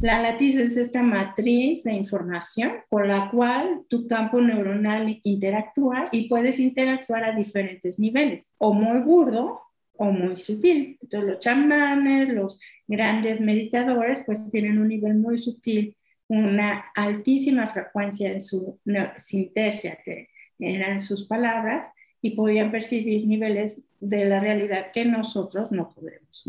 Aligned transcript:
La 0.00 0.22
latiz 0.22 0.56
es 0.56 0.76
esta 0.76 1.02
matriz 1.02 1.84
de 1.84 1.92
información 1.92 2.72
con 2.88 3.06
la 3.06 3.30
cual 3.30 3.82
tu 3.88 4.06
campo 4.06 4.40
neuronal 4.40 5.20
interactúa 5.24 6.06
y 6.10 6.28
puedes 6.28 6.58
interactuar 6.58 7.24
a 7.24 7.36
diferentes 7.36 7.98
niveles, 7.98 8.52
o 8.58 8.72
muy 8.72 9.00
burdo 9.00 9.60
o 9.96 10.06
muy 10.06 10.36
sutil. 10.36 10.98
Entonces 11.02 11.30
los 11.30 11.38
chamanes, 11.38 12.30
los 12.30 12.58
grandes 12.88 13.40
meditadores, 13.40 14.20
pues 14.24 14.40
tienen 14.50 14.78
un 14.78 14.88
nivel 14.88 15.16
muy 15.16 15.36
sutil, 15.36 15.96
una 16.28 16.86
altísima 16.94 17.66
frecuencia 17.66 18.32
en 18.32 18.40
su 18.40 18.80
sintergia, 19.16 19.98
que 20.02 20.28
eran 20.58 20.98
sus 20.98 21.26
palabras, 21.26 21.88
y 22.22 22.30
podían 22.30 22.70
percibir 22.70 23.26
niveles 23.26 23.84
de 23.98 24.24
la 24.24 24.40
realidad 24.40 24.92
que 24.92 25.04
nosotros 25.04 25.70
no 25.70 25.90
podemos. 25.90 26.44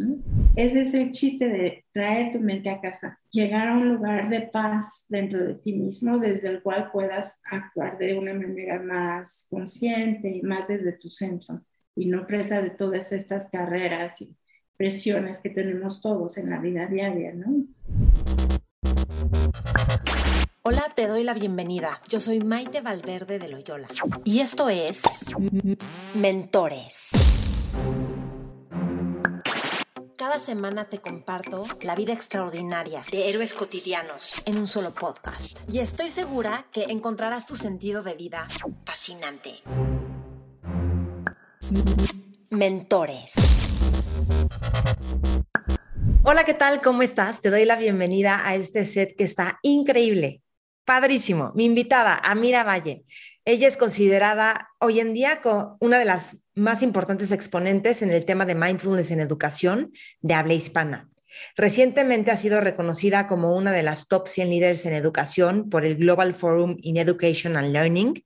Ese 0.55 0.81
es 0.81 0.93
el 0.93 1.11
chiste 1.11 1.47
de 1.47 1.85
traer 1.93 2.31
tu 2.31 2.39
mente 2.39 2.69
a 2.69 2.81
casa, 2.81 3.19
llegar 3.29 3.67
a 3.67 3.77
un 3.77 3.89
lugar 3.95 4.29
de 4.29 4.41
paz 4.41 5.05
dentro 5.07 5.43
de 5.43 5.55
ti 5.55 5.73
mismo, 5.73 6.17
desde 6.17 6.49
el 6.49 6.61
cual 6.61 6.89
puedas 6.91 7.41
actuar 7.49 7.97
de 7.97 8.17
una 8.17 8.33
manera 8.33 8.81
más 8.81 9.47
consciente 9.49 10.29
y 10.29 10.41
más 10.41 10.67
desde 10.67 10.93
tu 10.93 11.09
centro, 11.09 11.61
y 11.95 12.05
no 12.05 12.25
presa 12.27 12.61
de 12.61 12.71
todas 12.71 13.11
estas 13.11 13.49
carreras 13.49 14.21
y 14.21 14.35
presiones 14.77 15.39
que 15.39 15.49
tenemos 15.49 16.01
todos 16.01 16.37
en 16.37 16.49
la 16.49 16.59
vida 16.59 16.87
diaria, 16.87 17.33
¿no? 17.33 17.65
Hola, 20.63 20.91
te 20.95 21.07
doy 21.07 21.23
la 21.23 21.33
bienvenida. 21.33 22.03
Yo 22.07 22.19
soy 22.19 22.39
Maite 22.39 22.81
Valverde 22.81 23.39
de 23.39 23.49
Loyola 23.49 23.87
y 24.23 24.41
esto 24.41 24.69
es 24.69 25.01
Mentores. 26.13 27.09
Cada 30.15 30.37
semana 30.37 30.85
te 30.85 31.01
comparto 31.01 31.65
la 31.81 31.95
vida 31.95 32.13
extraordinaria 32.13 33.01
de 33.11 33.27
héroes 33.27 33.55
cotidianos 33.55 34.39
en 34.45 34.59
un 34.59 34.67
solo 34.67 34.91
podcast 34.91 35.67
y 35.67 35.79
estoy 35.79 36.11
segura 36.11 36.67
que 36.71 36.83
encontrarás 36.83 37.47
tu 37.47 37.55
sentido 37.55 38.03
de 38.03 38.13
vida 38.13 38.47
fascinante. 38.85 39.63
Mentores. 42.51 43.33
Hola, 46.21 46.43
¿qué 46.43 46.53
tal? 46.53 46.81
¿Cómo 46.81 47.01
estás? 47.01 47.41
Te 47.41 47.49
doy 47.49 47.65
la 47.65 47.77
bienvenida 47.77 48.47
a 48.47 48.53
este 48.53 48.85
set 48.85 49.15
que 49.17 49.23
está 49.23 49.57
increíble 49.63 50.43
padrísimo. 50.85 51.51
Mi 51.55 51.65
invitada, 51.65 52.15
Amira 52.15 52.63
Valle. 52.63 53.05
Ella 53.43 53.67
es 53.67 53.77
considerada 53.77 54.69
hoy 54.79 54.99
en 54.99 55.13
día 55.13 55.41
una 55.79 55.97
de 55.97 56.05
las 56.05 56.43
más 56.53 56.83
importantes 56.83 57.31
exponentes 57.31 58.01
en 58.01 58.11
el 58.11 58.25
tema 58.25 58.45
de 58.45 58.55
mindfulness 58.55 59.09
en 59.11 59.19
educación 59.19 59.93
de 60.21 60.35
habla 60.35 60.53
hispana. 60.53 61.09
Recientemente 61.55 62.31
ha 62.31 62.37
sido 62.37 62.61
reconocida 62.61 63.27
como 63.27 63.55
una 63.55 63.71
de 63.71 63.83
las 63.83 64.07
top 64.07 64.27
100 64.27 64.49
líderes 64.49 64.85
en 64.85 64.93
educación 64.93 65.69
por 65.69 65.85
el 65.85 65.95
Global 65.95 66.35
Forum 66.35 66.77
in 66.81 66.97
Education 66.97 67.57
and 67.57 67.71
Learning. 67.71 68.23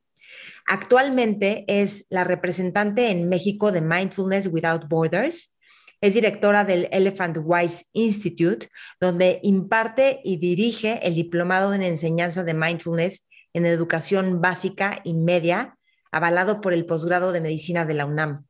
Actualmente 0.67 1.63
es 1.67 2.07
la 2.09 2.23
representante 2.23 3.11
en 3.11 3.29
México 3.29 3.71
de 3.71 3.81
Mindfulness 3.81 4.47
Without 4.47 4.87
Borders 4.89 5.54
es 6.01 6.13
directora 6.13 6.63
del 6.63 6.87
Elephant 6.91 7.37
Wise 7.43 7.85
Institute, 7.93 8.69
donde 8.99 9.39
imparte 9.43 10.21
y 10.23 10.37
dirige 10.37 10.99
el 11.03 11.15
diplomado 11.15 11.73
en 11.73 11.81
enseñanza 11.81 12.43
de 12.43 12.53
mindfulness 12.53 13.25
en 13.53 13.65
educación 13.65 14.41
básica 14.41 14.99
y 15.03 15.13
media, 15.13 15.77
avalado 16.11 16.61
por 16.61 16.73
el 16.73 16.85
posgrado 16.85 17.31
de 17.31 17.41
medicina 17.41 17.85
de 17.85 17.93
la 17.93 18.05
UNAM. 18.05 18.45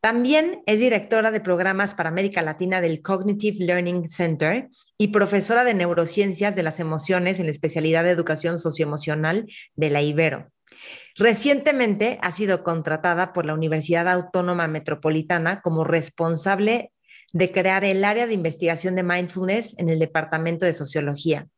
También 0.00 0.62
es 0.66 0.78
directora 0.78 1.32
de 1.32 1.40
programas 1.40 1.96
para 1.96 2.10
América 2.10 2.40
Latina 2.40 2.80
del 2.80 3.02
Cognitive 3.02 3.64
Learning 3.64 4.08
Center 4.08 4.68
y 4.98 5.08
profesora 5.08 5.64
de 5.64 5.74
neurociencias 5.74 6.54
de 6.54 6.62
las 6.62 6.78
emociones 6.78 7.40
en 7.40 7.46
la 7.46 7.50
especialidad 7.50 8.04
de 8.04 8.10
educación 8.10 8.58
socioemocional 8.58 9.46
de 9.74 9.90
la 9.90 10.02
Ibero. 10.02 10.52
Recientemente 11.18 12.18
ha 12.20 12.30
sido 12.30 12.62
contratada 12.62 13.32
por 13.32 13.46
la 13.46 13.54
Universidad 13.54 14.08
Autónoma 14.08 14.68
Metropolitana 14.68 15.62
como 15.62 15.84
responsable 15.84 16.92
de 17.32 17.52
crear 17.52 17.84
el 17.84 18.04
área 18.04 18.26
de 18.26 18.34
investigación 18.34 18.94
de 18.96 19.02
mindfulness 19.02 19.78
en 19.78 19.88
el 19.88 19.98
Departamento 19.98 20.66
de 20.66 20.74
Sociología. 20.74 21.48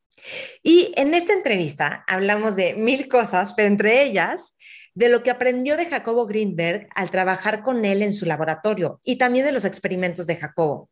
Y 0.63 0.93
en 0.97 1.15
esta 1.15 1.33
entrevista 1.33 2.05
hablamos 2.07 2.57
de 2.57 2.75
mil 2.75 3.09
cosas, 3.09 3.53
pero 3.55 3.69
entre 3.69 4.03
ellas 4.03 4.57
de 4.95 5.09
lo 5.09 5.23
que 5.23 5.31
aprendió 5.31 5.77
de 5.77 5.87
Jacobo 5.87 6.27
Greenberg 6.27 6.89
al 6.95 7.11
trabajar 7.11 7.63
con 7.63 7.85
él 7.85 8.03
en 8.03 8.13
su 8.13 8.27
laboratorio 8.27 8.99
y 9.05 9.17
también 9.17 9.47
de 9.47 9.53
los 9.53 9.65
experimentos 9.65 10.27
de 10.27 10.37
Jacobo. 10.37 10.91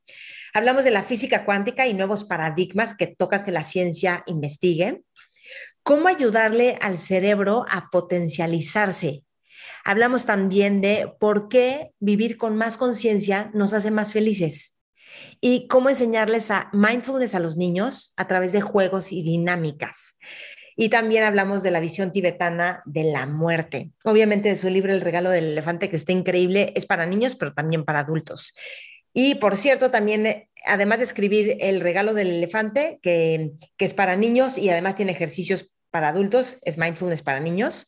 Hablamos 0.55 0.84
de 0.84 0.91
la 0.91 1.03
física 1.03 1.44
cuántica 1.44 1.87
y 1.87 1.94
nuevos 1.94 2.25
paradigmas 2.25 2.94
que 2.94 3.09
toca 3.09 3.44
que 3.44 3.50
la 3.50 3.65
ciencia 3.65 4.22
investigue 4.26 5.03
cómo 5.86 6.08
ayudarle 6.08 6.78
al 6.80 6.98
cerebro 6.98 7.64
a 7.70 7.91
potencializarse. 7.92 9.22
Hablamos 9.84 10.26
también 10.26 10.80
de 10.80 11.12
por 11.20 11.48
qué 11.48 11.92
vivir 12.00 12.38
con 12.38 12.56
más 12.56 12.76
conciencia 12.76 13.52
nos 13.54 13.72
hace 13.72 13.92
más 13.92 14.12
felices 14.12 14.80
y 15.41 15.69
cómo 15.69 15.88
enseñarles 15.88 16.50
a 16.50 16.70
mindfulness 16.72 17.36
a 17.36 17.38
los 17.38 17.56
niños 17.56 18.14
a 18.16 18.26
través 18.26 18.50
de 18.50 18.62
juegos 18.62 19.12
y 19.12 19.22
dinámicas. 19.22 20.16
Y 20.75 20.88
también 20.88 21.22
hablamos 21.22 21.62
de 21.62 21.70
la 21.70 21.78
visión 21.78 22.10
tibetana 22.10 22.82
de 22.84 23.04
la 23.04 23.26
muerte. 23.26 23.92
Obviamente 24.02 24.48
de 24.48 24.56
su 24.56 24.69
libro 24.69 24.92
El 24.92 25.02
regalo 25.02 25.30
del 25.30 25.52
elefante, 25.52 25.88
que 25.88 25.96
está 25.96 26.10
increíble, 26.10 26.72
es 26.75 26.84
para 26.84 27.06
niños, 27.06 27.36
pero 27.36 27.52
también 27.52 27.84
para 27.84 28.00
adultos. 28.00 28.54
Y 29.14 29.36
por 29.36 29.56
cierto, 29.56 29.92
también, 29.92 30.48
además 30.66 30.98
de 30.98 31.04
escribir 31.04 31.56
El 31.60 31.80
regalo 31.80 32.12
del 32.12 32.26
elefante, 32.26 32.98
que, 33.02 33.52
que 33.76 33.84
es 33.84 33.94
para 33.94 34.16
niños 34.16 34.58
y 34.58 34.69
además 34.69 34.96
tiene 34.96 35.12
ejercicios 35.12 35.72
para 35.96 36.08
adultos, 36.08 36.58
es 36.60 36.76
Mindfulness 36.76 37.22
para 37.22 37.40
niños. 37.40 37.86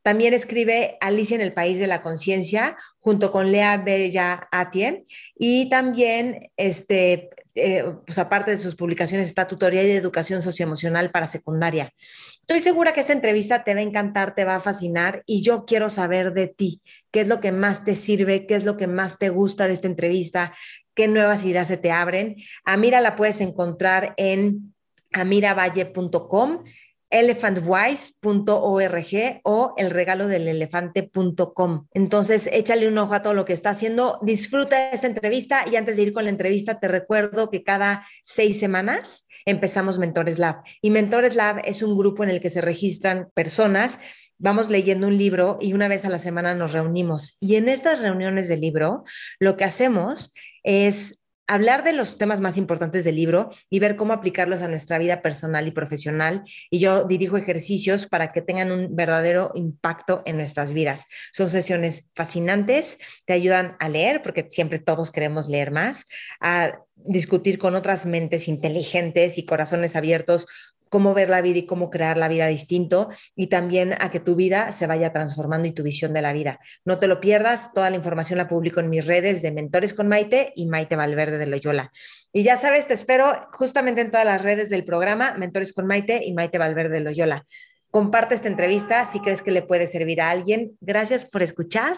También 0.00 0.32
escribe 0.32 0.96
Alicia 1.02 1.34
en 1.34 1.42
el 1.42 1.52
País 1.52 1.78
de 1.78 1.86
la 1.86 2.00
Conciencia 2.00 2.78
junto 2.98 3.30
con 3.30 3.52
Lea 3.52 3.76
Bella 3.76 4.48
Atie 4.50 5.04
y 5.36 5.68
también, 5.68 6.50
este, 6.56 7.28
eh, 7.54 7.84
pues 8.06 8.16
aparte 8.18 8.52
de 8.52 8.56
sus 8.56 8.74
publicaciones, 8.74 9.26
está 9.26 9.46
tutorial 9.46 9.84
de 9.84 9.96
educación 9.96 10.40
socioemocional 10.40 11.10
para 11.10 11.26
secundaria. 11.26 11.92
Estoy 12.40 12.62
segura 12.62 12.94
que 12.94 13.00
esta 13.00 13.12
entrevista 13.12 13.64
te 13.64 13.74
va 13.74 13.80
a 13.80 13.84
encantar, 13.84 14.34
te 14.34 14.46
va 14.46 14.56
a 14.56 14.60
fascinar 14.60 15.22
y 15.26 15.42
yo 15.42 15.66
quiero 15.66 15.90
saber 15.90 16.32
de 16.32 16.46
ti, 16.46 16.80
qué 17.10 17.20
es 17.20 17.28
lo 17.28 17.40
que 17.40 17.52
más 17.52 17.84
te 17.84 17.96
sirve, 17.96 18.46
qué 18.46 18.54
es 18.54 18.64
lo 18.64 18.78
que 18.78 18.86
más 18.86 19.18
te 19.18 19.28
gusta 19.28 19.66
de 19.66 19.74
esta 19.74 19.88
entrevista, 19.88 20.54
qué 20.94 21.06
nuevas 21.06 21.44
ideas 21.44 21.68
se 21.68 21.76
te 21.76 21.92
abren. 21.92 22.36
A 22.64 22.78
Mira 22.78 23.02
la 23.02 23.14
puedes 23.14 23.42
encontrar 23.42 24.14
en 24.16 24.72
amiravalle.com 25.12 26.64
elephantwise.org 27.12 29.40
o 29.44 29.74
elregalodelelefante.com. 29.76 31.86
Entonces, 31.92 32.50
échale 32.52 32.88
un 32.88 32.98
ojo 32.98 33.14
a 33.14 33.22
todo 33.22 33.34
lo 33.34 33.44
que 33.44 33.52
está 33.52 33.70
haciendo. 33.70 34.18
Disfruta 34.22 34.90
esta 34.90 35.06
entrevista 35.06 35.64
y 35.70 35.76
antes 35.76 35.96
de 35.96 36.02
ir 36.02 36.12
con 36.12 36.24
la 36.24 36.30
entrevista, 36.30 36.80
te 36.80 36.88
recuerdo 36.88 37.50
que 37.50 37.62
cada 37.62 38.04
seis 38.24 38.58
semanas 38.58 39.28
empezamos 39.44 39.98
Mentores 39.98 40.40
Lab. 40.40 40.62
Y 40.80 40.90
Mentores 40.90 41.36
Lab 41.36 41.60
es 41.64 41.82
un 41.82 41.96
grupo 41.96 42.24
en 42.24 42.30
el 42.30 42.40
que 42.40 42.50
se 42.50 42.60
registran 42.60 43.30
personas 43.34 44.00
vamos 44.42 44.70
leyendo 44.70 45.06
un 45.06 45.16
libro 45.16 45.56
y 45.60 45.72
una 45.72 45.86
vez 45.86 46.04
a 46.04 46.10
la 46.10 46.18
semana 46.18 46.52
nos 46.54 46.72
reunimos. 46.72 47.36
Y 47.38 47.54
en 47.54 47.68
estas 47.68 48.02
reuniones 48.02 48.48
de 48.48 48.56
libro, 48.56 49.04
lo 49.38 49.56
que 49.56 49.62
hacemos 49.62 50.32
es 50.64 51.21
hablar 51.52 51.84
de 51.84 51.92
los 51.92 52.16
temas 52.16 52.40
más 52.40 52.56
importantes 52.56 53.04
del 53.04 53.16
libro 53.16 53.50
y 53.68 53.78
ver 53.78 53.96
cómo 53.96 54.14
aplicarlos 54.14 54.62
a 54.62 54.68
nuestra 54.68 54.96
vida 54.96 55.20
personal 55.20 55.66
y 55.68 55.70
profesional. 55.70 56.44
Y 56.70 56.78
yo 56.78 57.04
dirijo 57.04 57.36
ejercicios 57.36 58.06
para 58.06 58.32
que 58.32 58.40
tengan 58.40 58.72
un 58.72 58.96
verdadero 58.96 59.52
impacto 59.54 60.22
en 60.24 60.38
nuestras 60.38 60.72
vidas. 60.72 61.06
Son 61.30 61.50
sesiones 61.50 62.08
fascinantes, 62.14 62.98
te 63.26 63.34
ayudan 63.34 63.76
a 63.80 63.90
leer, 63.90 64.22
porque 64.22 64.46
siempre 64.48 64.78
todos 64.78 65.10
queremos 65.10 65.50
leer 65.50 65.72
más, 65.72 66.06
a 66.40 66.78
discutir 66.94 67.58
con 67.58 67.74
otras 67.74 68.06
mentes 68.06 68.48
inteligentes 68.48 69.36
y 69.36 69.44
corazones 69.44 69.94
abiertos 69.94 70.46
cómo 70.92 71.14
ver 71.14 71.30
la 71.30 71.40
vida 71.40 71.60
y 71.60 71.64
cómo 71.64 71.88
crear 71.88 72.18
la 72.18 72.28
vida 72.28 72.46
distinto 72.48 73.08
y 73.34 73.46
también 73.46 73.94
a 73.98 74.10
que 74.10 74.20
tu 74.20 74.36
vida 74.36 74.72
se 74.72 74.86
vaya 74.86 75.10
transformando 75.10 75.66
y 75.66 75.72
tu 75.72 75.82
visión 75.82 76.12
de 76.12 76.20
la 76.20 76.34
vida. 76.34 76.60
No 76.84 76.98
te 76.98 77.06
lo 77.06 77.18
pierdas, 77.18 77.72
toda 77.72 77.88
la 77.88 77.96
información 77.96 78.36
la 78.36 78.46
publico 78.46 78.78
en 78.78 78.90
mis 78.90 79.06
redes 79.06 79.40
de 79.40 79.52
Mentores 79.52 79.94
con 79.94 80.06
Maite 80.06 80.52
y 80.54 80.66
Maite 80.66 80.94
Valverde 80.94 81.38
de 81.38 81.46
Loyola. 81.46 81.92
Y 82.30 82.42
ya 82.42 82.58
sabes, 82.58 82.88
te 82.88 82.92
espero 82.92 83.48
justamente 83.52 84.02
en 84.02 84.10
todas 84.10 84.26
las 84.26 84.42
redes 84.42 84.68
del 84.68 84.84
programa 84.84 85.32
Mentores 85.32 85.72
con 85.72 85.86
Maite 85.86 86.26
y 86.26 86.34
Maite 86.34 86.58
Valverde 86.58 86.96
de 86.96 87.00
Loyola. 87.00 87.46
Comparte 87.90 88.34
esta 88.34 88.48
entrevista 88.48 89.06
si 89.06 89.20
crees 89.20 89.40
que 89.40 89.50
le 89.50 89.62
puede 89.62 89.86
servir 89.86 90.20
a 90.20 90.28
alguien. 90.28 90.76
Gracias 90.82 91.24
por 91.24 91.42
escuchar, 91.42 91.96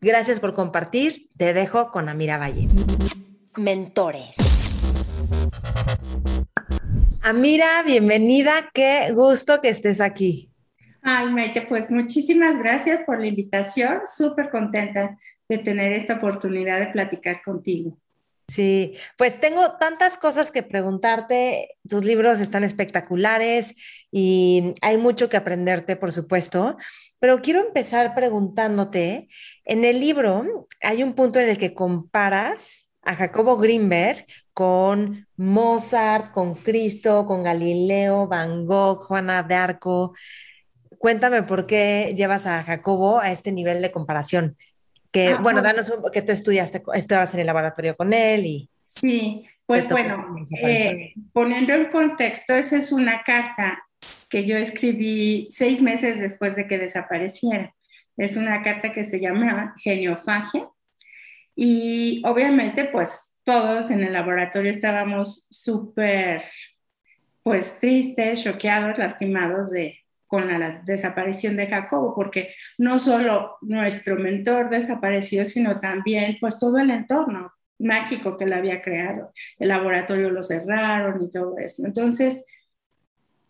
gracias 0.00 0.38
por 0.38 0.54
compartir. 0.54 1.28
Te 1.36 1.54
dejo 1.54 1.90
con 1.90 2.08
Amira 2.08 2.38
Valle. 2.38 2.68
Mentores. 3.56 4.36
Amira, 7.22 7.82
bienvenida, 7.82 8.70
qué 8.72 9.10
gusto 9.12 9.60
que 9.60 9.68
estés 9.68 10.00
aquí. 10.00 10.50
Ay, 11.02 11.30
Meche, 11.30 11.62
pues 11.62 11.90
muchísimas 11.90 12.56
gracias 12.58 13.00
por 13.04 13.20
la 13.20 13.26
invitación, 13.26 14.00
súper 14.06 14.50
contenta 14.50 15.18
de 15.48 15.58
tener 15.58 15.92
esta 15.92 16.14
oportunidad 16.14 16.78
de 16.78 16.88
platicar 16.88 17.42
contigo. 17.42 17.98
Sí, 18.48 18.94
pues 19.18 19.40
tengo 19.40 19.72
tantas 19.78 20.16
cosas 20.16 20.50
que 20.50 20.62
preguntarte. 20.62 21.76
Tus 21.86 22.04
libros 22.04 22.40
están 22.40 22.64
espectaculares 22.64 23.74
y 24.10 24.74
hay 24.80 24.96
mucho 24.96 25.28
que 25.28 25.36
aprenderte, 25.36 25.96
por 25.96 26.12
supuesto. 26.12 26.76
Pero 27.18 27.42
quiero 27.42 27.60
empezar 27.60 28.14
preguntándote, 28.14 29.28
en 29.64 29.84
el 29.84 30.00
libro 30.00 30.66
hay 30.80 31.02
un 31.02 31.14
punto 31.14 31.40
en 31.40 31.50
el 31.50 31.58
que 31.58 31.74
comparas 31.74 32.90
a 33.02 33.14
Jacobo 33.14 33.56
Greenberg 33.58 34.24
con 34.58 35.28
Mozart, 35.36 36.32
con 36.32 36.56
Cristo, 36.56 37.24
con 37.26 37.44
Galileo, 37.44 38.26
Van 38.26 38.66
Gogh, 38.66 39.04
Juana 39.04 39.44
de 39.44 39.54
Arco. 39.54 40.16
Cuéntame 40.98 41.44
por 41.44 41.64
qué 41.64 42.12
llevas 42.16 42.44
a 42.44 42.64
Jacobo 42.64 43.20
a 43.20 43.30
este 43.30 43.52
nivel 43.52 43.80
de 43.80 43.92
comparación 43.92 44.56
que, 45.12 45.28
ah, 45.28 45.38
bueno, 45.40 45.62
danos 45.62 45.88
un, 45.90 46.02
que 46.10 46.22
tú 46.22 46.32
estudiaste, 46.32 46.82
estabas 46.94 47.32
en 47.34 47.40
el 47.40 47.46
laboratorio 47.46 47.96
con 47.96 48.12
él 48.12 48.46
y... 48.46 48.68
Sí, 48.88 49.46
pues 49.64 49.86
bueno, 49.86 50.34
eh, 50.60 51.12
poniendo 51.32 51.72
en 51.72 51.84
contexto, 51.84 52.52
esa 52.52 52.78
es 52.78 52.90
una 52.90 53.22
carta 53.22 53.80
que 54.28 54.44
yo 54.44 54.56
escribí 54.56 55.46
seis 55.50 55.80
meses 55.80 56.18
después 56.18 56.56
de 56.56 56.66
que 56.66 56.78
desapareciera. 56.78 57.72
Es 58.16 58.34
una 58.34 58.60
carta 58.62 58.92
que 58.92 59.08
se 59.08 59.20
llama 59.20 59.76
Geniofagia 59.78 60.68
y 61.54 62.22
obviamente 62.24 62.86
pues 62.86 63.37
todos 63.48 63.90
en 63.90 64.02
el 64.02 64.12
laboratorio 64.12 64.70
estábamos 64.70 65.46
súper 65.48 66.44
pues 67.42 67.80
tristes, 67.80 68.44
choqueados, 68.44 68.98
lastimados 68.98 69.70
de, 69.70 70.00
con 70.26 70.48
la 70.48 70.82
desaparición 70.84 71.56
de 71.56 71.66
Jacobo, 71.66 72.14
porque 72.14 72.52
no 72.76 72.98
solo 72.98 73.56
nuestro 73.62 74.16
mentor 74.16 74.68
desapareció, 74.68 75.46
sino 75.46 75.80
también 75.80 76.36
pues 76.38 76.58
todo 76.58 76.76
el 76.76 76.90
entorno 76.90 77.50
mágico 77.78 78.36
que 78.36 78.44
él 78.44 78.52
había 78.52 78.82
creado. 78.82 79.32
El 79.58 79.68
laboratorio 79.68 80.28
lo 80.28 80.42
cerraron 80.42 81.24
y 81.24 81.30
todo 81.30 81.56
eso. 81.56 81.86
Entonces, 81.86 82.44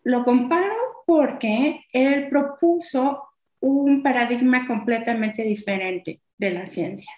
lo 0.05 0.23
comparo 0.23 0.77
porque 1.05 1.81
él 1.91 2.29
propuso 2.29 3.21
un 3.59 4.01
paradigma 4.01 4.65
completamente 4.65 5.43
diferente 5.43 6.21
de 6.37 6.51
la 6.51 6.67
ciencia, 6.67 7.11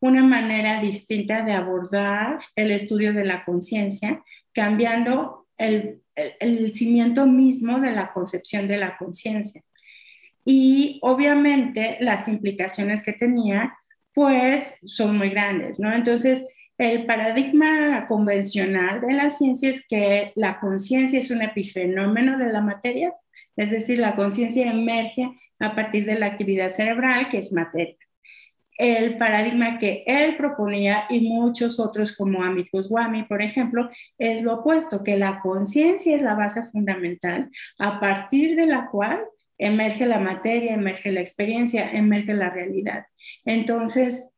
una 0.00 0.22
manera 0.22 0.80
distinta 0.80 1.42
de 1.42 1.52
abordar 1.52 2.38
el 2.54 2.70
estudio 2.70 3.12
de 3.12 3.24
la 3.24 3.44
conciencia, 3.44 4.22
cambiando 4.52 5.46
el 5.58 6.74
cimiento 6.74 7.26
mismo 7.26 7.80
de 7.80 7.92
la 7.92 8.12
concepción 8.12 8.68
de 8.68 8.76
la 8.76 8.96
conciencia. 8.96 9.62
Y 10.44 10.98
obviamente 11.02 11.96
las 12.00 12.28
implicaciones 12.28 13.02
que 13.02 13.12
tenía, 13.12 13.74
pues 14.12 14.78
son 14.84 15.16
muy 15.18 15.30
grandes, 15.30 15.80
¿no? 15.80 15.92
Entonces, 15.92 16.46
el 16.78 17.06
paradigma 17.06 18.06
convencional 18.06 19.00
de 19.00 19.14
la 19.14 19.30
ciencia 19.30 19.70
es 19.70 19.86
que 19.88 20.32
la 20.36 20.60
conciencia 20.60 21.18
es 21.18 21.30
un 21.30 21.42
epifenómeno 21.42 22.38
de 22.38 22.52
la 22.52 22.60
materia, 22.60 23.14
es 23.56 23.70
decir, 23.70 23.98
la 23.98 24.14
conciencia 24.14 24.70
emerge 24.70 25.30
a 25.58 25.74
partir 25.74 26.04
de 26.04 26.18
la 26.18 26.26
actividad 26.26 26.70
cerebral, 26.70 27.30
que 27.30 27.38
es 27.38 27.52
materia 27.52 27.96
el 28.78 29.16
paradigma 29.16 29.78
que 29.78 30.04
él 30.06 30.36
proponía 30.36 31.06
y 31.08 31.20
muchos 31.20 31.80
otros 31.80 32.12
como 32.12 32.42
Amit 32.42 32.68
Goswami, 32.70 33.24
por 33.24 33.42
ejemplo, 33.42 33.88
es 34.18 34.42
lo 34.42 34.54
opuesto, 34.54 35.02
que 35.02 35.16
la 35.16 35.40
conciencia 35.40 36.14
es 36.14 36.22
la 36.22 36.34
base 36.34 36.62
fundamental 36.64 37.50
a 37.78 38.00
partir 38.00 38.56
de 38.56 38.66
la 38.66 38.88
cual 38.90 39.20
emerge 39.58 40.06
la 40.06 40.18
materia, 40.18 40.74
emerge 40.74 41.10
la 41.10 41.20
experiencia, 41.20 41.90
emerge 41.90 42.34
la 42.34 42.50
realidad. 42.50 43.06
Entonces, 43.44 44.30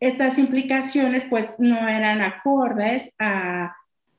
estas 0.00 0.38
implicaciones 0.38 1.24
pues 1.24 1.56
no 1.58 1.88
eran 1.88 2.22
acordes 2.22 3.14
a, 3.18 3.74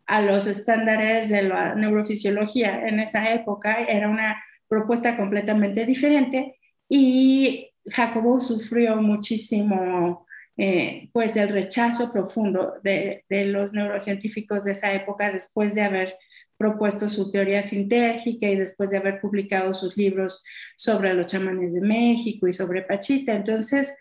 a 0.05 0.21
los 0.21 0.45
estándares 0.45 1.29
de 1.29 1.43
la 1.43 1.75
neurofisiología 1.75 2.87
en 2.87 2.99
esa 2.99 3.31
época, 3.33 3.83
era 3.83 4.09
una 4.09 4.43
propuesta 4.67 5.15
completamente 5.15 5.85
diferente 5.85 6.59
y 6.89 7.71
Jacobo 7.85 8.39
sufrió 8.39 8.95
muchísimo 8.97 10.25
eh, 10.57 11.09
pues 11.11 11.35
el 11.35 11.49
rechazo 11.49 12.11
profundo 12.13 12.75
de, 12.81 13.25
los 13.29 13.73
neurocientíficos 13.73 14.63
de 14.63 14.71
esa 14.71 14.93
época 14.93 15.29
después 15.29 15.75
de 15.75 15.81
haber 15.81 16.17
propuesto 16.57 17.09
su 17.09 17.31
teoría 17.31 17.61
sintérgica 17.63 18.47
y 18.47 18.55
después 18.55 18.91
de 18.91 18.97
haber 18.97 19.19
publicado 19.19 19.73
sus 19.73 19.97
libros 19.97 20.43
sobre 20.77 21.13
los 21.13 21.27
chamanes 21.27 21.73
de 21.73 21.81
México 21.81 22.47
y 22.47 22.53
sobre 22.53 22.83
Pachita. 22.83 23.33
Entonces, 23.33 23.93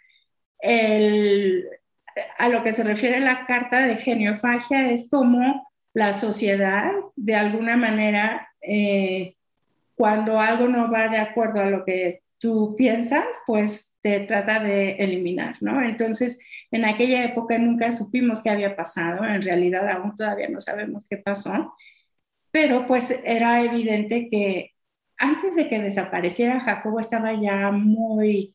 a 2.39 2.49
lo 2.49 2.63
que 2.63 2.73
se 2.73 2.85
refiere 2.85 3.19
la 3.19 3.47
carta 3.47 3.85
de 3.87 3.97
geniofagia 3.97 4.93
es 4.93 5.11
como 5.11 5.69
la 5.93 6.13
sociedad, 6.13 6.93
de 7.17 7.35
alguna 7.35 7.77
manera, 7.77 8.49
eh, 8.61 9.37
cuando 9.97 10.41
algo 10.41 10.69
no 10.69 10.91
va 10.91 11.09
de 11.09 11.19
acuerdo 11.19 11.61
a 11.61 11.71
lo 11.71 11.85
que 11.85 12.24
tú 12.39 12.75
piensas, 12.77 13.25
pues 13.47 13.97
te 14.03 14.21
trata 14.21 14.61
de 14.61 14.93
eliminar, 14.97 15.57
¿no? 15.61 15.83
Entonces, 15.83 16.39
en 16.71 16.85
aquella 16.85 17.25
época 17.25 17.59
nunca 17.59 17.93
supimos 17.93 18.43
qué 18.43 18.51
había 18.51 18.77
pasado, 18.77 19.25
en 19.25 19.43
realidad 19.43 19.89
aún 19.91 20.17
todavía 20.17 20.49
no 20.49 20.61
sabemos 20.61 21.07
qué 21.09 21.19
pasó, 21.19 21.75
pero 22.51 22.87
pues 22.87 23.11
era 23.25 23.63
evidente 23.65 24.29
que 24.31 24.73
antes 25.19 25.57
de 25.57 25.69
que 25.69 25.81
desapareciera 25.81 26.61
Jacobo 26.61 27.01
estaba 27.01 27.33
ya 27.41 27.71
muy, 27.73 28.55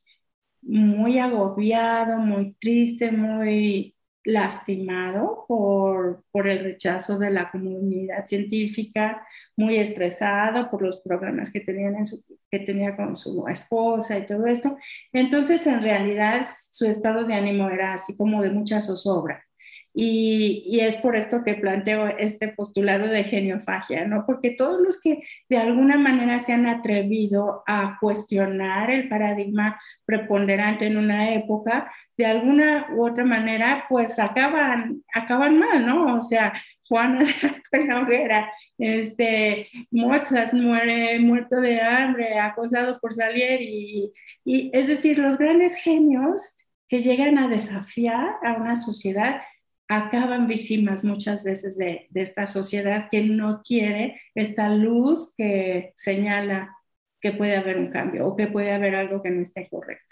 muy 0.62 1.20
agobiado, 1.20 2.18
muy 2.20 2.54
triste, 2.60 3.12
muy 3.12 3.96
lastimado 4.24 5.46
por, 5.48 6.24
por, 6.32 6.48
el 6.48 6.64
rechazo 6.64 7.18
de 7.18 7.32
la 7.32 7.50
comunidad 7.52 8.26
científica, 8.26 9.26
muy 9.56 9.78
estresado 9.78 10.70
por 10.70 10.82
los 10.82 11.02
problemas 11.02 11.50
que, 11.50 11.62
tenían 11.62 11.96
en 11.96 12.06
su, 12.06 12.24
que 12.52 12.60
tenía 12.60 12.96
con 12.96 13.16
su 13.16 13.48
esposa 13.48 14.18
y 14.18 14.26
todo 14.26 14.46
esto. 14.46 14.78
Entonces, 15.14 15.66
en 15.68 15.82
realidad, 15.82 16.46
su 16.72 16.86
estado 16.86 17.26
de 17.26 17.34
ánimo 17.34 17.70
era 17.70 17.94
así 17.94 18.16
como 18.16 18.42
de 18.42 18.52
mucha 18.52 18.82
zozobra. 18.82 19.49
Y, 19.94 20.80
es 20.80 20.98
por 20.98 21.16
esto 21.16 21.44
que 21.44 21.56
planteo 21.56 22.08
este 22.08 22.50
postulado 22.50 23.08
de 23.08 23.24
geniofagia, 23.24 24.06
¿no? 24.06 24.26
Porque 24.26 24.52
todos 24.52 24.80
los 24.82 25.00
que 25.02 25.24
de 25.50 25.58
alguna 25.58 25.98
manera 25.98 26.40
se 26.40 26.54
han 26.54 26.66
atrevido 26.68 27.64
a 27.68 27.98
cuestionar 28.00 28.92
el 28.92 29.10
paradigma 29.10 29.80
preponderante 30.06 30.86
en 30.88 30.98
una 30.98 31.34
época, 31.34 31.92
de 32.18 32.26
alguna 32.26 32.88
u 32.96 33.06
otra 33.06 33.26
manera, 33.26 33.86
pues 33.90 34.20
acaban, 34.20 35.04
acaban 35.14 35.58
mal, 35.58 35.86
¿no? 35.86 36.16
O 36.16 36.24
sea, 36.24 36.54
Juana 36.90 37.24
de 37.72 37.86
la 37.86 38.00
hoguera, 38.02 38.52
este, 38.78 39.70
Mozart 39.92 40.54
muere 40.54 41.20
muerto 41.20 41.62
de 41.62 41.80
hambre, 41.82 42.40
acosado 42.40 43.00
por 43.00 43.14
Salieri, 43.14 44.12
y 44.44 44.72
es 44.74 44.88
decir, 44.88 45.20
los 45.20 45.38
grandes 45.38 45.76
genios 45.76 46.58
que 46.88 47.04
llegan 47.04 47.38
a 47.38 47.48
desafiar 47.48 48.38
a 48.44 48.54
una 48.54 48.76
sociedad 48.76 49.42
acaban 49.90 50.48
víctimas 50.48 51.04
muchas 51.04 51.44
veces 51.44 51.78
de, 51.78 52.08
esta 52.14 52.46
sociedad 52.46 53.08
que 53.10 53.24
no 53.24 53.62
quiere 53.62 54.22
esta 54.36 54.70
luz 54.70 55.34
que 55.36 55.92
señala 55.96 56.78
que 57.20 57.32
puede 57.32 57.58
haber 57.58 57.78
un 57.78 57.90
cambio 57.90 58.28
o 58.28 58.36
que 58.36 58.48
puede 58.48 58.72
haber 58.72 58.96
algo 58.96 59.22
que 59.22 59.32
no 59.32 59.42
esté 59.42 59.68
correcto. 59.68 60.06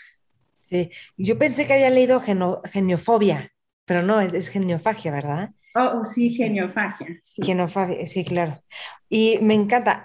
Sí, 0.59 0.91
yo 1.15 1.37
pensé 1.37 1.65
que 1.65 1.73
había 1.73 1.91
leído 1.91 2.21
geniofobia, 2.65 3.53
pero 3.85 4.01
no, 4.01 4.19
es, 4.19 4.33
es 4.33 4.49
geniofagia, 4.49 5.11
¿verdad? 5.11 5.51
Oh, 5.75 5.99
oh 5.99 6.03
sí, 6.03 6.31
geniofagia. 6.31 7.07
Geniofagia, 7.41 8.05
sí, 8.07 8.25
claro. 8.25 8.61
Y 9.07 9.37
me 9.41 9.53
encanta. 9.53 10.03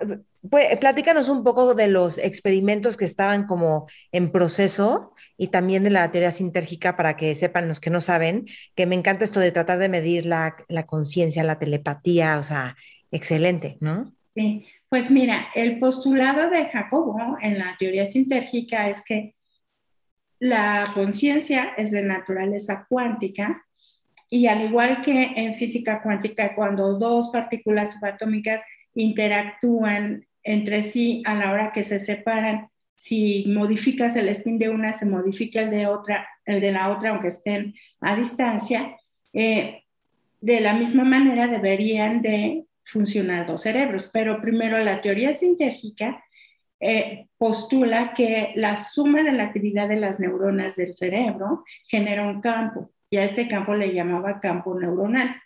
Pues, 0.49 0.77
platícanos 0.79 1.29
un 1.29 1.45
poco 1.45 1.75
de 1.75 1.87
los 1.87 2.19
experimentos 2.19 2.97
que 2.97 3.05
estaban 3.05 3.47
como 3.47 3.87
en 4.11 4.33
proceso 4.33 5.15
y 5.37 5.49
también 5.49 5.85
de 5.85 5.91
la 5.91 6.11
teoría 6.11 6.33
sintérgica 6.33 6.97
para 6.97 7.17
que 7.17 7.37
sepan 7.37 7.69
los 7.69 7.79
que 7.79 7.91
no 7.91 8.01
saben, 8.01 8.47
que 8.75 8.87
me 8.87 8.97
encanta 8.97 9.25
esto 9.25 9.39
de 9.39 9.53
tratar 9.53 9.79
de 9.79 9.89
medir 9.89 10.27
la, 10.27 10.57
la 10.69 10.85
conciencia, 10.85 11.45
la 11.45 11.61
telepatía, 11.61 12.39
o 12.39 12.43
sea, 12.43 12.77
excelente, 13.13 13.79
¿no? 13.81 14.13
Sí, 14.35 14.67
pues 14.89 15.11
mira, 15.11 15.49
el 15.55 15.79
postulado 15.79 16.51
de 16.51 16.65
Jacobo 16.67 17.37
en 17.41 17.59
la 17.59 17.77
teoría 17.79 18.07
sintérgica 18.07 18.89
es 18.89 19.05
que 19.05 19.35
la 20.41 20.91
conciencia 20.93 21.73
es 21.77 21.93
de 21.93 22.03
naturaleza 22.03 22.87
cuántica 22.89 23.65
y 24.29 24.49
al 24.49 24.63
igual 24.63 25.03
que 25.03 25.35
en 25.37 25.55
física 25.55 26.03
cuántica, 26.03 26.55
cuando 26.57 26.99
dos 26.99 27.29
partículas 27.29 27.93
subatómicas 27.93 28.61
interactúan 28.95 30.27
entre 30.43 30.83
sí 30.83 31.23
a 31.27 31.35
la 31.35 31.53
hora 31.53 31.73
que 31.73 31.85
se 31.85 32.01
separan. 32.01 32.69
Si 32.97 33.45
modificas 33.49 34.15
el 34.17 34.29
spin 34.29 34.59
de 34.59 34.69
una, 34.69 34.93
se 34.93 35.07
modifica 35.07 35.61
el 35.61 35.71
de, 35.71 35.87
otra, 35.87 36.29
el 36.45 36.61
de 36.61 36.73
la 36.73 36.91
otra, 36.91 37.11
aunque 37.11 37.29
estén 37.29 37.75
a 38.01 38.15
distancia. 38.15 38.97
Eh, 39.33 39.83
de 40.41 40.61
la 40.61 40.75
misma 40.75 41.05
manera 41.05 41.47
deberían 41.47 42.21
de 42.21 42.67
funcionar 42.85 43.47
dos 43.47 43.63
cerebros, 43.63 44.11
pero 44.13 44.41
primero 44.41 44.79
la 44.79 45.01
teoría 45.01 45.35
sintérgica 45.35 46.23
eh, 46.81 47.29
postula 47.39 48.13
que 48.13 48.53
la 48.57 48.77
suma 48.77 49.23
de 49.23 49.31
la 49.31 49.45
actividad 49.45 49.89
de 49.89 49.97
las 49.97 50.19
neuronas 50.19 50.75
del 50.75 50.95
cerebro 50.95 51.65
genera 51.87 52.27
un 52.27 52.41
campo 52.41 52.91
y 53.09 53.19
a 53.19 53.25
este 53.25 53.47
campo 53.47 53.75
le 53.75 53.95
llamaba 53.95 54.41
campo 54.41 54.79
neuronal. 54.79 55.37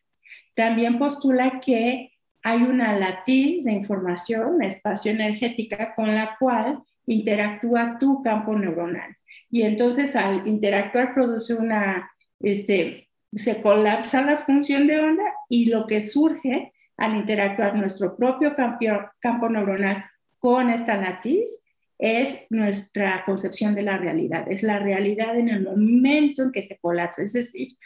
También 0.54 0.98
postula 0.98 1.60
que 1.60 2.12
hay 2.46 2.62
una 2.62 2.96
latiz 2.96 3.64
de 3.64 3.72
información, 3.72 4.62
espacio 4.62 5.10
energética, 5.10 5.96
con 5.96 6.14
la 6.14 6.36
cual 6.38 6.80
interactúa 7.04 7.98
tu 7.98 8.22
campo 8.22 8.56
neuronal. 8.56 9.16
Y 9.50 9.62
entonces 9.62 10.14
al 10.14 10.46
interactuar 10.46 11.12
produce 11.12 11.54
una, 11.54 12.08
este, 12.38 13.08
se 13.32 13.60
colapsa 13.60 14.22
la 14.22 14.38
función 14.38 14.86
de 14.86 15.00
onda 15.00 15.24
y 15.48 15.66
lo 15.66 15.88
que 15.88 16.00
surge 16.00 16.72
al 16.96 17.16
interactuar 17.16 17.74
nuestro 17.74 18.16
propio 18.16 18.54
campo, 18.54 18.86
campo 19.18 19.48
neuronal 19.48 20.04
con 20.38 20.70
esta 20.70 20.96
latiz 20.96 21.50
es 21.98 22.46
nuestra 22.50 23.24
concepción 23.24 23.74
de 23.74 23.82
la 23.82 23.98
realidad, 23.98 24.46
es 24.48 24.62
la 24.62 24.78
realidad 24.78 25.36
en 25.36 25.48
el 25.48 25.64
momento 25.64 26.44
en 26.44 26.52
que 26.52 26.62
se 26.62 26.78
colapsa, 26.78 27.22
es 27.22 27.32
decir, 27.32 27.76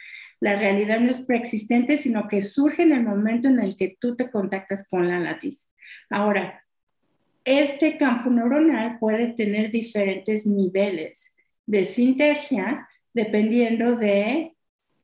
la 0.41 0.55
realidad 0.55 0.99
no 0.99 1.09
es 1.09 1.21
preexistente, 1.21 1.97
sino 1.97 2.27
que 2.27 2.41
surge 2.41 2.81
en 2.81 2.93
el 2.93 3.03
momento 3.03 3.47
en 3.47 3.59
el 3.59 3.77
que 3.77 3.95
tú 3.99 4.15
te 4.15 4.29
contactas 4.29 4.87
con 4.89 5.07
la 5.07 5.19
latiz. 5.19 5.69
Ahora, 6.09 6.65
este 7.45 7.95
campo 7.97 8.29
neuronal 8.29 8.97
puede 8.99 9.33
tener 9.33 9.71
diferentes 9.71 10.45
niveles 10.47 11.35
de 11.65 11.85
sinergia 11.85 12.87
dependiendo 13.13 13.95
de 13.95 14.55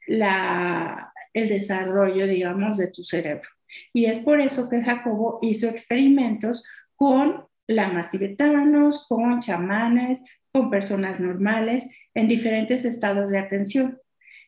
la, 0.07 1.13
el 1.33 1.47
desarrollo, 1.47 2.25
digamos, 2.25 2.77
de 2.77 2.87
tu 2.87 3.03
cerebro. 3.03 3.47
Y 3.93 4.05
es 4.05 4.19
por 4.19 4.41
eso 4.41 4.69
que 4.69 4.83
Jacobo 4.83 5.37
hizo 5.43 5.67
experimentos 5.67 6.63
con 6.95 7.45
lamas 7.67 8.09
tibetanos, 8.09 9.05
con 9.07 9.39
chamanes, 9.39 10.23
con 10.51 10.71
personas 10.71 11.19
normales 11.19 11.87
en 12.15 12.27
diferentes 12.27 12.85
estados 12.85 13.29
de 13.29 13.37
atención. 13.37 13.99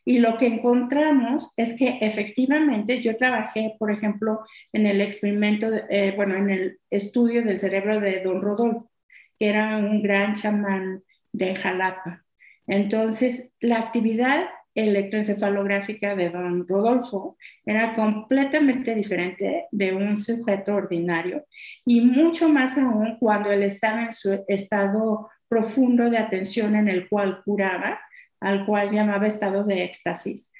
Y 0.09 0.17
lo 0.17 0.39
que 0.39 0.47
encontramos 0.47 1.53
es 1.55 1.75
que 1.75 1.99
efectivamente 2.01 2.99
yo 2.99 3.15
trabajé, 3.15 3.75
por 3.77 3.91
ejemplo, 3.91 4.39
en 4.73 4.87
el 4.87 5.01
experimento, 5.01 5.69
eh, 5.87 6.13
bueno, 6.15 6.35
en 6.35 6.49
el 6.49 6.79
estudio 6.89 7.43
del 7.43 7.59
cerebro 7.59 7.99
de 7.99 8.19
don 8.21 8.41
Rodolfo, 8.41 8.89
que 9.37 9.49
era 9.49 9.77
un 9.77 10.01
gran 10.01 10.33
chamán 10.33 11.03
de 11.31 11.55
Jalapa. 11.55 12.23
Entonces, 12.65 13.51
la 13.59 13.77
actividad 13.77 14.49
electroencefalográfica 14.73 16.15
de 16.15 16.31
don 16.31 16.67
Rodolfo 16.67 17.37
era 17.63 17.93
completamente 17.93 18.95
diferente 18.95 19.67
de 19.69 19.93
un 19.93 20.17
sujeto 20.17 20.73
ordinario 20.73 21.45
y 21.85 22.01
mucho 22.01 22.49
más 22.49 22.79
aún 22.79 23.17
cuando 23.19 23.51
él 23.51 23.61
estaba 23.61 24.05
en 24.05 24.11
su 24.11 24.43
estado 24.47 25.29
profundo 25.47 26.09
de 26.09 26.17
atención 26.17 26.75
en 26.75 26.87
el 26.87 27.07
cual 27.07 27.43
curaba, 27.43 27.99
al 28.39 28.65
cual 28.65 28.89
llamaba 28.89 29.27
estado 29.27 29.63
de 29.63 29.83
éxtasis. 29.83 30.51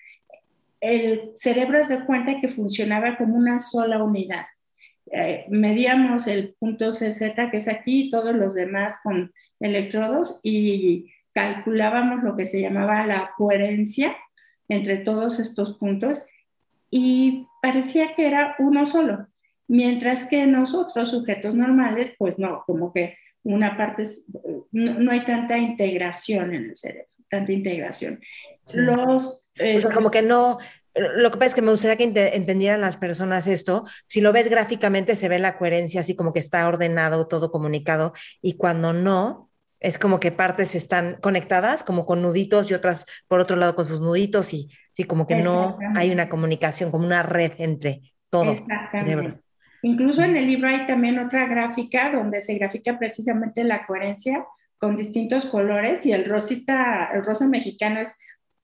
El 0.80 1.32
cerebro 1.36 1.80
es 1.80 1.90
de 1.90 2.06
cuenta 2.06 2.40
que 2.40 2.48
funcionaba 2.48 3.18
como 3.18 3.36
una 3.36 3.60
sola 3.60 4.02
unidad. 4.04 4.46
Eh, 5.12 5.46
medíamos 5.50 6.28
el 6.28 6.56
punto 6.60 6.90
CZ, 6.92 7.50
que 7.52 7.58
es 7.58 7.68
aquí, 7.68 8.10
todos 8.10 8.36
los 8.36 8.54
demás 8.54 9.00
con 9.04 9.34
electrodos 9.60 10.40
y 10.44 11.12
calculábamos 11.34 12.24
lo 12.24 12.36
que 12.36 12.46
se 12.46 12.62
llamaba 12.62 13.06
la 13.06 13.32
coherencia 13.38 14.16
entre 14.68 14.98
todos 14.98 15.40
estos 15.40 15.78
puntos 15.78 16.26
y 16.92 17.48
parecía 17.62 18.16
que 18.16 18.28
era 18.28 18.56
uno 18.60 18.86
solo, 18.86 19.28
mientras 19.68 20.26
que 20.26 20.46
nosotros, 20.46 21.10
sujetos 21.10 21.56
normales, 21.56 22.16
pues 22.18 22.40
no, 22.40 22.64
como 22.66 22.94
que 22.94 23.18
una 23.44 23.78
parte, 23.78 24.04
no, 24.72 25.12
hay 25.12 25.24
tanta 25.24 25.58
integración 25.58 26.54
en 26.54 26.66
el 26.72 26.78
cerebro, 26.78 27.08
tanta 27.30 27.52
integración. 27.52 28.20
Los, 28.74 29.48
o 29.56 29.80
sea, 29.80 29.92
como 29.92 30.12
que 30.12 30.22
no, 30.22 30.58
lo 30.96 31.32
que 31.32 31.38
pasa 31.38 31.48
es 31.48 31.54
que 31.54 31.62
me 31.62 31.72
gustaría 31.72 31.98
que 31.98 32.04
entendieran 32.34 32.82
las 32.82 32.98
personas 32.98 33.48
esto. 33.48 33.86
Si 34.08 34.22
lo 34.22 34.34
ves 34.34 34.50
gráficamente, 34.50 35.16
se 35.16 35.30
ve 35.30 35.40
la 35.40 35.58
coherencia, 35.58 36.02
así 36.02 36.16
como 36.16 36.34
que 36.34 36.40
está 36.40 36.68
ordenado, 36.68 37.28
todo 37.28 37.52
comunicado, 37.52 38.14
y 38.42 38.58
cuando 38.58 38.94
no, 38.94 39.50
es 39.80 39.98
como 39.98 40.20
que 40.20 40.32
partes 40.32 40.76
están 40.76 41.18
conectadas, 41.22 41.84
como 41.84 42.06
con 42.06 42.22
nuditos 42.22 42.70
y 42.70 42.74
otras 42.74 43.06
por 43.28 43.40
otro 43.40 43.56
lado 43.56 43.76
con 43.76 43.86
sus 43.86 44.02
nuditos 44.02 44.54
y 44.54 44.70
sí, 44.92 45.06
como 45.06 45.26
que 45.26 45.38
no 45.38 45.78
hay 45.96 46.12
una 46.12 46.28
comunicación, 46.28 46.92
como 46.92 47.06
una 47.06 47.24
red 47.24 47.54
entre 47.60 48.02
todo. 48.30 48.52
Exactamente. 48.52 49.40
Incluso 49.82 50.22
en 50.22 50.36
el 50.36 50.46
libro 50.48 50.68
hay 50.68 50.86
también 50.86 51.18
otra 51.20 51.46
gráfica 51.46 52.12
donde 52.12 52.42
se 52.42 52.56
grafica 52.56 53.00
precisamente 53.00 53.64
la 53.64 53.86
coherencia 53.86 54.46
con 54.80 54.96
distintos 54.96 55.46
colores 55.46 56.06
y 56.06 56.14
el 56.14 56.26
rosita, 56.26 57.10
el 57.14 57.24
rosa 57.24 57.48
mexicano 57.48 58.00
es 58.00 58.16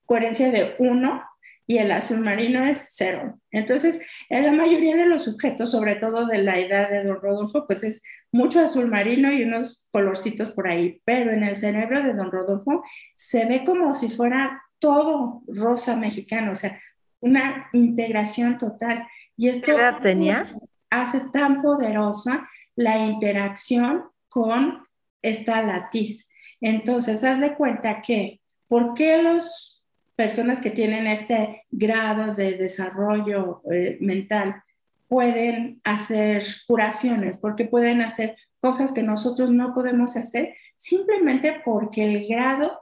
coherencia 0.05 0.49
de 0.49 0.75
uno 0.79 1.23
y 1.67 1.77
el 1.79 1.91
azul 1.91 2.19
marino 2.19 2.63
es 2.65 2.89
cero. 2.91 3.39
Entonces, 3.51 3.99
en 4.29 4.45
la 4.45 4.51
mayoría 4.51 4.95
de 4.95 5.07
los 5.07 5.23
sujetos, 5.23 5.71
sobre 5.71 5.95
todo 5.95 6.27
de 6.27 6.43
la 6.43 6.59
edad 6.59 6.89
de 6.89 7.03
don 7.03 7.19
Rodolfo, 7.19 7.65
pues 7.65 7.83
es 7.83 8.03
mucho 8.31 8.59
azul 8.59 8.87
marino 8.87 9.31
y 9.31 9.43
unos 9.43 9.87
colorcitos 9.91 10.51
por 10.51 10.67
ahí, 10.67 11.01
pero 11.05 11.31
en 11.31 11.43
el 11.43 11.55
cerebro 11.55 12.01
de 12.01 12.13
don 12.13 12.31
Rodolfo 12.31 12.83
se 13.15 13.45
ve 13.45 13.63
como 13.65 13.93
si 13.93 14.09
fuera 14.09 14.61
todo 14.79 15.41
rosa 15.47 15.95
mexicano, 15.95 16.51
o 16.51 16.55
sea, 16.55 16.79
una 17.19 17.67
integración 17.73 18.57
total. 18.57 19.07
Y 19.35 19.49
esto 19.49 19.65
¿Qué 19.65 19.71
edad 19.71 19.99
tenía? 19.99 20.53
hace 20.91 21.21
tan 21.33 21.61
poderosa 21.61 22.47
la 22.75 22.99
interacción 22.99 24.03
con 24.27 24.84
esta 25.29 25.61
latiz. 25.61 26.27
Entonces, 26.61 27.23
haz 27.23 27.39
de 27.39 27.55
cuenta 27.55 28.01
que, 28.01 28.41
¿por 28.67 28.93
qué 28.93 29.21
los 29.21 29.83
personas 30.15 30.61
que 30.61 30.71
tienen 30.71 31.07
este 31.07 31.63
grado 31.71 32.33
de 32.33 32.53
desarrollo 32.53 33.61
eh, 33.71 33.97
mental 33.99 34.63
pueden 35.07 35.81
hacer 35.83 36.43
curaciones, 36.67 37.37
porque 37.37 37.65
pueden 37.65 38.01
hacer 38.01 38.37
cosas 38.59 38.91
que 38.91 39.03
nosotros 39.03 39.51
no 39.51 39.73
podemos 39.73 40.15
hacer, 40.15 40.55
simplemente 40.77 41.61
porque 41.63 42.03
el 42.03 42.27
grado 42.27 42.81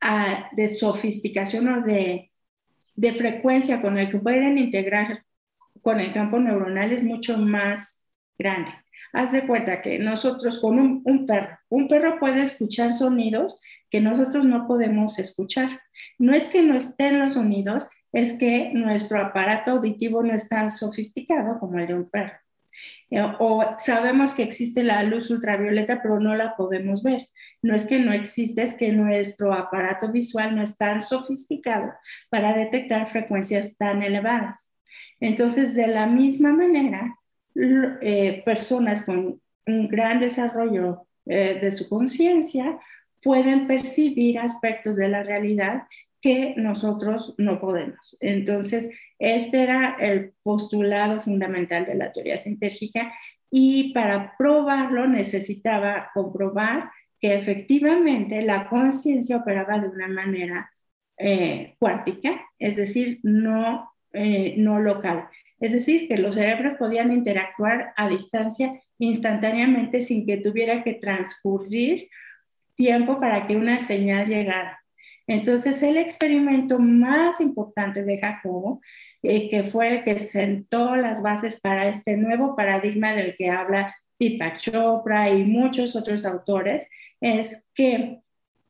ah, 0.00 0.50
de 0.52 0.68
sofisticación 0.68 1.68
o 1.68 1.80
de, 1.82 2.30
de 2.94 3.12
frecuencia 3.14 3.80
con 3.80 3.98
el 3.98 4.10
que 4.10 4.18
pueden 4.18 4.58
integrar 4.58 5.24
con 5.80 6.00
el 6.00 6.12
campo 6.12 6.38
neuronal 6.38 6.92
es 6.92 7.02
mucho 7.02 7.38
más 7.38 8.04
grande. 8.38 8.72
Haz 9.12 9.32
de 9.32 9.46
cuenta 9.46 9.82
que 9.82 9.98
nosotros 9.98 10.58
con 10.58 10.78
un, 10.78 11.26
perro, 11.26 11.58
un 11.68 11.88
perro 11.88 12.18
puede 12.18 12.42
escuchar 12.42 12.94
sonidos 12.94 13.60
que 13.90 14.00
nosotros 14.00 14.46
no 14.46 14.66
podemos 14.66 15.18
escuchar. 15.18 15.80
No 16.18 16.32
es 16.32 16.46
que 16.46 16.62
no 16.62 16.74
estén 16.74 17.18
los 17.18 17.34
sonidos, 17.34 17.88
es 18.12 18.32
que 18.34 18.70
nuestro 18.72 19.20
aparato 19.20 19.72
auditivo 19.72 20.22
no 20.22 20.34
es 20.34 20.48
tan 20.48 20.70
sofisticado 20.70 21.58
como 21.60 21.78
el 21.78 21.86
de 21.86 21.94
un 21.94 22.08
perro. 22.08 22.32
Eh, 23.10 23.22
o 23.38 23.74
sabemos 23.76 24.32
que 24.32 24.42
existe 24.42 24.82
la 24.82 25.02
luz 25.02 25.30
ultravioleta, 25.30 26.00
pero 26.02 26.18
no 26.18 26.34
la 26.34 26.56
podemos 26.56 27.02
ver. 27.02 27.28
No 27.60 27.74
es 27.74 27.84
que 27.84 27.98
no 27.98 28.12
existe, 28.12 28.62
es 28.62 28.74
que 28.74 28.92
nuestro 28.92 29.52
aparato 29.52 30.10
visual 30.10 30.56
no 30.56 30.62
es 30.62 30.76
tan 30.76 31.00
sofisticado 31.00 31.92
para 32.30 32.54
detectar 32.54 33.08
frecuencias 33.08 33.76
tan 33.76 34.02
elevadas. 34.02 34.74
Entonces, 35.20 35.74
de 35.74 35.86
la 35.86 36.06
misma 36.06 36.52
manera, 36.52 37.16
eh, 37.54 38.42
personas 38.44 39.02
con 39.02 39.40
un 39.66 39.88
gran 39.88 40.20
desarrollo 40.20 41.06
eh, 41.26 41.58
de 41.60 41.72
su 41.72 41.88
conciencia 41.88 42.78
pueden 43.22 43.66
percibir 43.66 44.38
aspectos 44.38 44.96
de 44.96 45.08
la 45.08 45.22
realidad 45.22 45.84
que 46.20 46.54
nosotros 46.56 47.34
no 47.38 47.60
podemos. 47.60 48.16
Entonces, 48.20 48.90
este 49.18 49.62
era 49.62 49.96
el 50.00 50.32
postulado 50.42 51.20
fundamental 51.20 51.84
de 51.84 51.94
la 51.94 52.12
teoría 52.12 52.38
sintérgica 52.38 53.12
y 53.50 53.92
para 53.92 54.34
probarlo 54.36 55.06
necesitaba 55.06 56.10
comprobar 56.14 56.90
que 57.20 57.34
efectivamente 57.34 58.42
la 58.42 58.68
conciencia 58.68 59.36
operaba 59.36 59.78
de 59.78 59.88
una 59.88 60.08
manera 60.08 60.72
eh, 61.18 61.76
cuántica, 61.78 62.40
es 62.58 62.76
decir, 62.76 63.20
no, 63.22 63.92
no 64.12 64.80
local. 64.80 65.28
Es 65.62 65.72
decir, 65.72 66.08
que 66.08 66.18
los 66.18 66.34
cerebros 66.34 66.74
podían 66.76 67.12
interactuar 67.12 67.92
a 67.96 68.08
distancia 68.08 68.82
instantáneamente 68.98 70.00
sin 70.00 70.26
que 70.26 70.38
tuviera 70.38 70.82
que 70.82 70.94
transcurrir 70.94 72.08
tiempo 72.74 73.20
para 73.20 73.46
que 73.46 73.54
una 73.54 73.78
señal 73.78 74.26
llegara. 74.26 74.82
Entonces, 75.28 75.80
el 75.84 75.98
experimento 75.98 76.80
más 76.80 77.40
importante 77.40 78.02
de 78.02 78.18
Jacobo, 78.18 78.80
eh, 79.22 79.48
que 79.48 79.62
fue 79.62 79.88
el 79.88 80.02
que 80.02 80.18
sentó 80.18 80.96
las 80.96 81.22
bases 81.22 81.60
para 81.60 81.86
este 81.86 82.16
nuevo 82.16 82.56
paradigma 82.56 83.14
del 83.14 83.36
que 83.36 83.48
habla 83.48 83.94
Deepak 84.18 84.58
Chopra 84.58 85.30
y 85.30 85.44
muchos 85.44 85.94
otros 85.94 86.24
autores, 86.24 86.88
es 87.20 87.62
que 87.72 88.18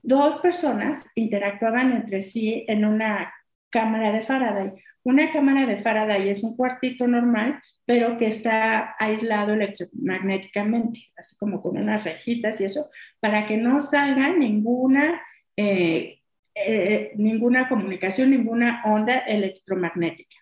dos 0.03 0.37
personas 0.39 1.07
interactuaban 1.15 1.93
entre 1.93 2.21
sí 2.21 2.67
en 2.69 2.85
una 2.85 3.33
cámara 3.71 4.13
de 4.13 4.23
Faraday. 4.25 4.73
Una 5.05 5.31
cámara 5.31 5.67
de 5.67 5.79
Faraday 5.79 6.29
es 6.29 6.43
un 6.43 6.57
cuartito 6.57 7.07
normal 7.07 7.61
pero 7.85 8.17
que 8.17 8.29
está 8.29 8.95
aislado 8.97 9.55
electromagnéticamente, 9.55 11.13
así 11.17 11.37
como 11.37 11.61
con 11.61 11.77
unas 11.77 12.05
rejitas 12.05 12.61
y 12.61 12.65
eso, 12.65 12.89
para 13.19 13.45
que 13.45 13.57
no 13.57 13.81
salga 13.81 14.29
ninguna 14.31 15.21
eh, 15.57 16.23
eh, 16.55 17.13
ninguna 17.17 17.67
comunicación, 17.67 18.31
ninguna 18.31 18.83
onda 18.85 19.19
electromagnética. 19.19 20.37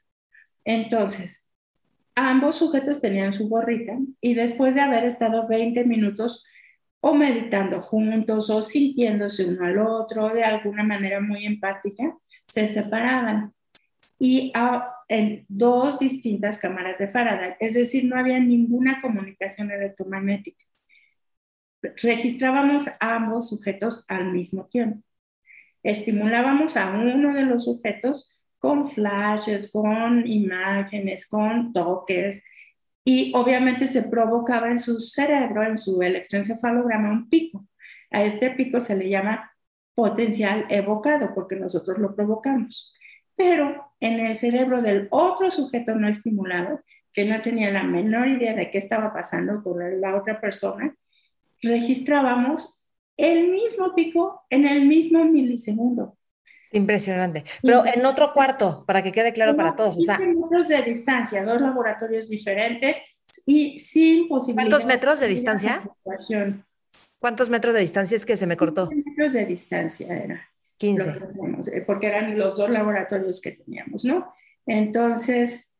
Entonces, 0.65 1.49
ambos 2.15 2.57
sujetos 2.57 3.01
tenían 3.01 3.33
su 3.33 3.49
gorrita 3.49 3.97
y 4.21 4.35
después 4.35 4.75
de 4.75 4.81
haber 4.81 5.05
estado 5.05 5.47
20 5.47 5.85
minutos 5.85 6.45
o 7.01 7.15
meditando 7.15 7.81
juntos 7.83 8.51
o 8.51 8.61
sintiéndose 8.61 9.47
uno 9.47 9.65
al 9.65 9.79
otro 9.79 10.31
de 10.31 10.45
alguna 10.45 10.83
manera 10.83 11.21
muy 11.21 11.47
empática, 11.47 12.17
se 12.47 12.67
separaban 12.67 13.55
y 14.21 14.53
en 15.09 15.47
dos 15.49 15.99
distintas 15.99 16.59
cámaras 16.59 16.99
de 16.99 17.09
Faraday, 17.09 17.55
es 17.59 17.75
decir, 17.75 18.05
no 18.05 18.17
había 18.17 18.39
ninguna 18.39 19.01
comunicación 19.01 19.71
electromagnética. 19.71 20.63
Registrábamos 22.03 22.87
a 22.87 23.17
ambos 23.17 23.49
sujetos 23.49 24.05
al 24.09 24.31
mismo 24.31 24.67
tiempo. 24.67 25.03
Estimulábamos 25.83 26.77
a 26.77 26.91
uno 26.91 27.35
de 27.35 27.45
los 27.45 27.65
sujetos 27.65 28.31
con 28.59 28.91
flashes, 28.91 29.73
con 29.73 30.27
imágenes, 30.27 31.27
con 31.27 31.73
toques, 31.73 32.43
y 33.03 33.33
obviamente 33.35 33.87
se 33.87 34.03
provocaba 34.03 34.71
en 34.71 34.79
su 34.79 35.01
cerebro, 35.01 35.63
en 35.63 35.79
su 35.79 36.03
electroencefalograma, 36.03 37.11
un 37.11 37.31
pico. 37.31 37.67
A 38.11 38.23
este 38.23 38.51
pico 38.51 38.81
se 38.81 38.95
le 38.95 39.09
llama 39.09 39.51
potencial 39.95 40.67
evocado 40.69 41.33
porque 41.35 41.57
nosotros 41.57 41.97
lo 41.99 42.15
provocamos. 42.15 42.93
Pero 43.41 43.95
en 44.01 44.21
el 44.21 44.37
cerebro 44.37 44.83
del 44.83 45.09
otro 45.11 45.51
sujeto 45.51 45.95
no 45.95 46.07
estimulado, 46.09 46.83
que 47.11 47.25
no 47.25 47.41
tenía 47.41 47.71
la 47.71 47.83
menor 47.83 48.29
idea 48.29 48.53
de 48.53 48.71
qué 48.71 48.77
estaba 48.77 49.15
pasando 49.15 49.63
con 49.63 49.79
la 49.99 50.15
otra 50.15 50.43
persona, 50.43 50.95
registrábamos 51.63 52.85
el 53.17 53.49
mismo 53.49 53.95
pico 53.95 54.43
en 54.51 54.67
el 54.67 54.85
mismo 54.87 55.25
milisegundo. 55.25 56.19
Impresionante. 56.73 57.47
Pero 57.63 57.83
en 57.87 58.05
otro 58.05 58.35
cuarto, 58.35 58.85
para 58.87 59.03
que 59.03 59.11
quede 59.11 59.33
claro 59.33 59.57
para 59.57 59.75
todos. 59.75 59.97
O 59.97 60.01
sea, 60.03 60.19
metros 60.19 60.69
de 60.69 60.83
distancia, 60.83 61.43
dos 61.43 61.63
laboratorios 61.63 62.29
diferentes 62.29 62.99
y 63.47 63.79
sin 63.79 64.29
posibilidad. 64.29 64.69
¿Cuántos 64.69 64.87
metros 64.87 65.19
de 65.19 65.29
distancia? 65.29 65.83
¿Cuántos 67.19 67.49
metros 67.49 67.73
de 67.73 67.81
distancia 67.81 68.17
es 68.17 68.27
que 68.27 68.37
se 68.37 68.47
me 68.47 68.59
cortó? 68.59 68.91
15 68.91 69.11
metros 69.11 69.33
de 69.33 69.47
distancia 69.47 70.15
era. 70.15 70.50
15. 70.81 71.11
Eh, 71.73 71.83
porque 71.87 72.07
eran 72.07 72.39
los 72.39 72.57
dos 72.57 72.71
laboratorios 72.71 73.41
que 73.41 73.53
teníamos, 73.53 74.05
¿no? 74.05 74.33
Entonces, 74.65 75.71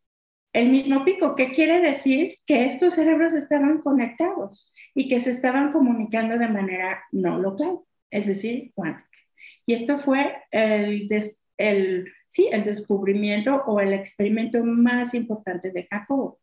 el 0.53 0.69
mismo 0.69 1.05
pico, 1.05 1.35
¿qué 1.35 1.53
quiere 1.53 1.81
decir? 1.81 2.35
Que 2.45 2.67
estos 2.67 2.95
cerebros 2.95 3.33
estaban 3.33 3.81
conectados 3.81 4.71
y 4.95 5.09
que 5.09 5.19
se 5.19 5.31
estaban 5.31 5.73
comunicando 5.73 6.37
de 6.37 6.49
manera 6.49 7.03
no 7.13 7.39
local, 7.39 7.81
es 8.11 8.27
decir, 8.27 8.73
cuántica. 8.75 9.09
Y 9.65 9.73
esto 9.73 9.99
fue 10.01 10.37
el, 10.51 11.09
el, 11.57 12.13
sí, 12.27 12.49
el 12.53 12.63
descubrimiento 12.63 13.63
o 13.67 13.81
el 13.81 13.95
experimento 13.95 14.63
más 14.65 15.15
importante 15.15 15.71
de 15.71 15.89
Jacobo. 15.91 16.41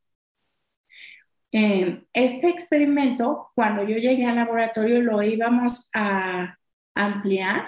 Eh, 1.51 2.03
este 2.11 2.49
experimento, 2.49 3.51
cuando 3.53 3.83
yo 3.83 3.97
llegué 3.97 4.25
al 4.25 4.37
laboratorio, 4.37 4.99
lo 5.01 5.21
íbamos 5.21 5.91
a 5.93 6.57
ampliar, 6.95 7.67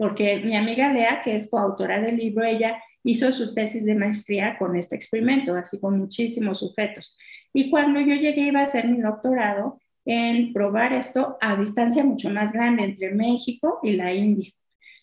porque 0.00 0.38
mi 0.38 0.56
amiga 0.56 0.90
Lea, 0.90 1.20
que 1.22 1.36
es 1.36 1.50
coautora 1.50 2.00
del 2.00 2.16
libro, 2.16 2.42
ella 2.42 2.82
hizo 3.02 3.30
su 3.32 3.52
tesis 3.52 3.84
de 3.84 3.94
maestría 3.94 4.56
con 4.56 4.74
este 4.74 4.96
experimento, 4.96 5.54
así 5.54 5.78
con 5.78 5.98
muchísimos 5.98 6.60
sujetos. 6.60 7.18
Y 7.52 7.68
cuando 7.68 8.00
yo 8.00 8.14
llegué 8.14 8.46
iba 8.46 8.60
a 8.60 8.62
hacer 8.62 8.88
mi 8.88 9.02
doctorado 9.02 9.78
en 10.06 10.54
probar 10.54 10.94
esto 10.94 11.36
a 11.42 11.54
distancia 11.54 12.02
mucho 12.02 12.30
más 12.30 12.50
grande 12.50 12.84
entre 12.84 13.10
México 13.10 13.78
y 13.82 13.92
la 13.92 14.14
India. 14.14 14.50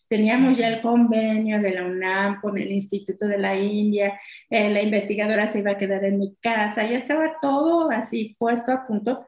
Teníamos 0.08 0.58
ya 0.58 0.68
el 0.70 0.82
convenio 0.82 1.62
de 1.62 1.76
la 1.76 1.84
UNAM 1.86 2.42
con 2.42 2.58
el 2.58 2.72
Instituto 2.72 3.28
de 3.28 3.38
la 3.38 3.56
India, 3.56 4.20
eh, 4.50 4.72
la 4.72 4.82
investigadora 4.82 5.48
se 5.48 5.60
iba 5.60 5.74
a 5.74 5.78
quedar 5.78 6.06
en 6.06 6.18
mi 6.18 6.36
casa, 6.42 6.90
ya 6.90 6.98
estaba 6.98 7.36
todo 7.40 7.92
así 7.92 8.36
puesto 8.40 8.72
a 8.72 8.88
punto, 8.88 9.28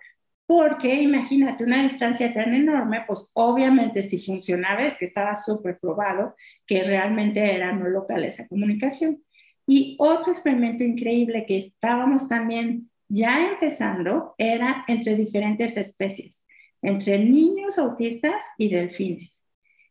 porque 0.50 0.96
imagínate 0.96 1.64
una 1.64 1.84
distancia 1.84 2.34
tan 2.34 2.56
enorme, 2.56 3.04
pues 3.06 3.30
obviamente 3.36 4.02
si 4.02 4.18
funcionaba 4.18 4.82
es 4.82 4.98
que 4.98 5.06
estaba 5.06 5.36
súper 5.36 5.78
probado 5.78 6.36
que 6.66 6.82
realmente 6.82 7.54
era 7.54 7.72
no 7.72 7.88
local 7.88 8.24
esa 8.26 8.48
comunicación. 8.48 9.24
Y 9.68 9.96
otro 10.00 10.32
experimento 10.32 10.84
increíble 10.84 11.46
que 11.46 11.60
estábamos 11.60 12.28
también 12.28 12.90
ya 13.08 13.48
empezando 13.48 14.34
era 14.40 14.86
entre 14.88 15.16
diferentes 15.16 15.78
especies, 15.78 16.44
entre 16.82 17.20
niños 17.20 17.78
autistas 17.78 18.44
y 18.58 18.70
delfines 18.70 19.40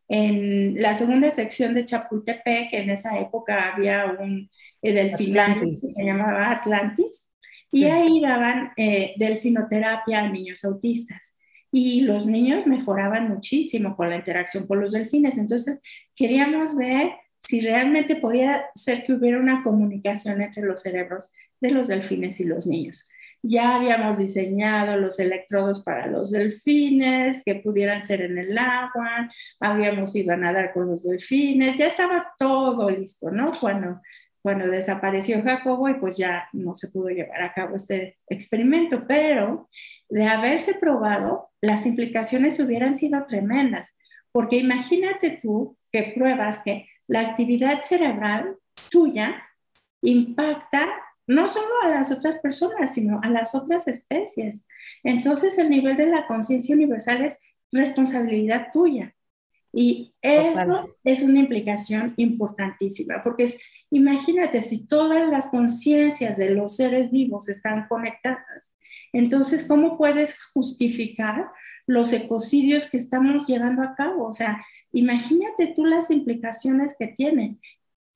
en 0.08 0.80
la 0.80 0.94
segunda 0.94 1.30
sección 1.30 1.74
de 1.74 1.84
Chapultepec, 1.84 2.72
en 2.72 2.90
esa 2.90 3.18
época 3.20 3.74
había 3.74 4.06
un 4.06 4.50
eh, 4.80 4.92
delfinal 4.92 5.60
que 5.60 5.76
se 5.76 6.04
llamaba 6.04 6.50
Atlantis, 6.50 7.27
y 7.70 7.84
ahí 7.84 8.20
daban 8.20 8.72
eh, 8.76 9.14
delfinoterapia 9.16 10.20
a 10.20 10.28
niños 10.28 10.64
autistas. 10.64 11.34
Y 11.70 12.00
los 12.00 12.26
niños 12.26 12.66
mejoraban 12.66 13.28
muchísimo 13.28 13.94
con 13.94 14.08
la 14.08 14.16
interacción 14.16 14.66
con 14.66 14.80
los 14.80 14.92
delfines. 14.92 15.36
Entonces, 15.36 15.80
queríamos 16.16 16.74
ver 16.76 17.12
si 17.42 17.60
realmente 17.60 18.16
podía 18.16 18.66
ser 18.74 19.04
que 19.04 19.12
hubiera 19.12 19.38
una 19.38 19.62
comunicación 19.62 20.40
entre 20.40 20.64
los 20.64 20.82
cerebros 20.82 21.32
de 21.60 21.70
los 21.70 21.88
delfines 21.88 22.40
y 22.40 22.44
los 22.44 22.66
niños. 22.66 23.08
Ya 23.42 23.76
habíamos 23.76 24.18
diseñado 24.18 24.96
los 24.96 25.20
electrodos 25.20 25.82
para 25.84 26.06
los 26.06 26.30
delfines 26.30 27.42
que 27.44 27.56
pudieran 27.56 28.04
ser 28.04 28.22
en 28.22 28.36
el 28.36 28.58
agua, 28.58 29.28
habíamos 29.60 30.14
ido 30.16 30.32
a 30.32 30.36
nadar 30.36 30.72
con 30.72 30.88
los 30.88 31.04
delfines, 31.04 31.78
ya 31.78 31.86
estaba 31.86 32.32
todo 32.36 32.90
listo, 32.90 33.30
¿no? 33.30 33.52
Cuando, 33.60 34.00
cuando 34.42 34.66
desapareció 34.66 35.42
Jacobo 35.42 35.88
y 35.88 35.94
pues 35.94 36.16
ya 36.16 36.48
no 36.52 36.74
se 36.74 36.88
pudo 36.88 37.08
llevar 37.08 37.42
a 37.42 37.52
cabo 37.52 37.76
este 37.76 38.18
experimento, 38.28 39.06
pero 39.06 39.68
de 40.08 40.24
haberse 40.26 40.74
probado, 40.74 41.50
las 41.60 41.86
implicaciones 41.86 42.58
hubieran 42.60 42.96
sido 42.96 43.24
tremendas, 43.24 43.96
porque 44.32 44.56
imagínate 44.56 45.38
tú 45.42 45.76
que 45.90 46.12
pruebas 46.14 46.60
que 46.64 46.88
la 47.06 47.20
actividad 47.20 47.82
cerebral 47.82 48.56
tuya 48.90 49.42
impacta 50.02 50.88
no 51.26 51.46
solo 51.46 51.68
a 51.82 51.88
las 51.88 52.10
otras 52.10 52.38
personas, 52.38 52.94
sino 52.94 53.20
a 53.22 53.28
las 53.28 53.54
otras 53.54 53.86
especies. 53.86 54.66
Entonces, 55.04 55.58
el 55.58 55.68
nivel 55.68 55.96
de 55.96 56.06
la 56.06 56.26
conciencia 56.26 56.74
universal 56.74 57.22
es 57.22 57.38
responsabilidad 57.70 58.68
tuya. 58.72 59.14
Y 59.72 60.14
eso 60.22 60.96
es 61.04 61.22
una 61.22 61.40
implicación 61.40 62.14
importantísima, 62.16 63.22
porque 63.22 63.52
imagínate 63.90 64.62
si 64.62 64.86
todas 64.86 65.28
las 65.28 65.48
conciencias 65.48 66.36
de 66.36 66.50
los 66.50 66.76
seres 66.76 67.10
vivos 67.10 67.48
están 67.48 67.86
conectadas, 67.88 68.72
entonces, 69.12 69.66
¿cómo 69.66 69.96
puedes 69.96 70.44
justificar 70.52 71.48
los 71.86 72.12
ecocidios 72.12 72.86
que 72.86 72.98
estamos 72.98 73.46
llevando 73.46 73.82
a 73.82 73.94
cabo? 73.94 74.26
O 74.26 74.32
sea, 74.32 74.64
imagínate 74.92 75.72
tú 75.74 75.84
las 75.84 76.10
implicaciones 76.10 76.96
que 76.98 77.08
tiene. 77.08 77.58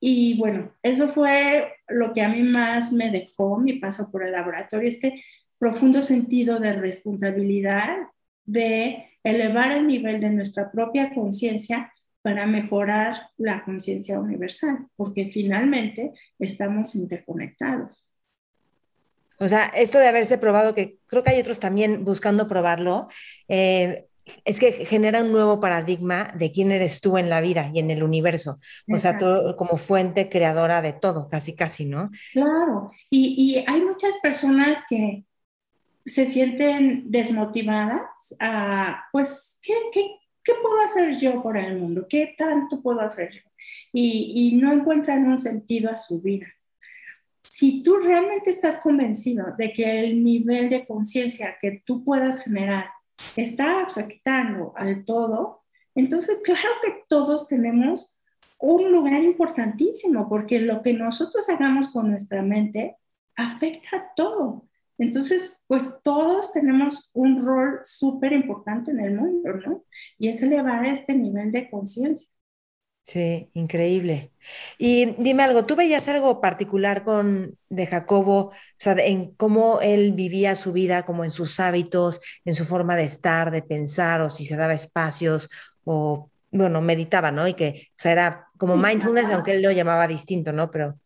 Y 0.01 0.37
bueno, 0.39 0.73
eso 0.83 1.09
fue 1.09 1.75
lo 1.89 2.13
que 2.13 2.23
a 2.23 2.29
mí 2.29 2.43
más 2.43 2.93
me 2.93 3.11
dejó 3.11 3.59
mi 3.59 3.75
paso 3.75 4.11
por 4.11 4.25
el 4.25 4.33
laboratorio, 4.33 4.89
este 4.89 5.25
profundo 5.59 6.03
sentido 6.03 6.59
de 6.59 6.73
responsabilidad, 6.73 7.99
de 8.45 9.07
elevar 9.23 9.73
el 9.73 9.87
nivel 9.87 10.21
de 10.21 10.31
nuestra 10.31 10.73
propia 10.73 11.15
conciencia 11.15 11.93
para 12.23 12.47
mejorar 12.47 13.31
la 13.37 13.65
conciencia 13.65 14.19
universal, 14.19 14.87
porque 14.97 15.31
finalmente 15.31 16.13
estamos 16.39 16.95
interconectados. 16.95 18.15
O 19.39 19.49
sea, 19.49 19.67
esto 19.67 19.99
de 19.99 20.07
haberse 20.07 20.39
probado, 20.39 20.75
que 20.75 20.99
creo 21.07 21.25
que 21.25 21.31
hay 21.31 21.41
otros 21.41 21.59
también 21.59 22.05
buscando 22.05 22.47
probarlo, 22.47 23.09
eh, 23.49 24.07
es 24.45 24.61
que 24.61 24.73
genera 24.87 25.23
un 25.23 25.33
nuevo 25.33 25.59
paradigma 25.59 26.33
de 26.37 26.53
quién 26.53 26.71
eres 26.71 27.01
tú 27.01 27.19
en 27.19 27.29
la 27.29 27.41
vida 27.41 27.69
y 27.75 27.81
en 27.81 27.91
el 27.91 28.05
universo. 28.05 28.61
O 28.89 28.99
sea, 28.99 29.19
tú 29.19 29.57
como 29.59 29.77
fuente 29.79 30.29
creadora 30.29 30.81
de 30.81 30.93
todo, 30.93 31.27
casi, 31.29 31.57
casi, 31.57 31.87
¿no? 31.87 32.11
Claro. 32.33 32.93
Y, 33.11 33.35
y 33.37 33.65
hay 33.67 33.81
muchas 33.81 34.17
personas 34.19 34.85
que 34.89 35.25
se 36.05 36.27
sienten 36.27 37.11
desmotivadas 37.11 38.37
a, 38.39 39.05
pues, 39.11 39.59
¿qué, 39.63 39.75
qué, 39.93 40.07
qué 40.45 40.53
puedo 40.61 40.81
hacer 40.83 41.19
yo 41.19 41.43
por 41.43 41.57
el 41.57 41.79
mundo? 41.79 42.07
¿Qué 42.09 42.35
tanto 42.37 42.83
puedo 42.83 43.01
hacer 43.01 43.33
yo? 43.33 43.41
Y, 43.93 44.33
y 44.35 44.57
no 44.57 44.73
encuentran 44.73 45.27
un 45.27 45.39
sentido 45.39 45.91
a 45.91 45.97
su 45.97 46.21
vida. 46.21 46.47
Si 47.43 47.83
tú 47.83 47.97
realmente 47.97 48.51
estás 48.51 48.79
convencido 48.79 49.55
de 49.57 49.73
que 49.73 50.01
el 50.01 50.25
nivel 50.25 50.69
de 50.69 50.85
conciencia 50.85 51.57
que 51.61 51.83
tú 51.85 52.05
puedas 52.05 52.43
generar 52.43 52.87
está 53.37 53.83
afectando 53.83 54.73
al 54.77 55.05
todo, 55.05 55.63
entonces 55.95 56.41
claro 56.43 56.71
que 56.83 57.05
todos 57.09 57.47
tenemos 57.47 58.19
un 58.59 58.93
lugar 58.93 59.23
importantísimo, 59.23 60.29
porque 60.29 60.61
lo 60.61 60.83
que 60.83 60.95
nosotros 60.95 61.49
hagamos 61.49 61.89
con 61.89 62.09
nuestra 62.09 62.43
mente 62.43 62.97
afecta 63.37 63.97
a 63.97 64.15
todo. 64.15 64.69
Entonces, 65.03 65.59
pues 65.67 65.99
todos 66.03 66.53
tenemos 66.53 67.11
un 67.12 67.45
rol 67.45 67.81
súper 67.83 68.33
importante 68.33 68.93
en 68.93 69.01
el 69.01 69.15
mundo, 69.15 69.55
¿no? 69.55 69.85
Y 70.19 70.29
es 70.29 70.43
elevar 70.43 70.87
este 70.87 71.15
nivel 71.15 71.51
de 71.53 71.69
conciencia. 71.71 72.29
Sí, 73.05 73.51
increíble. 73.55 74.31
Y 74.79 75.15
dime 75.19 75.43
algo, 75.43 75.67
¿tú 75.67 75.75
veías 75.75 76.07
algo 76.07 76.41
particular 76.41 77.03
con 77.03 77.59
de 77.69 77.87
Jacobo, 77.87 78.38
o 78.47 78.53
sea, 78.79 78.95
en 78.95 79.35
cómo 79.35 79.81
él 79.81 80.12
vivía 80.12 80.55
su 80.55 80.73
vida, 80.73 81.05
como 81.05 81.25
en 81.25 81.33
sus 81.33 81.59
hábitos, 81.59 82.21
en 82.45 82.55
su 82.55 82.65
forma 82.65 82.95
de 82.95 83.03
estar, 83.03 83.51
de 83.51 83.62
pensar, 83.62 84.21
o 84.21 84.31
si 84.31 84.45
se 84.45 84.55
daba 84.55 84.73
espacios, 84.73 85.49
o 85.85 86.31
bueno, 86.53 86.81
meditaba, 86.81 87.33
¿no? 87.33 87.49
Y 87.49 87.55
que, 87.55 87.88
o 87.91 87.95
sea, 87.97 88.12
era 88.12 88.49
como 88.57 88.77
mindfulness, 88.77 89.31
aunque 89.31 89.53
él 89.53 89.62
lo 89.62 89.73
llamaba 89.73 90.07
distinto, 90.07 90.53
¿no? 90.53 90.71
Pero. 90.71 90.97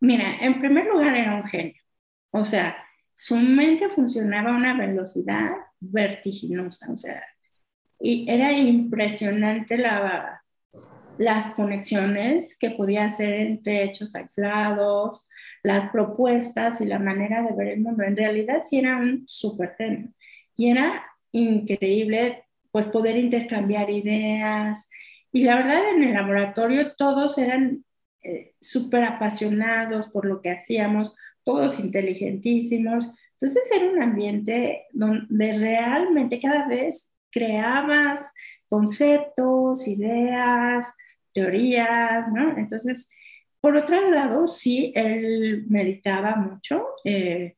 Mira, 0.00 0.38
en 0.40 0.60
primer 0.60 0.86
lugar 0.86 1.14
era 1.14 1.34
un 1.34 1.44
genio. 1.44 1.74
O 2.30 2.44
sea, 2.44 2.76
su 3.14 3.36
mente 3.36 3.88
funcionaba 3.88 4.50
a 4.50 4.56
una 4.56 4.74
velocidad 4.74 5.50
vertiginosa, 5.80 6.90
o 6.90 6.96
sea, 6.96 7.22
y 8.00 8.30
era 8.30 8.52
impresionante 8.52 9.76
la, 9.76 10.42
las 11.18 11.46
conexiones 11.52 12.56
que 12.56 12.70
podía 12.70 13.06
hacer 13.06 13.34
entre 13.34 13.82
hechos 13.82 14.14
aislados, 14.14 15.28
las 15.62 15.88
propuestas 15.90 16.80
y 16.80 16.86
la 16.86 17.00
manera 17.00 17.42
de 17.42 17.54
ver 17.54 17.68
el 17.68 17.80
mundo. 17.80 18.04
En 18.04 18.16
realidad 18.16 18.62
sí 18.64 18.78
era 18.78 18.96
un 18.96 19.24
súper 19.26 19.74
genio. 19.76 20.10
Y 20.56 20.70
era 20.70 21.04
increíble 21.32 22.44
pues 22.70 22.86
poder 22.86 23.16
intercambiar 23.16 23.90
ideas. 23.90 24.88
Y 25.32 25.42
la 25.42 25.56
verdad 25.56 25.90
en 25.94 26.04
el 26.04 26.14
laboratorio 26.14 26.94
todos 26.94 27.36
eran 27.38 27.84
eh, 28.22 28.54
súper 28.60 29.04
apasionados 29.04 30.08
por 30.08 30.24
lo 30.24 30.40
que 30.40 30.50
hacíamos, 30.50 31.14
todos 31.48 31.80
inteligentísimos. 31.80 33.16
Entonces 33.32 33.62
era 33.74 33.90
un 33.90 34.02
ambiente 34.02 34.84
donde 34.92 35.58
realmente 35.58 36.38
cada 36.38 36.68
vez 36.68 37.10
creabas 37.30 38.20
conceptos, 38.68 39.88
ideas, 39.88 40.94
teorías, 41.32 42.30
¿no? 42.34 42.58
Entonces, 42.58 43.08
por 43.62 43.76
otro 43.76 44.10
lado, 44.10 44.46
sí, 44.46 44.92
él 44.94 45.64
meditaba 45.70 46.36
mucho 46.36 46.84
eh, 47.02 47.56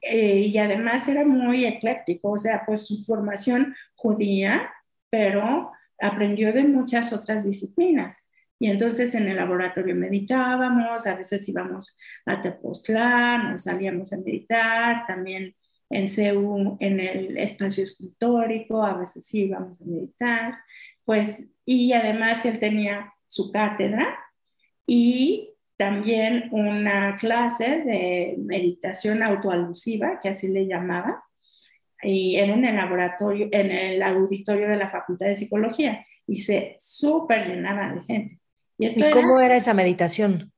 eh, 0.00 0.38
y 0.38 0.56
además 0.56 1.06
era 1.06 1.26
muy 1.26 1.66
ecléctico, 1.66 2.30
o 2.30 2.38
sea, 2.38 2.62
pues 2.64 2.86
su 2.86 3.04
formación 3.04 3.74
judía, 3.94 4.72
pero 5.10 5.70
aprendió 6.00 6.50
de 6.54 6.64
muchas 6.64 7.12
otras 7.12 7.44
disciplinas. 7.44 8.16
Y 8.62 8.70
entonces 8.70 9.12
en 9.16 9.26
el 9.26 9.38
laboratorio 9.38 9.96
meditábamos, 9.96 11.04
a 11.08 11.16
veces 11.16 11.48
íbamos 11.48 11.96
a 12.24 12.40
Tepoztlán, 12.40 13.50
nos 13.50 13.64
salíamos 13.64 14.12
a 14.12 14.18
meditar, 14.18 15.04
también 15.04 15.56
en 15.90 16.08
CEU, 16.08 16.76
en 16.78 17.00
el 17.00 17.36
espacio 17.38 17.82
escultórico, 17.82 18.84
a 18.84 18.96
veces 18.96 19.34
íbamos 19.34 19.80
a 19.80 19.84
meditar, 19.84 20.58
pues, 21.04 21.44
y 21.64 21.92
además 21.92 22.44
él 22.44 22.60
tenía 22.60 23.12
su 23.26 23.50
cátedra 23.50 24.16
y 24.86 25.56
también 25.76 26.48
una 26.52 27.16
clase 27.16 27.82
de 27.84 28.36
meditación 28.38 29.24
autoalusiva, 29.24 30.20
que 30.20 30.28
así 30.28 30.46
le 30.46 30.68
llamaba, 30.68 31.24
y 32.00 32.36
era 32.36 32.54
en 32.54 32.64
el 32.64 32.76
laboratorio, 32.76 33.48
en 33.50 33.72
el 33.72 34.02
auditorio 34.04 34.68
de 34.68 34.76
la 34.76 34.88
Facultad 34.88 35.26
de 35.26 35.34
Psicología, 35.34 36.06
y 36.28 36.36
se 36.36 36.76
súper 36.78 37.48
llenaba 37.48 37.92
de 37.92 38.00
gente. 38.02 38.41
¿Y, 38.90 39.10
cómo 39.10 39.40
era 39.40 39.56
esa 39.56 39.74
meditación? 39.74 40.52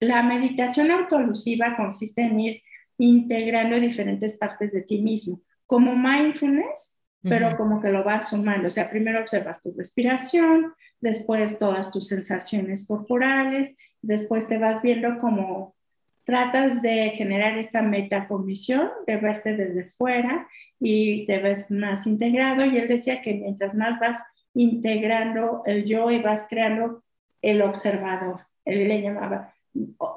La 0.00 0.22
meditación 0.22 0.90
autoalusiva 0.90 1.76
consiste 1.76 2.22
en 2.22 2.40
ir 2.40 2.62
integrando 2.98 3.78
diferentes 3.78 4.36
partes 4.36 4.72
de 4.72 4.82
ti 4.82 5.00
mismo, 5.00 5.40
como 5.66 5.94
mindfulness, 5.94 6.94
pero 7.22 7.56
como 7.56 7.80
que 7.80 7.88
lo 7.88 8.02
vas 8.02 8.30
sumando. 8.30 8.66
O 8.66 8.70
sea, 8.70 8.90
primero 8.90 9.20
observas 9.20 9.62
tu 9.62 9.72
respiración, 9.72 10.72
después 11.00 11.58
todas 11.58 11.92
tus 11.92 12.08
sensaciones 12.08 12.86
corporales, 12.86 13.76
después 14.00 14.48
te 14.48 14.58
vas 14.58 14.82
viendo 14.82 15.18
como 15.18 15.76
tratas 16.24 16.82
de 16.82 17.10
generar 17.10 17.58
esta 17.58 17.82
metacognición, 17.82 18.88
de 19.06 19.16
verte 19.16 19.56
desde 19.56 19.84
fuera 19.84 20.48
y 20.80 21.24
te 21.26 21.38
ves 21.38 21.70
más 21.70 22.06
integrado. 22.06 22.64
Y 22.64 22.76
él 22.76 22.88
decía 22.88 23.20
que 23.20 23.34
mientras 23.34 23.74
más 23.74 23.98
vas 24.00 24.18
integrando 24.54 25.62
el 25.66 25.84
yo 25.84 26.10
y 26.10 26.20
vas 26.20 26.46
creando 26.48 27.02
el 27.42 27.60
observador, 27.62 28.40
él 28.64 28.88
le 28.88 29.02
llamaba 29.02 29.54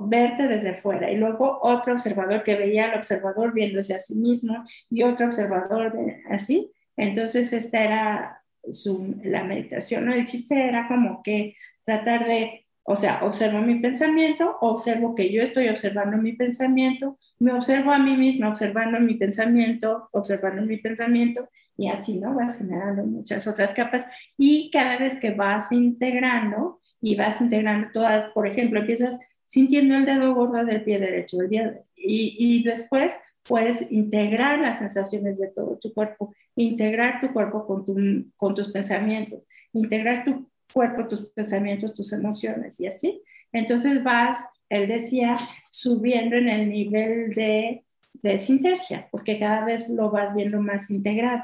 verte 0.02 0.48
desde 0.48 0.76
fuera 0.76 1.10
y 1.12 1.18
luego 1.18 1.60
otro 1.62 1.94
observador 1.94 2.44
que 2.44 2.56
veía 2.56 2.92
al 2.92 2.98
observador 2.98 3.54
viéndose 3.54 3.96
a 3.96 4.00
sí 4.00 4.16
mismo 4.16 4.64
y 4.90 5.04
otro 5.04 5.28
observador 5.28 5.94
así. 6.30 6.72
Entonces 6.98 7.54
esta 7.54 7.84
era 7.84 8.44
su, 8.72 9.16
la 9.24 9.44
meditación, 9.44 10.12
el 10.12 10.26
chiste 10.26 10.68
era 10.68 10.88
como 10.88 11.22
que 11.24 11.56
tratar 11.86 12.26
de, 12.26 12.66
o 12.84 12.96
sea, 12.96 13.24
observo 13.24 13.60
mi 13.62 13.76
pensamiento, 13.80 14.58
observo 14.62 15.16
que 15.16 15.32
yo 15.32 15.42
estoy 15.42 15.70
observando 15.70 16.18
mi 16.18 16.34
pensamiento, 16.34 17.16
me 17.40 17.54
observo 17.54 17.92
a 17.92 18.00
mí 18.00 18.18
misma 18.18 18.50
observando 18.50 19.00
mi 19.00 19.16
pensamiento, 19.16 20.10
observando 20.12 20.64
mi 20.64 20.78
pensamiento 20.78 21.50
y 21.78 21.90
así, 21.90 22.18
¿no? 22.18 22.34
Vas 22.34 22.58
generando 22.58 23.06
muchas 23.06 23.46
otras 23.48 23.74
capas 23.74 24.06
y 24.38 24.70
cada 24.72 24.98
vez 24.98 25.20
que 25.20 25.32
vas 25.32 25.72
integrando 25.72 26.82
y 27.06 27.16
vas 27.16 27.40
integrando 27.40 27.90
todas, 27.94 28.32
por 28.32 28.48
ejemplo, 28.48 28.80
empiezas 28.80 29.20
sintiendo 29.46 29.94
el 29.94 30.06
dedo 30.06 30.34
gordo 30.34 30.66
del 30.66 30.84
pie 30.84 30.98
derecho 30.98 31.40
el 31.40 31.50
día, 31.50 31.80
y, 31.96 32.36
y 32.40 32.64
después 32.64 33.14
puedes 33.48 33.92
integrar 33.92 34.58
las 34.58 34.80
sensaciones 34.80 35.38
de 35.38 35.50
todo 35.50 35.78
tu 35.78 35.94
cuerpo, 35.94 36.34
integrar 36.56 37.20
tu 37.20 37.32
cuerpo 37.32 37.68
con, 37.68 37.86
tu, 37.86 37.96
con 38.38 38.56
tus 38.56 38.72
pensamientos, 38.72 39.46
integrar 39.72 40.24
tu 40.24 40.50
cuerpo, 40.74 41.08
tus 41.08 41.28
pensamientos, 41.28 41.94
tus 41.94 42.12
emociones 42.12 42.80
y 42.80 42.88
así. 42.88 43.22
Entonces 43.54 44.04
vas, 44.04 44.40
él 44.68 44.88
decía, 44.88 45.38
subiendo 45.70 46.36
en 46.36 46.50
el 46.50 46.70
nivel 46.72 47.36
de, 47.36 47.84
de 48.14 48.38
sintergia, 48.40 49.10
porque 49.12 49.38
cada 49.38 49.64
vez 49.64 49.90
lo 49.90 50.10
vas 50.10 50.34
viendo 50.34 50.60
más 50.60 50.90
integrado. 50.90 51.44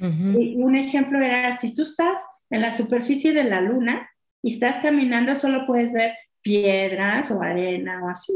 y 0.00 0.56
un 0.56 0.74
ejemplo 0.74 1.20
era, 1.20 1.56
si 1.56 1.72
tú 1.72 1.82
estás 1.82 2.18
en 2.50 2.62
la 2.62 2.72
superficie 2.72 3.32
de 3.32 3.44
la 3.44 3.60
luna 3.60 4.08
y 4.42 4.54
estás 4.54 4.78
caminando, 4.78 5.34
solo 5.34 5.66
puedes 5.66 5.92
ver 5.92 6.14
piedras 6.42 7.30
o 7.30 7.42
arena 7.42 8.04
o 8.04 8.08
así. 8.08 8.32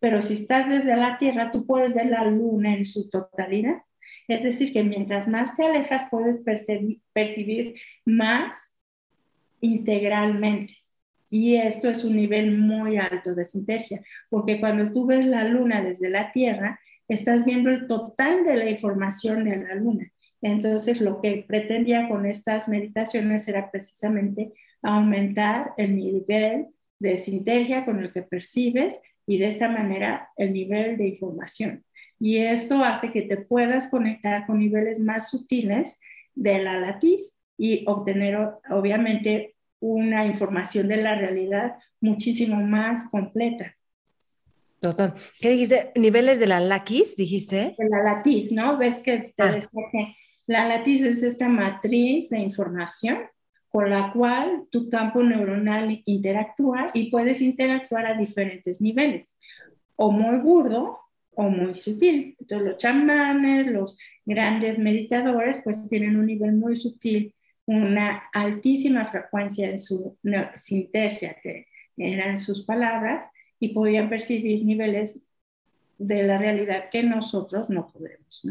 Pero 0.00 0.20
si 0.20 0.34
estás 0.34 0.68
desde 0.68 0.96
la 0.96 1.18
Tierra, 1.18 1.52
tú 1.52 1.66
puedes 1.66 1.94
ver 1.94 2.06
la 2.06 2.24
luna 2.24 2.74
en 2.74 2.84
su 2.84 3.08
totalidad. 3.08 3.82
Es 4.28 4.42
decir, 4.42 4.72
que 4.72 4.82
mientras 4.82 5.28
más 5.28 5.54
te 5.54 5.64
alejas, 5.64 6.08
puedes 6.10 6.42
percibir, 7.12 7.74
más 8.04 8.74
integralmente. 9.60 10.74
Y 11.30 11.56
esto 11.56 11.88
es 11.88 12.04
un 12.04 12.16
nivel 12.16 12.58
muy 12.58 12.98
alto 12.98 13.34
de 13.34 13.44
sintergia, 13.44 14.02
porque 14.28 14.60
cuando 14.60 14.92
tú 14.92 15.06
ves 15.06 15.24
la 15.24 15.44
luna 15.44 15.82
desde 15.82 16.10
la 16.10 16.32
Tierra, 16.32 16.80
estás 17.08 17.44
viendo 17.44 17.70
el 17.70 17.86
total 17.86 18.44
de 18.44 18.56
la 18.56 18.70
información 18.70 19.44
de 19.44 19.56
la 19.56 19.74
luna. 19.74 20.10
Entonces, 20.40 21.00
lo 21.00 21.20
que 21.20 21.44
pretendía 21.46 22.08
con 22.08 22.26
estas 22.26 22.68
meditaciones 22.68 23.46
era 23.48 23.70
precisamente 23.70 24.52
aumentar 24.82 25.72
el 25.76 25.96
nivel 25.96 26.68
de 26.98 27.16
sintergia 27.16 27.84
con 27.84 28.00
el 28.00 28.12
que 28.12 28.22
percibes 28.22 29.00
y 29.26 29.38
de 29.38 29.46
esta 29.46 29.68
manera 29.68 30.30
el 30.36 30.52
nivel 30.52 30.96
de 30.96 31.08
información. 31.08 31.84
Y 32.18 32.38
esto 32.38 32.84
hace 32.84 33.10
que 33.10 33.22
te 33.22 33.36
puedas 33.36 33.88
conectar 33.88 34.46
con 34.46 34.58
niveles 34.58 35.00
más 35.00 35.30
sutiles 35.30 36.00
de 36.34 36.62
la 36.62 36.78
latiz 36.78 37.36
y 37.58 37.84
obtener 37.86 38.38
obviamente 38.70 39.56
una 39.80 40.24
información 40.26 40.86
de 40.86 40.98
la 40.98 41.16
realidad 41.16 41.74
muchísimo 42.00 42.60
más 42.60 43.08
completa. 43.08 43.76
Total. 44.80 45.14
¿Qué 45.40 45.50
dijiste? 45.50 45.92
¿Niveles 45.94 46.40
de 46.40 46.46
la 46.46 46.60
latiz, 46.60 47.16
dijiste? 47.16 47.74
De 47.78 47.88
la 47.88 48.02
latiz, 48.02 48.52
¿no? 48.52 48.78
Ves 48.78 48.98
que 48.98 49.32
te 49.36 49.42
ah. 49.42 49.60
que 49.92 50.16
la 50.46 50.66
latiz 50.66 51.02
es 51.02 51.22
esta 51.22 51.48
matriz 51.48 52.30
de 52.30 52.38
información 52.38 53.18
con 53.72 53.88
la 53.88 54.12
cual 54.12 54.66
tu 54.70 54.88
campo 54.90 55.22
neuronal 55.22 56.02
interactúa 56.04 56.88
y 56.92 57.10
puedes 57.10 57.40
interactuar 57.40 58.06
a 58.06 58.18
diferentes 58.18 58.82
niveles, 58.82 59.34
o 59.96 60.12
muy 60.12 60.36
burdo 60.38 60.98
o 61.34 61.48
muy 61.48 61.72
sutil. 61.72 62.36
Entonces 62.38 62.68
los 62.68 62.76
chamanes, 62.76 63.66
los 63.66 63.98
grandes 64.26 64.78
meditadores, 64.78 65.56
pues 65.64 65.78
tienen 65.88 66.16
un 66.16 66.26
nivel 66.26 66.52
muy 66.52 66.76
sutil, 66.76 67.34
una 67.64 68.24
altísima 68.34 69.06
frecuencia 69.06 69.70
en 69.70 69.78
su 69.78 70.18
sintergia, 70.54 71.36
que 71.42 71.66
eran 71.96 72.36
sus 72.36 72.64
palabras, 72.66 73.26
y 73.58 73.68
podían 73.68 74.10
percibir 74.10 74.64
niveles 74.66 75.22
de 75.96 76.24
la 76.24 76.36
realidad 76.36 76.90
que 76.90 77.02
nosotros 77.04 77.70
no 77.70 77.88
podemos. 77.90 78.44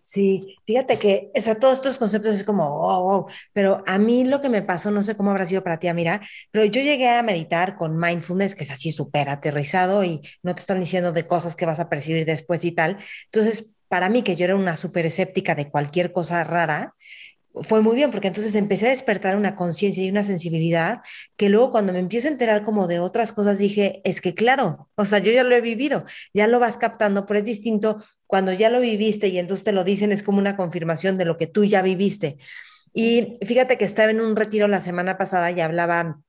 Sí, 0.00 0.56
fíjate 0.66 0.98
que 0.98 1.30
o 1.34 1.40
sea, 1.40 1.56
todos 1.58 1.76
estos 1.78 1.98
conceptos 1.98 2.36
es 2.36 2.44
como, 2.44 2.68
wow, 2.78 3.02
wow, 3.02 3.26
pero 3.52 3.82
a 3.86 3.98
mí 3.98 4.24
lo 4.24 4.40
que 4.40 4.48
me 4.48 4.62
pasó, 4.62 4.90
no 4.90 5.02
sé 5.02 5.16
cómo 5.16 5.30
habrá 5.30 5.46
sido 5.46 5.62
para 5.64 5.78
ti, 5.78 5.92
mira, 5.92 6.20
pero 6.50 6.64
yo 6.64 6.80
llegué 6.82 7.08
a 7.08 7.22
meditar 7.22 7.76
con 7.76 7.98
mindfulness, 7.98 8.54
que 8.54 8.64
es 8.64 8.70
así 8.70 8.92
súper 8.92 9.28
aterrizado 9.28 10.04
y 10.04 10.20
no 10.42 10.54
te 10.54 10.60
están 10.60 10.80
diciendo 10.80 11.12
de 11.12 11.26
cosas 11.26 11.56
que 11.56 11.66
vas 11.66 11.80
a 11.80 11.88
percibir 11.88 12.24
después 12.26 12.64
y 12.64 12.72
tal. 12.72 12.98
Entonces, 13.26 13.72
para 13.88 14.08
mí, 14.08 14.22
que 14.22 14.36
yo 14.36 14.44
era 14.44 14.56
una 14.56 14.76
súper 14.76 15.06
escéptica 15.06 15.54
de 15.54 15.70
cualquier 15.70 16.12
cosa 16.12 16.44
rara, 16.44 16.94
fue 17.62 17.80
muy 17.82 17.94
bien 17.94 18.10
porque 18.10 18.26
entonces 18.28 18.54
empecé 18.56 18.86
a 18.86 18.90
despertar 18.90 19.36
una 19.36 19.54
conciencia 19.54 20.04
y 20.04 20.10
una 20.10 20.24
sensibilidad 20.24 21.02
que 21.36 21.48
luego 21.48 21.70
cuando 21.70 21.92
me 21.92 22.00
empiezo 22.00 22.26
a 22.28 22.32
enterar 22.32 22.64
como 22.64 22.88
de 22.88 22.98
otras 22.98 23.32
cosas 23.32 23.58
dije, 23.58 24.00
es 24.04 24.20
que 24.20 24.34
claro, 24.34 24.90
o 24.96 25.04
sea, 25.04 25.20
yo 25.20 25.30
ya 25.32 25.44
lo 25.44 25.54
he 25.54 25.60
vivido, 25.60 26.04
ya 26.32 26.48
lo 26.48 26.58
vas 26.58 26.76
captando, 26.78 27.26
pero 27.26 27.38
es 27.38 27.44
distinto 27.44 28.02
cuando 28.26 28.52
ya 28.52 28.70
lo 28.70 28.80
viviste 28.80 29.28
y 29.28 29.38
entonces 29.38 29.64
te 29.64 29.72
lo 29.72 29.84
dicen, 29.84 30.12
es 30.12 30.22
como 30.22 30.38
una 30.38 30.56
confirmación 30.56 31.18
de 31.18 31.24
lo 31.24 31.36
que 31.36 31.46
tú 31.46 31.64
ya 31.64 31.82
viviste. 31.82 32.38
Y 32.92 33.38
fíjate 33.44 33.76
que 33.76 33.84
estaba 33.84 34.10
en 34.10 34.20
un 34.20 34.36
retiro 34.36 34.68
la 34.68 34.80
semana 34.80 35.18
pasada 35.18 35.50
y 35.50 35.60
hablaba 35.60 36.20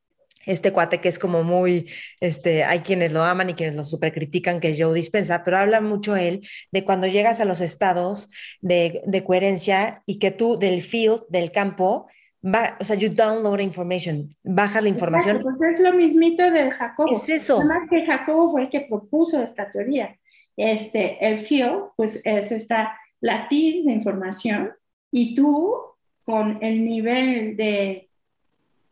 este 0.45 0.71
cuate 0.71 1.01
que 1.01 1.09
es 1.09 1.19
como 1.19 1.43
muy, 1.43 1.89
este, 2.19 2.63
hay 2.63 2.79
quienes 2.79 3.11
lo 3.11 3.23
aman 3.23 3.49
y 3.49 3.53
quienes 3.53 3.75
lo 3.75 3.83
supercritican, 3.83 4.59
que 4.59 4.69
es 4.69 4.79
Joe 4.79 4.93
Dispensa, 4.93 5.43
pero 5.43 5.57
habla 5.57 5.81
mucho 5.81 6.15
él 6.15 6.47
de 6.71 6.85
cuando 6.85 7.07
llegas 7.07 7.41
a 7.41 7.45
los 7.45 7.61
estados 7.61 8.29
de, 8.61 9.01
de 9.05 9.23
coherencia 9.23 10.01
y 10.05 10.19
que 10.19 10.31
tú 10.31 10.57
del 10.57 10.81
field, 10.81 11.23
del 11.29 11.51
campo, 11.51 12.07
va, 12.43 12.77
o 12.79 12.85
sea, 12.85 12.95
you 12.95 13.09
download 13.09 13.59
information, 13.59 14.35
baja 14.43 14.81
la 14.81 14.89
información. 14.89 15.37
Exacto, 15.37 15.57
pues 15.57 15.73
es 15.75 15.81
lo 15.81 15.93
mismito 15.93 16.49
de 16.51 16.71
Jacobo. 16.71 17.15
Es 17.15 17.29
eso. 17.29 17.57
Además 17.57 17.89
que 17.89 18.05
Jacobo 18.05 18.49
fue 18.49 18.63
el 18.63 18.69
que 18.69 18.81
propuso 18.81 19.41
esta 19.41 19.69
teoría. 19.69 20.15
Este, 20.57 21.25
el 21.25 21.37
field, 21.37 21.89
pues 21.95 22.21
es 22.23 22.51
esta 22.51 22.97
latiz 23.19 23.85
de 23.85 23.91
información 23.91 24.71
y 25.11 25.33
tú 25.33 25.75
con 26.23 26.59
el 26.61 26.83
nivel 26.83 27.55
de 27.55 28.09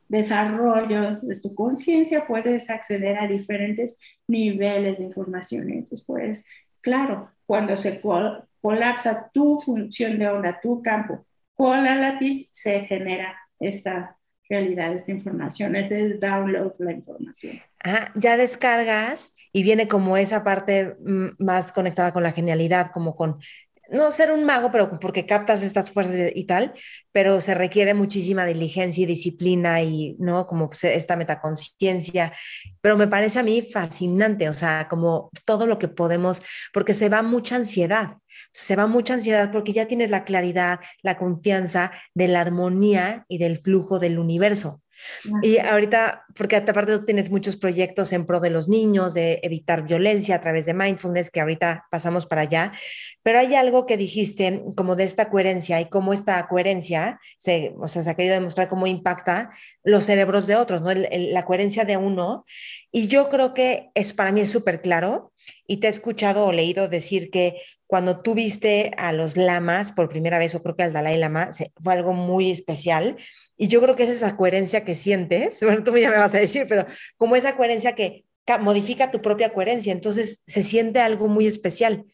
desarrollo 0.07 1.17
de 1.21 1.39
tu 1.39 1.55
conciencia 1.55 2.27
puedes 2.27 2.69
acceder 2.69 3.17
a 3.17 3.27
diferentes 3.27 3.99
niveles 4.27 4.99
de 4.99 5.05
información. 5.05 5.69
Entonces, 5.69 6.03
pues, 6.05 6.45
claro, 6.81 7.31
cuando 7.45 7.75
se 7.75 7.99
colapsa 8.61 9.29
tu 9.33 9.57
función 9.57 10.19
de 10.19 10.27
onda, 10.27 10.59
tu 10.61 10.81
campo, 10.81 11.25
con 11.55 11.83
la 11.83 11.95
lápiz 11.95 12.49
se 12.51 12.81
genera 12.81 13.37
esta 13.59 14.17
realidad, 14.49 14.93
esta 14.93 15.11
información, 15.11 15.75
ese 15.75 16.15
download 16.15 16.77
de 16.77 16.85
la 16.85 16.91
información. 16.91 17.61
Ah, 17.83 18.11
ya 18.15 18.37
descargas 18.37 19.33
y 19.51 19.63
viene 19.63 19.87
como 19.87 20.17
esa 20.17 20.43
parte 20.43 20.95
mm, 20.99 21.43
más 21.43 21.71
conectada 21.71 22.11
con 22.13 22.23
la 22.23 22.31
genialidad, 22.31 22.91
como 22.91 23.15
con 23.15 23.39
no 23.89 24.11
ser 24.11 24.31
un 24.31 24.43
mago, 24.45 24.71
pero 24.71 24.99
porque 24.99 25.25
captas 25.25 25.61
estas 25.61 25.91
fuerzas 25.91 26.31
y 26.33 26.45
tal, 26.45 26.73
pero 27.11 27.41
se 27.41 27.53
requiere 27.53 27.93
muchísima 27.93 28.45
diligencia 28.45 29.03
y 29.03 29.05
disciplina 29.05 29.81
y, 29.81 30.15
¿no? 30.19 30.47
Como 30.47 30.69
esta 30.81 31.15
metaconciencia, 31.15 32.33
pero 32.81 32.97
me 32.97 33.07
parece 33.07 33.39
a 33.39 33.43
mí 33.43 33.61
fascinante, 33.61 34.49
o 34.49 34.53
sea, 34.53 34.87
como 34.89 35.29
todo 35.45 35.67
lo 35.67 35.77
que 35.79 35.89
podemos, 35.89 36.41
porque 36.71 36.93
se 36.93 37.09
va 37.09 37.21
mucha 37.21 37.57
ansiedad, 37.57 38.17
se 38.51 38.75
va 38.75 38.87
mucha 38.87 39.15
ansiedad 39.15 39.51
porque 39.51 39.73
ya 39.73 39.87
tienes 39.87 40.11
la 40.11 40.23
claridad, 40.23 40.79
la 41.01 41.17
confianza 41.17 41.91
de 42.13 42.27
la 42.27 42.41
armonía 42.41 43.25
y 43.27 43.39
del 43.39 43.57
flujo 43.57 43.99
del 43.99 44.19
universo. 44.19 44.82
Y 45.41 45.57
ahorita, 45.57 46.25
porque 46.35 46.57
aparte 46.57 46.97
tú 46.97 47.05
tienes 47.05 47.29
muchos 47.29 47.55
proyectos 47.55 48.13
en 48.13 48.25
pro 48.25 48.39
de 48.39 48.49
los 48.49 48.67
niños, 48.67 49.13
de 49.13 49.39
evitar 49.43 49.85
violencia 49.85 50.35
a 50.35 50.41
través 50.41 50.65
de 50.65 50.73
mindfulness, 50.73 51.29
que 51.29 51.41
ahorita 51.41 51.87
pasamos 51.89 52.25
para 52.25 52.41
allá, 52.41 52.73
pero 53.21 53.39
hay 53.39 53.55
algo 53.55 53.85
que 53.85 53.97
dijiste 53.97 54.63
como 54.75 54.95
de 54.95 55.03
esta 55.03 55.29
coherencia 55.29 55.79
y 55.81 55.89
cómo 55.89 56.13
esta 56.13 56.47
coherencia 56.47 57.19
se, 57.37 57.73
o 57.77 57.87
sea, 57.87 58.03
se 58.03 58.09
ha 58.09 58.15
querido 58.15 58.35
demostrar 58.35 58.69
cómo 58.69 58.87
impacta 58.87 59.51
los 59.83 60.05
cerebros 60.05 60.47
de 60.47 60.55
otros, 60.55 60.81
¿no? 60.81 60.91
la 60.93 61.45
coherencia 61.45 61.85
de 61.85 61.97
uno. 61.97 62.45
Y 62.91 63.07
yo 63.07 63.29
creo 63.29 63.53
que 63.53 63.89
es, 63.95 64.13
para 64.13 64.31
mí 64.31 64.41
es 64.41 64.51
súper 64.51 64.81
claro 64.81 65.33
y 65.67 65.77
te 65.77 65.87
he 65.87 65.89
escuchado 65.89 66.45
o 66.45 66.51
leído 66.51 66.87
decir 66.87 67.29
que 67.29 67.57
cuando 67.87 68.21
tú 68.21 68.33
viste 68.33 68.91
a 68.97 69.13
los 69.13 69.37
lamas 69.37 69.91
por 69.91 70.09
primera 70.09 70.39
vez, 70.39 70.55
o 70.55 70.63
creo 70.63 70.75
que 70.75 70.83
al 70.83 70.93
Dalai 70.93 71.17
Lama, 71.17 71.51
fue 71.79 71.93
algo 71.93 72.13
muy 72.13 72.49
especial 72.49 73.17
y 73.57 73.67
yo 73.67 73.81
creo 73.81 73.95
que 73.95 74.03
es 74.03 74.09
esa 74.09 74.35
coherencia 74.35 74.83
que 74.83 74.95
sientes, 74.95 75.61
bueno, 75.61 75.83
tú 75.83 75.95
ya 75.97 76.09
me 76.09 76.17
vas 76.17 76.33
a 76.33 76.39
decir, 76.39 76.65
pero 76.67 76.85
como 77.17 77.35
esa 77.35 77.55
coherencia 77.55 77.93
que 77.93 78.25
modifica 78.59 79.11
tu 79.11 79.21
propia 79.21 79.53
coherencia, 79.53 79.93
entonces 79.93 80.43
se 80.47 80.63
siente 80.63 80.99
algo 80.99 81.27
muy 81.27 81.47
especial 81.47 82.05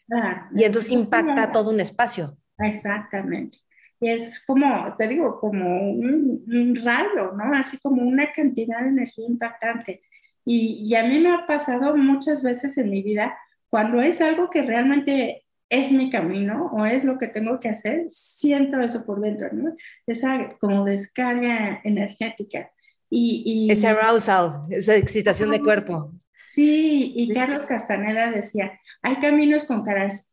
y 0.55 0.63
entonces 0.63 0.91
impacta 0.91 1.51
todo 1.51 1.71
un 1.71 1.79
espacio. 1.79 2.37
Exactamente. 2.59 3.57
Y 4.01 4.09
es 4.09 4.43
como, 4.45 4.95
te 4.97 5.07
digo, 5.07 5.39
como 5.39 5.91
un, 5.91 6.79
rayo, 6.83 7.33
¿no? 7.33 7.53
Así 7.53 7.77
como 7.79 8.01
una 8.01 8.31
cantidad 8.31 8.81
de 8.81 8.89
energía 8.89 9.25
impactante. 9.27 10.01
Y, 10.45 10.85
y 10.87 10.95
a 10.95 11.03
mí 11.03 11.19
me 11.19 11.33
ha 11.33 11.45
pasado 11.45 11.95
muchas 11.97 12.41
veces 12.41 12.77
en 12.77 12.89
mi 12.89 13.01
vida 13.01 13.37
cuando 13.69 13.99
es 14.01 14.21
algo 14.21 14.49
que 14.49 14.61
realmente 14.61 15.43
es 15.69 15.91
mi 15.91 16.09
camino 16.09 16.71
o 16.73 16.85
es 16.85 17.03
lo 17.03 17.17
que 17.17 17.27
tengo 17.27 17.59
que 17.59 17.69
hacer, 17.69 18.05
siento 18.09 18.81
eso 18.81 19.05
por 19.05 19.21
dentro, 19.21 19.49
¿no? 19.53 19.75
Esa 20.07 20.57
como 20.59 20.83
descarga 20.83 21.81
energética. 21.83 22.71
Y, 23.09 23.43
y 23.45 23.71
ese 23.71 23.87
arousal, 23.87 24.61
esa 24.69 24.95
excitación 24.95 25.51
de 25.51 25.61
cuerpo. 25.61 26.11
Sí, 26.45 27.13
y 27.15 27.31
Carlos 27.31 27.65
Castaneda 27.67 28.31
decía, 28.31 28.79
hay 29.03 29.17
caminos 29.17 29.63
con 29.65 29.83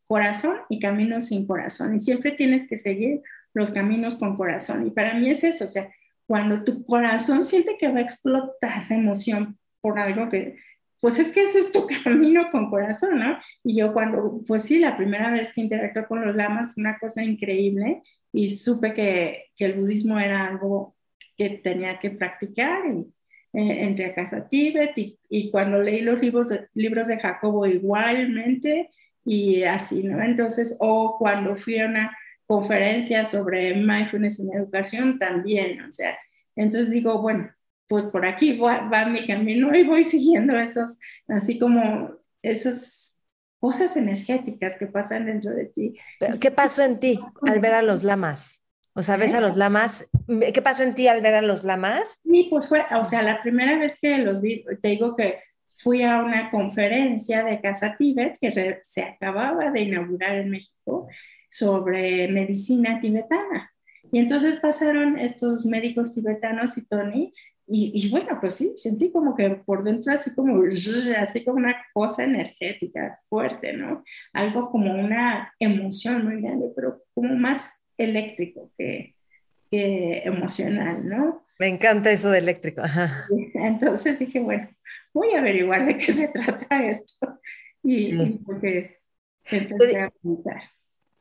corazón 0.07 0.57
y 0.71 0.79
caminos 0.81 1.27
sin 1.27 1.47
corazón, 1.47 1.95
y 1.95 1.99
siempre 1.99 2.33
tienes 2.33 2.67
que 2.67 2.79
seguir 2.79 3.21
los 3.53 3.71
caminos 3.71 4.17
con 4.17 4.37
corazón. 4.37 4.87
Y 4.87 4.91
para 4.91 5.15
mí 5.15 5.29
es 5.29 5.45
eso, 5.45 5.67
o 5.67 5.69
sea, 5.69 5.91
cuando 6.27 6.65
tu 6.65 6.85
corazón 6.85 7.45
siente 7.45 7.77
que 7.79 7.89
va 7.89 7.99
a 7.99 8.03
explotar 8.03 8.89
de 8.89 8.95
emoción 8.95 9.59
por 9.81 9.99
algo 9.99 10.29
que 10.29 10.57
pues 11.07 11.21
es 11.21 11.33
que 11.33 11.45
ese 11.45 11.61
es 11.61 11.71
tu 11.71 11.87
camino 12.05 12.51
con 12.51 12.69
corazón, 12.69 13.21
¿no? 13.21 13.39
Y 13.63 13.77
yo 13.77 13.93
cuando, 13.93 14.43
pues 14.45 14.63
sí, 14.63 14.81
la 14.81 14.97
primera 14.97 15.31
vez 15.31 15.53
que 15.53 15.61
interactué 15.61 16.05
con 16.05 16.27
los 16.27 16.35
lamas 16.35 16.75
fue 16.75 16.81
una 16.81 16.99
cosa 16.99 17.23
increíble 17.23 18.03
y 18.33 18.49
supe 18.49 18.93
que, 18.93 19.45
el 19.57 19.75
budismo 19.75 20.19
era 20.19 20.49
algo 20.49 20.97
que 21.37 21.51
tenía 21.63 22.01
que 22.01 22.11
practicar 22.11 22.87
y, 22.87 23.03
eh, 23.53 23.85
entre 23.85 24.15
casa 24.15 24.49
Tíbet 24.49 24.99
y, 24.99 25.17
y, 25.29 25.49
cuando 25.53 25.81
leí 25.81 26.01
los 26.01 26.21
libros 26.21 26.49
de, 26.49 26.67
libros 26.75 27.07
de 27.07 27.21
Jacobo 27.21 27.67
igualmente 27.67 28.91
y 29.25 29.63
así, 29.63 30.03
¿no? 30.03 30.21
Entonces, 30.21 30.77
o 30.81 31.19
cuando 31.21 31.55
fui 31.55 31.79
a 31.79 31.87
una 31.87 32.19
conferencia 32.47 33.25
sobre 33.27 33.77
mindfulness 33.77 34.41
en 34.41 34.53
educación 34.55 35.21
también, 35.21 35.83
o 35.83 35.93
sea, 35.93 36.19
entonces 36.57 36.91
digo, 36.91 37.23
bueno, 37.23 37.49
pues 37.89 38.05
por 38.07 38.27
aquí 38.27 38.59
va, 38.59 39.07
mi 39.07 39.27
camino 39.27 39.75
y 39.75 39.85
voy 39.85 40.05
siguiendo 40.05 40.57
esos, 40.57 40.99
así 41.29 41.59
como 41.59 42.11
esas 42.43 43.19
cosas 43.61 43.97
energéticas 43.97 44.75
que 44.77 44.87
pasan 44.87 45.27
dentro 45.27 45.53
de 45.53 45.67
ti. 45.67 45.95
¿Qué 46.41 46.51
pasó 46.51 46.83
en 46.83 46.99
ti 46.99 47.19
al 47.43 47.61
ver 47.61 47.75
a 47.75 47.83
los 47.83 48.05
lamas? 48.05 48.63
O 48.95 49.03
sea, 49.03 49.17
ves 49.17 49.35
a 49.35 49.41
los 49.41 49.57
lamas. 49.57 50.09
¿Qué 50.55 50.63
pasó 50.63 50.83
en 50.83 50.95
ti 50.95 51.07
al 51.07 51.21
ver 51.21 51.35
a 51.35 51.43
los 51.43 51.65
lamas? 51.65 52.21
Sí, 52.25 52.47
pues 52.49 52.69
fue, 52.69 52.85
o 52.99 53.05
sea, 53.05 53.23
la 53.23 53.43
primera 53.43 53.79
vez 53.79 53.99
que 54.01 54.19
los 54.19 54.41
vi, 54.41 54.65
te 54.81 54.89
digo 54.89 55.15
que 55.15 55.41
fui 55.83 56.03
a 56.03 56.23
una 56.23 56.51
conferencia 56.51 57.45
de 57.45 57.61
Casa 57.61 57.97
Tíbet 57.99 58.39
que 58.41 58.81
se 58.83 59.03
acababa 59.03 59.71
de 59.71 59.81
inaugurar 59.81 60.37
en 60.37 60.51
México 60.51 61.09
sobre 61.51 62.29
medicina 62.29 62.99
tibetana. 63.01 63.73
Y 64.13 64.19
entonces 64.19 64.59
pasaron 64.59 65.19
estos 65.19 65.67
médicos 65.67 66.13
tibetanos 66.13 66.79
y 66.79 66.87
Tony 66.87 67.33
y, 67.69 68.11
bueno, 68.11 68.39
pues 68.41 68.55
sí, 68.55 68.73
sentí 68.77 69.11
como 69.11 69.35
que 69.35 69.51
por 69.51 69.83
dentro 69.83 70.13
así 70.13 70.33
como, 70.35 70.63
así 71.19 71.45
como 71.45 71.59
una 71.59 71.77
cosa 71.93 72.25
energética 72.25 73.21
fuerte, 73.27 73.73
¿no? 73.73 74.05
Algo 74.33 74.71
como 74.71 74.95
una 74.95 75.53
emoción 75.59 76.25
muy 76.25 76.43
grande, 76.43 76.71
pero 76.75 77.03
como 77.13 77.35
más 77.35 77.81
eléctrico 77.99 78.71
que, 78.79 79.17
que 79.71 80.23
emocional, 80.25 81.09
¿no? 81.09 81.45
Me 81.59 81.69
encanta 81.69 82.11
eso 82.11 82.31
de 82.31 82.39
eléctrico. 82.39 82.83
Entonces 83.55 84.19
dije, 84.19 84.39
bueno, 84.41 84.69
voy 85.13 85.35
a 85.35 85.41
averiguar 85.41 85.87
de 85.87 85.97
qué 85.97 86.13
se 86.13 86.29
trata 86.33 86.87
esto. 86.87 87.41
Y, 87.83 88.15
y 88.15 88.39
porque 88.45 88.99
empecé 89.51 90.01
a 90.01 90.11
preguntar 90.11 90.63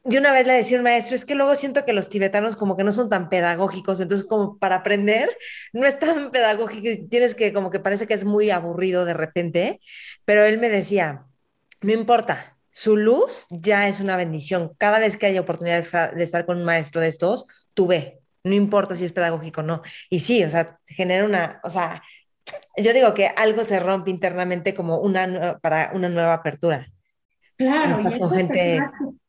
de 0.06 0.20
una 0.20 0.32
vez 0.32 0.46
le 0.46 0.54
decía 0.54 0.78
un 0.78 0.84
maestro, 0.84 1.15
es 1.15 1.26
que 1.26 1.34
luego 1.34 1.56
siento 1.56 1.84
que 1.84 1.91
los 1.91 2.10
tibetanos 2.10 2.56
como 2.56 2.78
que 2.78 2.84
no 2.84 2.91
son 2.91 3.10
tan 3.10 3.28
pedagógicos, 3.28 4.00
entonces 4.00 4.28
como 4.28 4.60
para 4.60 4.78
aprender 4.78 5.36
no 5.74 5.86
es 5.88 5.98
tan 5.98 6.30
pedagógico, 6.32 7.08
tienes 7.10 7.34
que 7.34 7.52
como 7.54 7.72
que 7.72 7.80
parece 7.80 8.06
que 8.06 8.13
es 8.13 8.24
muy 8.24 8.52
aburrido 8.52 9.04
de 9.04 9.15
repente, 9.15 9.82
pero 10.24 10.46
él 10.46 10.60
me 10.60 10.70
decía, 10.70 11.26
no 11.82 11.91
importa, 11.91 12.56
su 12.72 12.98
luz 12.98 13.48
ya 13.50 13.88
es 13.88 14.00
una 14.00 14.15
bendición. 14.15 14.74
Cada 14.78 15.00
vez 15.00 15.18
que 15.18 15.26
haya 15.26 15.41
oportunidad 15.41 16.12
de 16.13 16.24
estar 16.24 16.46
con 16.46 16.58
un 16.60 16.65
maestro 16.65 17.02
de 17.02 17.08
estos, 17.08 17.48
tú 17.74 17.88
ve, 17.88 18.20
no 18.44 18.54
importa 18.54 18.96
si 18.96 19.06
es 19.06 19.12
pedagógico 19.12 19.62
o 19.62 19.63
no. 19.63 19.82
Y 20.10 20.20
sí, 20.20 20.44
o 20.44 20.50
sea, 20.50 20.80
genera 20.86 21.26
una, 21.26 21.60
o 21.63 21.70
sea, 21.72 22.04
yo 22.78 22.94
digo 22.94 23.13
que 23.15 23.28
algo 23.28 23.63
se 23.63 23.80
rompe 23.80 24.12
internamente 24.12 24.76
como 24.76 25.00
una 25.00 25.58
para 25.62 25.91
una 25.94 26.10
nueva 26.10 26.34
apertura. 26.34 26.91
Claro, 27.58 28.02
y 28.02 28.20
con 28.20 28.32
gente 28.32 28.82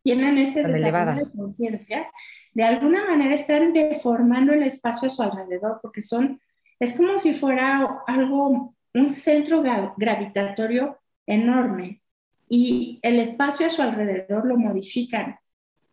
tienen 0.03 0.39
ese 0.39 0.63
desarrollo 0.63 1.25
de 1.25 1.31
conciencia, 1.31 2.11
de 2.53 2.65
alguna 2.65 3.05
manera 3.05 3.35
están 3.35 3.73
deformando 3.73 4.53
el 4.53 4.63
espacio 4.63 5.07
a 5.07 5.11
su 5.11 5.23
alrededor, 5.23 5.79
porque 5.83 6.01
son, 6.01 6.41
es 6.81 6.97
como 6.97 7.19
si 7.19 7.35
fuera 7.35 8.03
algo, 8.07 8.75
un 8.95 9.11
centro 9.11 9.63
gravitatorio 9.97 10.99
enorme, 11.27 12.03
y 12.49 12.99
el 13.03 13.19
espacio 13.19 13.67
a 13.67 13.71
su 13.71 13.83
alrededor 13.83 14.47
lo 14.47 14.57
modifican 14.57 15.39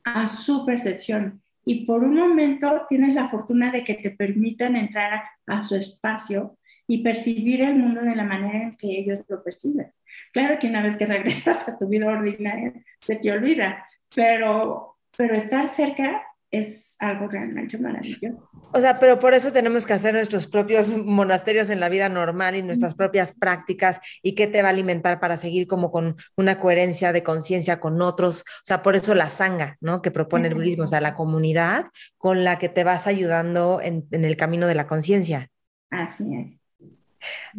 a 0.04 0.28
su 0.28 0.66
percepción. 0.66 1.42
y 1.66 1.86
por 1.86 2.04
un 2.04 2.16
momento 2.16 2.82
tienes 2.90 3.14
la 3.14 3.30
fortuna 3.30 3.72
de 3.72 3.86
que 3.86 3.94
te 3.94 4.12
permitan 4.12 4.76
entrar 4.76 5.24
a, 5.48 5.62
su 5.62 5.76
espacio 5.76 6.58
y 6.88 7.02
percibir 7.02 7.62
el 7.62 7.76
mundo 7.76 8.02
de 8.02 8.16
la 8.18 8.26
manera 8.26 8.64
en 8.64 8.76
que 8.76 9.00
ellos 9.00 9.20
lo 9.30 9.42
perciben. 9.42 9.94
Claro 10.34 10.60
que 10.60 10.68
una 10.68 10.82
vez 10.82 10.98
que 10.98 11.06
regresas 11.06 11.70
a 11.70 11.78
tu 11.78 11.88
vida 11.88 12.08
ordinaria 12.08 12.74
se 13.00 13.16
te 13.16 13.32
olvida, 13.32 13.88
pero, 14.14 14.98
pero 15.16 15.36
estar 15.36 15.68
cerca 15.70 16.24
es 16.54 16.96
algo 17.00 17.28
realmente 17.28 17.80
maravilloso. 17.80 18.48
O 18.74 18.80
sea, 18.80 19.00
pero 19.00 19.18
por 19.18 19.34
eso 19.34 19.52
tenemos 19.52 19.88
que 19.88 19.94
hacer 19.94 20.14
nuestros 20.14 20.46
propios 20.46 20.96
monasterios 20.96 21.72
en 21.72 21.80
la 21.80 21.90
vida 21.90 22.10
normal 22.10 22.56
y 22.56 22.62
nuestras 22.62 22.94
propias 22.94 23.34
prácticas 23.34 24.00
y 24.22 24.36
qué 24.36 24.46
te 24.46 24.62
va 24.62 24.68
a 24.68 24.72
alimentar 24.72 25.20
para 25.20 25.36
seguir 25.38 25.66
como 25.66 25.92
con 25.92 26.16
una 26.38 26.60
coherencia 26.60 27.12
de 27.12 27.24
conciencia 27.24 27.80
con 27.80 28.00
otros. 28.04 28.42
O 28.42 28.66
sea, 28.66 28.84
por 28.84 28.96
eso 28.96 29.16
la 29.16 29.32
sanga, 29.32 29.78
¿no? 29.82 30.04
Que 30.04 30.12
propone 30.12 30.48
el 30.48 30.54
budismo, 30.54 30.84
o 30.84 30.88
sea, 30.88 31.02
la 31.02 31.16
comunidad 31.16 31.88
con 32.18 32.44
la 32.44 32.60
que 32.60 32.70
te 32.70 32.84
vas 32.84 33.08
ayudando 33.08 33.82
en, 33.82 34.06
el 34.12 34.38
camino 34.38 34.68
de 34.68 34.76
la 34.76 34.86
conciencia. 34.86 35.50
Así 35.90 36.24
es. 36.36 36.63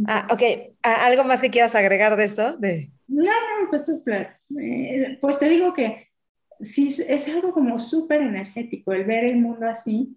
Ah, 0.07 0.27
ok, 0.31 0.42
ah, 0.83 1.07
¿algo 1.07 1.24
más 1.24 1.40
que 1.40 1.50
quieras 1.50 1.74
agregar 1.74 2.16
de 2.16 2.24
esto? 2.24 2.57
De... 2.57 2.90
No, 3.09 3.24
no, 3.24 3.70
pues, 3.70 3.85
eh, 4.61 5.18
pues 5.20 5.38
te 5.38 5.48
digo 5.48 5.72
que 5.72 6.09
sí, 6.61 6.88
es 6.88 7.29
algo 7.29 7.53
como 7.53 7.79
súper 7.79 8.22
energético 8.22 8.92
el 8.92 9.05
ver 9.05 9.24
el 9.24 9.37
mundo 9.37 9.66
así. 9.66 10.16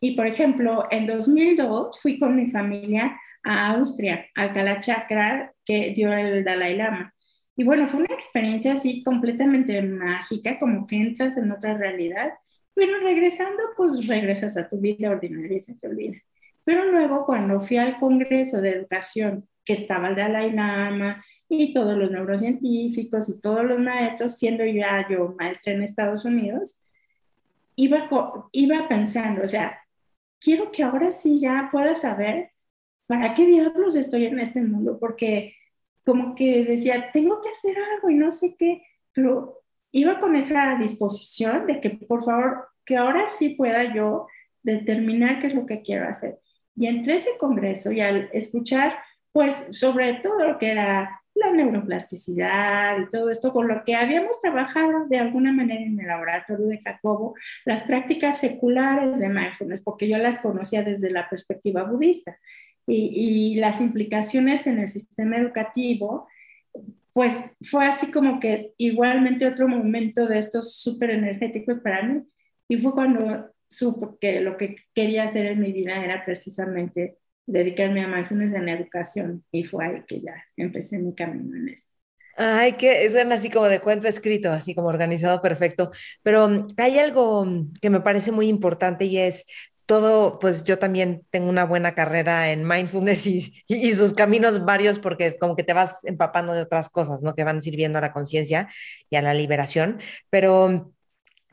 Y 0.00 0.16
por 0.16 0.26
ejemplo, 0.26 0.86
en 0.90 1.06
2002 1.06 2.00
fui 2.00 2.18
con 2.18 2.36
mi 2.36 2.50
familia 2.50 3.18
a 3.42 3.72
Austria, 3.72 4.26
al 4.34 4.52
Kalachakra 4.52 5.54
que 5.64 5.92
dio 5.94 6.12
el 6.12 6.44
Dalai 6.44 6.76
Lama. 6.76 7.14
Y 7.56 7.64
bueno, 7.64 7.86
fue 7.86 8.00
una 8.00 8.14
experiencia 8.14 8.74
así 8.74 9.02
completamente 9.02 9.80
mágica, 9.80 10.58
como 10.58 10.86
que 10.86 10.96
entras 10.96 11.36
en 11.36 11.52
otra 11.52 11.78
realidad, 11.78 12.32
pero 12.74 12.98
regresando, 12.98 13.62
pues 13.76 14.06
regresas 14.08 14.56
a 14.56 14.68
tu 14.68 14.80
vida 14.80 15.10
ordinaria 15.10 15.56
y 15.56 15.60
se 15.60 15.74
te 15.74 15.86
olvida. 15.86 16.18
Pero 16.64 16.90
luego 16.90 17.26
cuando 17.26 17.60
fui 17.60 17.76
al 17.76 17.98
Congreso 17.98 18.60
de 18.60 18.70
Educación 18.70 19.48
que 19.64 19.74
estaba 19.74 20.08
el 20.08 20.16
Dalai 20.16 20.52
Lama 20.52 21.24
y 21.48 21.72
todos 21.72 21.96
los 21.96 22.10
neurocientíficos 22.10 23.28
y 23.28 23.40
todos 23.40 23.64
los 23.64 23.78
maestros, 23.78 24.36
siendo 24.36 24.64
ya 24.64 25.06
yo 25.08 25.34
maestra 25.38 25.72
en 25.72 25.82
Estados 25.82 26.24
Unidos, 26.24 26.82
iba, 27.76 28.08
iba 28.52 28.88
pensando, 28.88 29.42
o 29.42 29.46
sea, 29.46 29.80
quiero 30.40 30.70
que 30.70 30.82
ahora 30.82 31.12
sí 31.12 31.40
ya 31.40 31.68
pueda 31.72 31.94
saber 31.94 32.50
para 33.06 33.34
qué 33.34 33.46
diablos 33.46 33.96
estoy 33.96 34.26
en 34.26 34.38
este 34.38 34.60
mundo, 34.60 34.98
porque 34.98 35.54
como 36.04 36.34
que 36.34 36.64
decía, 36.64 37.10
tengo 37.12 37.40
que 37.40 37.48
hacer 37.48 37.76
algo 37.94 38.10
y 38.10 38.14
no 38.14 38.30
sé 38.30 38.54
qué, 38.58 38.82
pero 39.12 39.62
iba 39.92 40.18
con 40.18 40.36
esa 40.36 40.76
disposición 40.76 41.66
de 41.66 41.80
que 41.80 41.90
por 41.90 42.24
favor, 42.24 42.68
que 42.84 42.96
ahora 42.96 43.26
sí 43.26 43.50
pueda 43.50 43.94
yo 43.94 44.26
determinar 44.62 45.38
qué 45.38 45.46
es 45.46 45.54
lo 45.54 45.64
que 45.66 45.82
quiero 45.82 46.08
hacer. 46.08 46.38
Y 46.76 46.86
entre 46.86 47.16
ese 47.16 47.36
congreso 47.38 47.92
y 47.92 48.00
al 48.00 48.28
escuchar 48.32 48.98
pues 49.34 49.66
sobre 49.72 50.14
todo 50.14 50.46
lo 50.46 50.58
que 50.58 50.70
era 50.70 51.20
la 51.34 51.50
neuroplasticidad 51.50 53.00
y 53.00 53.08
todo 53.08 53.28
esto, 53.28 53.52
con 53.52 53.66
lo 53.66 53.82
que 53.84 53.96
habíamos 53.96 54.40
trabajado 54.40 55.08
de 55.08 55.18
alguna 55.18 55.52
manera 55.52 55.82
en 55.82 55.98
el 55.98 56.06
laboratorio 56.06 56.66
de 56.68 56.80
Jacobo, 56.80 57.34
las 57.64 57.82
prácticas 57.82 58.38
seculares 58.38 59.18
de 59.18 59.28
mindfulness, 59.28 59.82
porque 59.82 60.08
yo 60.08 60.18
las 60.18 60.38
conocía 60.38 60.84
desde 60.84 61.10
la 61.10 61.28
perspectiva 61.28 61.82
budista, 61.82 62.38
y, 62.86 63.54
y 63.54 63.54
las 63.56 63.80
implicaciones 63.80 64.68
en 64.68 64.78
el 64.78 64.88
sistema 64.88 65.38
educativo, 65.38 66.28
pues 67.12 67.50
fue 67.62 67.86
así 67.86 68.12
como 68.12 68.38
que 68.38 68.72
igualmente 68.78 69.48
otro 69.48 69.66
momento 69.66 70.28
de 70.28 70.38
esto 70.38 70.62
súper 70.62 71.10
energético 71.10 71.82
para 71.82 72.04
mí, 72.04 72.22
y 72.68 72.76
fue 72.76 72.92
cuando 72.92 73.50
supo 73.76 74.18
que 74.20 74.40
lo 74.40 74.56
que 74.56 74.76
quería 74.94 75.24
hacer 75.24 75.46
en 75.46 75.60
mi 75.60 75.72
vida 75.72 76.04
era 76.04 76.24
precisamente 76.24 77.18
dedicarme 77.46 78.04
a 78.04 78.08
mindfulness 78.08 78.54
en 78.54 78.68
educación 78.68 79.44
y 79.50 79.64
fue 79.64 79.84
ahí 79.86 80.02
que 80.06 80.20
ya 80.20 80.34
empecé 80.56 80.98
mi 80.98 81.14
camino 81.14 81.56
en 81.56 81.68
esto. 81.68 81.94
Ay, 82.36 82.72
que 82.72 83.04
es 83.04 83.14
así 83.14 83.48
como 83.48 83.66
de 83.66 83.80
cuento 83.80 84.08
escrito, 84.08 84.50
así 84.50 84.74
como 84.74 84.88
organizado 84.88 85.40
perfecto. 85.40 85.92
Pero 86.22 86.48
mm, 86.48 86.66
hay 86.78 86.98
algo 86.98 87.44
mm, 87.44 87.74
que 87.80 87.90
me 87.90 88.00
parece 88.00 88.32
muy 88.32 88.48
importante 88.48 89.04
y 89.04 89.18
es 89.18 89.46
todo, 89.86 90.38
pues 90.38 90.64
yo 90.64 90.78
también 90.78 91.26
tengo 91.30 91.48
una 91.48 91.64
buena 91.64 91.94
carrera 91.94 92.50
en 92.50 92.66
mindfulness 92.66 93.26
y, 93.26 93.54
y, 93.68 93.92
sus 93.92 94.14
caminos 94.14 94.64
varios 94.64 94.98
porque 94.98 95.36
como 95.38 95.56
que 95.56 95.62
te 95.62 95.74
vas 95.74 96.04
empapando 96.04 96.54
de 96.54 96.62
otras 96.62 96.88
cosas, 96.88 97.22
¿no? 97.22 97.34
Que 97.34 97.44
van 97.44 97.62
sirviendo 97.62 97.98
a 97.98 98.02
la 98.02 98.12
conciencia 98.12 98.68
y 99.10 99.16
a 99.16 99.22
la 99.22 99.34
liberación. 99.34 100.00
Pero 100.30 100.68
mm, 100.70 100.93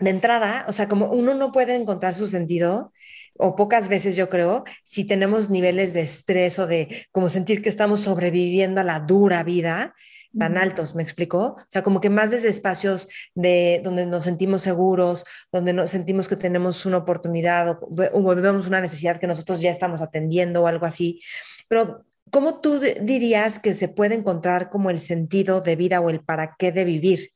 de 0.02 0.10
entrada, 0.10 0.66
o 0.68 0.74
sea, 0.74 0.88
como 0.88 1.08
uno 1.12 1.34
no 1.34 1.52
puede 1.52 1.76
encontrar 1.76 2.14
su 2.14 2.28
sentido 2.28 2.92
o 3.38 3.56
pocas 3.56 3.88
veces 3.88 4.16
yo 4.16 4.30
creo, 4.30 4.64
si 4.84 5.06
tenemos 5.06 5.50
niveles 5.50 5.94
de 5.94 6.02
estrés 6.02 6.60
o 6.60 6.68
de 6.68 7.08
como 7.12 7.30
sentir 7.30 7.62
que 7.62 7.70
estamos 7.70 8.02
sobreviviendo 8.02 8.82
a 8.82 8.84
la 8.84 9.00
dura 9.00 9.44
vida 9.44 9.96
tan 10.38 10.58
altos, 10.58 10.96
¿me 10.96 11.04
explicó? 11.04 11.58
O 11.58 11.66
sea, 11.70 11.84
como 11.84 12.00
que 12.00 12.10
más 12.10 12.32
desde 12.32 12.48
espacios 12.48 13.10
de 13.36 13.82
donde 13.84 14.06
nos 14.06 14.24
sentimos 14.24 14.62
seguros, 14.62 15.26
donde 15.52 15.74
nos 15.74 15.90
sentimos 15.90 16.30
que 16.30 16.38
tenemos 16.38 16.86
una 16.86 16.98
oportunidad 16.98 17.70
o, 17.70 17.80
o 18.14 18.36
vemos 18.36 18.68
una 18.68 18.80
necesidad 18.80 19.20
que 19.20 19.28
nosotros 19.28 19.60
ya 19.60 19.72
estamos 19.72 20.02
atendiendo 20.02 20.64
o 20.64 20.68
algo 20.68 20.86
así. 20.86 21.22
Pero, 21.68 22.06
¿cómo 22.32 22.62
tú 22.62 22.80
dirías 22.80 23.60
que 23.60 23.76
se 23.76 23.90
puede 23.90 24.16
encontrar 24.16 24.70
como 24.70 24.90
el 24.90 25.00
sentido 25.02 25.60
de 25.60 25.76
vida 25.76 26.00
o 26.00 26.10
el 26.10 26.22
para 26.22 26.56
qué 26.58 26.72
de 26.72 26.86
vivir? 26.86 27.32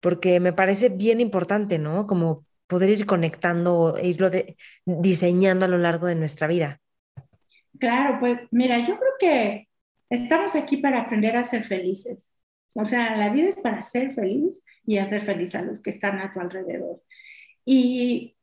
Porque 0.00 0.40
me 0.40 0.52
parece 0.52 0.88
bien 0.88 1.20
importante, 1.20 1.78
¿no? 1.78 2.06
Como 2.06 2.46
poder 2.66 2.90
ir 2.90 3.06
conectando, 3.06 3.98
irlo 4.02 4.30
diseñando 4.86 5.66
a 5.66 5.68
lo 5.68 5.78
largo 5.78 6.06
de 6.06 6.14
nuestra 6.14 6.46
vida. 6.46 6.80
Claro, 7.78 8.18
pues 8.20 8.38
mira, 8.50 8.78
yo 8.78 8.98
creo 8.98 9.12
que 9.18 9.68
estamos 10.08 10.54
aquí 10.54 10.76
para 10.78 11.02
aprender 11.02 11.36
a 11.36 11.44
ser 11.44 11.64
felices. 11.64 12.30
O 12.74 12.84
sea, 12.84 13.16
la 13.16 13.30
vida 13.30 13.48
es 13.48 13.56
para 13.56 13.82
ser 13.82 14.12
feliz 14.12 14.62
y 14.86 14.98
hacer 14.98 15.20
feliz 15.20 15.54
a 15.54 15.62
los 15.62 15.82
que 15.82 15.90
están 15.90 16.18
a 16.18 16.32
tu 16.32 16.40
alrededor. 16.40 17.02
Y 17.64 18.36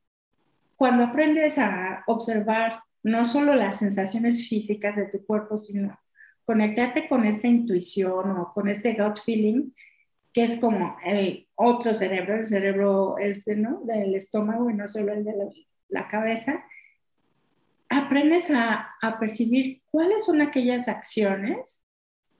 cuando 0.76 1.06
aprendes 1.06 1.58
a 1.58 2.04
observar 2.08 2.82
no 3.04 3.26
solo 3.26 3.56
las 3.56 3.80
sensaciones 3.80 4.48
físicas 4.48 4.96
de 4.96 5.08
tu 5.08 5.26
cuerpo, 5.26 5.58
sino 5.58 5.98
conectarte 6.46 7.08
con 7.08 7.26
esta 7.26 7.48
intuición 7.48 8.32
o 8.32 8.52
con 8.54 8.70
este 8.70 8.94
gut 8.94 9.20
feeling, 9.24 9.72
que 10.34 10.44
es 10.44 10.58
como 10.60 10.98
el 11.06 11.47
otro 11.58 11.94
cerebro, 11.94 12.36
el 12.36 12.46
cerebro 12.46 13.18
este, 13.18 13.56
¿no? 13.56 13.82
Del 13.84 14.16
estómago 14.16 14.70
y 14.70 14.74
no 14.74 14.88
solo 14.88 15.14
el 15.14 15.26
de 15.26 15.34
la, 15.90 16.08
cabeza, 16.08 16.64
aprendes 17.90 18.50
a, 18.52 18.92
a, 19.02 19.20
percibir 19.20 19.82
cuáles 19.90 20.26
son 20.26 20.42
aquellas 20.42 20.88
acciones 20.88 21.84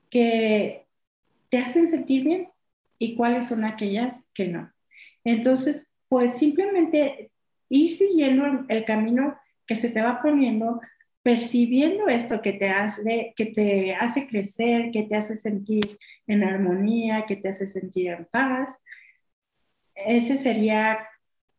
que 0.10 0.86
te 1.50 1.58
hacen 1.58 1.88
sentir 1.88 2.24
bien 2.24 2.50
y 3.00 3.16
cuáles 3.16 3.48
son 3.48 3.66
aquellas 3.66 4.28
que 4.34 4.48
no. 4.48 4.72
Entonces, 5.24 5.92
pues 6.08 6.38
simplemente 6.38 7.32
ir 7.70 7.94
siguiendo 7.94 8.66
el 8.70 8.86
camino 8.86 9.38
que 9.66 9.76
se 9.76 9.90
te 9.90 10.02
va 10.02 10.22
poniendo 10.22 10.80
percibiendo 11.28 12.08
esto 12.08 12.42
que 12.42 12.54
te 12.54 12.70
hace, 12.70 13.34
que 13.36 13.48
te 13.48 13.94
hace 13.94 14.28
crecer, 14.28 14.92
que 14.94 15.04
te 15.04 15.18
hace 15.18 15.36
sentir 15.36 16.00
en 16.26 16.42
armonía, 16.42 17.26
que 17.28 17.36
te 17.36 17.50
hace 17.50 17.68
sentir 17.68 18.08
en 18.12 18.24
paz, 18.32 18.82
ese 20.06 20.38
sería 20.38 21.08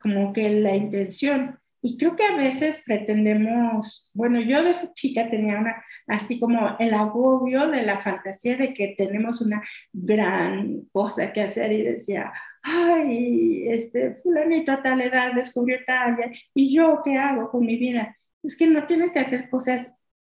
como 0.01 0.33
que 0.33 0.51
la 0.51 0.77
intención. 0.77 1.59
Y 1.81 1.97
creo 1.97 2.17
que 2.17 2.25
a 2.25 2.37
veces 2.37 2.83
pretendemos, 2.85 4.11
bueno, 4.13 4.41
yo 4.41 4.65
de 4.65 4.75
chica 4.95 5.31
tenía 5.31 5.59
una, 5.59 5.85
así 6.09 6.41
como 6.41 6.77
el 6.79 6.93
agobio 6.93 7.69
de 7.69 7.83
la 7.83 8.01
fantasía 8.01 8.57
de 8.57 8.75
que 8.75 8.95
tenemos 8.99 9.41
una 9.41 9.63
gran 9.93 10.83
cosa 10.93 11.33
que 11.33 11.43
hacer 11.43 11.73
y 11.73 11.83
decía, 11.83 12.33
ay, 12.63 13.65
este, 13.69 14.15
fulanito 14.17 14.73
a 14.73 14.83
tal 14.83 15.01
edad 15.01 15.33
descubrió 15.35 15.79
tal, 15.87 16.17
y 16.53 16.75
yo 16.75 17.01
qué 17.05 17.17
hago 17.17 17.49
con 17.51 17.65
mi 17.65 17.77
vida 17.77 18.19
es 18.43 18.57
que 18.57 18.67
no 18.67 18.87
tienes 18.87 19.11
que 19.11 19.19
hacer 19.21 19.49
cosas 19.51 19.93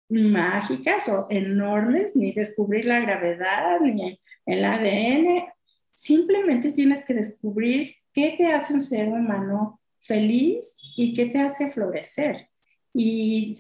mágicas 0.10 1.08
o 1.10 1.28
enormes, 1.30 2.16
ni 2.16 2.34
descubrir 2.34 2.86
la 2.86 3.00
gravedad, 3.00 3.80
ni 3.82 4.20
el 4.46 4.66
ADN. 4.66 5.46
Simplemente 5.94 6.72
tienes 6.72 7.06
que 7.06 7.14
descubrir 7.14 7.96
qué 8.12 8.36
te 8.38 8.48
hace 8.48 8.74
un 8.74 8.82
ser 8.82 9.08
humano 9.08 9.80
feliz 10.00 10.76
y 10.98 11.14
qué 11.14 11.28
te 11.28 11.40
hace 11.40 11.72
florecer. 11.72 12.50
Y, 12.94 13.56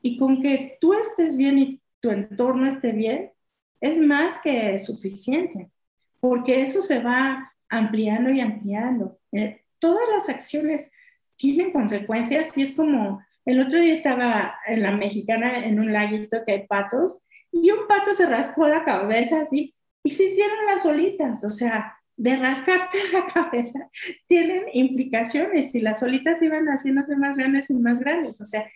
y 0.00 0.16
con 0.16 0.40
que 0.40 0.78
tú 0.80 0.94
estés 0.94 1.36
bien 1.36 1.58
y 1.58 1.82
tu 2.00 2.10
entorno 2.10 2.68
esté 2.68 2.92
bien, 2.92 3.32
es 3.80 3.98
más 3.98 4.38
que 4.42 4.78
suficiente, 4.78 5.70
porque 6.20 6.62
eso 6.62 6.80
se 6.82 7.00
va 7.00 7.52
ampliando 7.68 8.30
y 8.30 8.40
ampliando. 8.40 9.18
Eh, 9.32 9.62
todas 9.78 10.08
las 10.12 10.28
acciones 10.28 10.90
tienen 11.36 11.72
consecuencias 11.72 12.56
y 12.56 12.62
es 12.62 12.72
como 12.72 13.20
el 13.44 13.60
otro 13.60 13.78
día 13.78 13.92
estaba 13.92 14.56
en 14.66 14.82
la 14.82 14.92
mexicana 14.92 15.64
en 15.64 15.78
un 15.78 15.92
laguito 15.92 16.38
que 16.44 16.52
hay 16.52 16.66
patos 16.66 17.18
y 17.52 17.70
un 17.70 17.86
pato 17.86 18.12
se 18.12 18.26
rascó 18.26 18.66
la 18.66 18.84
cabeza 18.84 19.42
así 19.42 19.75
y 20.06 20.10
se 20.10 20.26
hicieron 20.26 20.66
las 20.66 20.86
olitas. 20.86 21.42
O 21.42 21.50
sea, 21.50 21.96
de 22.16 22.36
rascarte 22.36 22.96
la 23.12 23.26
cabeza 23.26 23.90
tienen 24.26 24.66
implicaciones 24.72 25.74
y 25.74 25.80
las 25.80 25.98
solitas 25.98 26.40
iban 26.42 26.66
haciéndose 26.66 27.16
más 27.16 27.36
grandes 27.36 27.68
y 27.70 27.74
más 27.74 27.98
grandes. 27.98 28.40
O 28.40 28.44
sea, 28.44 28.70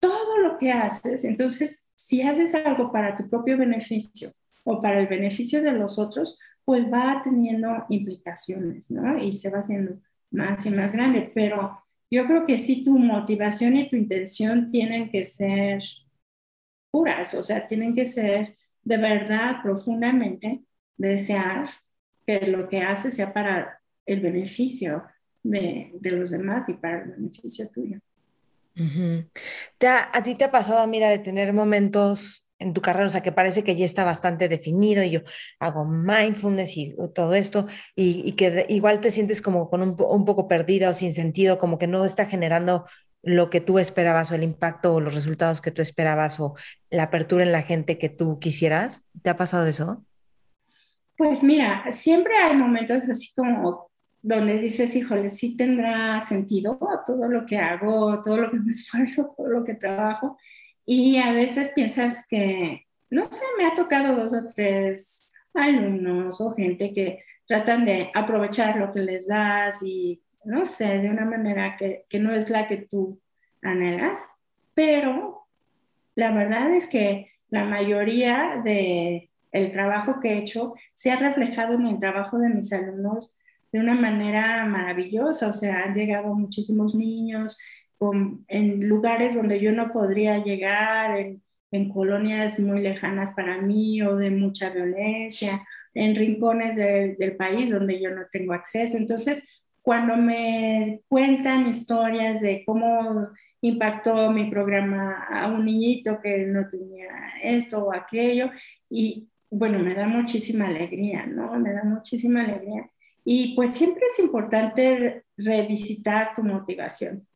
todo 0.00 0.38
lo 0.38 0.58
que 0.58 0.72
haces, 0.72 1.22
entonces, 1.24 1.84
si 1.94 2.22
haces 2.22 2.52
algo 2.56 2.90
para 2.90 3.14
tu 3.14 3.30
propio 3.30 3.56
beneficio 3.56 4.32
o 4.64 4.82
para 4.82 4.98
el 4.98 5.06
beneficio 5.06 5.62
de 5.62 5.70
los 5.70 6.00
otros, 6.00 6.40
pues 6.64 6.92
va 6.92 7.20
teniendo 7.22 7.84
implicaciones, 7.88 8.90
¿no? 8.90 9.22
Y 9.22 9.32
se 9.32 9.50
va 9.50 9.60
haciendo 9.60 10.00
más 10.32 10.66
y 10.66 10.70
más 10.70 10.92
grande. 10.92 11.30
Pero 11.32 11.78
yo 12.10 12.26
creo 12.26 12.44
que 12.44 12.58
sí 12.58 12.82
tu 12.82 12.98
motivación 12.98 13.76
y 13.76 13.88
tu 13.88 13.94
intención 13.94 14.72
tienen 14.72 15.10
que 15.12 15.24
ser 15.24 15.80
puras, 16.90 17.34
o 17.34 17.42
sea, 17.44 17.68
tienen 17.68 17.94
que 17.94 18.08
ser 18.08 18.56
de 18.82 18.96
verdad 18.96 19.62
profundamente 19.62 20.64
desear 21.08 21.68
que 22.26 22.46
lo 22.46 22.68
que 22.68 22.80
haces 22.80 23.14
sea 23.16 23.32
para 23.32 23.80
el 24.06 24.20
beneficio 24.20 25.04
de, 25.42 25.92
los 26.00 26.30
demás 26.30 26.68
y 26.68 26.74
para 26.74 27.02
el 27.02 27.10
beneficio 27.10 27.68
tuyo. 27.70 27.98
¿A 29.80 30.22
ti 30.22 30.34
te 30.34 30.44
ha 30.44 30.50
pasado, 30.50 30.86
mira, 30.86 31.10
de 31.10 31.18
tener 31.18 31.52
momentos 31.52 32.48
en 32.58 32.72
tu 32.72 32.80
carrera, 32.80 33.06
o 33.06 33.10
sea, 33.10 33.22
que 33.22 33.32
parece 33.32 33.64
que 33.64 33.74
ya 33.74 33.84
está 33.84 34.04
bastante 34.04 34.48
definido 34.48 35.02
y 35.02 35.10
yo 35.10 35.20
hago 35.58 35.84
mindfulness 35.84 36.76
y 36.76 36.94
todo 37.12 37.34
esto, 37.34 37.66
y, 37.96 38.32
que 38.32 38.66
igual 38.68 39.00
te 39.00 39.10
sientes 39.10 39.42
como 39.42 39.68
con 39.68 39.82
un, 39.82 39.96
un, 39.98 40.24
poco 40.24 40.46
perdida 40.46 40.90
o 40.90 40.94
sin 40.94 41.12
sentido, 41.12 41.58
como 41.58 41.76
que 41.78 41.88
no 41.88 42.04
está 42.04 42.24
generando 42.24 42.86
lo 43.22 43.50
que 43.50 43.60
tú 43.60 43.80
esperabas 43.80 44.30
o 44.30 44.36
el 44.36 44.44
impacto 44.44 44.94
o 44.94 45.00
los 45.00 45.14
resultados 45.14 45.60
que 45.60 45.72
tú 45.72 45.82
esperabas 45.82 46.38
o 46.38 46.54
la 46.90 47.04
apertura 47.04 47.42
en 47.42 47.52
la 47.52 47.62
gente 47.62 47.98
que 47.98 48.08
tú 48.08 48.38
quisieras? 48.38 49.02
¿Te 49.22 49.30
ha 49.30 49.36
pasado 49.36 49.66
eso? 49.66 50.04
Pues 51.22 51.44
mira, 51.44 51.84
siempre 51.92 52.36
hay 52.36 52.56
momentos 52.56 53.04
así 53.08 53.32
como 53.32 53.92
donde 54.20 54.58
dices, 54.58 54.96
híjole, 54.96 55.30
sí 55.30 55.56
tendrá 55.56 56.18
sentido 56.18 56.80
todo 57.06 57.28
lo 57.28 57.46
que 57.46 57.58
hago, 57.58 58.20
todo 58.20 58.38
lo 58.38 58.50
que 58.50 58.58
me 58.58 58.72
esfuerzo, 58.72 59.32
todo 59.36 59.46
lo 59.46 59.62
que 59.62 59.74
trabajo. 59.74 60.36
Y 60.84 61.18
a 61.18 61.30
veces 61.30 61.70
piensas 61.76 62.26
que, 62.28 62.88
no 63.08 63.24
sé, 63.26 63.44
me 63.56 63.66
ha 63.66 63.74
tocado 63.76 64.16
dos 64.16 64.32
o 64.32 64.44
tres 64.52 65.28
alumnos 65.54 66.40
o 66.40 66.52
gente 66.54 66.90
que 66.92 67.22
tratan 67.46 67.84
de 67.84 68.10
aprovechar 68.12 68.76
lo 68.78 68.92
que 68.92 69.02
les 69.02 69.28
das 69.28 69.80
y, 69.80 70.20
no 70.44 70.64
sé, 70.64 70.98
de 70.98 71.08
una 71.08 71.24
manera 71.24 71.76
que, 71.76 72.04
que 72.08 72.18
no 72.18 72.32
es 72.34 72.50
la 72.50 72.66
que 72.66 72.78
tú 72.78 73.20
anhelas. 73.62 74.18
Pero 74.74 75.46
la 76.16 76.32
verdad 76.32 76.74
es 76.74 76.88
que 76.88 77.30
la 77.48 77.64
mayoría 77.64 78.60
de 78.64 79.30
el 79.52 79.70
trabajo 79.72 80.18
que 80.20 80.30
he 80.30 80.38
hecho 80.38 80.74
se 80.94 81.10
ha 81.10 81.16
reflejado 81.16 81.74
en 81.74 81.86
el 81.86 82.00
trabajo 82.00 82.38
de 82.38 82.48
mis 82.48 82.72
alumnos 82.72 83.36
de 83.70 83.80
una 83.80 83.94
manera 83.94 84.64
maravillosa. 84.66 85.48
O 85.48 85.52
sea, 85.52 85.84
han 85.84 85.94
llegado 85.94 86.34
muchísimos 86.34 86.94
niños 86.94 87.58
en 88.48 88.88
lugares 88.88 89.34
donde 89.36 89.60
yo 89.60 89.72
no 89.72 89.92
podría 89.92 90.42
llegar, 90.42 91.16
en, 91.18 91.42
colonias 91.92 92.60
muy 92.60 92.80
lejanas 92.80 93.32
para 93.32 93.58
mí 93.58 94.02
o 94.02 94.16
de 94.16 94.30
mucha 94.30 94.68
violencia, 94.70 95.62
en 95.94 96.14
rincones 96.14 96.76
del 96.76 97.36
país 97.36 97.70
donde 97.70 98.00
yo 98.00 98.10
no 98.10 98.22
tengo 98.30 98.52
acceso. 98.52 98.98
Entonces, 98.98 99.42
cuando 99.80 100.16
me 100.16 101.00
cuentan 101.08 101.66
historias 101.68 102.42
de 102.42 102.62
cómo 102.66 103.28
impactó 103.62 104.30
mi 104.30 104.50
programa 104.50 105.24
a 105.30 105.48
un 105.48 105.64
niñito 105.64 106.20
que 106.20 106.44
no 106.46 106.68
tenía 106.68 107.08
esto 107.42 107.86
o 107.86 107.94
aquello, 107.94 108.50
y 108.90 109.28
bueno, 109.52 109.78
me 109.78 109.94
da 109.94 110.08
muchísima 110.08 110.66
alegría, 110.66 111.26
¿no? 111.26 111.52
Me 111.60 111.72
da 111.74 111.84
muchísima 111.84 112.40
alegría. 112.40 112.90
Y 113.22 113.54
pues 113.54 113.70
siempre 113.70 114.06
es 114.06 114.18
importante 114.18 115.24
revisitar 115.36 116.32
tu 116.34 116.42
motivación, 116.42 117.26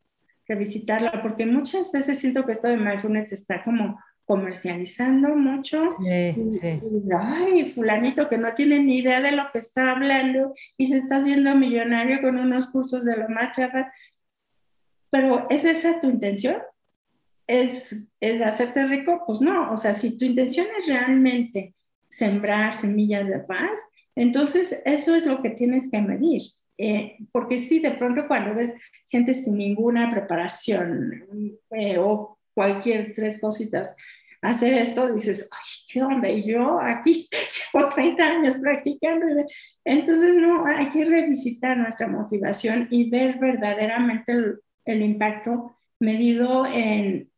revisitarla, 0.49 1.21
porque 1.23 1.45
muchas 1.45 1.93
veces 1.93 2.19
siento 2.19 2.47
que 2.47 2.53
esto 2.53 2.69
de 2.69 2.79
mindfulness 2.79 3.33
está 3.33 3.63
como 3.63 4.01
comercializando 4.25 5.37
mucho. 5.37 5.91
Sí, 5.91 6.51
sí. 6.53 6.81
ay, 7.17 7.71
fulanito 7.71 8.31
que 8.31 8.39
no 8.39 8.55
tiene 8.55 8.83
ni 8.83 8.99
idea 8.99 9.21
de 9.21 9.33
lo 9.33 9.45
que 9.53 9.59
está 9.59 9.91
hablando 9.91 10.55
y 10.79 10.87
se 10.87 10.97
está 10.97 11.19
haciendo 11.19 11.55
millonario 11.55 12.23
con 12.23 12.39
unos 12.39 12.69
cursos 12.69 13.05
de 13.05 13.15
lo 13.15 13.29
más 13.29 13.55
chafas. 13.55 13.87
Pero 15.11 15.47
¿es 15.51 15.67
esa 15.67 16.01
tu 16.01 16.09
intención? 16.09 16.63
¿Es, 17.47 18.05
¿Es 18.21 18.41
hacerte 18.41 18.87
rico? 18.87 19.23
Pues 19.27 19.43
no, 19.43 19.71
o 19.71 19.77
sea, 19.77 19.93
si 19.93 20.17
tu 20.17 20.25
intención 20.25 20.67
es 20.81 20.89
realmente 20.89 21.77
sembrar 22.17 22.73
semillas 22.73 23.29
de 23.29 23.41
paz, 23.41 23.79
entonces 24.15 24.81
eso 24.85 25.15
es 25.15 25.27
lo 25.27 25.43
que 25.43 25.51
tienes 25.51 25.91
que 25.91 26.01
medir. 26.01 26.43
Eh, 26.79 27.17
porque 27.33 27.59
sí, 27.59 27.79
de 27.79 27.93
pronto 27.93 28.27
cuando 28.27 28.55
ves 28.55 28.75
gente 29.09 29.33
sin 29.35 29.57
ninguna 29.57 30.11
preparación 30.11 31.59
eh, 31.71 31.97
o 31.99 32.39
cualquier 32.55 33.15
tres 33.15 33.41
cositas, 33.41 33.95
hacer 34.43 34.75
esto, 34.75 35.13
dices, 35.13 35.49
ay, 35.53 35.85
¿qué 35.91 36.03
onda? 36.03 36.29
Y 36.29 36.43
yo 36.43 36.79
aquí 36.81 37.29
llevo 37.75 37.89
30 37.89 38.27
años 38.27 38.57
practicando. 38.57 39.27
Entonces, 39.85 40.37
no, 40.37 40.67
hay 40.67 40.89
que 40.89 41.05
revisitar 41.05 41.77
nuestra 41.77 42.09
motivación 42.09 42.89
y 42.91 43.11
ver 43.11 43.39
verdaderamente 43.39 44.33
el, 44.33 44.59
el 44.85 45.03
impacto 45.03 45.77
medido 45.99 46.67
en, 46.67 47.31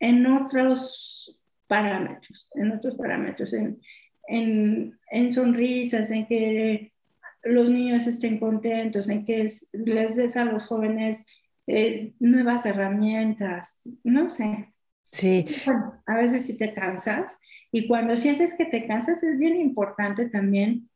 en 0.00 0.26
otros 0.26 1.38
parámetros, 1.66 2.48
en 2.54 2.72
otros 2.72 2.94
parámetros, 2.94 3.52
en, 3.52 3.80
en, 4.28 4.98
en 5.10 5.30
sonrisas, 5.30 6.10
en 6.10 6.26
que 6.26 6.92
los 7.44 7.70
niños 7.70 8.06
estén 8.06 8.38
contentos, 8.38 9.08
en 9.08 9.24
que 9.24 9.46
les 9.72 10.16
des 10.16 10.36
a 10.36 10.44
los 10.44 10.66
jóvenes 10.66 11.26
eh, 11.66 12.12
nuevas 12.18 12.66
herramientas, 12.66 13.78
no 14.02 14.28
sé. 14.28 14.72
Sí. 15.10 15.46
Bueno, 15.64 16.02
a 16.06 16.16
veces 16.16 16.46
sí 16.46 16.58
te 16.58 16.74
cansas 16.74 17.38
y 17.70 17.86
cuando 17.86 18.16
sientes 18.16 18.54
que 18.54 18.64
te 18.64 18.86
cansas 18.86 19.22
es 19.22 19.38
bien 19.38 19.56
importante 19.56 20.28
también 20.28 20.88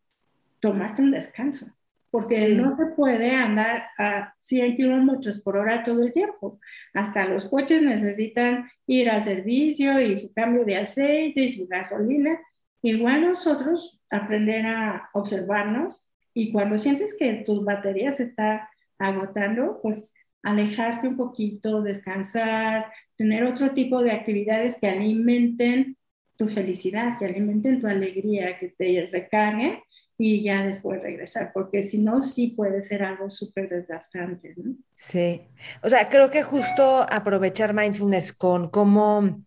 tomarte 0.61 1.03
un 1.03 1.13
descanso, 1.13 1.67
porque 2.11 2.55
no 2.55 2.77
se 2.77 2.87
puede 2.87 3.31
andar 3.31 3.85
a 3.97 4.35
100 4.43 4.77
kilómetros 4.77 5.41
por 5.41 5.57
hora 5.57 5.85
todo 5.85 6.03
el 6.03 6.13
tiempo. 6.13 6.59
Hasta 6.95 7.27
los 7.27 7.45
coches 7.45 7.83
necesitan 7.83 8.67
ir 8.87 9.09
al 9.09 9.23
servicio 9.23 10.01
y 10.01 10.17
su 10.17 10.33
cambio 10.33 10.65
de 10.65 10.79
aceite 10.79 11.43
y 11.43 11.49
su 11.51 11.69
gasolina 11.69 12.41
Igual 12.83 13.23
nosotros 13.23 14.01
aprender 14.11 14.67
a 14.67 15.11
observarnos 15.13 16.09
y 16.35 16.53
cuando 16.53 16.79
sientes 16.79 17.15
que 17.19 17.43
tus 17.45 17.65
baterías 17.65 18.17
se 18.19 18.25
está 18.25 18.71
agotando, 18.99 19.81
pues 19.83 20.15
alejarte 20.43 21.09
un 21.09 21.17
poquito, 21.17 21.83
descansar, 21.83 22.93
tener 23.17 23.45
otro 23.45 23.73
tipo 23.73 24.03
de 24.03 24.13
actividades 24.13 24.79
que 24.81 24.89
alimenten 24.89 25.97
tu 26.37 26.49
felicidad, 26.49 27.19
que 27.19 27.27
alimenten 27.27 27.81
tu 27.81 27.89
alegría, 27.89 28.59
que 28.59 28.69
te 28.69 29.09
recarguen 29.13 29.81
y 30.17 30.43
ya 30.43 30.65
después 30.65 31.01
regresar, 31.01 31.53
porque 31.53 31.83
si 31.83 31.99
no, 31.99 32.23
sí 32.23 32.49
puede 32.49 32.83
ser 32.83 33.05
algo 33.05 33.31
súper 33.31 33.69
desgastante. 33.69 34.55
¿no? 34.57 34.75
Sí, 34.95 35.43
o 35.83 35.89
sea, 35.89 36.09
creo 36.09 36.31
que 36.31 36.43
justo 36.43 37.07
aprovechar 37.09 37.73
mindfulness 37.73 38.33
con 38.33 38.69
cómo 38.69 39.43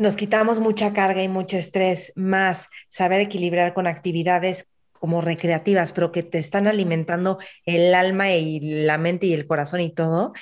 nos 0.00 0.16
quitamos 0.16 0.60
mucha 0.60 0.94
carga 0.94 1.22
y 1.22 1.28
mucho 1.28 1.58
estrés, 1.58 2.14
más 2.16 2.70
saber 2.88 3.20
equilibrar 3.20 3.74
con 3.74 3.86
actividades 3.86 4.70
como 4.92 5.20
recreativas, 5.20 5.92
pero 5.92 6.10
que 6.10 6.22
te 6.22 6.38
están 6.38 6.66
alimentando 6.66 7.38
el 7.66 7.94
alma 7.94 8.32
y 8.32 8.60
la 8.60 8.96
mente 8.96 9.26
y 9.26 9.34
el 9.34 9.46
corazón 9.46 9.80
y 9.80 9.90
todo. 9.90 10.32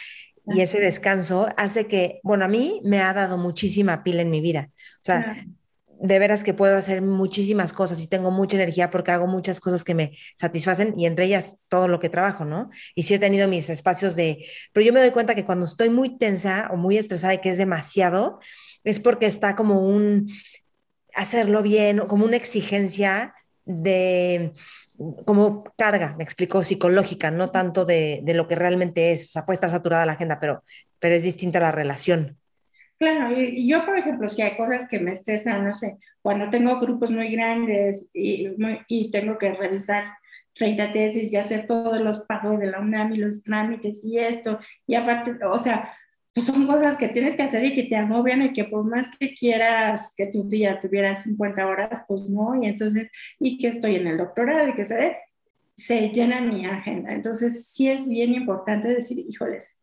Y 0.46 0.60
ese 0.60 0.78
descanso 0.78 1.48
hace 1.56 1.88
que, 1.88 2.20
bueno, 2.22 2.44
a 2.44 2.48
mí 2.48 2.80
me 2.84 3.00
ha 3.00 3.12
dado 3.12 3.36
muchísima 3.36 4.04
pila 4.04 4.22
en 4.22 4.30
mi 4.30 4.40
vida. 4.40 4.70
O 4.70 5.04
sea, 5.04 5.44
de 6.00 6.18
veras 6.20 6.44
que 6.44 6.54
puedo 6.54 6.76
hacer 6.76 7.02
muchísimas 7.02 7.72
cosas 7.72 8.00
y 8.00 8.06
tengo 8.06 8.30
mucha 8.30 8.56
energía 8.56 8.90
porque 8.92 9.10
hago 9.10 9.26
muchas 9.26 9.58
cosas 9.58 9.82
que 9.82 9.96
me 9.96 10.16
satisfacen 10.36 10.94
y 10.96 11.06
entre 11.06 11.24
ellas 11.24 11.56
todo 11.66 11.88
lo 11.88 11.98
que 11.98 12.08
trabajo, 12.08 12.44
¿no? 12.44 12.70
Y 12.94 13.02
sí 13.02 13.14
he 13.14 13.18
tenido 13.18 13.48
mis 13.48 13.68
espacios 13.70 14.14
de, 14.14 14.46
pero 14.72 14.86
yo 14.86 14.92
me 14.92 15.00
doy 15.00 15.10
cuenta 15.10 15.34
que 15.34 15.44
cuando 15.44 15.66
estoy 15.66 15.90
muy 15.90 16.16
tensa 16.16 16.68
o 16.70 16.76
muy 16.76 16.96
estresada 16.96 17.34
y 17.34 17.38
que 17.38 17.50
es 17.50 17.58
demasiado, 17.58 18.38
es 18.84 19.00
porque 19.00 19.26
está 19.26 19.56
como 19.56 19.80
un 19.80 20.30
hacerlo 21.14 21.62
bien, 21.62 21.98
como 22.00 22.24
una 22.24 22.36
exigencia 22.36 23.34
de 23.64 24.52
como 25.24 25.64
carga, 25.76 26.14
me 26.16 26.24
explico, 26.24 26.64
psicológica, 26.64 27.30
no 27.30 27.50
tanto 27.50 27.84
de, 27.84 28.20
de, 28.24 28.34
lo 28.34 28.48
que 28.48 28.56
realmente 28.56 29.12
es. 29.12 29.26
O 29.26 29.28
sea, 29.28 29.46
puede 29.46 29.54
estar 29.54 29.70
saturada 29.70 30.06
la 30.06 30.14
agenda, 30.14 30.40
pero, 30.40 30.64
pero 30.98 31.14
es 31.14 31.22
distinta 31.22 31.60
la 31.60 31.70
relación. 31.70 32.36
Claro, 32.98 33.40
y 33.40 33.68
yo, 33.68 33.86
por 33.86 33.96
ejemplo, 33.96 34.28
si 34.28 34.42
hay 34.42 34.56
cosas 34.56 34.88
que 34.88 34.98
me 34.98 35.12
estresan, 35.12 35.64
no 35.64 35.74
sé, 35.74 35.98
cuando 36.20 36.50
tengo 36.50 36.80
grupos 36.80 37.12
muy 37.12 37.30
grandes 37.30 38.10
y, 38.12 38.48
y 38.88 39.10
tengo 39.12 39.38
que 39.38 39.52
revisar 39.52 40.04
30 40.54 40.90
tesis 40.90 41.32
y 41.32 41.36
hacer 41.36 41.68
todos 41.68 42.00
los 42.00 42.18
pagos 42.22 42.58
de 42.58 42.66
la 42.66 42.80
UNAM 42.80 43.12
y 43.14 43.18
los 43.18 43.44
trámites 43.44 44.04
y 44.04 44.18
esto, 44.18 44.58
y 44.84 44.96
aparte, 44.96 45.36
o 45.44 45.58
sea, 45.58 45.96
pues 46.38 46.56
son 46.56 46.68
cosas 46.68 46.96
que 46.96 47.08
tienes 47.08 47.34
que 47.34 47.42
hacer 47.42 47.64
y 47.64 47.74
que 47.74 47.82
te 47.82 47.96
agobian 47.96 48.42
y 48.42 48.52
que 48.52 48.62
por 48.62 48.84
más 48.84 49.08
que 49.18 49.34
quieras 49.34 50.14
que 50.16 50.26
tu 50.26 50.48
día 50.48 50.78
tuviera 50.78 51.20
50 51.20 51.66
horas, 51.66 52.04
pues 52.06 52.30
no, 52.30 52.54
y 52.62 52.68
entonces, 52.68 53.10
y 53.40 53.58
que 53.58 53.66
estoy 53.66 53.96
en 53.96 54.06
el 54.06 54.18
doctorado 54.18 54.68
y 54.68 54.74
que 54.74 54.84
sé, 54.84 55.16
se 55.74 56.10
llena 56.10 56.40
mi 56.40 56.64
agenda. 56.64 57.12
Entonces, 57.12 57.66
sí 57.66 57.90
es 57.90 58.08
bien 58.08 58.34
importante 58.34 58.86
decir, 58.86 59.18
híjoles, 59.28 59.80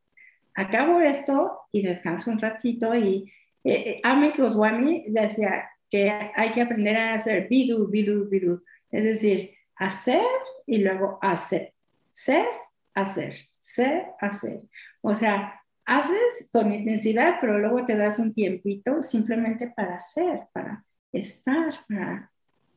acabo 0.53 1.01
esto 1.01 1.60
y 1.74 1.82
descanso 1.82 2.32
un 2.32 2.39
ratito. 2.39 2.95
Y 2.95 3.30
eh, 3.66 3.74
eh 3.74 4.01
Amit 4.03 4.38
Goswami 4.38 5.03
decía 5.10 5.70
que 5.89 6.10
hay 6.10 6.51
que 6.53 6.62
aprender 6.62 6.95
a 6.95 7.16
hacer 7.16 7.49
bidu, 7.49 7.89
bidu, 7.89 8.30
bidu. 8.30 8.64
Es 8.91 9.03
decir, 9.03 9.51
hacer 9.76 10.24
y 10.66 10.78
luego 10.78 11.20
hacer. 11.22 11.74
Ser, 12.12 12.45
hacer. 12.93 13.36
Ser, 13.60 14.06
hacer. 14.22 14.62
O 15.01 15.14
sea, 15.14 15.62
haces 15.86 16.49
con 16.51 16.73
intensidad, 16.73 17.36
pero 17.39 17.59
luego 17.59 17.86
te 17.86 17.95
das 17.95 18.19
un 18.19 18.33
tiempito 18.33 19.01
simplemente 19.01 19.67
para 19.67 19.95
hacer, 19.95 20.47
para 20.51 20.83
estar, 21.11 21.73
para 21.88 22.31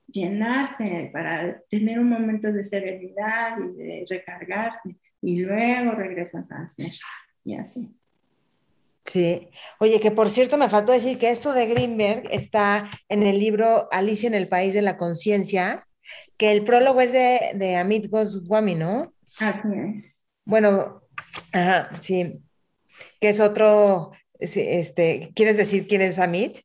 llenarte, 0.06 1.11
para 1.12 1.61
tener 1.70 1.98
un 1.98 2.09
momento 2.09 2.52
de 2.52 2.64
serenidad 2.64 3.59
y 3.59 3.76
de 3.76 4.06
recargarte, 4.09 4.96
y 5.20 5.40
luego 5.40 5.92
regresas 5.92 6.50
a 6.50 6.62
hacer, 6.62 6.92
y 7.44 7.54
así. 7.54 7.88
Sí. 9.04 9.48
Oye, 9.80 10.00
que 10.00 10.11
por 10.11 10.28
cierto 10.28 10.59
me 10.59 10.68
faltó 10.68 10.92
decir 10.92 11.18
que 11.18 11.30
esto 11.30 11.54
de 11.54 11.66
Greenberg 11.66 12.24
está 12.30 12.90
en 13.09 13.22
el 13.22 13.38
libro 13.38 13.88
Alicia 13.90 14.26
en 14.26 14.34
el 14.34 14.48
País 14.48 14.74
de 14.74 14.82
la 14.82 14.98
Conciencia, 14.98 15.86
que 16.36 16.52
el 16.52 16.62
prólogo 16.62 17.00
es 17.00 17.12
de, 17.12 17.52
de 17.54 17.76
Amit 17.76 18.11
Goswami, 18.11 18.74
¿no? 18.74 19.14
Así 19.40 19.68
es. 19.74 20.11
Bueno, 20.44 21.02
ajá, 21.52 21.90
sí. 22.00 22.38
Que 23.20 23.30
es 23.30 23.40
otro, 23.40 24.12
este, 24.38 25.32
¿quieres 25.34 25.57
decir 25.57 25.86
quién 25.86 26.03
es 26.03 26.18
Amit? 26.18 26.59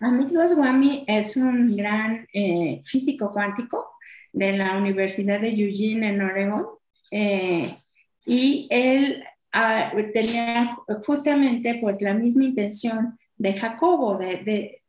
Amit 0.00 0.30
Goswami 0.30 1.04
es 1.06 1.36
un 1.36 1.76
gran 1.76 2.26
eh, 2.32 2.80
físico 2.84 3.30
cuántico 3.30 3.92
de 4.32 4.52
la 4.52 4.76
Universidad 4.76 5.40
de 5.40 5.50
Eugene 5.50 6.10
en 6.10 6.22
Oregon 6.22 6.66
eh, 7.10 7.78
y 8.24 8.66
él 8.70 9.24
ah, 9.52 9.92
tenía 10.12 10.76
justamente 11.06 11.78
pues 11.80 12.00
la 12.00 12.14
misma 12.14 12.44
intención 12.44 13.18
de 13.36 13.58
Jacobo, 13.58 14.18
de, 14.18 14.82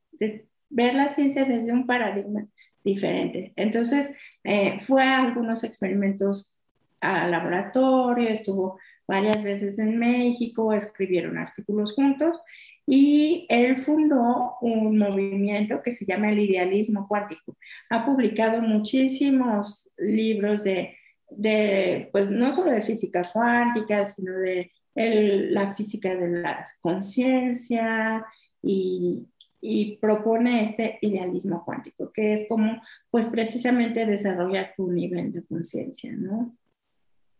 ver 0.69 0.95
la 0.95 1.09
ciencia 1.09 1.45
desde 1.45 1.71
un 1.71 1.85
paradigma 1.85 2.45
diferente. 2.83 3.53
Entonces 3.55 4.11
eh, 4.43 4.79
fue 4.79 5.03
a 5.03 5.21
algunos 5.21 5.63
experimentos 5.63 6.55
al 6.99 7.31
laboratorio, 7.31 8.29
estuvo 8.29 8.79
varias 9.07 9.43
veces 9.43 9.79
en 9.79 9.97
México, 9.97 10.73
escribieron 10.73 11.37
artículos 11.37 11.93
juntos 11.93 12.39
y 12.85 13.45
él 13.49 13.77
fundó 13.77 14.55
un 14.61 14.97
movimiento 14.97 15.81
que 15.81 15.91
se 15.91 16.05
llama 16.05 16.29
el 16.29 16.39
idealismo 16.39 17.07
cuántico. 17.07 17.57
Ha 17.89 18.05
publicado 18.05 18.61
muchísimos 18.61 19.89
libros 19.97 20.63
de, 20.63 20.95
de 21.29 22.09
pues 22.11 22.29
no 22.29 22.51
solo 22.51 22.71
de 22.71 22.81
física 22.81 23.29
cuántica, 23.31 24.07
sino 24.07 24.33
de 24.33 24.71
la 24.95 25.73
física 25.75 26.15
de 26.15 26.41
la 26.41 26.65
conciencia 26.81 28.25
y, 28.61 29.25
y 29.59 29.97
propone 29.97 30.61
este 30.61 30.99
idealismo 31.01 31.63
cuántico, 31.63 32.11
que 32.11 32.33
es 32.33 32.45
como, 32.47 32.81
pues 33.09 33.27
precisamente 33.27 34.05
desarrollar 34.05 34.73
tu 34.75 34.91
nivel 34.91 35.31
de 35.31 35.43
conciencia, 35.43 36.11
¿no? 36.11 36.55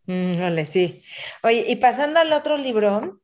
Mm, 0.06 0.40
vale, 0.40 0.66
sí. 0.66 1.02
Oye, 1.42 1.64
y 1.68 1.76
pasando 1.76 2.20
al 2.20 2.32
otro 2.32 2.56
libro, 2.56 3.20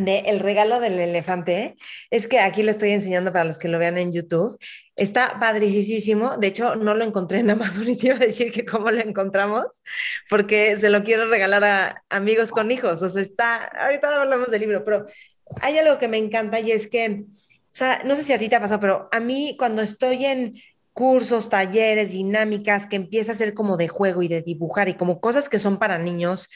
de 0.00 0.20
El 0.20 0.40
regalo 0.40 0.80
del 0.80 0.98
elefante, 0.98 1.76
es 2.10 2.26
que 2.26 2.40
aquí 2.40 2.62
lo 2.62 2.70
estoy 2.70 2.90
enseñando 2.90 3.32
para 3.32 3.44
los 3.44 3.58
que 3.58 3.68
lo 3.68 3.78
vean 3.78 3.98
en 3.98 4.12
YouTube. 4.12 4.58
Está 4.96 5.38
padricísimo. 5.40 6.36
De 6.36 6.48
hecho, 6.48 6.76
no 6.76 6.94
lo 6.94 7.04
encontré 7.04 7.40
en 7.40 7.50
Amazon 7.50 7.88
y 7.88 7.96
te 7.96 8.08
iba 8.08 8.16
a 8.16 8.18
decir 8.18 8.52
que 8.52 8.64
cómo 8.64 8.90
lo 8.90 9.00
encontramos, 9.00 9.66
porque 10.28 10.76
se 10.76 10.90
lo 10.90 11.02
quiero 11.04 11.26
regalar 11.26 11.64
a 11.64 12.04
amigos 12.10 12.50
con 12.50 12.70
hijos. 12.70 13.02
O 13.02 13.08
sea, 13.08 13.22
está, 13.22 13.56
ahorita 13.64 14.14
hablamos 14.20 14.50
del 14.50 14.60
libro, 14.60 14.84
pero 14.84 15.06
hay 15.60 15.78
algo 15.78 15.98
que 15.98 16.08
me 16.08 16.18
encanta 16.18 16.60
y 16.60 16.72
es 16.72 16.88
que, 16.88 17.24
o 17.24 17.76
sea, 17.78 18.02
no 18.04 18.14
sé 18.16 18.22
si 18.24 18.32
a 18.32 18.38
ti 18.38 18.48
te 18.48 18.56
ha 18.56 18.60
pasado, 18.60 18.80
pero 18.80 19.08
a 19.12 19.20
mí 19.20 19.56
cuando 19.58 19.82
estoy 19.82 20.24
en 20.24 20.52
cursos, 20.98 21.48
talleres, 21.48 22.10
dinámicas, 22.10 22.88
que 22.88 22.96
empieza 22.96 23.30
a 23.30 23.36
ser 23.36 23.54
como 23.54 23.76
de 23.76 23.86
juego 23.86 24.20
y 24.20 24.26
de 24.26 24.42
dibujar 24.42 24.88
y 24.88 24.94
como 24.94 25.20
cosas 25.20 25.48
que 25.48 25.60
son 25.60 25.78
para 25.78 25.96
niños, 25.96 26.48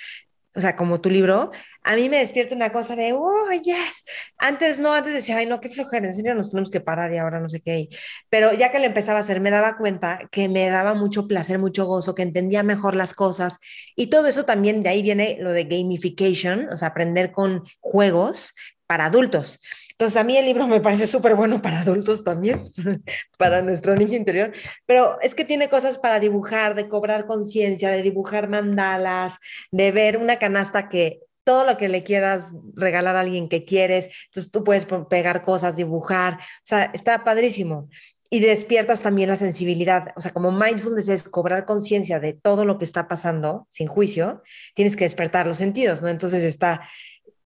o 0.56 0.60
sea, 0.60 0.74
como 0.74 1.00
tu 1.00 1.10
libro, 1.10 1.52
a 1.84 1.94
mí 1.94 2.08
me 2.08 2.18
despierta 2.18 2.56
una 2.56 2.72
cosa 2.72 2.96
de, 2.96 3.12
oh, 3.12 3.52
yes. 3.52 4.02
Antes 4.38 4.80
no, 4.80 4.94
antes 4.94 5.14
decía, 5.14 5.36
ay, 5.36 5.46
no, 5.46 5.60
qué 5.60 5.68
flojera, 5.68 6.08
en 6.08 6.12
serio 6.12 6.34
nos 6.34 6.50
tenemos 6.50 6.72
que 6.72 6.80
parar 6.80 7.14
y 7.14 7.18
ahora 7.18 7.38
no 7.38 7.48
sé 7.48 7.60
qué. 7.60 7.88
Pero 8.30 8.52
ya 8.52 8.72
que 8.72 8.80
lo 8.80 8.86
empezaba 8.86 9.18
a 9.18 9.20
hacer, 9.20 9.40
me 9.40 9.52
daba 9.52 9.76
cuenta 9.76 10.18
que 10.32 10.48
me 10.48 10.68
daba 10.68 10.94
mucho 10.94 11.28
placer, 11.28 11.60
mucho 11.60 11.86
gozo, 11.86 12.16
que 12.16 12.22
entendía 12.22 12.64
mejor 12.64 12.96
las 12.96 13.14
cosas. 13.14 13.58
Y 13.94 14.08
todo 14.08 14.26
eso 14.26 14.42
también, 14.42 14.82
de 14.82 14.88
ahí 14.88 15.02
viene 15.02 15.36
lo 15.38 15.52
de 15.52 15.62
gamification, 15.66 16.68
o 16.72 16.76
sea, 16.76 16.88
aprender 16.88 17.30
con 17.30 17.62
juegos 17.78 18.54
para 18.88 19.04
adultos. 19.04 19.60
Entonces, 20.02 20.20
a 20.20 20.24
mí 20.24 20.36
el 20.36 20.46
libro 20.46 20.66
me 20.66 20.80
parece 20.80 21.06
súper 21.06 21.36
bueno 21.36 21.62
para 21.62 21.82
adultos 21.82 22.24
también, 22.24 22.72
para 23.38 23.62
nuestro 23.62 23.94
niño 23.94 24.16
interior, 24.16 24.52
pero 24.84 25.16
es 25.20 25.32
que 25.32 25.44
tiene 25.44 25.68
cosas 25.68 25.96
para 25.96 26.18
dibujar, 26.18 26.74
de 26.74 26.88
cobrar 26.88 27.24
conciencia, 27.24 27.88
de 27.88 28.02
dibujar 28.02 28.48
mandalas, 28.48 29.38
de 29.70 29.92
ver 29.92 30.16
una 30.16 30.40
canasta 30.40 30.88
que 30.88 31.20
todo 31.44 31.64
lo 31.64 31.76
que 31.76 31.88
le 31.88 32.02
quieras 32.02 32.50
regalar 32.74 33.14
a 33.14 33.20
alguien 33.20 33.48
que 33.48 33.64
quieres, 33.64 34.10
entonces 34.24 34.50
tú 34.50 34.64
puedes 34.64 34.88
pegar 35.08 35.42
cosas, 35.42 35.76
dibujar, 35.76 36.34
o 36.34 36.64
sea, 36.64 36.90
está 36.92 37.22
padrísimo. 37.22 37.88
Y 38.28 38.40
despiertas 38.40 39.02
también 39.02 39.28
la 39.28 39.36
sensibilidad, 39.36 40.08
o 40.16 40.20
sea, 40.20 40.32
como 40.32 40.50
mindfulness 40.50 41.10
es 41.10 41.24
cobrar 41.24 41.64
conciencia 41.64 42.18
de 42.18 42.32
todo 42.32 42.64
lo 42.64 42.76
que 42.76 42.86
está 42.86 43.06
pasando 43.06 43.68
sin 43.70 43.86
juicio, 43.86 44.42
tienes 44.74 44.96
que 44.96 45.04
despertar 45.04 45.46
los 45.46 45.58
sentidos, 45.58 46.02
¿no? 46.02 46.08
Entonces 46.08 46.42
está 46.42 46.88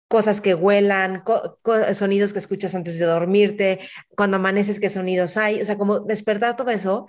cosas 0.08 0.40
que 0.40 0.54
huelan, 0.54 1.24
sonidos 1.94 2.32
que 2.32 2.38
escuchas 2.38 2.74
antes 2.74 2.98
de 2.98 3.06
dormirte, 3.06 3.80
cuando 4.16 4.36
amaneces, 4.36 4.80
qué 4.80 4.88
sonidos 4.88 5.36
hay, 5.36 5.60
o 5.60 5.64
sea, 5.64 5.76
como 5.78 6.00
despertar 6.00 6.56
todo 6.56 6.70
eso. 6.70 7.06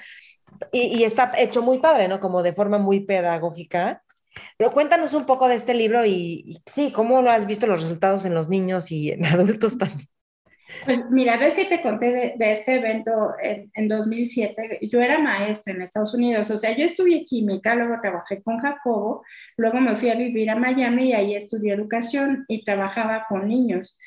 Y, 0.71 1.03
está 1.03 1.31
hecho 1.37 1.61
muy 1.61 1.79
padre, 1.79 2.07
¿no? 2.07 2.19
Como 2.19 2.41
de 2.41 2.53
forma 2.53 2.79
muy 2.79 3.01
pedagógica. 3.01 4.03
Pero 4.57 4.71
cuéntanos 4.71 5.13
un 5.13 5.25
poco 5.25 5.47
de 5.47 5.55
este 5.55 5.73
libro 5.73 6.05
y, 6.05 6.43
y 6.45 6.61
sí, 6.65 6.91
cómo 6.91 7.21
lo 7.21 7.31
has 7.31 7.45
visto 7.45 7.67
los 7.67 7.81
resultados 7.81 8.25
en 8.25 8.33
los 8.33 8.49
niños 8.49 8.91
y 8.91 9.11
en 9.11 9.25
adultos 9.25 9.77
también. 9.77 10.09
Pues 10.85 11.09
mira, 11.09 11.37
ves 11.37 11.53
que 11.53 11.65
te 11.65 11.81
conté 11.81 12.35
de, 12.37 12.51
este 12.51 12.75
evento 12.75 13.33
en, 13.41 13.71
en, 13.73 13.87
2007. 13.87 14.79
Yo 14.91 15.01
era 15.01 15.19
maestra 15.19 15.73
en 15.73 15.81
Estados 15.81 16.13
Unidos, 16.13 16.49
o 16.51 16.57
sea, 16.57 16.75
yo 16.75 16.83
estudié 16.83 17.25
química, 17.25 17.75
luego 17.75 17.95
trabajé 18.01 18.41
con 18.41 18.59
Jacobo, 18.59 19.23
luego 19.55 19.79
me 19.79 19.95
fui 19.95 20.09
a 20.09 20.15
vivir 20.15 20.49
a 20.49 20.55
Miami 20.55 21.09
y 21.09 21.13
ahí 21.13 21.35
estudié 21.35 21.73
educación 21.73 22.45
y 22.47 22.63
trabajaba 22.65 23.25
con 23.29 23.47
niños 23.47 23.97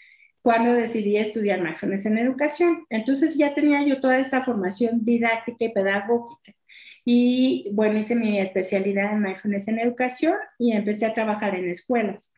cuando 0.42 0.72
decidí 0.72 1.16
estudiar 1.16 1.60
mindfulness 1.60 2.06
en 2.06 2.18
educación. 2.18 2.86
Entonces 2.90 3.36
ya 3.36 3.54
tenía 3.54 3.82
yo 3.82 4.00
toda 4.00 4.18
esta 4.18 4.42
formación 4.42 5.04
didáctica 5.04 5.64
y 5.64 5.72
pedagógica. 5.72 6.52
Y 7.04 7.68
bueno, 7.72 7.98
hice 7.98 8.14
mi 8.14 8.40
especialidad 8.40 9.12
en 9.12 9.22
mindfulness 9.22 9.68
en 9.68 9.78
educación 9.78 10.36
y 10.58 10.72
empecé 10.72 11.06
a 11.06 11.12
trabajar 11.12 11.54
en 11.54 11.68
escuelas. 11.68 12.34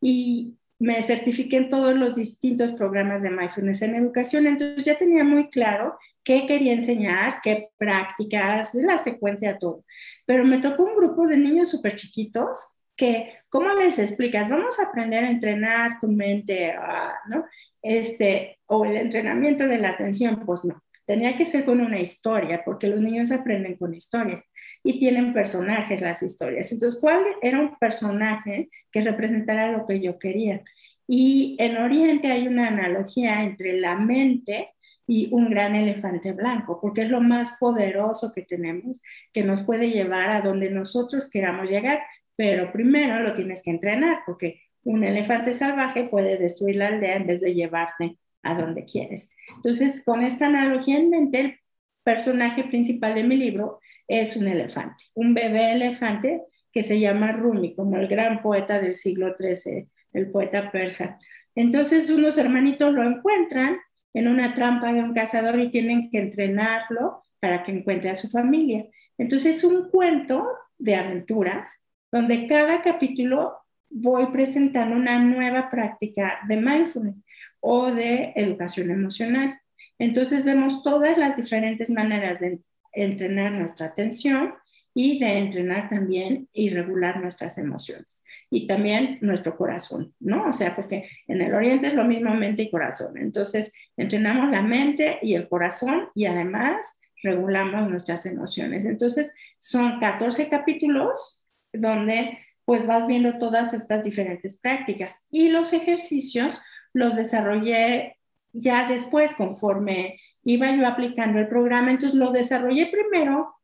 Y 0.00 0.54
me 0.84 1.02
certifiqué 1.02 1.56
en 1.56 1.68
todos 1.70 1.96
los 1.96 2.14
distintos 2.14 2.72
programas 2.72 3.22
de 3.22 3.30
mindfulness 3.30 3.80
en 3.82 3.94
educación, 3.94 4.46
entonces 4.46 4.84
ya 4.84 4.98
tenía 4.98 5.24
muy 5.24 5.48
claro 5.48 5.96
qué 6.22 6.46
quería 6.46 6.74
enseñar, 6.74 7.40
qué 7.42 7.70
prácticas, 7.78 8.74
la 8.74 8.98
secuencia, 8.98 9.58
todo. 9.58 9.84
Pero 10.26 10.44
me 10.44 10.58
tocó 10.58 10.84
un 10.84 10.96
grupo 10.96 11.26
de 11.26 11.38
niños 11.38 11.70
súper 11.70 11.94
chiquitos 11.94 12.76
que, 12.96 13.32
¿cómo 13.48 13.70
les 13.74 13.98
explicas? 13.98 14.48
Vamos 14.50 14.78
a 14.78 14.84
aprender 14.84 15.24
a 15.24 15.30
entrenar 15.30 15.98
tu 15.98 16.08
mente, 16.08 16.72
ah, 16.72 17.14
¿no? 17.28 17.46
Este, 17.82 18.58
o 18.66 18.84
el 18.84 18.96
entrenamiento 18.96 19.66
de 19.66 19.78
la 19.78 19.90
atención, 19.90 20.44
pues 20.44 20.66
no. 20.66 20.82
Tenía 21.06 21.36
que 21.36 21.46
ser 21.46 21.64
con 21.64 21.80
una 21.80 21.98
historia, 21.98 22.62
porque 22.64 22.88
los 22.88 23.00
niños 23.00 23.30
aprenden 23.30 23.76
con 23.76 23.94
historias 23.94 24.44
y 24.84 24.98
tienen 24.98 25.32
personajes 25.32 26.00
las 26.02 26.22
historias. 26.22 26.70
Entonces, 26.70 27.00
¿cuál 27.00 27.24
era 27.40 27.58
un 27.58 27.76
personaje 27.78 28.68
que 28.92 29.00
representara 29.00 29.72
lo 29.72 29.86
que 29.86 29.98
yo 30.00 30.18
quería? 30.18 30.62
Y 31.08 31.56
en 31.58 31.78
Oriente 31.78 32.30
hay 32.30 32.46
una 32.46 32.68
analogía 32.68 33.42
entre 33.42 33.80
la 33.80 33.96
mente 33.96 34.68
y 35.06 35.28
un 35.32 35.50
gran 35.50 35.74
elefante 35.74 36.32
blanco, 36.32 36.78
porque 36.80 37.02
es 37.02 37.10
lo 37.10 37.20
más 37.20 37.56
poderoso 37.58 38.32
que 38.34 38.42
tenemos, 38.42 39.00
que 39.32 39.42
nos 39.42 39.62
puede 39.62 39.90
llevar 39.90 40.30
a 40.30 40.40
donde 40.42 40.70
nosotros 40.70 41.28
queramos 41.28 41.68
llegar, 41.68 42.00
pero 42.36 42.70
primero 42.72 43.20
lo 43.20 43.34
tienes 43.34 43.62
que 43.62 43.70
entrenar, 43.70 44.20
porque 44.26 44.60
un 44.82 45.02
elefante 45.02 45.54
salvaje 45.54 46.04
puede 46.04 46.36
destruir 46.36 46.76
la 46.76 46.88
aldea 46.88 47.16
en 47.16 47.26
vez 47.26 47.40
de 47.40 47.54
llevarte 47.54 48.18
a 48.42 48.54
donde 48.54 48.84
quieres. 48.84 49.30
Entonces, 49.56 50.02
con 50.04 50.22
esta 50.22 50.46
analogía 50.46 50.98
en 50.98 51.10
mente, 51.10 51.40
el 51.40 51.58
personaje 52.02 52.64
principal 52.64 53.14
de 53.14 53.24
mi 53.24 53.36
libro 53.36 53.80
es 54.08 54.36
un 54.36 54.46
elefante, 54.46 55.04
un 55.14 55.34
bebé 55.34 55.72
elefante 55.72 56.42
que 56.72 56.82
se 56.82 56.98
llama 56.98 57.32
Rumi, 57.32 57.74
como 57.74 57.96
el 57.96 58.08
gran 58.08 58.42
poeta 58.42 58.80
del 58.80 58.94
siglo 58.94 59.34
XIII, 59.38 59.88
el 60.12 60.30
poeta 60.30 60.70
persa. 60.70 61.18
Entonces, 61.54 62.10
unos 62.10 62.36
hermanitos 62.36 62.92
lo 62.92 63.04
encuentran 63.04 63.78
en 64.12 64.28
una 64.28 64.54
trampa 64.54 64.92
de 64.92 65.02
un 65.02 65.14
cazador 65.14 65.58
y 65.60 65.70
tienen 65.70 66.10
que 66.10 66.18
entrenarlo 66.18 67.22
para 67.40 67.62
que 67.62 67.72
encuentre 67.72 68.10
a 68.10 68.14
su 68.14 68.28
familia. 68.28 68.86
Entonces, 69.18 69.58
es 69.58 69.64
un 69.64 69.88
cuento 69.90 70.46
de 70.78 70.96
aventuras, 70.96 71.80
donde 72.10 72.46
cada 72.46 72.82
capítulo 72.82 73.54
voy 73.90 74.26
presentando 74.32 74.96
una 74.96 75.18
nueva 75.20 75.70
práctica 75.70 76.40
de 76.48 76.56
mindfulness 76.56 77.24
o 77.60 77.92
de 77.92 78.32
educación 78.34 78.90
emocional. 78.90 79.58
Entonces 79.98 80.44
vemos 80.44 80.82
todas 80.82 81.16
las 81.16 81.36
diferentes 81.36 81.90
maneras 81.90 82.40
de 82.40 82.58
entrenar 82.94 83.52
nuestra 83.52 83.86
atención 83.86 84.54
y 84.94 85.18
de 85.18 85.38
entrenar 85.38 85.88
también 85.88 86.48
y 86.52 86.70
regular 86.70 87.20
nuestras 87.20 87.58
emociones 87.58 88.24
y 88.48 88.68
también 88.68 89.18
nuestro 89.20 89.56
corazón, 89.56 90.14
¿no? 90.20 90.48
O 90.48 90.52
sea, 90.52 90.76
porque 90.76 91.08
en 91.26 91.40
el 91.40 91.52
oriente 91.52 91.88
es 91.88 91.94
lo 91.94 92.04
mismo 92.04 92.32
mente 92.34 92.62
y 92.62 92.70
corazón. 92.70 93.18
Entonces, 93.18 93.72
entrenamos 93.96 94.50
la 94.52 94.62
mente 94.62 95.18
y 95.20 95.34
el 95.34 95.48
corazón 95.48 96.08
y 96.14 96.26
además 96.26 97.00
regulamos 97.24 97.90
nuestras 97.90 98.24
emociones. 98.26 98.84
Entonces, 98.84 99.32
son 99.58 99.98
14 99.98 100.48
capítulos 100.48 101.44
donde 101.72 102.38
pues 102.64 102.86
vas 102.86 103.06
viendo 103.06 103.36
todas 103.38 103.74
estas 103.74 104.04
diferentes 104.04 104.60
prácticas 104.60 105.26
y 105.30 105.48
los 105.48 105.72
ejercicios 105.72 106.62
los 106.92 107.16
desarrollé 107.16 108.16
ya 108.54 108.88
después 108.88 109.34
conforme 109.34 110.16
iba 110.44 110.74
yo 110.74 110.86
aplicando 110.86 111.38
el 111.38 111.48
programa. 111.48 111.90
Entonces, 111.90 112.18
lo 112.18 112.30
desarrollé 112.30 112.86
primero 112.86 113.54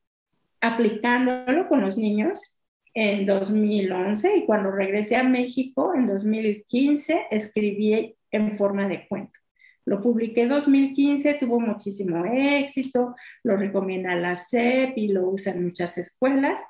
aplicándolo 0.61 1.69
con 1.69 1.81
los 1.81 1.97
niños 1.97 2.59
en 2.93 3.25
2011 3.25 4.37
y 4.37 4.47
cuando 4.47 4.71
regresé 4.71 5.17
a 5.17 5.23
México 5.23 5.95
en 5.95 6.07
2015 6.07 7.29
escribí 7.31 8.17
en 8.31 8.53
forma 8.57 8.89
de 8.89 9.07
cuento. 9.09 9.39
Lo 9.87 10.01
publiqué 10.01 10.43
en 10.43 10.49
2015, 10.49 11.35
tuvo 11.35 11.61
muchísimo 11.61 12.25
éxito, 12.27 13.15
lo 13.43 13.57
recomienda 13.57 14.15
la 14.15 14.37
SEP 14.37 14.97
y 14.97 15.09
lo 15.09 15.29
usan 15.29 15.65
muchas 15.65 15.97
escuelas, 15.99 16.61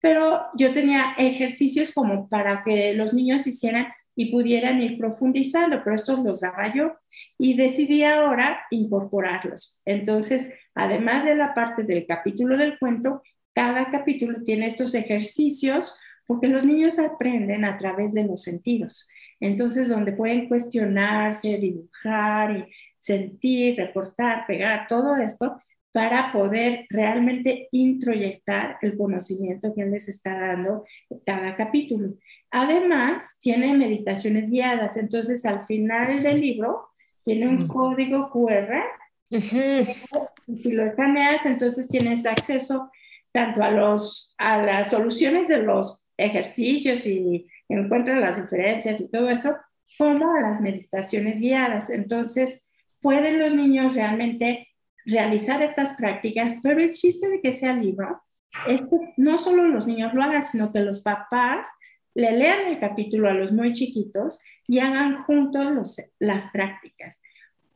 pero 0.00 0.42
yo 0.56 0.72
tenía 0.72 1.14
ejercicios 1.16 1.92
como 1.92 2.28
para 2.28 2.62
que 2.62 2.94
los 2.94 3.14
niños 3.14 3.46
hicieran 3.46 3.86
y 4.16 4.30
pudieran 4.30 4.82
ir 4.82 4.98
profundizando, 4.98 5.82
pero 5.82 5.96
estos 5.96 6.20
los 6.20 6.40
daba 6.40 6.72
yo 6.74 6.96
y 7.38 7.54
decidí 7.54 8.04
ahora 8.04 8.64
incorporarlos. 8.70 9.80
Entonces, 9.84 10.50
además 10.74 11.24
de 11.24 11.34
la 11.34 11.54
parte 11.54 11.82
del 11.82 12.06
capítulo 12.06 12.56
del 12.56 12.78
cuento, 12.78 13.22
cada 13.54 13.90
capítulo 13.90 14.42
tiene 14.44 14.66
estos 14.66 14.94
ejercicios 14.94 15.96
porque 16.26 16.48
los 16.48 16.64
niños 16.64 16.98
aprenden 16.98 17.64
a 17.64 17.76
través 17.76 18.14
de 18.14 18.24
los 18.24 18.42
sentidos. 18.42 19.08
Entonces, 19.40 19.88
donde 19.88 20.12
pueden 20.12 20.48
cuestionarse, 20.48 21.58
dibujar 21.58 22.56
y 22.56 22.64
sentir, 22.98 23.76
recortar, 23.76 24.46
pegar, 24.46 24.86
todo 24.88 25.16
esto 25.16 25.60
para 25.92 26.32
poder 26.32 26.86
realmente 26.90 27.68
introyectar 27.70 28.78
el 28.82 28.96
conocimiento 28.96 29.72
que 29.74 29.84
les 29.84 30.08
está 30.08 30.36
dando 30.40 30.84
cada 31.24 31.54
capítulo. 31.54 32.14
Además, 32.56 33.36
tiene 33.40 33.74
meditaciones 33.74 34.48
guiadas, 34.48 34.96
entonces 34.96 35.44
al 35.44 35.66
final 35.66 36.22
del 36.22 36.40
libro 36.40 36.88
tiene 37.24 37.48
un 37.48 37.66
código 37.66 38.30
QR. 38.30 38.80
Si 39.28 40.70
lo 40.70 40.84
escaneas, 40.84 41.46
entonces 41.46 41.88
tienes 41.88 42.24
acceso 42.24 42.92
tanto 43.32 43.60
a, 43.60 43.72
los, 43.72 44.36
a 44.38 44.62
las 44.62 44.90
soluciones 44.90 45.48
de 45.48 45.64
los 45.64 46.06
ejercicios 46.16 47.04
y 47.06 47.48
encuentras 47.68 48.20
las 48.20 48.40
diferencias 48.40 49.00
y 49.00 49.10
todo 49.10 49.28
eso, 49.30 49.56
como 49.98 50.36
a 50.36 50.40
las 50.40 50.60
meditaciones 50.60 51.40
guiadas. 51.40 51.90
Entonces, 51.90 52.68
pueden 53.00 53.40
los 53.40 53.52
niños 53.52 53.96
realmente 53.96 54.68
realizar 55.04 55.60
estas 55.60 55.94
prácticas, 55.94 56.60
pero 56.62 56.78
el 56.78 56.92
chiste 56.92 57.28
de 57.28 57.40
que 57.40 57.50
sea 57.50 57.72
libro 57.72 58.22
es 58.68 58.80
que 58.82 59.12
no 59.16 59.38
solo 59.38 59.66
los 59.66 59.88
niños 59.88 60.14
lo 60.14 60.22
hagan, 60.22 60.44
sino 60.44 60.70
que 60.70 60.78
los 60.78 61.00
papás 61.00 61.66
le 62.14 62.32
lean 62.32 62.68
el 62.68 62.78
capítulo 62.78 63.28
a 63.28 63.34
los 63.34 63.52
muy 63.52 63.72
chiquitos 63.72 64.40
y 64.66 64.78
hagan 64.78 65.16
juntos 65.16 65.96
las 66.18 66.46
prácticas. 66.52 67.22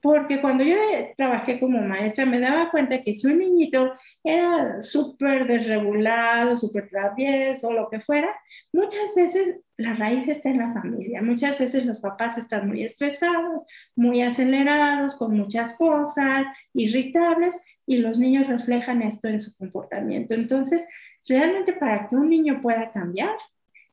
Porque 0.00 0.40
cuando 0.40 0.62
yo 0.62 0.76
trabajé 1.16 1.58
como 1.58 1.80
maestra 1.80 2.24
me 2.24 2.38
daba 2.38 2.70
cuenta 2.70 3.02
que 3.02 3.12
si 3.12 3.26
un 3.26 3.38
niñito 3.38 3.94
era 4.22 4.80
súper 4.80 5.46
desregulado, 5.46 6.56
súper 6.56 6.88
travieso, 6.88 7.72
lo 7.72 7.90
que 7.90 8.00
fuera, 8.00 8.32
muchas 8.72 9.12
veces 9.16 9.56
la 9.76 9.94
raíz 9.94 10.28
está 10.28 10.50
en 10.50 10.58
la 10.58 10.72
familia. 10.72 11.20
Muchas 11.20 11.58
veces 11.58 11.84
los 11.84 11.98
papás 11.98 12.38
están 12.38 12.68
muy 12.68 12.84
estresados, 12.84 13.62
muy 13.96 14.22
acelerados, 14.22 15.16
con 15.16 15.36
muchas 15.36 15.76
cosas, 15.76 16.44
irritables, 16.74 17.64
y 17.84 17.96
los 17.98 18.18
niños 18.18 18.48
reflejan 18.48 19.02
esto 19.02 19.28
en 19.28 19.40
su 19.40 19.56
comportamiento. 19.56 20.34
Entonces, 20.34 20.86
realmente 21.26 21.72
para 21.72 22.06
que 22.06 22.16
un 22.16 22.28
niño 22.28 22.60
pueda 22.60 22.92
cambiar, 22.92 23.34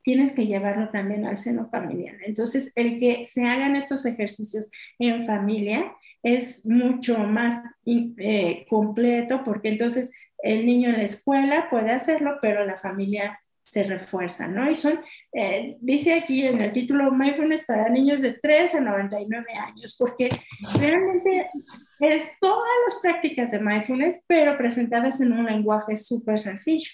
tienes 0.06 0.32
que 0.32 0.46
llevarlo 0.46 0.90
también 0.90 1.26
al 1.26 1.38
seno 1.38 1.68
familiar. 1.68 2.16
Entonces, 2.26 2.72
el 2.76 3.00
que 3.00 3.26
se 3.26 3.44
hagan 3.44 3.76
estos 3.76 4.06
ejercicios 4.06 4.70
en 5.00 5.26
familia 5.26 5.92
es 6.22 6.66
mucho 6.66 7.18
más 7.18 7.60
eh, 7.86 8.66
completo 8.70 9.42
porque 9.44 9.70
entonces 9.70 10.12
el 10.38 10.66
niño 10.66 10.90
en 10.90 10.98
la 10.98 11.04
escuela 11.04 11.70
puede 11.72 11.92
hacerlo, 11.92 12.38
pero 12.40 12.66
la 12.66 12.78
familia 12.78 13.40
se 13.64 13.84
refuerza, 13.84 14.48
¿no? 14.48 14.70
Y 14.70 14.76
son, 14.76 15.00
eh, 15.34 15.76
dice 15.82 16.14
aquí 16.14 16.46
en 16.46 16.62
el 16.62 16.72
título, 16.72 17.12
Mindfulness 17.12 17.64
para 17.66 17.90
niños 17.90 18.22
de 18.22 18.34
3 18.34 18.76
a 18.76 18.80
99 18.80 19.46
años, 19.54 19.96
porque 19.98 20.30
realmente 20.80 21.50
es 22.00 22.38
todas 22.40 22.70
las 22.86 23.02
prácticas 23.02 23.50
de 23.50 23.60
Mindfulness, 23.60 24.24
pero 24.28 24.56
presentadas 24.56 25.20
en 25.20 25.34
un 25.34 25.46
lenguaje 25.46 25.96
súper 25.96 26.38
sencillo. 26.38 26.92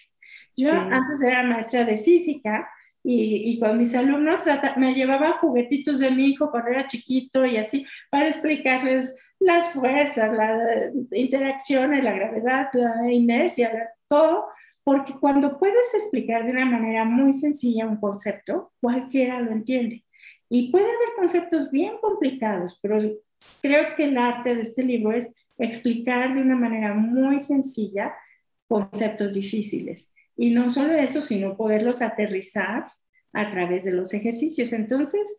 Yo 0.55 0.71
antes 0.71 1.21
era 1.21 1.43
maestra 1.43 1.83
de 1.83 1.97
física, 1.97 2.69
y, 3.03 3.57
con 3.59 3.77
mis 3.77 3.95
alumnos 3.95 4.41
me 4.77 4.93
llevaba 4.93 5.33
juguetitos 5.33 5.99
de 5.99 6.11
mi 6.11 6.27
hijo 6.27 6.51
cuando 6.51 6.69
era 6.69 6.85
chiquito 6.85 7.45
y 7.45 7.57
así 7.57 7.85
para 8.09 8.27
explicarles 8.27 9.15
las 9.39 9.73
fuerzas, 9.73 10.31
la 10.33 10.91
interacción, 11.11 11.91
la 12.03 12.13
gravedad, 12.13 12.69
la 12.73 13.11
inercia, 13.11 13.89
todo, 14.07 14.47
porque 14.83 15.13
cuando 15.19 15.57
puedes 15.57 15.93
explicar 15.95 16.45
de 16.45 16.51
una 16.51 16.65
manera 16.65 17.05
muy 17.05 17.33
sencilla 17.33 17.87
un 17.87 17.97
concepto, 17.97 18.71
cualquiera 18.79 19.39
lo 19.39 19.51
entiende. 19.51 20.03
Y 20.47 20.69
puede 20.69 20.85
haber 20.85 21.15
conceptos 21.15 21.71
bien 21.71 21.93
complicados, 22.01 22.77
pero 22.81 22.99
creo 23.61 23.95
que 23.95 24.03
el 24.03 24.17
arte 24.17 24.53
de 24.53 24.61
este 24.61 24.83
libro 24.83 25.11
es 25.11 25.31
explicar 25.57 26.35
de 26.35 26.41
una 26.41 26.55
manera 26.55 26.93
muy 26.93 27.39
sencilla 27.39 28.13
conceptos 28.67 29.33
difíciles. 29.33 30.10
Y 30.41 30.49
no 30.49 30.69
solo 30.69 30.95
eso, 30.95 31.21
sino 31.21 31.55
poderlos 31.55 32.01
aterrizar 32.01 32.91
a 33.31 33.51
través 33.51 33.83
de 33.83 33.91
los 33.91 34.11
ejercicios. 34.11 34.73
Entonces, 34.73 35.37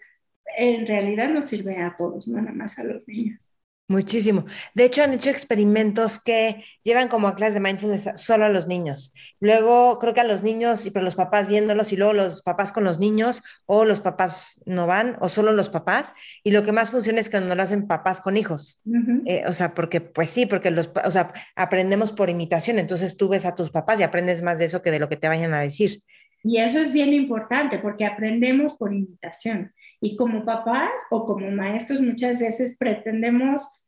en 0.56 0.86
realidad 0.86 1.28
nos 1.30 1.46
sirve 1.46 1.76
a 1.78 1.96
todos, 1.96 2.28
no 2.28 2.40
nada 2.40 2.52
más 2.52 2.78
a 2.78 2.84
los 2.84 3.08
niños. 3.08 3.52
Muchísimo. 3.88 4.46
De 4.74 4.84
hecho, 4.84 5.02
han 5.02 5.12
hecho 5.12 5.28
experimentos 5.28 6.18
que 6.18 6.64
llevan 6.82 7.08
como 7.08 7.28
a 7.28 7.34
clases 7.34 7.54
de 7.54 7.60
mindfulness 7.60 8.08
solo 8.14 8.46
a 8.46 8.48
los 8.48 8.66
niños. 8.66 9.12
Luego, 9.38 9.98
creo 9.98 10.14
que 10.14 10.20
a 10.20 10.24
los 10.24 10.42
niños, 10.42 10.88
pero 10.94 11.04
los 11.04 11.16
papás 11.16 11.46
viéndolos 11.46 11.92
y 11.92 11.96
luego 11.96 12.14
los 12.14 12.42
papás 12.42 12.72
con 12.72 12.84
los 12.84 12.98
niños, 13.00 13.42
o 13.66 13.84
los 13.84 14.00
papás 14.00 14.60
no 14.64 14.86
van, 14.86 15.16
o 15.20 15.28
solo 15.28 15.52
los 15.52 15.68
papás. 15.68 16.14
Y 16.42 16.52
lo 16.52 16.62
que 16.62 16.72
más 16.72 16.90
funciona 16.90 17.20
es 17.20 17.28
cuando 17.28 17.54
lo 17.54 17.62
hacen 17.62 17.86
papás 17.86 18.20
con 18.20 18.36
hijos. 18.36 18.80
Eh, 19.26 19.44
o 19.46 19.52
sea, 19.52 19.74
porque, 19.74 20.00
pues 20.00 20.30
sí, 20.30 20.46
porque 20.46 20.70
los, 20.70 20.90
o 21.04 21.10
sea, 21.10 21.32
aprendemos 21.54 22.12
por 22.12 22.30
imitación. 22.30 22.78
Entonces 22.78 23.16
tú 23.16 23.28
ves 23.28 23.44
a 23.44 23.54
tus 23.54 23.70
papás 23.70 24.00
y 24.00 24.04
aprendes 24.04 24.42
más 24.42 24.58
de 24.58 24.66
eso 24.66 24.80
que 24.80 24.90
de 24.90 25.00
lo 25.00 25.08
que 25.08 25.16
te 25.16 25.28
vayan 25.28 25.52
a 25.52 25.60
decir. 25.60 26.02
Y 26.44 26.58
eso 26.58 26.78
es 26.78 26.92
bien 26.92 27.12
importante 27.12 27.78
porque 27.78 28.04
aprendemos 28.04 28.74
por 28.74 28.92
imitación. 28.92 29.72
Y 30.02 30.16
como 30.16 30.44
papás 30.44 30.90
o 31.10 31.24
como 31.24 31.48
maestros 31.52 32.00
muchas 32.00 32.40
veces 32.40 32.76
pretendemos, 32.76 33.84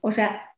o 0.00 0.10
sea, 0.10 0.50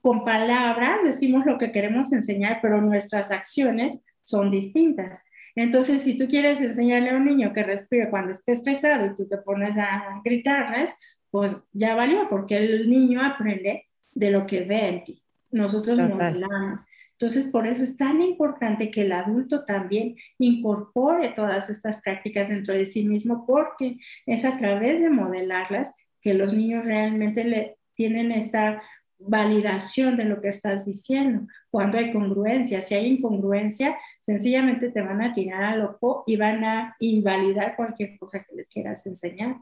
con 0.00 0.24
palabras 0.24 1.04
decimos 1.04 1.46
lo 1.46 1.58
que 1.58 1.70
queremos 1.70 2.12
enseñar, 2.12 2.58
pero 2.60 2.82
nuestras 2.82 3.30
acciones 3.30 4.00
son 4.24 4.50
distintas. 4.50 5.22
Entonces, 5.54 6.02
si 6.02 6.18
tú 6.18 6.26
quieres 6.26 6.60
enseñarle 6.60 7.10
a 7.10 7.16
un 7.16 7.24
niño 7.24 7.52
que 7.52 7.62
respire 7.62 8.10
cuando 8.10 8.32
esté 8.32 8.50
estresado 8.50 9.06
y 9.06 9.14
tú 9.14 9.28
te 9.28 9.38
pones 9.38 9.78
a 9.78 10.20
gritarles, 10.24 10.92
pues 11.30 11.56
ya 11.72 11.94
valió, 11.94 12.28
porque 12.28 12.56
el 12.56 12.90
niño 12.90 13.22
aprende 13.22 13.86
de 14.12 14.30
lo 14.32 14.44
que 14.44 14.64
ve 14.64 14.88
en 14.88 15.04
ti. 15.04 15.22
Nosotros 15.52 15.98
modelamos. 15.98 16.82
Entonces, 17.20 17.46
por 17.46 17.66
eso 17.66 17.82
es 17.82 17.96
tan 17.96 18.22
importante 18.22 18.92
que 18.92 19.02
el 19.02 19.10
adulto 19.10 19.64
también 19.64 20.14
incorpore 20.38 21.30
todas 21.30 21.68
estas 21.68 22.00
prácticas 22.00 22.48
dentro 22.48 22.74
de 22.74 22.86
sí 22.86 23.04
mismo, 23.04 23.44
porque 23.44 23.98
es 24.24 24.44
a 24.44 24.56
través 24.56 25.00
de 25.00 25.10
modelarlas 25.10 25.92
que 26.20 26.34
los 26.34 26.54
niños 26.54 26.84
realmente 26.84 27.42
le 27.42 27.76
tienen 27.94 28.30
esta 28.30 28.82
validación 29.18 30.16
de 30.16 30.26
lo 30.26 30.40
que 30.40 30.46
estás 30.46 30.86
diciendo. 30.86 31.48
Cuando 31.72 31.98
hay 31.98 32.12
congruencia, 32.12 32.82
si 32.82 32.94
hay 32.94 33.06
incongruencia, 33.06 33.98
sencillamente 34.20 34.90
te 34.90 35.02
van 35.02 35.20
a 35.20 35.34
tirar 35.34 35.64
a 35.64 35.76
loco 35.76 36.22
y 36.24 36.36
van 36.36 36.62
a 36.62 36.94
invalidar 37.00 37.74
cualquier 37.74 38.16
cosa 38.16 38.44
que 38.44 38.54
les 38.54 38.68
quieras 38.68 39.04
enseñar. 39.06 39.56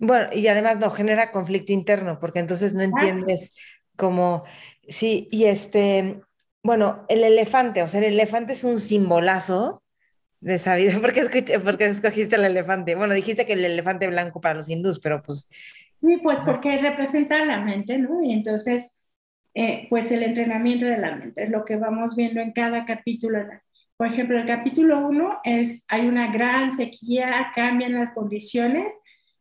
Bueno, 0.00 0.30
y 0.32 0.48
además 0.48 0.78
no 0.80 0.90
genera 0.90 1.30
conflicto 1.30 1.72
interno, 1.72 2.18
porque 2.18 2.40
entonces 2.40 2.74
no 2.74 2.82
entiendes 2.82 3.56
cómo, 3.94 4.42
sí, 4.88 5.28
y 5.30 5.44
este, 5.44 6.20
bueno, 6.66 7.04
el 7.08 7.22
elefante, 7.22 7.82
o 7.82 7.88
sea, 7.88 8.00
el 8.00 8.12
elefante 8.12 8.54
es 8.54 8.64
un 8.64 8.78
simbolazo 8.78 9.82
de 10.40 10.58
sabiduría. 10.58 11.00
¿Por 11.00 11.12
qué, 11.12 11.58
¿Por 11.60 11.78
qué 11.78 11.86
escogiste 11.86 12.36
el 12.36 12.44
elefante? 12.44 12.94
Bueno, 12.96 13.14
dijiste 13.14 13.46
que 13.46 13.52
el 13.52 13.64
elefante 13.64 14.08
blanco 14.08 14.40
para 14.40 14.54
los 14.54 14.68
hindús, 14.68 14.98
pero 14.98 15.22
pues... 15.22 15.48
Sí, 16.00 16.18
pues 16.22 16.44
porque 16.44 16.76
representa 16.78 17.44
la 17.44 17.60
mente, 17.60 17.98
¿no? 17.98 18.22
Y 18.22 18.32
entonces, 18.32 18.92
eh, 19.54 19.86
pues 19.88 20.10
el 20.10 20.22
entrenamiento 20.22 20.84
de 20.84 20.98
la 20.98 21.16
mente 21.16 21.44
es 21.44 21.50
lo 21.50 21.64
que 21.64 21.76
vamos 21.76 22.16
viendo 22.16 22.40
en 22.40 22.52
cada 22.52 22.84
capítulo. 22.84 23.38
Por 23.96 24.08
ejemplo, 24.08 24.36
el 24.36 24.44
capítulo 24.44 25.06
1 25.06 25.40
es, 25.44 25.84
hay 25.88 26.06
una 26.06 26.30
gran 26.30 26.72
sequía, 26.76 27.50
cambian 27.54 27.94
las 27.94 28.10
condiciones 28.10 28.92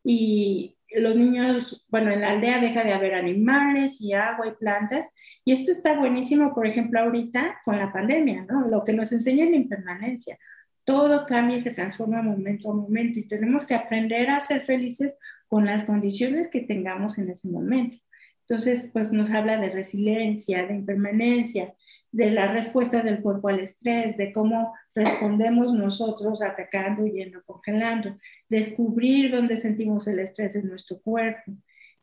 y 0.03 0.74
los 0.99 1.15
niños, 1.15 1.85
bueno, 1.89 2.11
en 2.11 2.21
la 2.21 2.31
aldea 2.31 2.59
deja 2.59 2.83
de 2.83 2.93
haber 2.93 3.15
animales 3.15 4.01
y 4.01 4.13
agua 4.13 4.47
y 4.47 4.55
plantas. 4.55 5.07
Y 5.43 5.51
esto 5.51 5.71
está 5.71 5.97
buenísimo, 5.97 6.53
por 6.53 6.67
ejemplo, 6.67 6.99
ahorita 6.99 7.61
con 7.65 7.77
la 7.77 7.91
pandemia, 7.91 8.45
¿no? 8.49 8.67
Lo 8.67 8.83
que 8.83 8.93
nos 8.93 9.11
enseña 9.11 9.45
la 9.45 9.55
impermanencia. 9.55 10.37
Todo 10.83 11.25
cambia 11.25 11.57
y 11.57 11.61
se 11.61 11.71
transforma 11.71 12.21
momento 12.21 12.71
a 12.71 12.75
momento 12.75 13.19
y 13.19 13.27
tenemos 13.27 13.65
que 13.65 13.75
aprender 13.75 14.29
a 14.29 14.39
ser 14.39 14.61
felices 14.61 15.17
con 15.47 15.65
las 15.65 15.83
condiciones 15.83 16.47
que 16.47 16.61
tengamos 16.61 17.17
en 17.17 17.29
ese 17.29 17.47
momento. 17.49 17.97
Entonces, 18.41 18.89
pues 18.93 19.11
nos 19.11 19.31
habla 19.31 19.57
de 19.57 19.69
resiliencia, 19.69 20.65
de 20.67 20.75
impermanencia, 20.75 21.73
de 22.11 22.31
la 22.31 22.51
respuesta 22.51 23.01
del 23.01 23.21
cuerpo 23.21 23.49
al 23.49 23.59
estrés, 23.59 24.17
de 24.17 24.31
cómo 24.31 24.73
respondemos 24.93 25.73
nosotros 25.73 26.41
atacando, 26.41 27.03
huyendo, 27.03 27.43
congelando, 27.43 28.17
descubrir 28.49 29.31
dónde 29.31 29.57
sentimos 29.57 30.07
el 30.07 30.19
estrés 30.19 30.55
en 30.55 30.67
nuestro 30.67 30.99
cuerpo. 31.01 31.51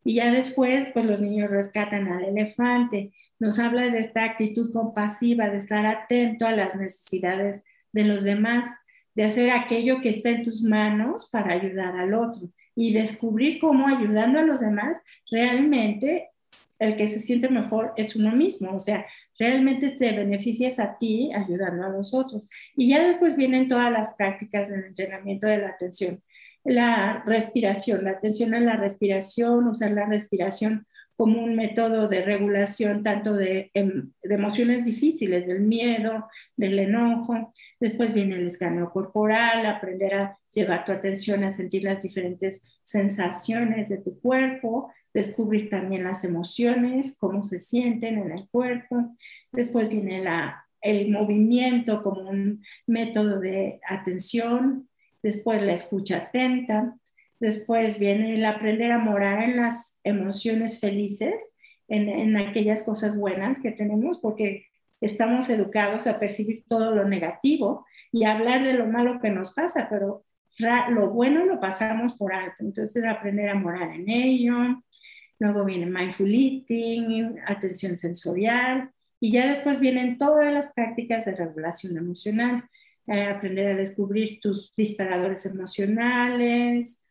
Y 0.05 0.15
ya 0.15 0.31
después, 0.31 0.89
pues 0.93 1.07
los 1.07 1.21
niños 1.21 1.51
rescatan 1.51 2.09
al 2.09 2.25
elefante, 2.25 3.13
nos 3.39 3.59
habla 3.59 3.91
de 3.91 3.99
esta 3.99 4.25
actitud 4.25 4.73
compasiva, 4.73 5.49
de 5.49 5.57
estar 5.57 5.87
atento 5.87 6.47
a 6.47 6.53
las 6.53 6.77
necesidades 6.77 7.65
de 7.93 8.05
los 8.05 8.23
demás, 8.23 8.69
de 9.15 9.25
hacer 9.25 9.51
aquello 9.51 10.01
que 10.01 10.09
está 10.09 10.31
en 10.31 10.43
tus 10.43 10.63
manos 10.63 11.29
para 11.31 11.53
ayudar 11.53 11.97
al 11.97 12.15
otro 12.15 12.49
y 12.75 12.93
descubrir 12.93 13.59
cómo 13.59 13.89
ayudando 13.89 14.39
a 14.39 14.43
los 14.43 14.61
demás 14.61 14.97
realmente 15.31 16.31
el 16.79 16.97
que 16.97 17.07
se 17.07 17.21
siente 17.21 17.49
mejor 17.49 17.93
es 17.97 18.17
uno 18.17 18.33
mismo. 18.33 18.75
O 18.75 18.81
sea, 18.81 19.07
realmente 19.43 19.91
te 19.91 20.13
beneficias 20.13 20.79
a 20.79 20.97
ti 20.99 21.33
ayudando 21.35 21.85
a 21.85 21.89
los 21.89 22.15
otros. 22.15 22.49
Y 22.77 22.91
ya 22.91 23.05
después 23.05 23.37
vienen 23.37 23.67
todas 23.67 23.91
las 23.91 24.15
prácticas 24.15 24.71
del 24.71 24.85
entrenamiento 24.85 25.49
de 25.49 25.59
la 25.59 25.71
atención. 25.71 26.23
La 26.65 27.25
respiración, 27.27 28.05
la 28.05 28.13
atención 28.13 28.55
a 28.55 28.61
la 28.61 28.77
respiración, 28.77 29.67
usar 29.67 29.91
la 29.91 30.07
respiración 30.07 30.87
como 31.17 31.43
un 31.43 31.55
método 31.55 32.09
de 32.09 32.23
regulación 32.23 33.03
tanto 33.03 33.35
de, 33.35 33.71
em, 33.75 34.13
de, 34.23 34.35
emociones 34.35 34.85
difíciles, 34.85 35.47
del 35.47 35.61
miedo, 35.61 36.27
del 36.57 36.79
enojo. 36.79 37.53
Después 37.79 38.13
viene 38.15 38.37
el 38.37 38.47
escaneo 38.47 38.91
corporal, 38.91 39.67
aprender 39.67 40.15
a 40.15 40.39
llevar 40.53 40.85
tu 40.85 40.93
atención 40.93 41.45
a 41.45 41.53
sentir 41.53 41.85
las 41.85 42.03
diferentes 42.03 42.63
sensaciones 42.83 43.89
de 43.89 43.99
tu 43.99 44.19
cuerpo, 44.21 44.93
descubrir 45.15 45.69
también 45.71 46.05
las 46.05 46.25
emociones, 46.25 47.17
cómo 47.19 47.43
se 47.43 47.59
sienten 47.59 48.19
en 48.19 48.33
el 48.33 48.49
cuerpo. 48.49 49.15
Después 49.53 49.89
viene 49.89 50.23
la, 50.25 50.65
el 50.81 51.11
movimiento 51.11 52.03
como 52.03 52.29
un 52.29 52.65
método 52.87 53.39
de 53.39 53.81
atención, 53.89 54.89
después 55.23 55.63
la 55.63 55.73
escucha 55.73 56.17
atenta, 56.17 56.97
después 57.43 57.99
viene 57.99 58.37
el 58.37 58.45
aprender 58.45 58.93
a 58.93 58.99
morar 58.99 59.43
en 59.43 59.57
las 59.57 59.97
emociones 60.05 60.79
felices, 60.79 61.53
en, 61.89 62.09
en 62.09 62.37
aquellas 62.37 62.85
cosas 62.85 63.17
buenas 63.19 63.59
que 63.59 63.73
tenemos, 63.73 64.21
porque 64.21 64.67
estamos 65.01 65.51
educados 65.51 66.07
a 66.07 66.21
percibir 66.21 66.63
todo 66.69 66.95
lo 66.95 67.05
negativo 67.09 67.85
y 68.13 68.25
hablar 68.25 68.63
de 68.63 68.75
lo 68.75 68.87
malo 68.87 69.19
que 69.21 69.31
nos 69.31 69.53
pasa, 69.55 69.89
pero 69.91 70.25
lo 70.91 71.11
bueno 71.11 71.45
lo 71.45 71.59
pasamos 71.59 72.13
por 72.13 72.33
alto. 72.33 72.59
Entonces, 72.61 73.05
aprender 73.05 73.49
a 73.49 73.57
morar 73.57 73.93
en 73.93 74.09
ello, 74.09 74.55
luego 75.41 75.65
viene 75.65 75.87
mindful 75.87 76.33
eating, 76.33 77.41
atención 77.45 77.97
sensorial, 77.97 78.91
y 79.19 79.33
ya 79.33 79.49
después 79.49 79.81
vienen 79.81 80.17
todas 80.17 80.53
las 80.53 80.73
prácticas 80.73 81.25
de 81.25 81.35
regulación 81.35 81.97
emocional, 81.97 82.65
eh, 83.09 83.25
aprender 83.25 83.73
a 83.73 83.77
descubrir 83.77 84.39
tus 84.41 84.73
disparadores 84.77 85.45
emocionales, 85.45 87.02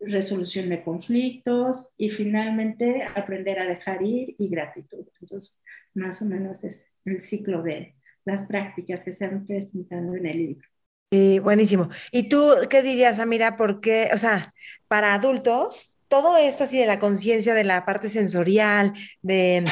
resolución 0.00 0.68
de 0.68 0.82
conflictos 0.82 1.92
y 1.96 2.10
finalmente 2.10 3.04
aprender 3.14 3.60
a 3.60 3.66
dejar 3.66 4.02
ir 4.02 4.34
y 4.38 4.48
gratitud. 4.48 5.06
Entonces, 5.20 5.62
más 5.94 6.22
o 6.22 6.24
menos 6.24 6.64
es 6.64 6.86
el 7.04 7.20
ciclo 7.20 7.62
de 7.62 7.94
las 8.24 8.42
prácticas 8.42 9.04
que 9.04 9.12
se 9.12 9.24
han 9.24 9.46
presentado 9.46 10.14
en 10.14 10.26
el 10.26 10.36
libro. 10.36 10.68
Y 11.10 11.40
buenísimo. 11.40 11.88
¿Y 12.12 12.28
tú 12.28 12.52
qué 12.68 12.82
dirías, 12.82 13.18
Amira? 13.18 13.56
Porque, 13.56 14.10
o 14.14 14.18
sea, 14.18 14.54
para 14.86 15.14
adultos, 15.14 15.98
todo 16.08 16.36
esto 16.36 16.64
así 16.64 16.78
de 16.78 16.86
la 16.86 17.00
conciencia, 17.00 17.52
de 17.52 17.64
la 17.64 17.84
parte 17.84 18.08
sensorial, 18.08 18.94
de 19.22 19.64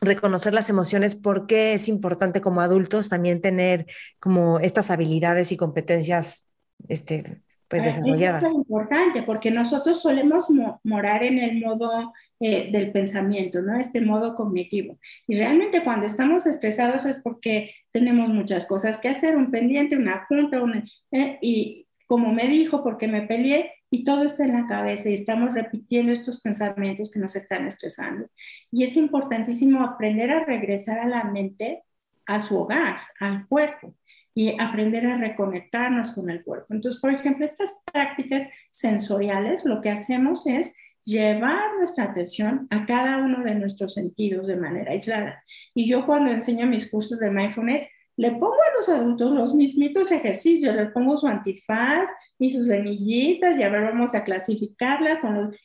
reconocer 0.00 0.54
las 0.54 0.70
emociones, 0.70 1.16
¿por 1.16 1.46
qué 1.46 1.74
es 1.74 1.88
importante 1.88 2.40
como 2.40 2.60
adultos 2.60 3.08
también 3.08 3.40
tener 3.40 3.86
como 4.20 4.60
estas 4.60 4.90
habilidades 4.90 5.50
y 5.50 5.56
competencias 5.56 6.46
este, 6.88 7.42
pues 7.82 7.96
desarrolladas? 7.96 8.42
Es 8.42 8.54
importante 8.54 9.22
porque 9.22 9.50
nosotros 9.50 10.00
solemos 10.00 10.48
morar 10.82 11.22
en 11.24 11.38
el 11.38 11.60
modo 11.60 12.12
eh, 12.40 12.70
del 12.70 12.92
pensamiento, 12.92 13.62
¿no? 13.62 13.78
Este 13.78 14.00
modo 14.00 14.34
cognitivo. 14.34 14.98
Y 15.26 15.36
realmente 15.36 15.82
cuando 15.82 16.06
estamos 16.06 16.46
estresados 16.46 17.06
es 17.06 17.16
porque 17.16 17.74
tenemos 17.90 18.28
muchas 18.28 18.66
cosas 18.66 18.98
que 18.98 19.08
hacer, 19.08 19.36
un 19.36 19.50
pendiente, 19.50 19.96
una 19.96 20.24
junta, 20.26 20.62
una, 20.62 20.84
eh, 21.12 21.38
y 21.40 21.86
como 22.06 22.32
me 22.32 22.48
dijo, 22.48 22.82
porque 22.82 23.08
me 23.08 23.22
peleé, 23.22 23.72
y 23.90 24.02
todo 24.02 24.24
está 24.24 24.44
en 24.44 24.54
la 24.54 24.66
cabeza 24.66 25.08
y 25.08 25.14
estamos 25.14 25.54
repitiendo 25.54 26.10
estos 26.10 26.40
pensamientos 26.40 27.12
que 27.12 27.20
nos 27.20 27.36
están 27.36 27.66
estresando. 27.66 28.26
Y 28.72 28.82
es 28.82 28.96
importantísimo 28.96 29.84
aprender 29.84 30.32
a 30.32 30.44
regresar 30.44 30.98
a 30.98 31.06
la 31.06 31.22
mente, 31.24 31.84
a 32.26 32.40
su 32.40 32.58
hogar, 32.58 32.96
al 33.20 33.46
cuerpo 33.46 33.94
y 34.34 34.56
aprender 34.60 35.06
a 35.06 35.16
reconectarnos 35.16 36.12
con 36.12 36.28
el 36.28 36.42
cuerpo. 36.42 36.74
Entonces, 36.74 37.00
por 37.00 37.12
ejemplo, 37.12 37.44
estas 37.44 37.82
prácticas 37.92 38.44
sensoriales, 38.70 39.64
lo 39.64 39.80
que 39.80 39.90
hacemos 39.90 40.46
es 40.46 40.74
llevar 41.04 41.76
nuestra 41.78 42.04
atención 42.04 42.66
a 42.70 42.86
cada 42.86 43.18
uno 43.18 43.44
de 43.44 43.54
nuestros 43.54 43.94
sentidos 43.94 44.48
de 44.48 44.56
manera 44.56 44.92
aislada. 44.92 45.44
Y 45.74 45.88
yo 45.88 46.06
cuando 46.06 46.32
enseño 46.32 46.66
mis 46.66 46.90
cursos 46.90 47.20
de 47.20 47.30
mindfulness, 47.30 47.86
le 48.16 48.30
pongo 48.32 48.54
a 48.54 48.76
los 48.76 48.88
adultos 48.88 49.32
los 49.32 49.54
mismitos 49.54 50.10
ejercicios, 50.10 50.74
les 50.74 50.90
pongo 50.92 51.16
su 51.16 51.26
antifaz 51.26 52.08
y 52.38 52.48
sus 52.48 52.66
semillitas 52.66 53.58
y 53.58 53.62
ahora 53.62 53.90
vamos 53.90 54.14
a 54.14 54.24
clasificarlas 54.24 55.18
con 55.18 55.34
los... 55.34 55.56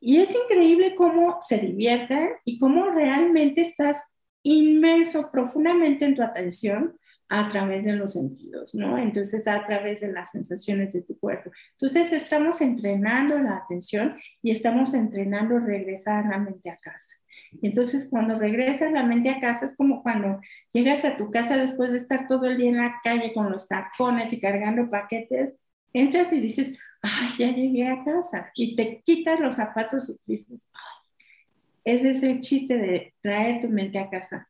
Y 0.00 0.18
es 0.18 0.30
increíble 0.34 0.94
cómo 0.94 1.38
se 1.40 1.58
divierten 1.58 2.30
y 2.44 2.58
cómo 2.58 2.90
realmente 2.90 3.62
estás 3.62 4.12
inmerso 4.44 5.30
profundamente 5.32 6.04
en 6.04 6.14
tu 6.14 6.22
atención 6.22 6.97
a 7.28 7.48
través 7.48 7.84
de 7.84 7.92
los 7.92 8.14
sentidos, 8.14 8.74
¿no? 8.74 8.96
Entonces, 8.96 9.46
a 9.46 9.64
través 9.66 10.00
de 10.00 10.12
las 10.12 10.30
sensaciones 10.30 10.94
de 10.94 11.02
tu 11.02 11.18
cuerpo. 11.18 11.50
Entonces, 11.72 12.12
estamos 12.12 12.60
entrenando 12.62 13.38
la 13.38 13.56
atención 13.56 14.16
y 14.42 14.50
estamos 14.50 14.94
entrenando 14.94 15.58
regresar 15.58 16.24
la 16.26 16.38
mente 16.38 16.70
a 16.70 16.76
casa. 16.76 17.14
Entonces, 17.60 18.08
cuando 18.10 18.38
regresas 18.38 18.92
la 18.92 19.02
mente 19.02 19.28
a 19.28 19.40
casa, 19.40 19.66
es 19.66 19.76
como 19.76 20.02
cuando 20.02 20.40
llegas 20.72 21.04
a 21.04 21.16
tu 21.16 21.30
casa 21.30 21.56
después 21.56 21.92
de 21.92 21.98
estar 21.98 22.26
todo 22.26 22.46
el 22.46 22.56
día 22.56 22.70
en 22.70 22.76
la 22.78 22.94
calle 23.02 23.32
con 23.34 23.50
los 23.50 23.68
tacones 23.68 24.32
y 24.32 24.40
cargando 24.40 24.88
paquetes, 24.88 25.54
entras 25.92 26.32
y 26.32 26.40
dices, 26.40 26.70
ay, 27.02 27.28
ya 27.38 27.54
llegué 27.54 27.88
a 27.88 28.04
casa. 28.04 28.50
Y 28.54 28.74
te 28.74 29.02
quitas 29.04 29.38
los 29.38 29.56
zapatos 29.56 30.08
y 30.08 30.18
dices, 30.24 30.70
ay, 30.72 31.94
ese 31.94 32.10
es 32.10 32.22
el 32.22 32.40
chiste 32.40 32.78
de 32.78 33.14
traer 33.20 33.60
tu 33.60 33.68
mente 33.68 33.98
a 33.98 34.08
casa 34.08 34.48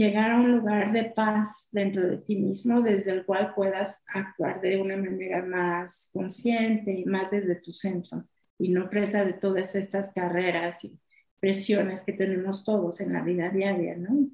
llegar 0.00 0.30
a 0.30 0.36
un 0.36 0.56
lugar 0.56 0.92
de 0.92 1.04
paz 1.04 1.68
dentro 1.70 2.08
de 2.08 2.16
ti 2.16 2.36
mismo 2.36 2.80
desde 2.80 3.10
el 3.12 3.26
cual 3.26 3.52
puedas 3.54 4.02
actuar 4.06 4.62
de 4.62 4.80
una 4.80 4.96
manera 4.96 5.44
más 5.44 6.08
consciente 6.10 6.90
y 6.92 7.04
más 7.04 7.30
desde 7.30 7.56
tu 7.56 7.70
centro 7.74 8.24
y 8.58 8.70
no 8.70 8.88
presa 8.88 9.26
de 9.26 9.34
todas 9.34 9.74
estas 9.74 10.14
carreras 10.14 10.84
y 10.84 10.98
presiones 11.38 12.00
que 12.00 12.14
tenemos 12.14 12.64
todos 12.64 13.00
en 13.02 13.12
la 13.12 13.20
vida 13.20 13.50
diaria, 13.50 13.94
¿no? 13.96 14.26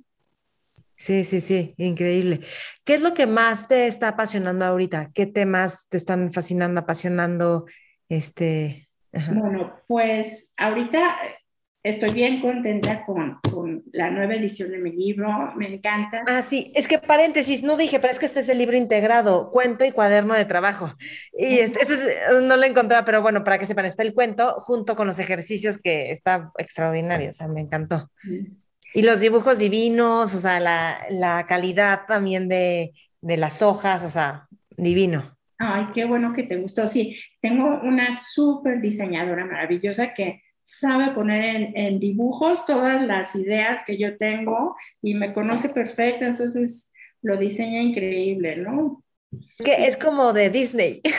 Sí, 0.95 1.25
sí, 1.25 1.41
sí, 1.41 1.75
increíble. 1.79 2.41
¿Qué 2.85 2.95
es 2.95 3.03
lo 3.03 3.12
que 3.12 3.27
más 3.27 3.67
te 3.67 3.89
está 3.89 4.09
apasionando 4.09 4.64
ahorita? 4.64 5.11
¿Qué 5.14 5.27
temas 5.27 5.89
te 5.89 5.97
están 5.97 6.33
fascinando, 6.33 6.81
apasionando? 6.81 7.67
Este, 8.09 8.89
Bueno, 9.12 9.81
pues 9.89 10.53
ahorita 10.57 11.17
estoy 11.87 12.11
bien 12.12 12.41
contenta 12.41 13.05
con, 13.05 13.41
la 13.93 14.11
nueva 14.11 14.34
edición 14.34 14.70
de 14.70 14.78
mi 14.78 14.93
libro, 14.93 15.28
me 15.57 15.74
encanta. 15.74 16.22
Ah, 16.26 16.43
sí, 16.43 16.72
es 16.74 16.89
que 16.89 16.99
paréntesis, 16.99 17.62
no 17.62 17.76
dije, 17.76 18.01
pero 18.01 18.12
es 18.12 18.18
que 18.18 18.26
este 18.26 18.41
es 18.41 18.49
el 18.49 18.59
libro 18.59 18.76
integrado, 18.76 19.51
cuento 19.51 19.84
y 19.84 19.93
cuaderno 19.93 20.34
de 20.34 20.45
trabajo. 20.45 20.95
Y 21.39 21.59
este, 21.59 21.80
no 22.43 22.57
lo 22.57 22.64
encontraba, 22.64 23.05
pero 23.05 23.22
bueno, 23.22 23.45
para 23.45 23.59
que 23.59 23.66
sepan, 23.66 23.87
está 23.87 24.03
el 24.03 24.14
cuento 24.14 24.55
junto 24.59 24.97
con 24.97 25.07
los 25.07 25.18
ejercicios 25.18 25.78
que 25.78 26.11
está 26.11 26.51
extraordinario, 26.59 27.30
o 27.30 27.32
sea, 27.32 27.47
me 27.49 27.61
encantó. 27.61 28.11
Y 28.93 29.03
los 29.03 29.20
dibujos 29.20 29.59
divinos, 29.59 30.34
o 30.34 30.41
sea, 30.41 30.59
la, 30.61 31.45
calidad 31.47 32.01
también 32.09 32.49
de, 32.49 32.93
de 33.20 33.37
las 33.37 33.62
hojas, 33.62 34.03
o 34.03 34.09
sea, 34.09 34.49
divino. 34.76 35.37
Ay, 35.59 35.87
qué 35.95 36.05
bueno 36.05 36.34
que 36.34 36.43
te 36.43 36.57
gustó. 36.57 36.87
Sí, 36.87 37.16
tengo 37.41 37.80
una 37.82 38.18
súper 38.20 38.80
diseñadora 38.80 39.47
maravillosa 39.47 40.12
que 40.12 40.43
sabe 40.67 41.14
poner 41.14 41.73
en, 41.75 42.01
dibujos 42.01 42.67
todas 42.67 43.01
las 43.01 43.37
ideas 43.37 43.85
que 43.87 43.97
yo 43.97 44.19
tengo 44.19 44.77
y 45.01 45.14
me 45.14 45.33
conoce 45.33 45.69
perfecto, 45.69 46.25
entonces 46.25 46.91
lo 47.23 47.37
diseña 47.37 47.81
increíble, 47.81 48.57
¿no? 48.57 49.03
Que 49.64 49.87
es 49.87 49.97
como 49.97 50.33
de 50.33 50.51
Disney. 50.51 51.01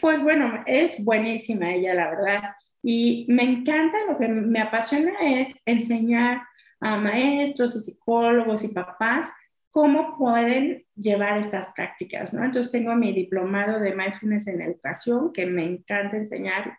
Pues 0.00 0.22
bueno, 0.22 0.62
es 0.64 1.04
buenísima 1.04 1.74
ella, 1.74 1.92
la 1.92 2.08
verdad. 2.08 2.42
Y 2.82 3.26
me 3.28 3.42
encanta, 3.42 3.98
lo 4.08 4.16
que 4.16 4.26
me 4.26 4.58
apasiona 4.58 5.12
es 5.20 5.54
enseñar 5.66 6.40
a 6.80 6.96
maestros 6.96 7.76
y 7.76 7.80
psicólogos 7.80 8.64
y 8.64 8.68
papás 8.68 9.30
cómo 9.70 10.16
pueden 10.16 10.84
llevar 10.96 11.38
estas 11.38 11.72
prácticas, 11.74 12.32
¿no? 12.32 12.42
Entonces 12.42 12.72
tengo 12.72 12.94
mi 12.94 13.12
diplomado 13.12 13.78
de 13.78 13.94
mindfulness 13.94 14.48
en 14.48 14.62
educación, 14.62 15.32
que 15.32 15.44
me 15.44 15.64
encanta 15.64 16.16
enseñar. 16.16 16.78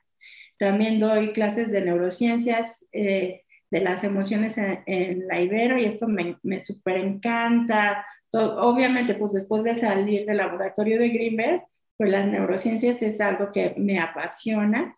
También 0.62 1.00
doy 1.00 1.34
clases 1.34 1.72
de 1.72 1.82
neurociencias 1.82 2.86
eh, 2.92 3.42
de 3.72 3.82
las 3.82 4.04
emociones 4.04 4.60
en, 4.60 5.28
la 5.28 5.42
Ibero 5.42 5.76
y 5.76 5.86
esto 5.86 6.08
me, 6.08 6.38
me 6.44 6.60
súper 6.60 6.98
encanta. 6.98 8.06
Obviamente, 8.32 9.16
pues 9.16 9.32
después 9.32 9.64
de 9.64 9.76
salir 9.76 10.28
del 10.28 10.38
laboratorio 10.38 11.00
de 11.00 11.10
Greenberg, 11.10 11.64
pues 11.98 12.12
las 12.12 12.28
neurociencias 12.28 13.02
es 13.02 13.20
algo 13.22 13.52
que 13.52 13.74
me 13.76 13.98
apasiona. 13.98 14.96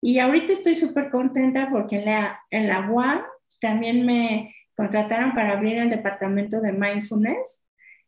Y 0.00 0.18
ahorita 0.18 0.54
estoy 0.54 0.74
súper 0.74 1.10
contenta 1.10 1.68
porque 1.70 1.98
en 1.98 2.06
la, 2.06 2.40
en 2.48 2.68
la 2.68 2.90
UAM 2.90 3.20
también 3.60 4.06
me 4.06 4.54
contrataron 4.74 5.34
para 5.34 5.52
abrir 5.52 5.76
el 5.76 5.90
departamento 5.90 6.62
de 6.62 6.72
mindfulness. 6.72 7.62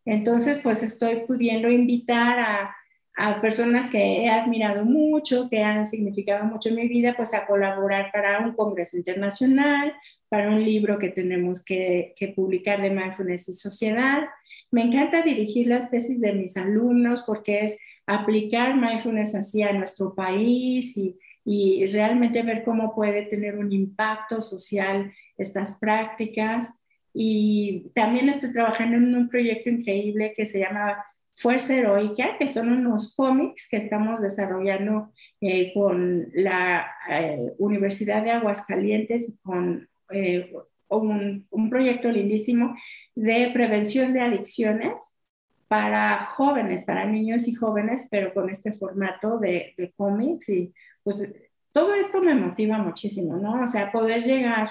Entonces, 0.07 0.59
pues 0.59 0.83
estoy 0.83 1.27
pudiendo 1.27 1.69
invitar 1.69 2.39
a, 2.39 2.75
a 3.17 3.41
personas 3.41 3.89
que 3.91 4.25
he 4.25 4.29
admirado 4.29 4.85
mucho, 4.85 5.49
que 5.49 5.63
han 5.63 5.87
significado 5.87 6.45
mucho 6.45 6.69
en 6.69 6.75
mi 6.75 6.89
vida, 6.89 7.15
pues 7.17 7.33
a 7.33 7.47
colaborar 7.47 8.11
para 8.13 8.41
un 8.41 8.55
congreso 8.55 8.97
internacional, 8.97 9.95
para 10.29 10.49
un 10.49 10.65
libro 10.65 10.99
que 10.99 11.11
tenemos 11.11 11.65
que, 11.65 12.13
que, 12.17 12.29
publicar 12.29 12.83
de 12.83 12.91
mindfulness 12.91 13.49
y 13.49 13.53
sociedad. 13.53 14.25
Me 14.73 14.83
encanta 14.83 15.23
dirigir 15.23 15.69
las 15.69 15.91
tesis 15.91 16.21
de 16.21 16.33
mis 16.33 16.57
alumnos 16.57 17.23
porque 17.23 17.61
es 17.61 17.79
aplicar 18.05 18.77
mindfulness 18.77 19.35
hacia 19.35 19.73
nuestro 19.73 20.15
país 20.15 20.97
y, 20.97 21.17
y 21.45 21.87
realmente 21.87 22.43
ver 22.43 22.65
cómo 22.65 22.95
puede 22.97 23.23
tener 23.27 23.57
un 23.57 23.73
impacto 23.73 24.41
social 24.41 25.13
estas 25.37 25.79
prácticas. 25.79 26.75
Y 27.13 27.93
también 27.95 28.29
estoy 28.29 28.53
trabajando 28.53 28.97
en 28.97 29.15
un 29.15 29.29
proyecto 29.29 29.71
increíble 29.71 30.33
que 30.35 30.47
se 30.47 30.59
llama 30.59 30.97
Fuerza 31.35 31.75
Heroica, 31.75 32.39
que 32.39 32.47
son 32.47 32.71
unos 32.71 33.15
cómics 33.17 33.69
que 33.69 33.77
estamos 33.77 34.21
desarrollando 34.21 35.13
eh, 35.41 35.73
con 35.75 36.29
la 36.33 36.87
eh, 37.11 37.53
Universidad 37.59 38.23
de 38.23 38.31
Aguascalientes 38.31 39.29
y 39.29 39.37
con 39.39 39.89
eh, 40.11 40.53
un, 40.89 41.47
un, 41.51 41.71
proyecto 41.71 42.09
lindísimo 42.11 42.75
de 43.17 43.51
prevención 43.53 44.13
de 44.13 44.21
adicciones 44.21 45.15
para 45.67 46.25
jóvenes, 46.25 46.83
para 46.83 47.05
niños 47.05 47.49
y 47.49 47.55
jóvenes, 47.55 48.07
pero 48.11 48.33
con 48.33 48.49
este 48.49 48.73
formato 48.73 49.39
de, 49.39 49.75
de 49.77 49.93
cómics 49.97 50.49
y 50.51 50.73
pues 51.03 51.29
todo 51.73 51.95
esto 51.95 52.23
me 52.23 52.37
motiva 52.37 52.79
muchísimo, 52.79 53.37
¿no? 53.37 53.65
O 53.65 53.67
sea, 53.67 53.91
poder 53.91 54.23
llegar 54.23 54.69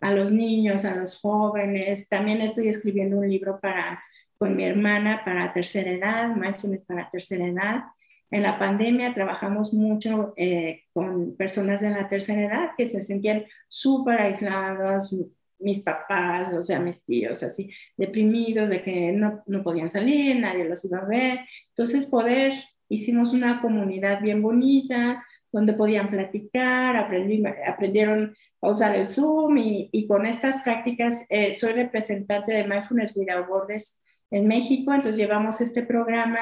a 0.00 0.12
los 0.12 0.32
niños, 0.32 0.86
a 0.86 0.94
los 0.94 1.20
jóvenes. 1.20 2.08
También 2.08 2.40
estoy 2.40 2.68
escribiendo 2.68 3.18
un 3.18 3.28
libro 3.28 3.60
para, 3.60 4.02
con 4.38 4.56
mi 4.56 4.64
hermana 4.64 5.22
para 5.24 5.52
tercera 5.52 5.90
edad, 5.90 6.34
Mindfulness 6.34 6.84
para 6.84 7.10
tercera 7.10 7.46
edad. 7.46 7.82
En 8.30 8.42
la 8.42 8.58
pandemia 8.58 9.14
trabajamos 9.14 9.74
mucho 9.74 10.32
eh, 10.36 10.84
con 10.92 11.34
personas 11.36 11.80
de 11.80 11.90
la 11.90 12.08
tercera 12.08 12.42
edad 12.42 12.70
que 12.76 12.86
se 12.86 13.00
sentían 13.00 13.44
súper 13.68 14.20
aislados, 14.20 15.14
mis 15.58 15.80
papás, 15.80 16.54
o 16.54 16.62
sea, 16.62 16.78
mis 16.78 17.04
tíos, 17.04 17.42
así, 17.42 17.70
deprimidos 17.96 18.70
de 18.70 18.82
que 18.82 19.12
no, 19.12 19.42
no 19.46 19.62
podían 19.62 19.88
salir, 19.88 20.38
nadie 20.38 20.68
los 20.68 20.84
iba 20.84 20.98
a 20.98 21.06
ver. 21.06 21.40
Entonces, 21.70 22.06
poder, 22.06 22.52
hicimos 22.88 23.32
una 23.32 23.60
comunidad 23.60 24.20
bien 24.20 24.40
bonita, 24.40 25.24
donde 25.50 25.72
podían 25.72 26.10
platicar, 26.10 26.96
aprendieron 26.96 28.36
a 28.60 28.70
usar 28.70 28.94
el 28.94 29.08
Zoom 29.08 29.56
y, 29.58 30.06
con 30.06 30.26
estas 30.26 30.62
prácticas 30.62 31.26
eh, 31.30 31.54
soy 31.54 31.72
representante 31.72 32.52
de 32.52 32.68
Mindfulness 32.68 33.16
Without 33.16 33.48
Borders 33.48 34.00
en 34.30 34.46
México, 34.46 34.92
entonces 34.92 35.16
llevamos 35.16 35.60
este 35.60 35.82
programa 35.82 36.40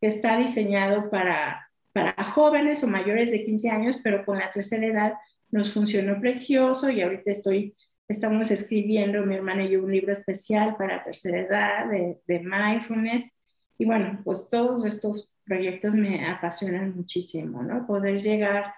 que 0.00 0.06
está 0.06 0.38
diseñado 0.38 1.10
para, 1.10 1.70
para 1.92 2.24
jóvenes 2.24 2.82
o 2.82 2.86
mayores 2.86 3.30
de 3.30 3.42
15 3.42 3.70
años, 3.70 4.00
pero 4.02 4.24
con 4.24 4.38
la 4.38 4.50
tercera 4.50 4.86
edad 4.86 5.14
nos 5.50 5.72
funcionó 5.72 6.20
precioso 6.20 6.90
y 6.90 7.02
ahorita 7.02 7.30
estoy, 7.30 7.74
estamos 8.08 8.50
escribiendo, 8.50 9.24
mi 9.24 9.34
hermana 9.34 9.64
y 9.64 9.70
yo, 9.70 9.82
un 9.82 9.92
libro 9.92 10.12
especial 10.12 10.76
para 10.76 11.04
tercera 11.04 11.40
edad 11.40 11.90
de, 11.90 12.18
de 12.26 12.40
mindfulness. 12.40 13.30
Y 13.78 13.84
bueno, 13.84 14.20
pues 14.24 14.48
todos 14.48 14.84
estos 14.84 15.32
proyectos 15.44 15.94
me 15.94 16.26
apasionan 16.28 16.96
muchísimo, 16.96 17.62
¿no? 17.62 17.86
Poder 17.86 18.20
llegar 18.20 18.74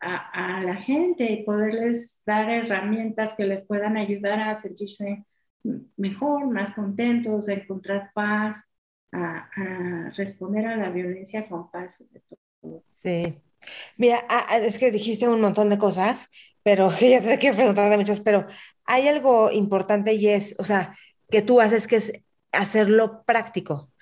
a, 0.00 0.56
a, 0.56 0.62
la 0.62 0.74
gente 0.74 1.24
y 1.24 1.44
poderles 1.44 2.18
dar 2.26 2.50
herramientas 2.50 3.34
que 3.34 3.44
les 3.44 3.64
puedan 3.64 3.96
ayudar 3.96 4.40
a 4.40 4.54
sentirse 4.54 5.24
mejor, 5.96 6.46
más 6.48 6.72
contentos, 6.72 7.48
encontrar 7.48 8.10
paz, 8.14 8.64
a, 9.12 9.48
a 9.56 10.10
responder 10.10 10.66
a 10.66 10.76
la 10.76 10.90
violencia 10.90 11.44
con 11.48 11.70
paz 11.70 11.96
sobre 11.98 12.20
todo. 12.20 12.84
Sí. 12.86 13.40
Mira, 13.96 14.20
es 14.62 14.78
que 14.78 14.90
dijiste 14.90 15.28
un 15.28 15.40
montón 15.40 15.70
de 15.70 15.78
cosas, 15.78 16.28
pero 16.62 16.90
ya 17.00 17.22
te 17.22 17.38
quiero 17.38 17.56
preguntar 17.56 17.90
de 17.90 17.98
muchas, 17.98 18.20
pero 18.20 18.46
hay 18.84 19.08
algo 19.08 19.50
importante 19.52 20.14
y 20.14 20.28
es, 20.28 20.54
o 20.58 20.64
sea, 20.64 20.96
que 21.30 21.42
tú 21.42 21.60
haces 21.60 21.86
que 21.86 21.96
es 21.96 22.12
hacerlo 22.52 23.24
práctico 23.26 23.92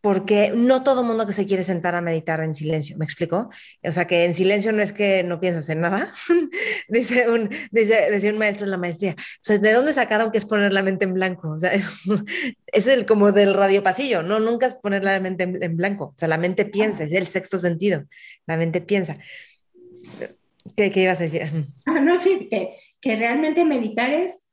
porque 0.00 0.52
no 0.54 0.82
todo 0.82 1.02
mundo 1.02 1.26
que 1.26 1.32
se 1.32 1.46
quiere 1.46 1.62
sentar 1.62 1.94
a 1.94 2.00
meditar 2.00 2.40
en 2.40 2.54
silencio, 2.54 2.96
¿me 2.98 3.04
explico? 3.04 3.50
O 3.82 3.92
sea, 3.92 4.06
que 4.06 4.24
en 4.24 4.34
silencio 4.34 4.72
no 4.72 4.82
es 4.82 4.92
que 4.92 5.24
no 5.24 5.40
piensas 5.40 5.68
en 5.70 5.80
nada, 5.80 6.12
dice 6.88 7.28
un, 7.28 7.50
dice, 7.70 8.10
decía 8.10 8.30
un 8.30 8.38
maestro 8.38 8.64
en 8.64 8.70
la 8.70 8.78
maestría, 8.78 9.16
o 9.18 9.40
sea, 9.42 9.58
¿de 9.58 9.72
dónde 9.72 9.92
sacaron 9.92 10.30
que 10.30 10.38
es 10.38 10.44
poner 10.44 10.72
la 10.72 10.82
mente 10.82 11.04
en 11.04 11.14
blanco? 11.14 11.50
O 11.50 11.58
sea, 11.58 11.72
es, 12.66 12.86
el 12.86 13.06
como 13.06 13.32
del 13.32 13.54
radio 13.54 13.82
pasillo, 13.82 14.22
no, 14.22 14.38
nunca 14.38 14.66
es 14.66 14.74
poner 14.74 15.02
la 15.02 15.18
mente 15.20 15.44
en, 15.44 15.76
blanco, 15.76 16.06
o 16.06 16.16
sea, 16.16 16.28
la 16.28 16.38
mente 16.38 16.64
piensa, 16.64 17.04
es 17.04 17.12
el 17.12 17.26
sexto 17.26 17.58
sentido, 17.58 18.04
la 18.46 18.56
mente 18.56 18.80
piensa. 18.80 19.18
¿Qué, 20.76 20.90
qué 20.92 21.02
ibas 21.02 21.18
a 21.18 21.24
decir? 21.24 21.42
Ah, 21.86 22.00
no, 22.00 22.18
sí, 22.18 22.46
que, 22.50 22.76
que 23.00 23.16
realmente 23.16 23.64
meditar 23.64 24.12
es 24.12 24.44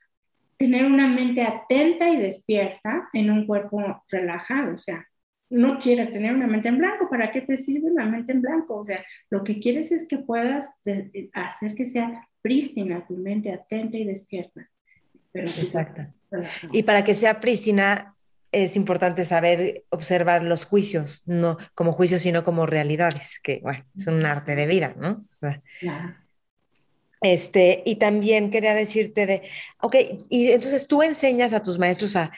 tener 0.57 0.85
una 0.85 1.07
mente 1.07 1.43
atenta 1.43 2.09
y 2.09 2.17
despierta 2.17 3.09
en 3.13 3.29
un 3.29 3.45
cuerpo 3.45 4.03
relajado, 4.09 4.75
o 4.75 4.77
sea, 4.77 5.05
no 5.49 5.79
quieres 5.79 6.11
tener 6.11 6.33
una 6.33 6.47
mente 6.47 6.69
en 6.69 6.77
blanco, 6.77 7.09
¿para 7.09 7.31
qué 7.31 7.41
te 7.41 7.57
sirve 7.57 7.91
una 7.91 8.05
mente 8.05 8.31
en 8.31 8.41
blanco? 8.41 8.77
O 8.77 8.83
sea, 8.83 9.03
lo 9.29 9.43
que 9.43 9.59
quieres 9.59 9.91
es 9.91 10.07
que 10.07 10.17
puedas 10.17 10.73
hacer 11.33 11.75
que 11.75 11.85
sea 11.85 12.27
prístina 12.41 13.05
tu 13.07 13.17
mente, 13.17 13.51
atenta 13.51 13.97
y 13.97 14.05
despierta. 14.05 14.69
Exacto. 15.33 16.01
Y 16.71 16.83
para 16.83 17.03
que 17.03 17.13
sea 17.13 17.39
prístina, 17.39 18.15
es 18.51 18.75
importante 18.75 19.23
saber 19.23 19.83
observar 19.89 20.43
los 20.43 20.65
juicios, 20.65 21.23
no 21.25 21.57
como 21.73 21.91
juicios, 21.91 22.21
sino 22.21 22.43
como 22.43 22.65
realidades, 22.65 23.39
que 23.43 23.59
bueno, 23.61 23.85
es 23.95 24.07
un 24.07 24.25
arte 24.25 24.55
de 24.55 24.65
vida, 24.65 24.95
¿no? 24.97 25.25
claro. 25.79 26.15
Este, 27.25 27.81
y 27.87 27.95
también 27.95 28.51
quería 28.51 28.75
decirte 28.75 29.25
de, 29.25 29.41
ok, 29.81 29.95
y 30.29 30.51
entonces 30.51 30.85
tú 30.85 31.01
enseñas 31.01 31.53
a 31.53 31.63
tus 31.63 31.79
maestros 31.79 32.15
a 32.15 32.31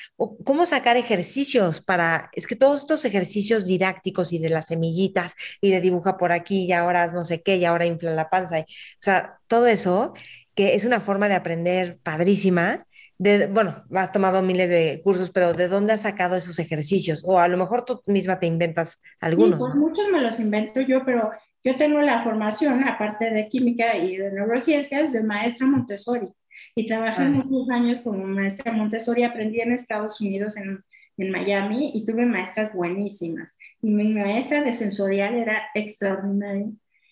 cómo 0.46 0.66
sacar 0.66 0.96
ejercicios 0.96 1.82
para, 1.82 2.30
es 2.32 2.48
que 2.48 2.56
todos 2.56 2.80
estos 2.80 3.04
ejercicios 3.04 3.66
didácticos 3.66 4.32
y 4.32 4.40
de 4.40 4.48
las 4.48 4.68
semillitas 4.68 5.36
y 5.60 5.72
de 5.72 5.82
dibuja 5.82 6.16
por 6.16 6.32
aquí 6.32 6.64
y 6.64 6.72
ahora 6.72 7.06
no 7.08 7.26
sé 7.26 7.42
qué 7.42 7.58
y 7.58 7.66
ahora 7.66 7.86
infla 7.86 8.12
la 8.12 8.30
panza, 8.30 8.60
y, 8.60 8.62
o 8.62 9.02
sea, 9.02 9.40
todo 9.48 9.68
eso 9.68 10.14
que 10.56 10.76
es 10.76 10.86
una 10.86 11.02
forma 11.02 11.28
de 11.28 11.36
aprender 11.36 12.00
padrísima. 12.02 12.86
De, 13.18 13.48
bueno, 13.48 13.84
has 13.94 14.14
tomado 14.14 14.42
miles 14.42 14.70
de 14.70 15.02
cursos, 15.04 15.32
pero 15.32 15.54
¿de 15.54 15.68
dónde 15.68 15.92
has 15.92 16.02
sacado 16.02 16.38
esos 16.38 16.60
ejercicios? 16.60 17.24
O 17.26 17.40
a 17.40 17.50
lo 17.50 17.58
mejor 17.58 17.84
tú 17.84 18.02
misma 18.06 18.40
te 18.40 18.48
inventas 18.48 19.02
algunos. 19.20 19.58
Sí, 19.58 19.66
pues 19.66 19.76
muchos 19.76 20.06
me 20.14 20.22
los 20.22 20.40
invento 20.40 20.80
yo, 20.80 21.04
pero 21.04 21.32
yo 21.68 21.76
tengo 21.76 22.00
la 22.00 22.24
formación, 22.24 22.88
aparte 22.88 23.30
de 23.30 23.50
química 23.50 23.98
y 23.98 24.16
de 24.16 24.32
neurociencias, 24.32 25.12
de 25.12 25.22
maestra 25.22 25.68
Montessori. 25.68 26.30
Y 26.76 26.88
trabajé 26.88 27.24
muchos 27.24 27.70
años 27.70 28.00
como 28.00 28.24
maestra 28.24 28.72
Montessori. 28.72 29.24
Aprendí 29.24 29.60
en 29.60 29.74
Estados 29.74 30.22
Unidos, 30.22 30.56
en, 30.56 30.82
en 31.18 31.30
Miami, 31.30 31.92
y 31.94 32.06
tuve 32.06 32.26
maestras 32.26 32.74
buenísimas. 32.74 33.50
Y 33.82 33.90
mi 33.90 34.14
maestra 34.14 34.64
de 34.64 34.72
sensorial 34.72 35.36
era 35.36 35.62
extraordinaria. 35.76 36.68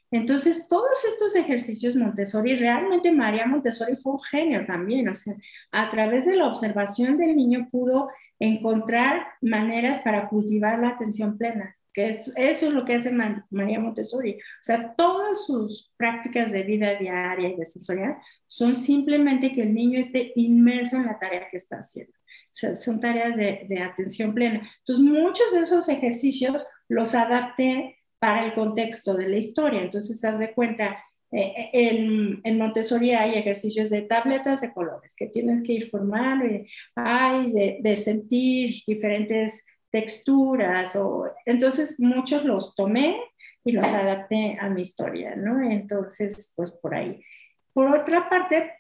Entonces, 0.10 0.70
todos 0.70 1.03
estos 1.06 1.36
ejercicios 1.36 1.97
Montessori, 1.97 2.56
realmente 2.56 3.12
María 3.12 3.45
Montessori 3.45 3.97
fue 3.97 4.14
un 4.14 4.22
genio 4.22 4.66
también, 4.66 5.10
o 5.10 5.16
sea, 5.16 5.36
a 5.74 5.91
través 5.91 6.26
de 6.26 6.38
la 6.38 6.47
observación 6.47 7.18
del 7.18 7.36
niño 7.36 7.68
pudo 7.70 8.10
encontrar 8.39 9.28
maneras 9.41 9.99
para 9.99 10.30
cultivar 10.30 10.80
la 10.80 10.89
atención 10.89 11.38
plena, 11.38 11.76
que 11.96 12.10
es, 12.10 12.34
eso 12.36 12.68
es 12.68 12.74
lo 12.74 12.84
que 12.84 12.96
hace 12.96 13.10
María 13.10 13.80
Montessori. 13.80 14.34
O 14.34 14.62
sea, 14.62 14.93
todas 14.96 15.46
sus 15.46 15.93
prácticas 15.96 16.52
de 16.52 16.64
vida 16.64 16.96
diaria 16.96 17.48
y 17.48 17.56
de 17.56 17.64
sensorial 17.64 18.18
son 18.48 18.76
simplemente 18.76 19.54
que 19.54 19.62
el 19.62 19.74
niño 19.74 19.98
esté 19.98 20.34
inmerso 20.36 20.98
en 20.98 21.06
la 21.06 21.18
tarea 21.18 21.48
que 21.50 21.56
está 21.56 21.78
haciendo. 21.78 22.12
O 22.12 22.58
sea, 22.58 22.76
son 22.76 23.00
tareas 23.00 23.38
de, 23.38 23.66
de 23.70 23.80
atención 23.80 24.34
plena. 24.34 24.70
Entonces, 24.80 25.06
muchos 25.06 25.54
de 25.54 25.62
esos 25.62 25.88
ejercicios 25.88 26.68
los 26.89 27.16
adapté 27.16 27.98
para 28.20 28.46
el 28.46 28.54
contexto 28.54 29.14
de 29.14 29.30
la 29.30 29.38
historia. 29.38 29.82
Entonces, 29.82 30.22
haz 30.26 30.38
de 30.38 30.54
cuenta, 30.54 30.98
eh, 31.32 31.70
en, 31.72 32.41
en, 32.43 32.58
Montessori 32.58 33.14
hay 33.14 33.36
ejercicios 33.36 33.89
de 33.89 34.02
tabletas 34.02 34.60
de 34.60 34.74
colores 34.74 35.16
que 35.16 35.28
tienes 35.28 35.64
que 35.64 35.74
ir 35.74 35.89
formando, 35.89 36.46
y 36.46 36.68
hay 36.96 37.52
de, 37.52 37.78
de, 37.80 37.96
sentir 37.96 38.74
diferentes 38.86 39.66
texturas, 39.96 40.93
o, 40.98 41.32
entonces 41.46 42.02
muchos 42.02 42.43
los 42.43 42.76
tomé 42.76 43.18
y 43.64 43.72
los 43.72 43.88
adapté 43.88 44.58
a 44.60 44.68
mi 44.68 44.82
historia, 44.82 45.38
¿no? 45.38 45.62
Entonces, 45.62 46.52
pues 46.54 46.72
por 46.72 46.93
ahí. 46.93 47.24
Por 47.72 47.96
otra 47.96 48.28
parte, 48.28 48.74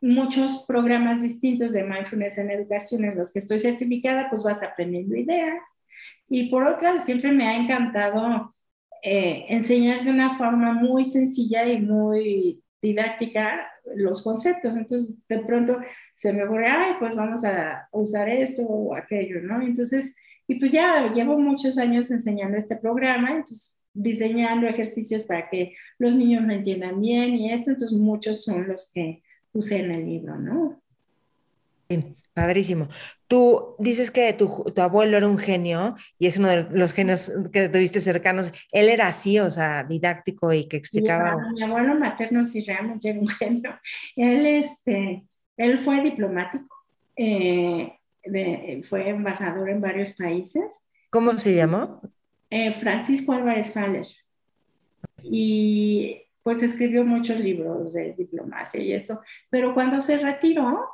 muchos 0.00 0.64
programas 0.68 1.22
distintos 1.22 1.72
de 1.72 1.82
mindfulness 1.82 2.38
en 2.38 2.52
educación 2.52 3.04
en 3.04 3.18
los 3.18 3.32
que 3.32 3.40
estoy 3.40 3.58
certificada, 3.58 4.30
pues 4.30 4.44
vas 4.44 4.62
aprendiendo 4.62 5.16
ideas. 5.16 5.60
Y 6.28 6.50
por 6.50 6.62
otra, 6.62 7.00
siempre 7.00 7.32
me 7.32 7.48
ha 7.48 7.56
encantado 7.56 8.54
eh, 9.02 9.46
enseñar 9.48 10.04
de 10.04 10.10
una 10.12 10.36
forma 10.36 10.72
muy 10.72 11.02
sencilla 11.02 11.66
y 11.66 11.80
muy 11.80 12.62
didáctica 12.80 13.68
los 13.96 14.22
conceptos. 14.22 14.76
Entonces, 14.76 15.16
de 15.28 15.40
pronto 15.40 15.80
se 16.14 16.32
me 16.32 16.44
ocurre, 16.44 16.68
ay, 16.68 16.92
pues 17.00 17.16
vamos 17.16 17.44
a 17.44 17.88
usar 17.90 18.28
esto 18.28 18.62
o 18.62 18.94
aquello, 18.94 19.40
¿no? 19.42 19.60
Entonces, 19.60 20.14
y 20.50 20.58
pues 20.58 20.72
ya 20.72 21.12
llevo 21.12 21.38
muchos 21.38 21.78
años 21.78 22.10
enseñando 22.10 22.58
este 22.58 22.74
programa, 22.74 23.30
entonces 23.30 23.78
diseñando 23.92 24.66
ejercicios 24.66 25.22
para 25.22 25.48
que 25.48 25.76
los 25.98 26.16
niños 26.16 26.42
lo 26.44 26.52
entiendan 26.52 27.00
bien 27.00 27.36
y 27.36 27.52
esto, 27.52 27.70
entonces 27.70 27.96
muchos 27.96 28.42
son 28.44 28.66
los 28.66 28.90
que 28.92 29.22
puse 29.52 29.78
en 29.78 29.92
el 29.92 30.04
libro, 30.04 30.36
¿no? 30.36 30.82
Sí. 31.88 32.16
Padrísimo. 32.32 32.88
Tú 33.26 33.74
dices 33.78 34.10
que 34.10 34.32
tu, 34.32 34.64
tu, 34.74 34.80
abuelo 34.80 35.16
era 35.16 35.28
un 35.28 35.38
genio 35.38 35.96
y 36.16 36.26
es 36.26 36.38
uno 36.38 36.48
de 36.48 36.66
los 36.70 36.92
genios 36.92 37.30
que 37.52 37.68
tuviste 37.68 38.00
cercanos. 38.00 38.52
Él 38.70 38.88
era 38.88 39.08
así, 39.08 39.40
o 39.40 39.50
sea, 39.50 39.82
didáctico 39.82 40.52
y 40.52 40.68
que 40.68 40.76
explicaba. 40.76 41.36
mi 41.52 41.62
abuelo 41.62 41.96
materno 41.96 42.44
sí 42.44 42.60
realmente 42.62 43.10
era 43.10 43.20
un 43.20 43.28
genio. 43.28 43.78
Él, 44.14 44.46
este, 44.46 45.24
él 45.56 45.78
fue 45.78 46.02
diplomático, 46.02 46.74
eh, 47.16 47.99
fue 48.82 49.08
embajador 49.08 49.70
en 49.70 49.80
varios 49.80 50.10
países. 50.12 50.80
¿Cómo 51.10 51.38
se 51.38 51.54
llamó? 51.54 52.00
Eh, 52.50 52.72
Francisco 52.72 53.32
Álvarez 53.32 53.72
Faller. 53.72 54.06
Y 55.22 56.22
pues 56.42 56.62
escribió 56.62 57.04
muchos 57.04 57.38
libros 57.38 57.92
de 57.92 58.14
diplomacia 58.14 58.80
y 58.80 58.92
esto, 58.92 59.20
pero 59.50 59.74
cuando 59.74 60.00
se 60.00 60.18
retiró, 60.18 60.88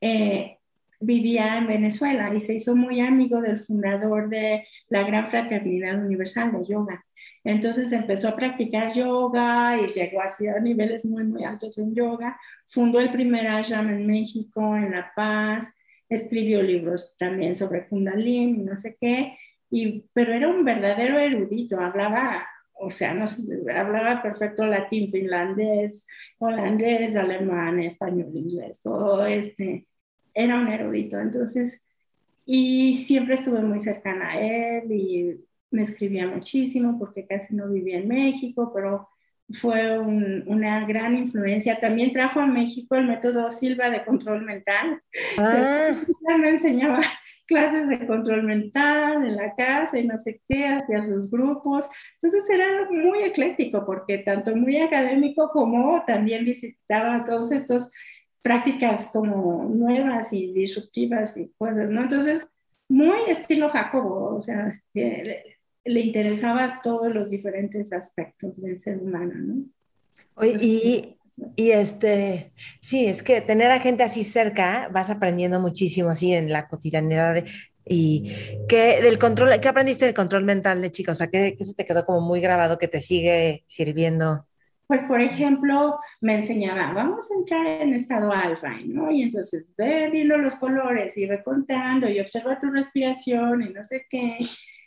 eh, 0.00 0.58
vivía 1.00 1.56
en 1.56 1.66
Venezuela 1.66 2.32
y 2.34 2.40
se 2.40 2.54
hizo 2.54 2.76
muy 2.76 3.00
amigo 3.00 3.40
del 3.40 3.58
fundador 3.58 4.28
de 4.28 4.66
la 4.88 5.02
Gran 5.02 5.28
Fraternidad 5.28 6.04
Universal 6.04 6.52
de 6.52 6.66
Yoga. 6.66 7.04
Entonces 7.44 7.92
empezó 7.92 8.28
a 8.28 8.36
practicar 8.36 8.92
yoga 8.92 9.78
y 9.78 9.86
llegó 9.88 10.20
a 10.22 10.60
niveles 10.60 11.04
muy, 11.04 11.24
muy 11.24 11.44
altos 11.44 11.76
en 11.76 11.94
yoga. 11.94 12.40
Fundó 12.66 12.98
el 13.00 13.12
primer 13.12 13.46
ashram 13.46 13.90
en 13.90 14.06
México, 14.06 14.74
en 14.76 14.92
La 14.92 15.12
Paz. 15.14 15.70
Escribió 16.08 16.62
libros 16.62 17.16
también 17.18 17.54
sobre 17.54 17.88
Kundalini 17.88 18.62
no 18.62 18.76
sé 18.76 18.96
qué. 19.00 19.36
Y, 19.70 20.04
pero 20.12 20.32
era 20.32 20.48
un 20.48 20.64
verdadero 20.64 21.18
erudito. 21.18 21.80
Hablaba, 21.80 22.46
o 22.74 22.90
sea, 22.90 23.14
no, 23.14 23.26
hablaba 23.74 24.22
perfecto 24.22 24.66
latín, 24.66 25.10
finlandés, 25.10 26.06
holandés, 26.38 27.16
alemán, 27.16 27.80
español, 27.80 28.30
inglés, 28.34 28.80
todo 28.82 29.24
este 29.26 29.86
era 30.34 30.58
un 30.58 30.68
erudito, 30.68 31.18
entonces, 31.20 31.84
y 32.44 32.92
siempre 32.94 33.34
estuve 33.34 33.60
muy 33.62 33.80
cercana 33.80 34.32
a 34.32 34.40
él 34.40 34.92
y 34.92 35.40
me 35.70 35.82
escribía 35.82 36.26
muchísimo 36.26 36.98
porque 36.98 37.26
casi 37.26 37.54
no 37.54 37.68
vivía 37.70 37.98
en 37.98 38.08
México, 38.08 38.72
pero 38.74 39.08
fue 39.50 39.98
una 39.98 40.86
gran 40.86 41.16
influencia. 41.16 41.78
También 41.78 42.12
trajo 42.12 42.40
a 42.40 42.46
México 42.46 42.96
el 42.96 43.06
método 43.06 43.50
Silva 43.50 43.90
de 43.90 44.04
control 44.04 44.42
mental. 44.42 45.02
Ah. 45.38 45.90
Me 46.38 46.50
enseñaba 46.50 47.00
clases 47.46 47.88
de 47.88 48.06
control 48.06 48.42
mental 48.42 49.24
en 49.24 49.36
la 49.36 49.54
casa 49.54 49.98
y 49.98 50.06
no 50.06 50.16
sé 50.18 50.40
qué, 50.48 50.66
hacía 50.66 51.02
sus 51.04 51.30
grupos. 51.30 51.88
Entonces 52.14 52.48
era 52.48 52.90
muy 52.90 53.22
ecléctico 53.24 53.84
porque 53.84 54.18
tanto 54.18 54.56
muy 54.56 54.80
académico 54.80 55.50
como 55.50 56.02
también 56.06 56.44
visitaba 56.44 57.24
todos 57.24 57.52
estos 57.52 57.90
prácticas 58.42 59.08
como 59.12 59.64
nuevas 59.64 60.32
y 60.32 60.52
disruptivas 60.52 61.36
y 61.36 61.50
cosas, 61.56 61.90
¿no? 61.90 62.02
Entonces, 62.02 62.46
muy 62.88 63.18
estilo 63.28 63.70
Jacobo, 63.70 64.36
o 64.36 64.40
sea, 64.40 64.80
le, 65.84 66.00
interesaba 66.00 66.80
todos 66.82 67.12
los 67.12 67.30
diferentes 67.30 67.92
aspectos 67.92 68.60
del 68.60 68.80
ser 68.80 68.98
humano, 68.98 69.34
¿no? 69.36 69.64
Oye, 70.36 70.56
y, 70.60 71.16
y 71.56 71.70
este, 71.70 72.52
sí, 72.80 73.06
es 73.06 73.22
que 73.22 73.40
tener 73.40 73.70
a 73.70 73.78
gente 73.78 74.02
así 74.02 74.24
cerca, 74.24 74.88
vas 74.92 75.10
aprendiendo 75.10 75.60
muchísimo 75.60 76.10
así 76.10 76.32
en 76.32 76.52
la 76.52 76.66
cotidianidad 76.66 77.44
y 77.86 78.34
que 78.68 79.00
del 79.02 79.18
control, 79.18 79.60
¿qué 79.60 79.68
aprendiste 79.68 80.06
del 80.06 80.14
control 80.14 80.44
mental 80.44 80.80
de 80.82 80.90
chica? 80.90 81.12
O 81.12 81.14
sea, 81.14 81.28
¿qué, 81.28 81.54
¿qué, 81.56 81.64
se 81.64 81.74
te 81.74 81.84
quedó 81.84 82.04
como 82.04 82.20
muy 82.20 82.40
grabado 82.40 82.78
que 82.78 82.88
te 82.88 83.00
sigue 83.00 83.62
sirviendo? 83.66 84.46
pues 84.86 85.02
por 85.04 85.20
ejemplo, 85.20 85.98
me 86.20 86.34
enseñaba, 86.34 86.92
vamos 86.92 87.30
a 87.30 87.34
entrar 87.34 87.66
en 87.82 87.94
estado 87.94 88.30
alfa, 88.30 88.76
¿no? 88.84 89.10
Y 89.10 89.22
entonces 89.22 89.70
ve 89.76 90.10
viendo 90.10 90.36
los 90.36 90.56
colores 90.56 91.16
y 91.16 91.26
ve 91.26 91.42
contando 91.42 92.08
y 92.08 92.20
observa 92.20 92.58
tu 92.58 92.70
respiración 92.70 93.62
y 93.62 93.70
no 93.70 93.82
sé 93.82 94.06
qué. 94.10 94.38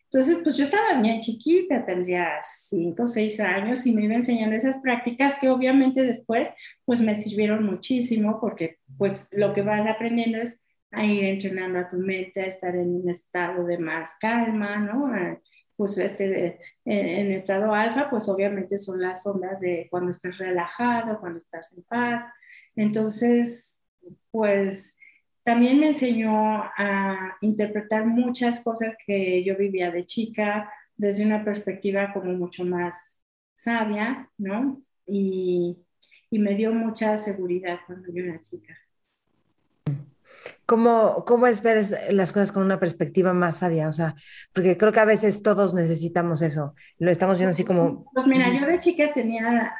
Entonces, 0.09 0.39
pues 0.41 0.55
yo 0.55 0.63
estaba 0.63 1.01
bien 1.01 1.19
chiquita, 1.19 1.85
tendría 1.85 2.39
cinco 2.43 3.03
o 3.03 3.07
seis 3.07 3.39
años 3.39 3.85
y 3.85 3.93
me 3.93 4.05
iba 4.05 4.15
enseñando 4.15 4.55
esas 4.55 4.77
prácticas 4.77 5.35
que 5.39 5.49
obviamente 5.49 6.03
después, 6.03 6.49
pues 6.85 7.01
me 7.01 7.13
sirvieron 7.15 7.65
muchísimo 7.65 8.39
porque 8.39 8.77
pues 8.97 9.27
lo 9.31 9.53
que 9.53 9.63
vas 9.63 9.85
aprendiendo 9.85 10.37
es 10.37 10.57
a 10.91 11.05
ir 11.05 11.25
entrenando 11.25 11.79
a 11.79 11.87
tu 11.87 11.97
mente, 11.97 12.41
a 12.41 12.45
estar 12.45 12.73
en 12.75 12.95
un 12.95 13.09
estado 13.09 13.65
de 13.65 13.77
más 13.77 14.11
calma, 14.19 14.77
¿no? 14.77 15.11
pues 15.77 15.97
este, 15.99 16.59
en, 16.85 17.31
estado 17.31 17.73
alfa, 17.73 18.09
pues 18.09 18.27
obviamente 18.27 18.79
son 18.79 18.99
las 18.99 19.25
ondas 19.27 19.59
de 19.59 19.87
cuando 19.91 20.09
estás 20.09 20.37
relajado, 20.39 21.19
cuando 21.19 21.37
estás 21.37 21.71
en 21.77 21.83
paz. 21.83 22.25
Entonces, 22.75 23.77
pues 24.31 24.95
también 25.47 25.79
me 25.79 25.87
enseñó 25.87 26.61
a 26.77 27.37
interpretar 27.39 28.05
muchas 28.05 28.59
cosas 28.59 28.95
que 29.05 29.45
yo 29.45 29.55
vivía 29.55 29.91
de 29.91 30.05
chica 30.05 30.69
desde 30.97 31.25
una 31.25 31.45
perspectiva 31.45 32.11
como 32.11 32.33
mucho 32.33 32.65
más 32.65 33.21
sabia, 33.55 34.29
¿no? 34.37 34.81
Y, 35.05 35.77
y 36.29 36.39
me 36.39 36.53
dio 36.55 36.73
mucha 36.73 37.15
seguridad 37.15 37.79
cuando 37.85 38.11
yo 38.11 38.25
era 38.25 38.41
chica. 38.41 38.77
¿Cómo, 40.65 41.23
¿Cómo 41.25 41.47
es 41.47 41.63
ver 41.63 41.81
las 42.11 42.33
cosas 42.33 42.51
con 42.51 42.63
una 42.63 42.81
perspectiva 42.81 43.31
más 43.31 43.59
sabia? 43.59 43.87
O 43.87 43.93
sea, 43.93 44.15
porque 44.51 44.75
creo 44.75 44.91
que 44.91 44.99
a 44.99 45.05
veces 45.05 45.43
todos 45.43 45.73
necesitamos 45.73 46.41
eso. 46.41 46.75
Lo 46.99 47.09
estamos 47.09 47.37
viendo 47.37 47.51
así 47.51 47.63
como... 47.63 48.11
Pues 48.13 48.27
mira, 48.27 48.51
yo 48.51 48.65
de 48.65 48.79
chica 48.79 49.13
tenía, 49.13 49.73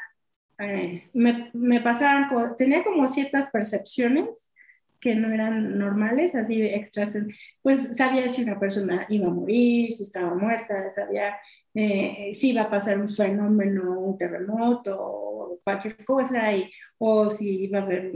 eh, 0.60 1.10
me, 1.12 1.50
me 1.52 1.82
pasaban, 1.82 2.56
tenía 2.56 2.82
como 2.82 3.06
ciertas 3.06 3.50
percepciones 3.50 4.48
que 5.00 5.14
no 5.14 5.32
eran 5.32 5.78
normales, 5.78 6.34
así 6.34 6.62
extras, 6.62 7.16
pues 7.62 7.96
sabía 7.96 8.28
si 8.28 8.42
una 8.42 8.58
persona 8.58 9.06
iba 9.08 9.28
a 9.28 9.30
morir, 9.30 9.92
si 9.92 10.02
estaba 10.02 10.34
muerta, 10.34 10.88
sabía 10.88 11.36
eh, 11.74 12.30
si 12.32 12.50
iba 12.50 12.62
a 12.62 12.70
pasar 12.70 12.98
un 12.98 13.08
fenómeno, 13.08 14.00
un 14.00 14.18
terremoto 14.18 14.96
o 14.98 15.60
cualquier 15.62 16.04
cosa, 16.04 16.52
y, 16.52 16.68
o 16.98 17.28
si 17.30 17.64
iba 17.64 17.78
a 17.78 17.82
haber, 17.82 18.12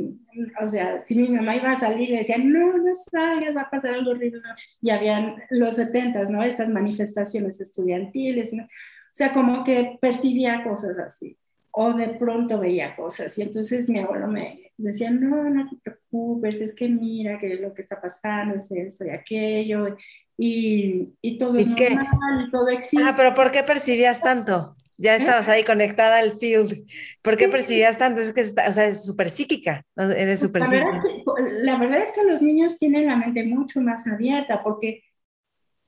o 0.60 0.68
sea, 0.68 1.00
si 1.00 1.14
mi 1.14 1.28
mamá 1.28 1.54
iba 1.54 1.70
a 1.70 1.76
salir 1.76 2.10
y 2.10 2.16
decía, 2.16 2.38
no, 2.38 2.78
no 2.78 2.94
salgas, 2.94 3.54
va 3.54 3.62
a 3.62 3.70
pasar 3.70 3.94
algo 3.94 4.12
horrible, 4.12 4.40
y 4.80 4.90
habían 4.90 5.36
los 5.50 5.76
setentas, 5.76 6.30
¿no? 6.30 6.42
Estas 6.42 6.70
manifestaciones 6.70 7.60
estudiantiles, 7.60 8.52
¿no? 8.52 8.64
O 8.64 8.68
sea, 9.12 9.32
como 9.32 9.62
que 9.62 9.98
percibía 10.00 10.64
cosas 10.64 10.98
así, 10.98 11.36
o 11.70 11.92
de 11.92 12.08
pronto 12.08 12.58
veía 12.58 12.96
cosas, 12.96 13.36
y 13.38 13.42
entonces 13.42 13.88
mi 13.88 13.98
abuelo 13.98 14.28
me 14.28 14.61
decía, 14.76 15.10
no, 15.10 15.48
no 15.50 15.68
te 15.68 15.76
preocupes, 15.76 16.60
es 16.60 16.74
que 16.74 16.88
mira 16.88 17.38
que 17.38 17.56
lo 17.56 17.72
que 17.74 17.82
está 17.82 18.00
pasando 18.00 18.56
es 18.56 18.70
esto 18.70 19.04
y 19.04 19.10
aquello, 19.10 19.96
y, 20.36 21.10
y 21.20 21.38
todo 21.38 21.56
es 21.56 21.66
normal, 21.66 22.46
y 22.46 22.50
todo 22.50 22.68
existe. 22.68 23.04
Ah, 23.06 23.14
pero 23.16 23.32
¿por 23.32 23.50
qué 23.50 23.62
percibías 23.62 24.20
tanto? 24.20 24.76
Ya 24.98 25.16
estabas 25.16 25.48
ahí 25.48 25.64
conectada 25.64 26.18
al 26.18 26.38
field. 26.38 26.86
¿Por 27.22 27.36
qué 27.36 27.48
percibías 27.48 27.98
tanto? 27.98 28.20
Es 28.20 28.32
que 28.32 28.42
o 28.42 28.72
sea, 28.72 28.86
es 28.86 29.04
súper 29.04 29.30
psíquica, 29.30 29.84
eres 29.96 30.40
súper 30.40 30.62
la, 30.62 30.68
verdad 30.68 31.02
la 31.62 31.78
verdad 31.78 32.02
es 32.02 32.12
que 32.12 32.24
los 32.24 32.42
niños 32.42 32.78
tienen 32.78 33.06
la 33.06 33.16
mente 33.16 33.44
mucho 33.44 33.80
más 33.80 34.06
abierta 34.06 34.62
porque, 34.62 35.02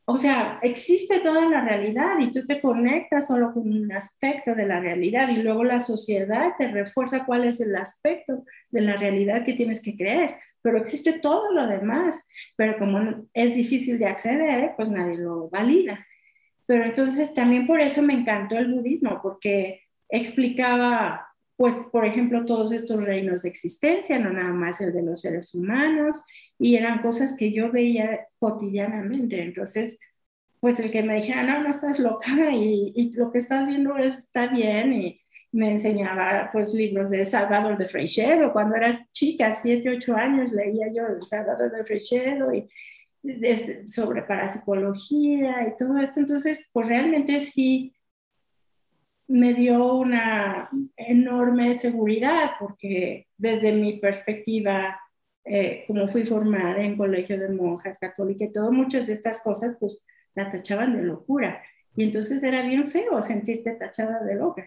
o 0.07 0.17
sea, 0.17 0.59
existe 0.63 1.21
toda 1.21 1.49
la 1.49 1.63
realidad 1.63 2.19
y 2.21 2.31
tú 2.31 2.47
te 2.47 2.61
conectas 2.61 3.27
solo 3.29 3.53
con 3.53 3.73
un 3.73 3.91
aspecto 3.93 4.55
de 4.55 4.67
la 4.67 4.81
realidad 4.81 5.29
y 5.29 5.37
luego 5.37 5.65
la 5.65 5.81
sociedad 5.81 6.53
te 6.59 6.69
refuerza 6.69 7.25
cuál 7.25 7.45
es 7.45 7.61
el 7.61 7.75
aspecto 7.75 8.45
de 8.71 8.81
la 8.83 8.97
realidad 8.97 9.45
que 9.45 9.55
tienes 9.55 9.81
que 9.81 9.97
creer 9.97 10.37
pero 10.65 10.79
existe 10.79 11.19
todo 11.19 11.53
lo 11.53 11.67
demás, 11.67 12.27
pero 12.57 12.79
como 12.79 13.27
es 13.35 13.55
difícil 13.55 13.99
de 13.99 14.07
acceder, 14.07 14.73
pues 14.77 14.89
nadie 14.89 15.19
lo 15.19 15.51
valida. 15.51 16.07
Pero 16.65 16.85
entonces 16.85 17.35
también 17.35 17.67
por 17.67 17.83
eso 17.83 18.01
me 18.01 18.15
encantó 18.15 18.57
el 18.57 18.73
budismo, 18.73 19.21
porque 19.23 19.83
explicaba, 20.09 21.29
pues, 21.57 21.77
por 21.93 22.05
ejemplo, 22.05 22.45
todos 22.45 22.73
estos 22.73 23.03
reinos 23.05 23.43
de 23.43 23.49
existencia, 23.49 24.19
no 24.19 24.31
nada 24.33 24.53
más 24.53 24.81
el 24.81 24.93
de 24.93 25.03
los 25.03 25.21
seres 25.21 25.55
humanos, 25.55 26.23
y 26.59 26.77
eran 26.77 27.01
cosas 27.01 27.37
que 27.37 27.53
yo 27.53 27.71
veía 27.71 28.27
cotidianamente. 28.39 29.41
Entonces, 29.43 29.99
pues 30.61 30.81
el 30.81 30.91
que 30.91 31.03
me 31.03 31.17
dijera, 31.17 31.43
no, 31.43 31.63
no 31.63 31.71
estás 31.71 31.99
loca 31.99 32.51
y, 32.53 33.13
lo 33.15 33.31
que 33.31 33.39
estás 33.39 33.69
viendo 33.69 33.97
está 33.99 34.49
bien, 34.49 34.93
y 34.93 35.21
me 35.53 35.71
enseñaba 35.71 36.51
pues 36.53 36.75
libros 36.75 37.11
de 37.11 37.25
Salvador 37.25 37.77
de 37.77 37.87
Freixedo. 37.87 38.53
Cuando 38.53 38.75
era 38.75 39.07
chica, 39.13 39.55
7, 39.55 39.91
8 39.91 40.17
años, 40.17 40.53
leía 40.53 40.89
yo 40.93 41.23
Salvador 41.23 41.71
de 41.71 41.85
Freixedo 41.85 42.53
y 42.53 42.69
este, 43.23 43.87
sobre 43.87 44.23
parapsicología 44.23 45.69
y 45.69 45.77
todo 45.79 45.99
esto. 45.99 46.19
Entonces, 46.19 46.69
pues 46.73 46.89
realmente 46.89 47.39
sí 47.41 47.95
me 49.27 49.55
dio 49.55 49.95
una 49.95 50.71
enorme 50.97 51.75
seguridad 51.75 52.53
porque 52.59 53.29
desde 53.37 53.73
mi 53.73 53.99
perspectiva, 53.99 55.01
eh, 55.45 55.85
como 55.87 56.09
fui 56.09 56.25
formada 56.25 56.83
en 56.83 56.97
colegio 56.97 57.39
de 57.39 57.49
monjas 57.49 57.99
católicas 57.99 58.49
y 58.49 58.53
todo, 58.53 58.73
muchas 58.73 59.07
de 59.07 59.15
estas 59.15 59.43
cosas 59.43 59.77
pues 59.81 60.05
la 60.35 60.51
tachaban 60.51 60.97
de 60.97 61.03
locura. 61.03 61.63
Y 61.97 62.05
entonces 62.05 62.43
era 62.43 62.63
bien 62.63 62.89
feo 62.89 63.23
sentirte 63.23 63.73
tachada 63.73 64.23
de 64.25 64.35
loca 64.35 64.67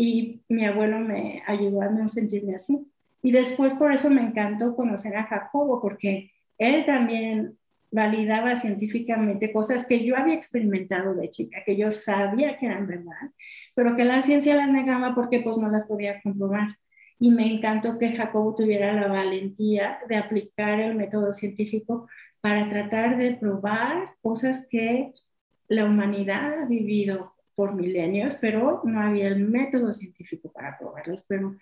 y 0.00 0.44
mi 0.48 0.64
abuelo 0.64 1.00
me 1.00 1.42
ayudó 1.44 1.82
a 1.82 1.88
no 1.88 2.06
sentirme 2.06 2.54
así. 2.54 2.86
Y 3.20 3.32
después 3.32 3.74
por 3.74 3.92
eso 3.92 4.08
me 4.08 4.20
encantó 4.20 4.76
conocer 4.76 5.16
a 5.16 5.24
Jacobo, 5.24 5.82
porque 5.82 6.30
él 6.56 6.86
también 6.86 7.57
validaba 7.90 8.54
científicamente 8.56 9.52
cosas 9.52 9.86
que 9.86 10.04
yo 10.04 10.16
había 10.16 10.34
experimentado 10.34 11.14
de 11.14 11.30
chica, 11.30 11.62
que 11.64 11.76
yo 11.76 11.90
sabía 11.90 12.58
que 12.58 12.66
eran 12.66 12.86
verdad, 12.86 13.32
pero 13.74 13.96
que 13.96 14.04
la 14.04 14.20
ciencia 14.20 14.54
las 14.54 14.70
negaba 14.70 15.14
porque 15.14 15.40
pues 15.40 15.56
no 15.56 15.70
las 15.70 15.86
podías 15.86 16.20
comprobar. 16.22 16.76
Y 17.20 17.30
me 17.30 17.52
encantó 17.52 17.98
que 17.98 18.12
Jacobo 18.12 18.54
tuviera 18.54 18.92
la 18.92 19.08
valentía 19.08 19.98
de 20.08 20.16
aplicar 20.16 20.78
el 20.80 20.94
método 20.94 21.32
científico 21.32 22.08
para 22.40 22.68
tratar 22.68 23.16
de 23.16 23.34
probar 23.34 24.14
cosas 24.22 24.66
que 24.70 25.12
la 25.66 25.84
humanidad 25.84 26.62
ha 26.62 26.64
vivido 26.66 27.34
por 27.54 27.74
milenios, 27.74 28.34
pero 28.34 28.82
no 28.84 29.00
había 29.00 29.26
el 29.26 29.40
método 29.48 29.92
científico 29.92 30.52
para 30.52 30.78
probarlos, 30.78 31.24
pero 31.26 31.56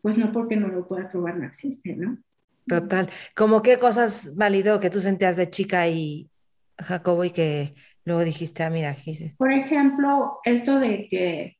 pues 0.00 0.16
no 0.16 0.30
porque 0.32 0.56
no 0.56 0.68
lo 0.68 0.86
pueda 0.86 1.10
probar 1.10 1.36
no 1.36 1.46
existe, 1.46 1.96
¿no? 1.96 2.18
Total. 2.66 3.10
¿Cómo 3.34 3.62
qué 3.62 3.78
cosas 3.78 4.34
validó 4.36 4.80
que 4.80 4.90
tú 4.90 5.00
sentías 5.00 5.36
de 5.36 5.50
chica 5.50 5.88
y 5.88 6.30
Jacobo 6.78 7.24
y 7.24 7.30
que 7.30 7.74
luego 8.04 8.22
dijiste, 8.24 8.62
ah, 8.62 8.70
mira, 8.70 8.96
Por 9.36 9.52
ejemplo, 9.52 10.38
esto 10.44 10.78
de 10.78 11.08
que 11.08 11.58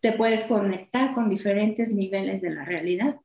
te 0.00 0.12
puedes 0.12 0.44
conectar 0.44 1.12
con 1.12 1.28
diferentes 1.28 1.94
niveles 1.94 2.42
de 2.42 2.50
la 2.50 2.64
realidad. 2.64 3.16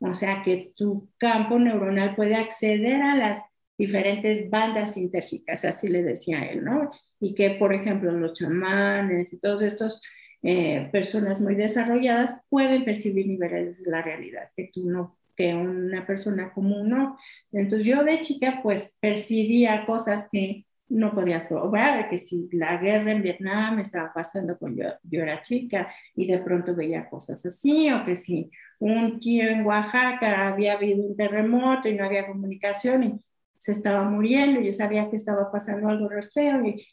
O 0.00 0.14
sea, 0.14 0.42
que 0.42 0.72
tu 0.76 1.08
campo 1.18 1.58
neuronal 1.58 2.14
puede 2.14 2.36
acceder 2.36 3.02
a 3.02 3.16
las 3.16 3.42
diferentes 3.76 4.48
bandas 4.50 4.94
sintérgicas, 4.94 5.64
así 5.64 5.88
le 5.88 6.02
decía 6.02 6.44
él, 6.44 6.64
¿no? 6.64 6.90
Y 7.20 7.34
que, 7.34 7.50
por 7.50 7.72
ejemplo, 7.72 8.10
los 8.12 8.32
chamanes 8.32 9.32
y 9.32 9.38
todos 9.38 9.62
estos 9.62 10.02
eh, 10.42 10.88
personas 10.92 11.40
muy 11.40 11.54
desarrolladas 11.54 12.34
pueden 12.48 12.84
percibir 12.84 13.26
niveles 13.26 13.82
de 13.82 13.90
la 13.90 14.02
realidad 14.02 14.50
que 14.56 14.70
tú 14.72 14.88
no, 14.88 15.16
que 15.38 15.54
una 15.54 16.04
persona 16.04 16.52
común 16.52 16.88
no. 16.90 17.16
Entonces 17.52 17.86
yo 17.86 18.02
de 18.02 18.18
chica 18.20 18.58
pues 18.60 18.98
percibía 19.00 19.86
cosas 19.86 20.26
que 20.30 20.66
no 20.88 21.14
podías 21.14 21.44
probar, 21.44 22.08
que 22.08 22.18
si 22.18 22.48
la 22.52 22.78
guerra 22.78 23.12
en 23.12 23.22
Vietnam 23.22 23.78
estaba 23.78 24.12
pasando 24.12 24.58
cuando 24.58 24.82
yo, 24.82 24.88
yo, 25.04 25.22
era 25.22 25.42
chica 25.42 25.92
y 26.16 26.26
de 26.26 26.38
pronto 26.38 26.74
veía 26.74 27.08
cosas 27.08 27.44
así, 27.46 27.90
o 27.92 28.04
que 28.04 28.16
si 28.16 28.50
un 28.80 29.20
tío 29.20 29.44
en 29.48 29.64
Oaxaca 29.66 30.48
había 30.48 30.72
habido 30.74 31.04
un 31.04 31.16
terremoto 31.16 31.88
y 31.88 31.94
no 31.94 32.04
había 32.04 32.26
comunicación 32.26 33.04
y 33.04 33.20
se 33.58 33.72
estaba 33.72 34.02
muriendo, 34.04 34.60
yo 34.60 34.72
sabía 34.72 35.10
que 35.10 35.16
estaba 35.16 35.52
pasando 35.52 35.88
algo 35.88 36.08
feo, 36.32 36.64
y, 36.64 36.86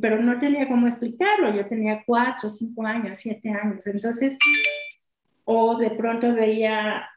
pero 0.00 0.20
no 0.20 0.38
tenía 0.38 0.68
cómo 0.68 0.86
explicarlo, 0.86 1.54
yo 1.54 1.66
tenía 1.66 2.02
cuatro, 2.06 2.48
cinco 2.50 2.84
años, 2.84 3.18
siete 3.18 3.50
años, 3.50 3.86
entonces, 3.86 4.36
o 5.44 5.78
de 5.78 5.90
pronto 5.90 6.34
veía 6.34 7.08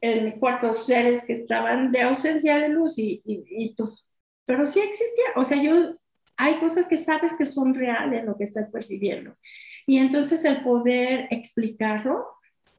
en 0.00 0.24
mi 0.24 0.34
seres 0.74 1.24
que 1.24 1.32
estaban 1.32 1.90
de 1.92 2.02
ausencia 2.02 2.58
de 2.58 2.68
luz 2.68 2.98
y, 2.98 3.22
y, 3.24 3.74
pues, 3.76 4.08
pero 4.44 4.64
sí 4.64 4.80
existía, 4.80 5.24
o 5.36 5.44
sea, 5.44 5.62
yo, 5.62 5.96
hay 6.36 6.54
cosas 6.54 6.86
que 6.86 6.96
sabes 6.96 7.34
que 7.34 7.44
son 7.44 7.74
reales 7.74 8.24
lo 8.24 8.36
que 8.36 8.44
estás 8.44 8.70
percibiendo. 8.70 9.36
Y 9.86 9.98
entonces 9.98 10.44
el 10.44 10.62
poder 10.62 11.26
explicarlo 11.30 12.26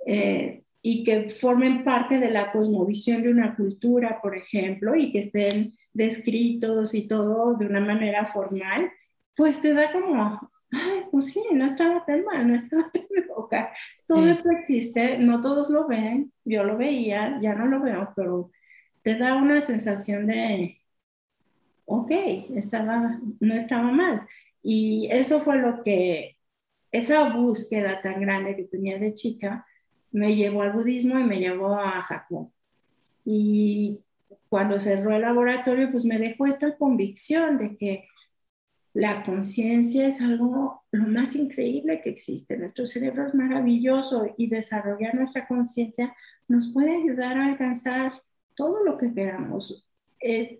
eh, 0.05 0.63
y 0.81 1.03
que 1.03 1.29
formen 1.29 1.83
parte 1.83 2.19
de 2.19 2.29
la 2.29 2.51
cosmovisión 2.51 3.21
de 3.21 3.31
una 3.31 3.55
cultura, 3.55 4.19
por 4.21 4.35
ejemplo, 4.35 4.95
y 4.95 5.11
que 5.11 5.19
estén 5.19 5.77
descritos 5.93 6.93
y 6.93 7.07
todo 7.07 7.55
de 7.55 7.65
una 7.65 7.81
manera 7.81 8.25
formal, 8.25 8.89
pues 9.35 9.61
te 9.61 9.73
da 9.73 9.91
como, 9.91 10.48
ay, 10.71 11.03
pues 11.11 11.33
sí, 11.33 11.43
no 11.51 11.65
estaba 11.65 12.05
tan 12.05 12.23
mal, 12.23 12.47
no 12.47 12.55
estaba 12.55 12.89
tan 12.91 13.03
loca. 13.27 13.73
Todo 14.07 14.27
esto 14.27 14.49
existe, 14.51 15.17
no 15.17 15.41
todos 15.41 15.69
lo 15.69 15.87
ven, 15.87 16.31
yo 16.45 16.63
lo 16.63 16.77
veía, 16.77 17.37
ya 17.39 17.55
no 17.55 17.67
lo 17.67 17.81
veo, 17.81 18.13
pero 18.15 18.51
te 19.01 19.15
da 19.15 19.35
una 19.35 19.61
sensación 19.61 20.27
de, 20.27 20.81
ok, 21.85 22.11
estaba, 22.55 23.19
no 23.39 23.55
estaba 23.55 23.91
mal. 23.91 24.27
Y 24.61 25.07
eso 25.11 25.39
fue 25.41 25.57
lo 25.57 25.83
que, 25.83 26.37
esa 26.91 27.29
búsqueda 27.33 28.01
tan 28.01 28.21
grande 28.21 28.55
que 28.55 28.63
tenía 28.63 28.97
de 28.97 29.13
chica, 29.13 29.65
me 30.11 30.35
llevó 30.35 30.63
al 30.63 30.73
budismo 30.73 31.19
y 31.19 31.23
me 31.23 31.39
llevó 31.39 31.75
a 31.75 32.01
Japón. 32.01 32.51
Y 33.25 33.99
cuando 34.49 34.79
cerró 34.79 35.15
el 35.15 35.21
laboratorio, 35.21 35.91
pues 35.91 36.05
me 36.05 36.17
dejó 36.17 36.47
esta 36.47 36.75
convicción 36.77 37.57
de 37.57 37.75
que 37.75 38.07
la 38.99 39.23
conciencia 39.23 40.07
es 40.07 40.19
algo 40.19 40.83
lo 40.91 41.07
más 41.07 41.35
increíble 41.35 42.01
que 42.01 42.09
existe. 42.09 42.57
Nuestro 42.57 42.85
cerebro 42.85 43.25
es 43.25 43.33
maravilloso 43.33 44.33
y 44.37 44.47
desarrollar 44.47 45.15
nuestra 45.15 45.47
conciencia 45.47 46.13
nos 46.49 46.73
puede 46.73 46.97
ayudar 46.97 47.37
a 47.37 47.45
alcanzar 47.45 48.21
todo 48.55 48.83
lo 48.83 48.97
que 48.97 49.13
queramos. 49.13 49.87
Eh, 50.19 50.59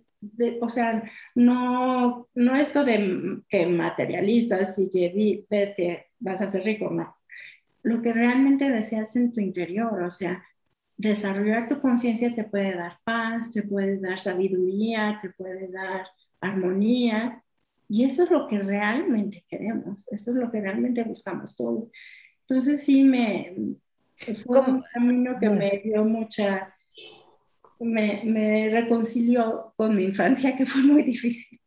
o 0.62 0.70
sea, 0.70 1.04
no, 1.36 2.30
no 2.34 2.56
esto 2.56 2.86
de 2.86 3.42
que 3.50 3.66
materializas 3.66 4.80
y 4.80 4.90
que 4.90 5.46
ves 5.50 5.74
que 5.76 6.06
vas 6.20 6.42
a 6.42 6.48
ser 6.48 6.64
rico, 6.64 6.90
no 6.90 7.20
lo 7.84 8.02
que 8.02 8.14
realmente 8.14 8.70
deseas 8.70 9.16
en 9.16 9.32
tu 9.32 9.42
interior, 9.42 10.02
o 10.04 10.12
sea, 10.12 10.44
desarrollar 10.98 11.68
tu 11.68 11.80
conciencia 11.80 12.34
te 12.36 12.44
puede 12.44 12.76
dar 12.76 13.00
paz, 13.04 13.52
te 13.52 13.64
puede 13.64 14.00
dar 14.00 14.20
sabiduría, 14.20 15.20
te 15.22 15.30
puede 15.30 15.70
dar 15.70 16.06
armonía, 16.42 17.44
y 17.90 18.06
eso 18.06 18.24
es 18.24 18.30
lo 18.30 18.48
que 18.48 18.60
realmente 18.60 19.44
queremos, 19.50 20.08
eso 20.12 20.32
es 20.32 20.38
lo 20.38 20.52
que 20.52 20.62
realmente 20.62 21.04
buscamos 21.04 21.58
todos. 21.58 21.88
Entonces 22.42 22.84
sí 22.84 23.04
me 23.04 23.76
fue 24.46 24.60
un 24.62 24.84
camino 24.94 25.38
que 25.40 25.50
me 25.50 25.82
dio 25.84 26.06
mucha, 26.06 26.76
me, 27.80 28.22
me 28.26 28.70
reconcilió 28.70 29.74
con 29.76 29.96
mi 29.96 30.04
infancia, 30.04 30.56
que 30.56 30.66
fue 30.66 30.84
muy 30.84 31.04
difícil. 31.04 31.60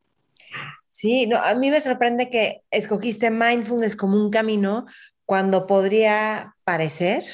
Sí, 0.89 1.27
no, 1.27 1.39
a 1.39 1.55
mí 1.55 1.70
me 1.70 1.81
sorprende 1.81 2.31
que 2.31 2.62
escogiste 2.70 3.31
mindfulness 3.31 3.97
como 3.97 4.16
un 4.16 4.31
camino 4.31 4.86
cuando 5.24 5.66
podría 5.66 6.55
parecer 6.65 7.24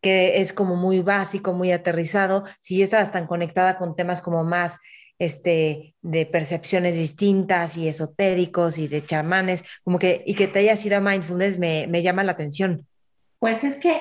que 0.00 0.40
es 0.40 0.52
como 0.52 0.76
muy 0.76 1.00
básico, 1.00 1.52
muy 1.52 1.72
aterrizado, 1.72 2.44
si 2.60 2.78
ya 2.78 2.84
estabas 2.84 3.12
tan 3.12 3.26
conectada 3.26 3.78
con 3.78 3.96
temas 3.96 4.20
como 4.20 4.44
más 4.44 4.78
este, 5.24 5.94
de 6.02 6.26
percepciones 6.26 6.94
distintas 6.94 7.76
y 7.76 7.88
esotéricos 7.88 8.78
y 8.78 8.88
de 8.88 9.04
chamanes, 9.04 9.64
como 9.84 9.98
que, 9.98 10.22
y 10.26 10.34
que 10.34 10.48
te 10.48 10.60
haya 10.60 10.76
sido 10.76 11.00
mindfulness 11.00 11.58
me, 11.58 11.86
me 11.88 12.02
llama 12.02 12.24
la 12.24 12.32
atención. 12.32 12.86
Pues 13.38 13.64
es 13.64 13.76
que 13.76 14.00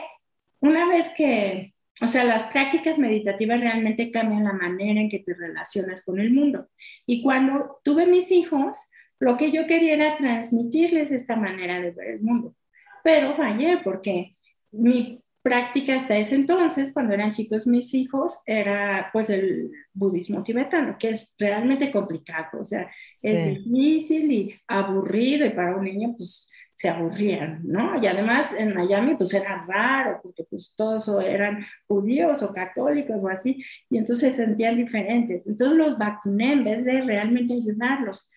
una 0.60 0.88
vez 0.88 1.10
que, 1.16 1.74
o 2.02 2.08
sea, 2.08 2.24
las 2.24 2.44
prácticas 2.44 3.00
meditativas 3.00 3.62
realmente 3.62 4.12
cambian 4.12 4.44
la 4.44 4.54
manera 4.54 5.02
en 5.02 5.10
que 5.10 5.20
te 5.20 5.34
relacionas 5.34 6.04
con 6.04 6.20
el 6.20 6.32
mundo. 6.32 6.70
Y 7.06 7.24
cuando 7.24 7.80
tuve 7.84 8.06
mis 8.06 8.32
hijos, 8.32 8.78
lo 9.20 9.38
que 9.38 9.52
yo 9.52 9.68
quería 9.68 9.94
era 9.94 10.18
transmitirles 10.18 11.12
esta 11.12 11.36
manera 11.36 11.80
de 11.80 11.92
ver 11.92 12.08
el 12.10 12.22
mundo 12.22 12.56
pero 13.04 13.36
fallé 13.36 13.80
porque 13.84 14.36
mi 14.72 15.22
práctica 15.42 15.96
hasta 15.96 16.18
ese 16.18 16.36
entonces, 16.36 16.94
cuando 16.94 17.14
eran 17.14 17.32
chicos 17.32 17.66
mis 17.66 17.94
hijos, 17.94 18.40
era 18.46 19.10
pues 19.12 19.30
el 19.30 19.72
budismo 19.94 20.44
tibetano, 20.44 20.98
que 21.00 21.10
es 21.10 21.36
realmente 21.40 21.92
complicado, 21.92 22.60
o 22.62 22.64
sea, 22.64 22.90
es 23.24 23.64
difícil 23.64 24.32
y 24.32 24.56
aburrido 24.68 25.46
y 25.46 25.52
para 25.52 25.76
un 25.76 25.86
niño 25.86 26.14
pues 26.16 26.50
se 26.76 26.90
aburrían, 26.90 27.62
¿no? 27.64 28.02
Y 28.02 28.08
además 28.08 28.54
en 28.58 28.74
Miami 28.74 29.16
pues 29.16 29.34
era 29.36 29.66
raro 29.68 30.20
porque 30.24 30.44
pues 30.50 30.74
todos 30.76 31.08
eran 31.24 31.64
judíos 31.88 32.42
o 32.42 32.52
católicos 32.52 33.24
o 33.24 33.30
así 33.30 33.64
y 33.88 34.00
entonces 34.00 34.36
se 34.36 34.46
sentían 34.46 34.78
diferentes. 34.78 35.46
Entonces 35.46 35.78
los 35.78 35.98
vacuné 36.00 36.54
en 36.54 36.64
vez 36.64 36.84
de 36.84 37.02
realmente 37.02 37.54
ayudarlos. 37.54 38.32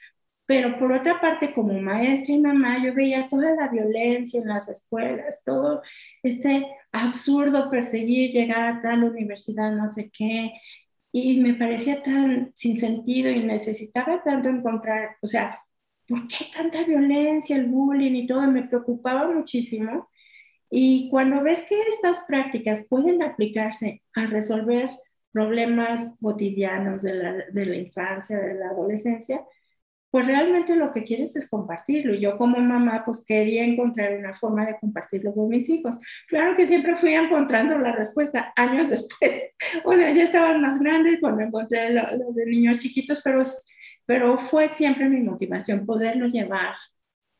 Pero 0.46 0.78
por 0.78 0.92
otra 0.92 1.20
parte, 1.22 1.54
como 1.54 1.72
maestra 1.80 2.34
y 2.34 2.38
mamá, 2.38 2.84
yo 2.84 2.92
veía 2.92 3.26
toda 3.28 3.54
la 3.54 3.68
violencia 3.68 4.40
en 4.42 4.48
las 4.48 4.68
escuelas, 4.68 5.42
todo 5.42 5.80
este 6.22 6.66
absurdo 6.94 7.70
perseguir 7.70 8.30
llegar 8.32 8.64
a 8.64 8.80
tal 8.80 9.04
universidad, 9.04 9.72
no 9.72 9.86
sé 9.86 10.10
qué, 10.12 10.52
y 11.12 11.40
me 11.40 11.54
parecía 11.54 12.02
tan 12.02 12.52
sin 12.54 12.78
sentido 12.78 13.30
y 13.30 13.40
necesitaba 13.44 14.22
tanto 14.22 14.48
encontrar, 14.48 15.16
o 15.20 15.26
sea, 15.26 15.60
¿por 16.08 16.26
qué 16.28 16.46
tanta 16.54 16.84
violencia, 16.84 17.56
el 17.56 17.66
bullying 17.66 18.14
y 18.14 18.26
todo? 18.26 18.50
Me 18.50 18.64
preocupaba 18.64 19.30
muchísimo. 19.30 20.08
Y 20.70 21.08
cuando 21.10 21.42
ves 21.42 21.64
que 21.68 21.76
estas 21.90 22.20
prácticas 22.26 22.86
pueden 22.88 23.22
aplicarse 23.22 24.02
a 24.14 24.26
resolver 24.26 24.90
problemas 25.32 26.14
cotidianos 26.20 27.02
de 27.02 27.14
la, 27.14 27.32
de 27.52 27.66
la 27.66 27.76
infancia, 27.76 28.38
de 28.38 28.54
la 28.54 28.70
adolescencia, 28.70 29.44
pues 30.14 30.28
realmente 30.28 30.76
lo 30.76 30.92
que 30.92 31.02
quieres 31.02 31.34
es 31.34 31.50
compartirlo. 31.50 32.14
Y 32.14 32.20
yo 32.20 32.38
como 32.38 32.60
mamá, 32.60 33.02
pues 33.04 33.24
quería 33.26 33.64
encontrar 33.64 34.16
una 34.16 34.32
forma 34.32 34.64
de 34.64 34.78
compartirlo 34.78 35.34
con 35.34 35.48
mis 35.48 35.68
hijos. 35.68 35.98
Claro 36.28 36.56
que 36.56 36.68
siempre 36.68 36.94
fui 36.94 37.12
encontrando 37.14 37.76
la 37.78 37.90
respuesta 37.90 38.52
años 38.54 38.88
después. 38.90 39.42
O 39.84 39.92
sea, 39.92 40.12
ya 40.12 40.22
estaban 40.22 40.60
más 40.60 40.78
grandes 40.78 41.18
cuando 41.20 41.42
encontré 41.42 41.90
lo, 41.90 42.32
de 42.32 42.46
niños 42.46 42.78
chiquitos, 42.78 43.20
pero, 43.24 43.40
pero 44.06 44.38
fue 44.38 44.68
siempre 44.68 45.08
mi 45.08 45.20
motivación 45.20 45.84
poderlo 45.84 46.28
llevar, 46.28 46.76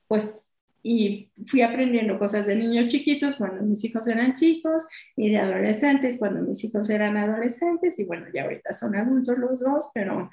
pues 0.09 0.41
y 0.83 1.31
fui 1.47 1.63
aprendiendo 1.63 2.19
cosas 2.19 2.45
de 2.47 2.57
niños 2.57 2.89
chiquitos 2.89 3.37
cuando 3.37 3.63
mis 3.63 3.85
hijos 3.85 4.09
eran 4.09 4.35
chicos 4.35 4.85
y 5.15 5.31
de 5.31 5.39
adolescentes 5.39 6.19
cuando 6.19 6.43
mis 6.43 6.63
hijos 6.65 6.91
eran 6.91 7.17
adolescentes 7.17 8.01
y 8.01 8.05
bueno, 8.05 8.27
ya 8.35 8.43
ahorita 8.43 8.75
son 8.75 8.97
adultos 8.97 9.39
los 9.39 9.61
dos, 9.61 9.91
pero 9.95 10.29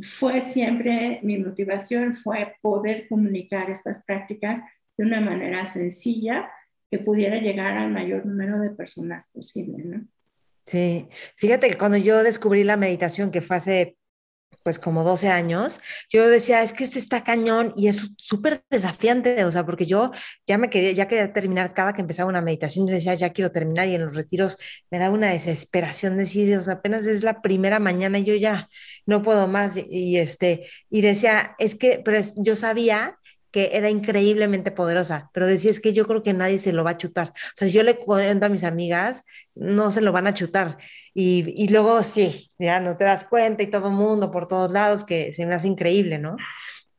fue 0.00 0.40
siempre, 0.40 1.20
mi 1.22 1.38
motivación 1.38 2.14
fue 2.14 2.56
poder 2.60 3.08
comunicar 3.08 3.70
estas 3.70 4.02
prácticas 4.02 4.60
de 4.96 5.04
una 5.04 5.20
manera 5.20 5.66
sencilla 5.66 6.50
que 6.90 6.98
pudiera 6.98 7.38
llegar 7.38 7.76
al 7.76 7.90
mayor 7.90 8.26
número 8.26 8.58
de 8.60 8.70
personas 8.70 9.28
posible, 9.28 9.84
¿no? 9.84 10.06
Sí, 10.66 11.08
fíjate 11.36 11.68
que 11.68 11.78
cuando 11.78 11.96
yo 11.96 12.22
descubrí 12.22 12.64
la 12.64 12.76
meditación, 12.76 13.30
que 13.30 13.40
fue 13.40 13.56
hace 13.56 13.96
pues 14.62 14.78
como 14.78 15.04
12 15.04 15.28
años, 15.28 15.80
yo 16.10 16.28
decía, 16.28 16.62
es 16.62 16.72
que 16.72 16.84
esto 16.84 16.98
está 16.98 17.24
cañón 17.24 17.72
y 17.76 17.88
es 17.88 18.10
súper 18.16 18.64
desafiante, 18.70 19.44
o 19.44 19.52
sea, 19.52 19.64
porque 19.66 19.86
yo 19.86 20.12
ya 20.46 20.58
me 20.58 20.70
quería, 20.70 20.92
ya 20.92 21.08
quería 21.08 21.32
terminar 21.32 21.74
cada 21.74 21.92
que 21.92 22.00
empezaba 22.02 22.28
una 22.28 22.40
meditación, 22.40 22.86
yo 22.86 22.94
decía, 22.94 23.14
ya 23.14 23.32
quiero 23.32 23.50
terminar 23.52 23.88
y 23.88 23.94
en 23.94 24.04
los 24.04 24.14
retiros 24.14 24.58
me 24.90 24.98
da 24.98 25.10
una 25.10 25.30
desesperación 25.30 26.16
decir, 26.16 26.56
o 26.56 26.62
sea, 26.62 26.74
apenas 26.74 27.06
es 27.06 27.22
la 27.22 27.42
primera 27.42 27.78
mañana 27.78 28.18
y 28.18 28.24
yo 28.24 28.34
ya 28.34 28.68
no 29.06 29.22
puedo 29.22 29.48
más 29.48 29.76
y, 29.76 30.18
este, 30.18 30.68
y 30.90 31.00
decía, 31.02 31.54
es 31.58 31.74
que, 31.74 32.00
pero 32.04 32.20
yo 32.36 32.56
sabía 32.56 33.18
que 33.50 33.70
era 33.74 33.90
increíblemente 33.90 34.70
poderosa, 34.72 35.30
pero 35.34 35.46
decía, 35.46 35.70
es 35.70 35.80
que 35.80 35.92
yo 35.92 36.06
creo 36.06 36.22
que 36.22 36.32
nadie 36.32 36.58
se 36.58 36.72
lo 36.72 36.84
va 36.84 36.92
a 36.92 36.96
chutar. 36.96 37.28
O 37.28 37.56
sea, 37.56 37.68
si 37.68 37.74
yo 37.74 37.82
le 37.82 37.98
cuento 37.98 38.46
a 38.46 38.48
mis 38.48 38.64
amigas, 38.64 39.24
no 39.54 39.90
se 39.90 40.00
lo 40.00 40.10
van 40.10 40.26
a 40.26 40.34
chutar. 40.34 40.78
Y, 41.14 41.52
y 41.56 41.68
luego 41.68 42.02
sí, 42.02 42.50
ya 42.58 42.80
no 42.80 42.96
te 42.96 43.04
das 43.04 43.24
cuenta 43.24 43.62
y 43.62 43.66
todo 43.66 43.88
el 43.88 43.94
mundo 43.94 44.30
por 44.30 44.48
todos 44.48 44.72
lados, 44.72 45.04
que 45.04 45.32
se 45.32 45.44
me 45.46 45.54
hace 45.54 45.68
increíble, 45.68 46.18
¿no? 46.18 46.36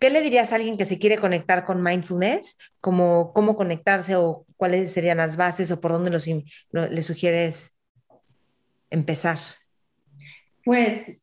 ¿Qué 0.04 0.10
le 0.10 0.22
dirías 0.22 0.52
a 0.52 0.56
alguien 0.58 0.76
que 0.78 0.84
se 0.84 1.00
quiere 1.00 1.18
conectar 1.18 1.64
con 1.64 1.82
mindfulness? 1.82 2.58
Como, 2.82 3.32
¿Cómo 3.32 3.56
conectarse 3.56 4.18
o 4.18 4.46
cuáles 4.58 4.92
serían 4.92 5.18
las 5.18 5.38
bases 5.38 5.72
o 5.72 5.80
por 5.80 5.94
dónde 5.94 6.12
los, 6.12 6.28
le 6.28 7.02
sugieres 7.02 7.78
empezar? 8.90 9.38
Pues 10.66 11.14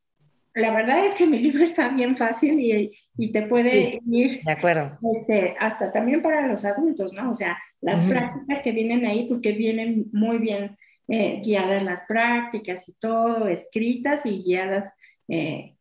la 0.54 0.74
verdad 0.74 1.04
es 1.04 1.14
que 1.14 1.26
mi 1.26 1.38
libro 1.38 1.62
está 1.62 1.88
bien 1.88 2.14
fácil 2.16 2.58
y, 2.58 2.90
y 3.18 3.32
te 3.32 3.42
puede 3.42 4.00
ir 4.10 4.42
de 4.42 4.52
acuerdo. 4.52 4.98
Este, 5.14 5.56
hasta 5.58 5.92
también 5.92 6.22
para 6.22 6.46
los 6.46 6.64
adultos, 6.64 7.12
¿no? 7.12 7.30
O 7.30 7.34
sea, 7.34 7.58
las 7.82 8.02
prácticas 8.02 8.60
que 8.62 8.72
vienen 8.72 9.06
ahí, 9.06 9.26
porque 9.28 9.52
vienen 9.52 10.06
muy 10.12 10.38
bien 10.38 10.76
eh, 11.12 11.40
guiadas 11.42 11.82
las 11.82 12.06
prácticas 12.06 12.88
y 12.88 12.92
todo, 12.92 13.48
escritas 13.48 14.24
y 14.26 14.42
guiadas. 14.44 14.92
Eh, 15.26 15.74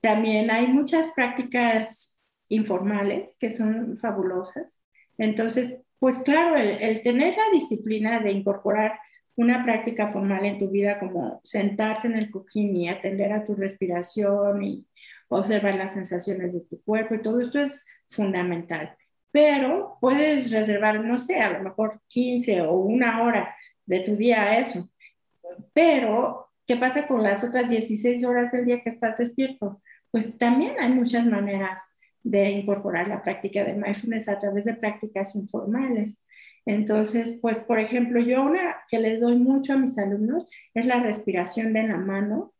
también 0.00 0.50
hay 0.50 0.68
muchas 0.68 1.08
prácticas 1.08 2.22
informales 2.48 3.36
que 3.38 3.50
son 3.50 3.98
fabulosas. 3.98 4.80
Entonces, 5.18 5.76
pues 5.98 6.16
claro, 6.24 6.56
el, 6.56 6.82
el 6.82 7.02
tener 7.02 7.36
la 7.36 7.50
disciplina 7.52 8.20
de 8.20 8.30
incorporar 8.30 8.98
una 9.36 9.62
práctica 9.64 10.08
formal 10.08 10.46
en 10.46 10.58
tu 10.58 10.70
vida 10.70 10.98
como 10.98 11.42
sentarte 11.44 12.08
en 12.08 12.16
el 12.16 12.30
cojín 12.30 12.74
y 12.74 12.88
atender 12.88 13.34
a 13.34 13.44
tu 13.44 13.54
respiración 13.54 14.62
y 14.62 14.86
observar 15.28 15.74
las 15.74 15.92
sensaciones 15.92 16.54
de 16.54 16.60
tu 16.60 16.82
cuerpo 16.84 17.16
y 17.16 17.22
todo 17.22 17.38
esto 17.40 17.60
es 17.60 17.86
fundamental. 18.08 18.96
Pero 19.30 19.98
puedes 20.00 20.50
reservar, 20.52 21.04
no 21.04 21.18
sé, 21.18 21.38
a 21.40 21.50
lo 21.50 21.62
mejor 21.62 22.00
15 22.08 22.62
o 22.62 22.72
una 22.72 23.22
hora 23.22 23.54
de 23.88 24.00
tu 24.00 24.14
día 24.14 24.42
a 24.44 24.58
eso. 24.58 24.88
Pero, 25.72 26.50
¿qué 26.66 26.76
pasa 26.76 27.06
con 27.06 27.22
las 27.22 27.42
otras 27.42 27.70
16 27.70 28.24
horas 28.24 28.52
del 28.52 28.66
día 28.66 28.82
que 28.82 28.90
estás 28.90 29.18
despierto? 29.18 29.82
Pues 30.10 30.38
también 30.38 30.74
hay 30.78 30.90
muchas 30.92 31.26
maneras 31.26 31.90
de 32.22 32.50
incorporar 32.50 33.08
la 33.08 33.22
práctica 33.22 33.64
de 33.64 33.74
mindfulness 33.74 34.28
a 34.28 34.38
través 34.38 34.64
de 34.64 34.74
prácticas 34.74 35.34
informales. 35.34 36.22
Entonces, 36.66 37.38
pues, 37.40 37.58
por 37.60 37.78
ejemplo, 37.78 38.20
yo 38.20 38.42
una 38.42 38.76
que 38.88 38.98
les 38.98 39.20
doy 39.20 39.36
mucho 39.36 39.72
a 39.72 39.78
mis 39.78 39.98
alumnos 39.98 40.50
es 40.74 40.86
la 40.86 41.00
respiración 41.00 41.72
de 41.72 41.84
la 41.84 41.96
mano, 41.96 42.52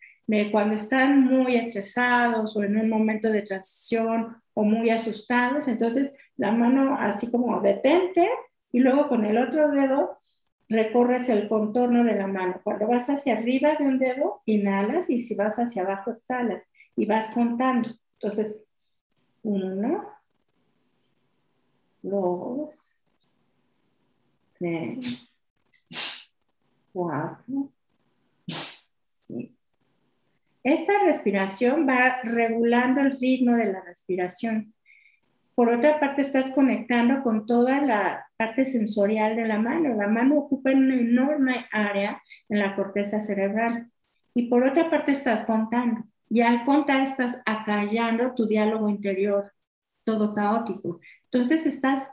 cuando 0.53 0.75
están 0.75 1.25
muy 1.25 1.57
estresados 1.57 2.55
o 2.55 2.63
en 2.63 2.77
un 2.77 2.91
momento 2.91 3.31
de 3.31 3.43
transición 3.43 4.37
o 4.53 4.63
muy 4.63 4.91
asustados, 4.91 5.69
entonces 5.69 6.13
la 6.37 6.53
mano 6.53 6.97
así 6.99 7.31
como 7.31 7.61
detente 7.63 8.29
y 8.71 8.81
luego 8.81 9.09
con 9.09 9.25
el 9.25 9.39
otro 9.39 9.71
dedo 9.71 10.18
recorres 10.69 11.29
el 11.29 11.49
contorno 11.49 12.05
de 12.05 12.15
la 12.15 12.27
mano. 12.27 12.61
Cuando 12.63 12.87
vas 12.87 13.09
hacia 13.09 13.35
arriba 13.35 13.75
de 13.79 13.87
un 13.87 13.99
dedo, 13.99 14.43
inhalas 14.45 15.09
y 15.11 15.23
si 15.23 15.35
vas 15.35 15.57
hacia 15.59 15.83
abajo, 15.83 16.13
exhalas 16.13 16.63
y 16.97 17.07
vas 17.07 17.31
contando. 17.33 17.91
Entonces, 18.15 18.63
uno, 19.43 20.09
dos, 22.03 22.95
tres, 24.59 25.29
cuatro, 26.93 27.73
Esta 30.65 31.05
respiración 31.05 31.89
va 31.89 32.21
regulando 32.23 33.01
el 33.01 33.19
ritmo 33.19 33.57
de 33.57 33.73
la 33.73 33.81
respiración. 33.81 34.75
Por 35.59 35.71
otra 35.71 35.99
parte, 35.99 36.21
estás 36.21 36.53
conectando 36.53 37.21
con 37.25 37.45
toda 37.45 37.81
la 37.81 38.25
parte 38.37 38.65
sensorial 38.65 39.35
de 39.35 39.45
la 39.45 39.59
mano. 39.59 39.93
La 39.97 40.07
mano 40.07 40.39
ocupa 40.39 40.71
una 40.71 40.95
enorme 40.95 41.67
área 41.73 42.23
en 42.49 42.61
la 42.61 42.77
corteza 42.77 43.19
cerebral. 43.19 43.91
Y 44.35 44.43
por 44.47 44.63
otra 44.63 44.89
parte, 44.89 45.11
estás 45.11 45.45
contando. 45.45 46.05
Y 46.31 46.43
al 46.43 46.65
contar, 46.65 47.03
estás 47.03 47.41
acallando 47.45 48.35
tu 48.37 48.47
diálogo 48.47 48.89
interior, 48.89 49.53
todo 50.05 50.33
caótico. 50.33 51.01
Entonces, 51.25 51.67
estás 51.67 52.07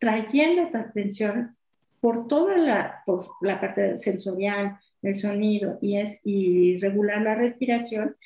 trayendo 0.00 0.72
tu 0.72 0.78
atención 0.78 1.56
por 2.00 2.26
toda 2.26 2.56
la, 2.56 3.04
por 3.06 3.24
la 3.40 3.60
parte 3.60 3.98
sensorial, 3.98 4.80
del 5.00 5.14
sonido 5.14 5.78
y, 5.80 5.96
es, 5.96 6.20
y 6.24 6.78
regular 6.78 7.22
la 7.22 7.36
respiración 7.36 8.16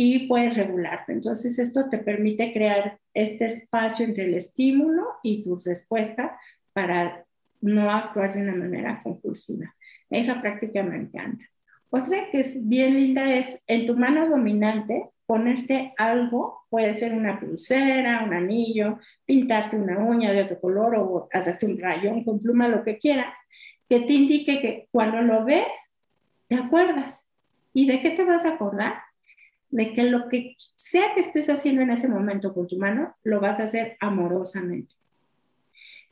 y 0.00 0.28
puedes 0.28 0.56
regularte. 0.56 1.12
Entonces 1.12 1.58
esto 1.58 1.88
te 1.88 1.98
permite 1.98 2.52
crear 2.52 3.00
este 3.12 3.46
espacio 3.46 4.06
entre 4.06 4.26
el 4.26 4.34
estímulo 4.34 5.04
y 5.24 5.42
tu 5.42 5.56
respuesta 5.56 6.38
para 6.72 7.24
no 7.60 7.90
actuar 7.90 8.32
de 8.32 8.42
una 8.42 8.54
manera 8.54 9.00
compulsiva. 9.02 9.74
Esa 10.08 10.40
práctica 10.40 10.84
me 10.84 10.98
encanta. 10.98 11.44
Otra 11.90 12.30
que 12.30 12.38
es 12.38 12.68
bien 12.68 12.94
linda 12.94 13.34
es 13.34 13.64
en 13.66 13.86
tu 13.86 13.96
mano 13.96 14.28
dominante 14.28 15.10
ponerte 15.26 15.92
algo, 15.98 16.64
puede 16.70 16.94
ser 16.94 17.12
una 17.12 17.40
pulsera, 17.40 18.22
un 18.24 18.34
anillo, 18.34 19.00
pintarte 19.26 19.76
una 19.76 19.98
uña 19.98 20.30
de 20.30 20.44
otro 20.44 20.60
color 20.60 20.94
o 20.94 21.28
hacerte 21.32 21.66
un 21.66 21.76
rayón 21.76 22.22
con 22.22 22.40
pluma, 22.40 22.68
lo 22.68 22.84
que 22.84 22.98
quieras, 22.98 23.36
que 23.88 23.98
te 23.98 24.12
indique 24.12 24.60
que 24.60 24.86
cuando 24.92 25.22
lo 25.22 25.44
ves, 25.44 25.92
te 26.46 26.54
acuerdas. 26.54 27.20
¿Y 27.74 27.88
de 27.88 28.00
qué 28.00 28.10
te 28.10 28.24
vas 28.24 28.44
a 28.44 28.54
acordar? 28.54 29.07
De 29.70 29.92
que 29.92 30.04
lo 30.04 30.28
que 30.28 30.56
sea 30.76 31.14
que 31.14 31.20
estés 31.20 31.50
haciendo 31.50 31.82
en 31.82 31.90
ese 31.90 32.08
momento 32.08 32.54
con 32.54 32.66
tu 32.66 32.78
mano, 32.78 33.14
lo 33.22 33.40
vas 33.40 33.60
a 33.60 33.64
hacer 33.64 33.96
amorosamente. 34.00 34.94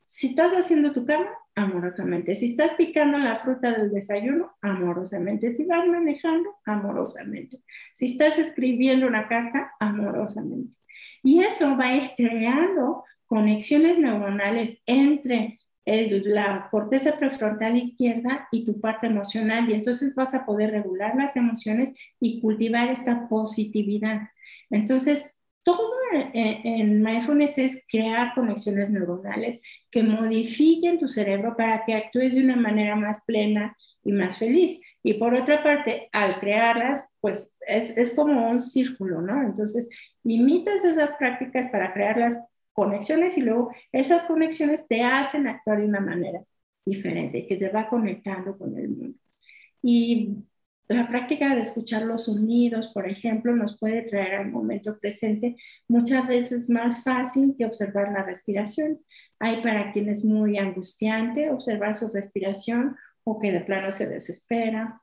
si 0.05 0.29
estás 0.29 0.53
haciendo 0.53 0.93
tu 0.93 1.05
cama, 1.05 1.29
amorosamente. 1.57 2.35
Si 2.35 2.47
estás 2.47 2.73
picando 2.73 3.19
la 3.19 3.35
fruta 3.35 3.73
del 3.73 3.91
desayuno, 3.91 4.53
amorosamente. 4.61 5.51
Si 5.51 5.65
vas 5.65 5.87
manejando, 5.87 6.57
amorosamente. 6.65 7.61
Si 7.95 8.07
estás 8.07 8.39
escribiendo 8.39 9.07
una 9.07 9.27
carta, 9.27 9.73
amorosamente. 9.81 10.75
Y 11.23 11.43
eso 11.43 11.77
va 11.77 11.87
a 11.87 11.97
ir 11.97 12.11
creando 12.17 13.05
conexiones 13.27 13.99
neuronales 13.99 14.81
entre 14.87 15.59
la 15.87 16.69
corteza 16.71 17.17
prefrontal 17.19 17.77
izquierda 17.77 18.49
y 18.51 18.65
tu 18.65 18.81
parte 18.81 19.07
emocional. 19.07 19.71
Y 19.71 19.75
entonces 19.75 20.15
vas 20.15 20.35
a 20.35 20.45
poder 20.45 20.73
regular 20.73 21.15
las 21.17 21.37
emociones 21.37 21.95
y 22.21 22.41
cultivar 22.41 22.89
esta 22.89 23.29
positividad. 23.29 24.29
Entonces, 24.71 25.25
todo 25.63 25.91
en 26.13 27.03
mindfulness 27.03 27.59
es 27.59 27.85
crear 27.89 28.35
conexiones 28.35 28.91
neuronales 28.91 29.61
que 29.91 30.03
modifiquen 30.03 30.99
tu 30.99 31.09
cerebro 31.09 31.57
para 31.57 31.85
que 31.85 31.95
actúes 31.95 32.35
de 32.35 32.45
una 32.45 32.57
manera 32.57 32.95
más 32.95 33.21
plena 33.27 33.77
y 34.05 34.13
más 34.13 34.39
feliz. 34.39 34.79
Y 35.03 35.15
por 35.15 35.35
otra 35.35 35.63
parte, 35.65 36.09
al 36.13 36.39
crearlas, 36.39 37.09
pues 37.21 37.53
es, 37.67 37.97
es 37.97 38.15
como 38.15 38.49
un 38.49 38.61
círculo, 38.61 39.21
¿no? 39.21 39.43
Entonces, 39.43 39.89
imitas 40.25 40.85
esas 40.85 41.13
prácticas 41.17 41.69
para 41.71 41.93
crear 41.93 42.17
las 42.17 42.45
conexiones 42.77 43.39
y 43.39 43.41
luego 43.41 43.73
esas 43.91 44.25
conexiones 44.25 44.87
te 44.87 45.03
hacen 45.03 45.49
actuar 45.49 45.81
de 45.81 45.87
una 45.87 46.01
manera 46.01 46.43
diferente, 46.85 47.47
que 47.47 47.57
te 47.57 47.71
va 47.71 47.89
conectando 47.89 48.57
con 48.57 48.79
el 48.79 48.89
mundo. 48.91 49.19
Y 49.83 50.37
la 50.89 51.09
práctica 51.09 51.55
de 51.55 51.63
escuchar 51.63 52.03
los 52.03 52.27
sonidos, 52.27 52.89
por 52.89 53.09
ejemplo, 53.09 53.57
nos 53.57 53.79
puede 53.79 54.03
traer 54.03 54.35
al 54.37 54.51
momento 54.51 54.99
presente 54.99 55.57
muchas 55.89 56.29
veces 56.29 56.71
más 56.71 57.03
fácil 57.03 57.55
que 57.59 57.65
observar 57.65 58.13
la 58.13 58.23
respiración. 58.23 59.01
Hay 59.41 59.63
para 59.63 59.91
quien 59.91 60.09
es 60.09 60.25
muy 60.25 60.59
angustiante 60.59 61.51
observar 61.51 61.97
su 61.97 62.09
respiración 62.09 62.95
o 63.25 63.41
que 63.41 63.53
de 63.53 63.61
plano 63.61 63.91
se 63.91 64.07
desespera. 64.07 65.01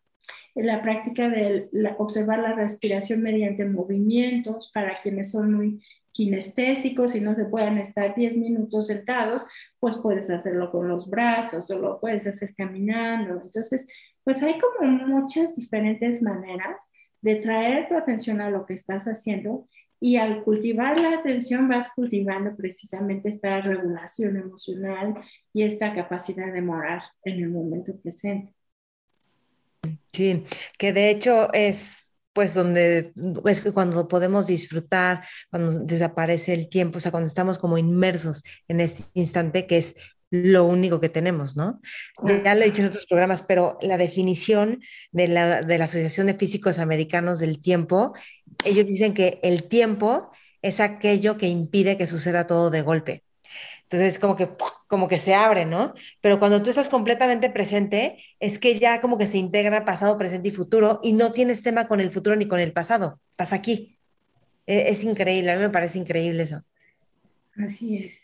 La 0.55 0.81
práctica 0.83 1.27
de 1.27 1.69
observar 1.97 2.39
la 2.39 2.53
respiración 2.53 3.21
mediante 3.21 3.65
movimientos 3.65 4.71
para 4.71 5.01
quienes 5.01 5.31
son 5.31 5.53
muy 5.53 5.81
kinestésicos 6.13 7.15
y 7.15 7.21
no 7.21 7.35
se 7.35 7.45
pueden 7.45 7.77
estar 7.77 8.15
10 8.15 8.37
minutos 8.37 8.87
sentados, 8.87 9.45
pues 9.79 9.97
puedes 9.97 10.29
hacerlo 10.29 10.71
con 10.71 10.87
los 10.87 11.09
brazos 11.09 11.69
o 11.71 11.79
lo 11.79 11.99
puedes 11.99 12.25
hacer 12.27 12.53
caminando. 12.55 13.41
Entonces, 13.43 13.87
pues 14.23 14.41
hay 14.43 14.57
como 14.59 14.89
muchas 14.89 15.55
diferentes 15.55 16.21
maneras 16.21 16.89
de 17.21 17.35
traer 17.37 17.87
tu 17.87 17.97
atención 17.97 18.41
a 18.41 18.49
lo 18.49 18.65
que 18.65 18.73
estás 18.73 19.05
haciendo 19.05 19.67
y 19.99 20.17
al 20.17 20.43
cultivar 20.43 20.99
la 20.99 21.19
atención 21.19 21.69
vas 21.69 21.93
cultivando 21.93 22.55
precisamente 22.57 23.29
esta 23.29 23.61
regulación 23.61 24.35
emocional 24.35 25.15
y 25.53 25.63
esta 25.63 25.93
capacidad 25.93 26.51
de 26.51 26.61
morar 26.61 27.03
en 27.23 27.41
el 27.41 27.49
momento 27.49 27.95
presente. 28.01 28.53
Sí, 30.11 30.43
que 30.77 30.91
de 30.91 31.09
hecho 31.09 31.51
es 31.53 32.12
pues 32.33 32.53
donde 32.53 33.13
es 33.45 33.61
cuando 33.61 34.07
podemos 34.07 34.47
disfrutar, 34.47 35.25
cuando 35.49 35.79
desaparece 35.79 36.53
el 36.53 36.67
tiempo, 36.67 36.97
o 36.97 36.99
sea, 36.99 37.11
cuando 37.11 37.27
estamos 37.27 37.59
como 37.59 37.77
inmersos 37.77 38.43
en 38.67 38.81
este 38.81 39.03
instante 39.13 39.67
que 39.67 39.77
es 39.77 39.95
lo 40.31 40.65
único 40.65 40.99
que 40.99 41.09
tenemos, 41.09 41.55
¿no? 41.55 41.79
Ya 42.43 42.55
lo 42.55 42.63
he 42.63 42.65
dicho 42.65 42.81
en 42.81 42.87
otros 42.87 43.05
programas, 43.05 43.43
pero 43.43 43.77
la 43.83 43.97
definición 43.97 44.81
de 45.11 45.27
la, 45.27 45.61
de 45.61 45.77
la 45.77 45.83
Asociación 45.83 46.25
de 46.25 46.33
Físicos 46.33 46.79
Americanos 46.79 47.37
del 47.37 47.61
tiempo, 47.61 48.13
ellos 48.65 48.87
dicen 48.87 49.13
que 49.13 49.39
el 49.43 49.65
tiempo 49.65 50.31
es 50.63 50.79
aquello 50.79 51.37
que 51.37 51.49
impide 51.49 51.97
que 51.97 52.07
suceda 52.07 52.47
todo 52.47 52.71
de 52.71 52.81
golpe. 52.81 53.23
Entonces, 53.93 54.17
como 54.17 54.35
que, 54.35 54.49
como 54.87 55.07
que 55.07 55.19
se 55.19 55.35
abre, 55.35 55.65
¿no? 55.65 55.93
Pero 56.19 56.39
cuando 56.39 56.63
tú 56.63 56.71
estás 56.71 56.89
completamente 56.89 57.51
presente, 57.51 58.17
es 58.39 58.57
que 58.57 58.73
ya 58.73 58.99
como 59.01 59.19
que 59.19 59.27
se 59.27 59.37
integra 59.37 59.85
pasado, 59.85 60.17
presente 60.17 60.49
y 60.49 60.51
futuro 60.51 60.99
y 61.03 61.13
no 61.13 61.31
tienes 61.31 61.61
tema 61.61 61.87
con 61.87 61.99
el 61.99 62.11
futuro 62.11 62.35
ni 62.35 62.47
con 62.47 62.59
el 62.59 62.73
pasado. 62.73 63.19
Estás 63.31 63.53
aquí. 63.53 63.99
E, 64.65 64.89
es, 64.89 65.03
increíble, 65.03 65.51
a 65.51 65.57
mí 65.57 65.61
me 65.61 65.69
parece 65.69 65.99
increíble 65.99 66.41
eso. 66.41 66.63
Así 67.55 67.97
es. 67.97 68.15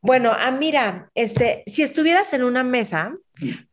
Bueno, 0.00 0.32
ah, 0.36 0.50
mira, 0.50 1.12
este, 1.14 1.62
si 1.68 1.82
estuvieras 1.82 2.32
en 2.32 2.42
una 2.42 2.64
mesa 2.64 3.14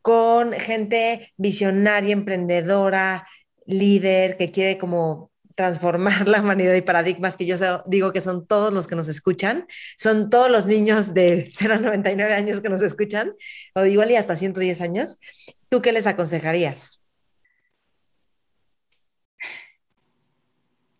con 0.03 0.53
gente 0.53 1.34
visionaria, 1.38 2.14
emprendedora, 2.14 3.27
líder, 3.65 4.38
que 4.38 4.52
quiere 4.52 4.77
como 4.77 5.31
transformar 5.60 6.26
la 6.30 6.40
humanidad 6.40 6.73
y 6.73 6.81
paradigmas 6.81 7.36
que 7.36 7.45
yo 7.45 7.57
digo 7.86 8.14
que 8.14 8.22
son 8.22 8.48
todos 8.48 8.73
los 8.73 8.88
que 8.88 8.95
nos 8.95 9.10
escuchan, 9.10 9.68
son 9.98 10.30
todos 10.30 10.49
los 10.49 10.65
niños 10.65 11.14
de 11.14 11.49
0 11.52 11.73
a 11.73 11.77
99 11.80 12.34
años 12.34 12.61
que 12.61 12.69
nos 12.69 12.81
escuchan, 12.81 13.34
o 13.76 13.84
igual 13.84 14.10
y 14.10 14.15
hasta 14.15 14.38
110 14.38 14.80
años, 14.80 15.19
¿tú 15.68 15.81
qué 15.81 15.91
les 15.91 16.07
aconsejarías? 16.07 17.03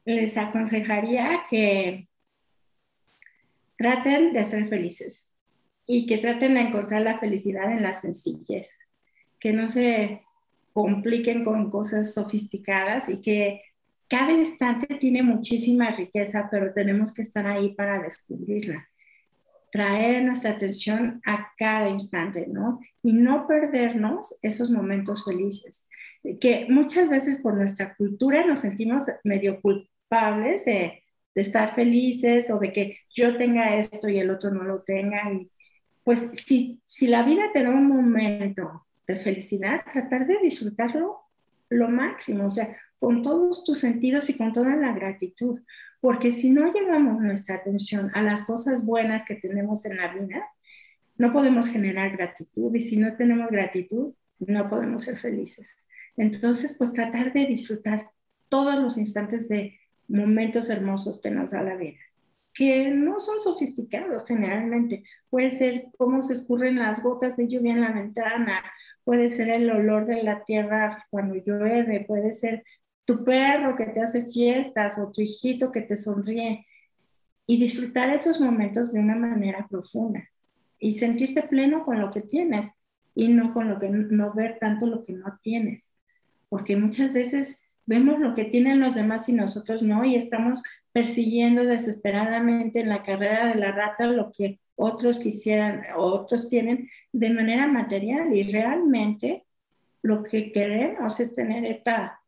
Les 0.04 0.36
aconsejaría 0.36 1.46
que 1.50 2.10
traten 3.78 4.34
de 4.34 4.46
ser 4.46 4.68
felices 4.68 5.30
y 5.86 6.06
que 6.06 6.18
traten 6.18 6.56
de 6.56 6.62
encontrar 6.64 7.04
la 7.04 7.18
felicidad 7.18 7.72
en 7.72 7.82
la 7.82 7.94
sencillez, 7.94 8.78
que 9.40 9.54
no 9.54 9.70
se 9.70 10.22
compliquen 10.74 11.46
con 11.46 11.70
cosas 11.70 12.14
sofisticadas 12.14 13.08
y 13.08 13.22
que 13.22 13.69
cada 14.10 14.32
instante 14.32 14.88
tiene 14.96 15.22
muchísima 15.22 15.92
riqueza, 15.92 16.48
pero 16.50 16.74
tenemos 16.74 17.14
que 17.14 17.22
estar 17.22 17.46
ahí 17.46 17.76
para 17.76 18.02
descubrirla. 18.02 18.90
Traer 19.72 20.24
nuestra 20.24 20.52
atención 20.52 21.22
a 21.26 21.52
cada 21.56 21.90
instante, 21.90 22.48
¿no? 22.48 22.80
Y 23.04 23.14
no 23.14 23.46
perdernos 23.48 24.36
esos 24.42 24.72
momentos 24.72 25.24
felices, 25.24 25.86
que 26.42 26.66
muchas 26.70 27.08
veces 27.08 27.38
por 27.38 27.54
nuestra 27.54 27.94
cultura 27.96 28.46
nos 28.46 28.60
sentimos 28.60 29.06
medio 29.24 29.62
culpables 29.62 30.66
de, 30.66 31.04
estar 31.36 31.74
felices 31.74 32.52
o 32.52 32.60
de 32.60 32.74
que 32.74 32.98
yo 33.14 33.38
tenga 33.38 33.78
esto 33.78 34.10
y 34.10 34.20
el 34.20 34.30
otro 34.30 34.52
no 34.52 34.64
lo 34.64 34.82
tenga. 34.82 35.32
Y 35.32 35.50
pues 36.04 36.20
si, 36.46 36.82
si 36.86 37.08
la 37.08 37.24
vida 37.24 37.44
te 37.54 37.64
da 37.64 37.70
un 37.70 37.88
momento 37.88 38.86
de 39.08 39.16
felicidad, 39.16 39.86
tratar 39.94 40.28
de 40.28 40.40
disfrutarlo 40.40 41.22
lo 41.70 41.88
máximo, 41.88 42.48
o 42.48 42.50
sea, 42.50 42.76
con 43.00 43.22
todos 43.22 43.64
tus 43.64 43.80
sentidos 43.80 44.30
y 44.30 44.36
con 44.36 44.52
toda 44.52 44.76
la 44.76 44.94
gratitud, 44.94 45.62
porque 46.02 46.32
si 46.32 46.50
no 46.50 46.72
llevamos 46.72 47.22
nuestra 47.22 47.56
atención 47.56 48.12
a 48.14 48.22
las 48.22 48.44
cosas 48.44 48.86
buenas 48.86 49.26
que 49.26 49.36
tenemos 49.36 49.86
en 49.86 49.98
la 49.98 50.14
vida, 50.14 50.48
no 51.18 51.34
podemos 51.34 51.68
generar 51.68 52.16
gratitud 52.16 52.74
y 52.74 52.80
si 52.80 52.98
no 52.98 53.16
tenemos 53.16 53.50
gratitud, 53.50 54.14
no 54.40 54.70
podemos 54.70 55.04
ser 55.04 55.18
felices. 55.18 55.78
Entonces, 56.16 56.76
pues 56.78 56.94
tratar 56.94 57.34
de 57.34 57.46
disfrutar 57.46 58.10
todos 58.48 58.80
los 58.80 58.98
instantes 58.98 59.48
de 59.50 59.80
momentos 60.08 60.70
hermosos 60.70 61.20
que 61.22 61.30
nos 61.30 61.52
da 61.52 61.62
la 61.62 61.76
vida, 61.76 62.00
que 62.54 62.90
no 62.90 63.20
son 63.20 63.40
sofisticados 63.40 64.26
generalmente. 64.26 65.04
Puede 65.30 65.52
ser 65.52 65.88
cómo 65.98 66.22
se 66.22 66.34
escurren 66.34 66.80
las 66.80 67.04
gotas 67.04 67.38
de 67.38 67.48
lluvia 67.48 67.74
en 67.74 67.82
la 67.82 67.92
ventana, 67.92 68.64
puede 69.04 69.30
ser 69.30 69.50
el 69.50 69.70
olor 69.70 70.06
de 70.06 70.24
la 70.24 70.44
tierra 70.44 71.06
cuando 71.10 71.36
llueve, 71.36 72.06
puede 72.08 72.34
ser 72.34 72.64
tu 73.10 73.24
perro 73.24 73.76
que 73.76 73.88
te 73.88 74.02
hace 74.02 74.26
fiestas 74.26 75.00
o 75.00 75.12
tu 75.12 75.24
hijito 75.24 75.72
que 75.72 75.82
te 75.82 75.96
sonríe 75.96 76.68
y 77.48 77.60
disfrutar 77.60 78.12
esos 78.12 78.40
momentos 78.40 78.94
de 78.94 79.00
una 79.00 79.16
manera 79.16 79.66
profunda 79.68 80.30
y 80.78 80.92
sentirte 80.92 81.42
pleno 81.42 81.84
con 81.86 82.00
lo 82.00 82.12
que 82.12 82.22
tienes 82.22 82.70
y 83.16 83.30
no 83.30 83.52
con 83.52 83.68
lo 83.68 83.80
que 83.80 83.90
no 83.90 84.32
ver 84.36 84.60
tanto 84.60 84.86
lo 84.86 85.02
que 85.02 85.14
no 85.14 85.40
tienes, 85.42 85.92
porque 86.50 86.78
muchas 86.78 87.12
veces 87.12 87.60
vemos 87.88 88.20
lo 88.20 88.36
que 88.36 88.46
tienen 88.46 88.80
los 88.80 88.94
demás 88.94 89.28
y 89.28 89.34
nosotros 89.34 89.82
no 89.82 90.06
y 90.06 90.14
estamos 90.14 90.62
persiguiendo 90.92 91.64
desesperadamente 91.64 92.82
en 92.82 92.90
la 92.90 93.02
carrera 93.02 93.48
de 93.48 93.56
la 93.56 93.72
rata 93.72 94.06
lo 94.06 94.32
que 94.32 94.60
otros 94.76 95.18
quisieran 95.18 95.82
o 95.98 96.04
otros 96.04 96.48
tienen 96.48 96.88
de 97.12 97.32
manera 97.32 97.66
material 97.66 98.32
y 98.36 98.44
realmente 98.44 99.48
lo 100.04 100.22
que 100.22 100.52
queremos 100.52 101.20
es 101.20 101.34
tener 101.34 101.66
esta 101.66 102.19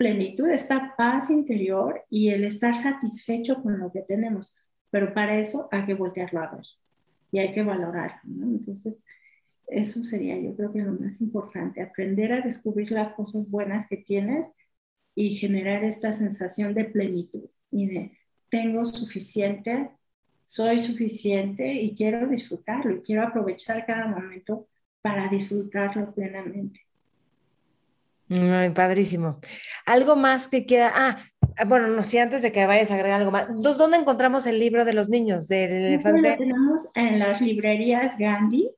plenitud, 0.00 0.48
esta 0.48 0.94
paz 0.96 1.28
interior 1.28 2.06
y 2.08 2.30
el 2.30 2.44
estar 2.44 2.74
satisfecho 2.74 3.62
con 3.62 3.78
lo 3.78 3.92
que 3.92 4.00
tenemos. 4.00 4.56
Pero 4.88 5.12
para 5.12 5.38
eso 5.38 5.68
hay 5.70 5.84
que 5.84 5.92
voltearlo 5.92 6.40
a 6.40 6.50
ver 6.52 6.64
y 7.30 7.38
hay 7.38 7.52
que 7.52 7.62
valorarlo. 7.62 8.22
Entonces, 8.24 9.04
eso 9.66 10.02
sería 10.02 10.40
yo 10.40 10.56
creo 10.56 10.72
que 10.72 10.80
lo 10.80 10.94
más 10.94 11.20
importante, 11.20 11.82
aprender 11.82 12.32
a 12.32 12.40
descubrir 12.40 12.90
las 12.92 13.10
cosas 13.10 13.50
buenas 13.50 13.86
que 13.88 13.98
tienes 13.98 14.46
y 15.14 15.36
generar 15.36 15.84
esta 15.84 16.14
sensación 16.14 16.72
de 16.72 16.86
plenitud 16.86 17.50
y 17.70 17.86
de 17.88 18.18
tengo 18.48 18.86
suficiente, 18.86 19.90
soy 20.46 20.78
suficiente 20.78 21.74
y 21.74 21.94
quiero 21.94 22.26
disfrutarlo 22.26 22.96
y 22.96 23.02
quiero 23.02 23.22
aprovechar 23.22 23.84
cada 23.84 24.06
momento 24.06 24.66
para 25.02 25.28
disfrutarlo 25.28 26.14
plenamente. 26.14 26.80
Muy 28.30 28.70
padrísimo. 28.70 29.40
Algo 29.86 30.14
más 30.14 30.46
que 30.46 30.64
quiera. 30.64 30.92
Ah, 30.94 31.18
bueno, 31.66 31.88
no 31.88 32.04
sé, 32.04 32.20
antes 32.20 32.42
de 32.42 32.52
que 32.52 32.64
vayas 32.64 32.90
a 32.92 32.94
agregar 32.94 33.20
algo 33.20 33.32
más. 33.32 33.48
¿Dónde 33.60 33.96
encontramos 33.96 34.46
el 34.46 34.60
libro 34.60 34.84
de 34.84 34.92
los 34.92 35.08
niños? 35.08 35.48
Del 35.48 35.72
elefante? 35.72 36.30
Lo 36.30 36.36
tenemos 36.36 36.88
en 36.94 37.18
las 37.18 37.40
librerías 37.40 38.16
Gandhi. 38.16 38.70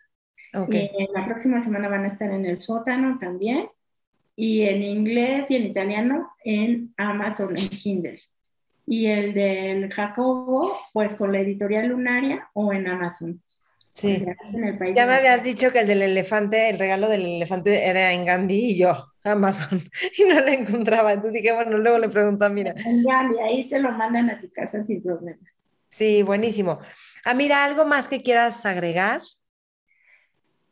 Okay. 0.55 0.91
Eh, 0.99 1.09
la 1.15 1.27
próxima 1.27 1.61
semana 1.61 1.89
van 1.89 2.05
a 2.05 2.09
estar 2.09 2.31
en 2.31 2.47
el 2.47 2.59
sótano 2.59 3.19
también. 3.21 3.69
Y 4.35 4.63
en 4.63 4.83
inglés 4.83 5.51
y 5.51 5.57
en 5.57 5.67
italiano 5.67 6.33
en 6.43 6.95
Amazon, 6.97 7.51
en 7.51 7.69
Kindle. 7.69 8.23
Y 8.87 9.07
el 9.07 9.35
del 9.35 9.93
Jacobo, 9.93 10.75
pues 10.95 11.15
con 11.15 11.31
la 11.31 11.41
editorial 11.41 11.89
Lunaria 11.89 12.49
o 12.55 12.73
en 12.73 12.89
Amazon. 12.89 13.43
Sí. 13.93 14.25
Ya 14.95 15.07
me 15.07 15.15
habías 15.15 15.45
dicho 15.45 15.71
que 15.71 15.81
el 15.81 15.87
del 15.87 16.03
elefante, 16.03 16.71
el 16.71 16.79
regalo 16.79 17.09
del 17.09 17.27
elefante 17.27 17.87
era 17.87 18.13
en 18.13 18.25
Gandhi 18.25 18.71
y 18.71 18.79
yo, 18.79 19.13
Amazon, 19.23 19.83
y 20.19 20.25
no 20.25 20.41
lo 20.41 20.49
encontraba. 20.49 21.13
Entonces 21.13 21.43
dije, 21.43 21.55
bueno, 21.55 21.77
luego 21.79 21.99
le 21.99 22.09
pregunto 22.09 22.45
a 22.45 22.49
Mira. 22.49 22.75
En 22.77 23.03
Gandhi, 23.03 23.39
ahí 23.41 23.69
te 23.69 23.79
lo 23.79 23.93
mandan 23.93 24.31
a 24.31 24.39
tu 24.39 24.51
casa 24.51 24.83
sin 24.83 25.03
problemas. 25.03 25.45
Sí, 25.89 26.23
buenísimo. 26.23 26.81
Ah, 27.25 27.35
mira, 27.35 27.65
¿algo 27.65 27.85
más 27.85 28.09
que 28.09 28.21
quieras 28.21 28.65
agregar? 28.65 29.21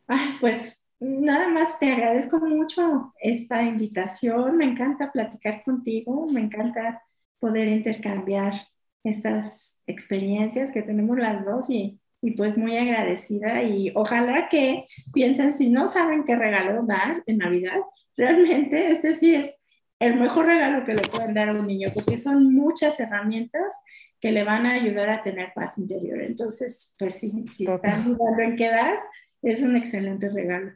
Ah, 0.08 0.38
pues 0.40 0.82
nada 0.98 1.48
más 1.48 1.78
te 1.78 1.92
agradezco 1.92 2.38
mucho 2.40 3.12
esta 3.20 3.62
invitación. 3.62 4.56
Me 4.56 4.64
encanta 4.64 5.12
platicar 5.12 5.62
contigo, 5.62 6.26
me 6.32 6.40
encanta 6.40 7.02
poder 7.38 7.68
intercambiar 7.68 8.54
estas 9.04 9.78
experiencias 9.86 10.72
que 10.72 10.82
tenemos 10.82 11.18
las 11.18 11.44
dos 11.44 11.68
y 11.68 12.00
y 12.22 12.32
pues 12.32 12.56
muy 12.56 12.76
agradecida 12.76 13.62
y 13.62 13.92
ojalá 13.94 14.48
que 14.48 14.84
piensen 15.12 15.54
si 15.54 15.68
no 15.70 15.86
saben 15.86 16.24
qué 16.24 16.36
regalo 16.36 16.82
dar 16.84 17.22
en 17.26 17.38
Navidad, 17.38 17.78
realmente 18.16 18.92
este 18.92 19.14
sí 19.14 19.34
es 19.34 19.56
el 19.98 20.16
mejor 20.16 20.46
regalo 20.46 20.84
que 20.84 20.94
le 20.94 21.02
pueden 21.02 21.34
dar 21.34 21.50
a 21.50 21.52
un 21.52 21.66
niño 21.66 21.88
porque 21.94 22.18
son 22.18 22.54
muchas 22.54 22.98
herramientas 23.00 23.74
que 24.20 24.32
le 24.32 24.44
van 24.44 24.66
a 24.66 24.74
ayudar 24.74 25.08
a 25.08 25.22
tener 25.22 25.52
paz 25.54 25.78
interior. 25.78 26.20
Entonces, 26.20 26.94
pues 26.98 27.14
sí, 27.14 27.44
si 27.46 27.64
están 27.64 28.04
dudando 28.04 28.42
en 28.42 28.56
qué 28.56 28.68
dar, 28.68 28.98
es 29.42 29.62
un 29.62 29.76
excelente 29.76 30.28
regalo. 30.28 30.72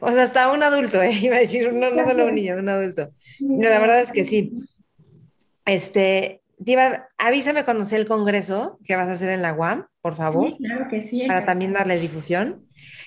O 0.00 0.10
sea, 0.10 0.24
hasta 0.24 0.52
un 0.52 0.62
adulto, 0.62 1.00
¿eh? 1.02 1.12
iba 1.22 1.36
a 1.36 1.40
decir, 1.40 1.72
no, 1.72 1.90
no 1.90 2.04
solo 2.04 2.26
un 2.26 2.34
niño, 2.34 2.56
un 2.56 2.68
adulto. 2.68 3.12
la 3.38 3.78
verdad 3.78 4.00
es 4.00 4.12
que 4.12 4.24
sí. 4.24 4.52
Este, 5.64 6.37
Diva, 6.58 7.08
avísame 7.18 7.64
cuando 7.64 7.86
sea 7.86 7.98
el 7.98 8.06
congreso 8.06 8.78
que 8.84 8.96
vas 8.96 9.08
a 9.08 9.12
hacer 9.12 9.30
en 9.30 9.42
la 9.42 9.54
UAM, 9.54 9.86
por 10.00 10.14
favor. 10.14 10.50
Sí, 10.50 10.58
claro 10.58 10.86
que 10.90 11.02
sí. 11.02 11.24
Para 11.26 11.44
también 11.44 11.72
darle 11.72 11.98
difusión. 11.98 12.66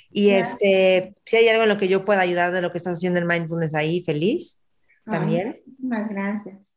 Y 0.09 0.29
este, 0.29 1.15
si 1.25 1.37
hay 1.37 1.47
algo 1.49 1.63
en 1.63 1.69
lo 1.69 1.77
que 1.77 1.87
yo 1.87 2.05
pueda 2.05 2.21
ayudar 2.21 2.51
de 2.51 2.61
lo 2.61 2.71
que 2.71 2.77
estás 2.77 2.97
haciendo 2.97 3.19
en 3.19 3.27
mindfulness 3.27 3.75
ahí, 3.75 4.03
feliz 4.03 4.61
también. 5.05 5.61
Muchas 5.79 6.09
gracias. 6.09 6.71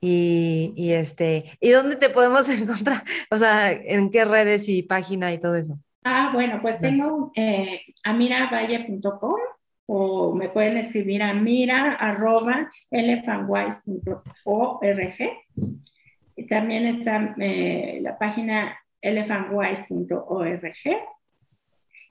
Y, 0.00 0.72
y, 0.76 0.92
este, 0.92 1.44
¿y 1.60 1.70
dónde 1.70 1.96
te 1.96 2.10
podemos 2.10 2.48
encontrar? 2.48 3.04
O 3.30 3.38
sea, 3.38 3.70
¿en 3.72 4.10
qué 4.10 4.24
redes 4.24 4.68
y 4.68 4.82
página 4.82 5.32
y 5.32 5.38
todo 5.38 5.56
eso? 5.56 5.78
Ah, 6.04 6.30
bueno, 6.34 6.58
pues 6.60 6.78
tengo 6.78 7.30
eh, 7.36 7.80
amiravalle.com 8.02 9.36
o 9.86 10.34
me 10.34 10.48
pueden 10.48 10.76
escribir 10.76 11.22
a 11.22 11.32
mira 11.34 11.92
arroba 11.92 12.68
también 16.46 16.86
está 16.86 17.34
eh, 17.38 17.98
la 18.02 18.18
página 18.18 18.78
elephantwise.org. 19.00 20.76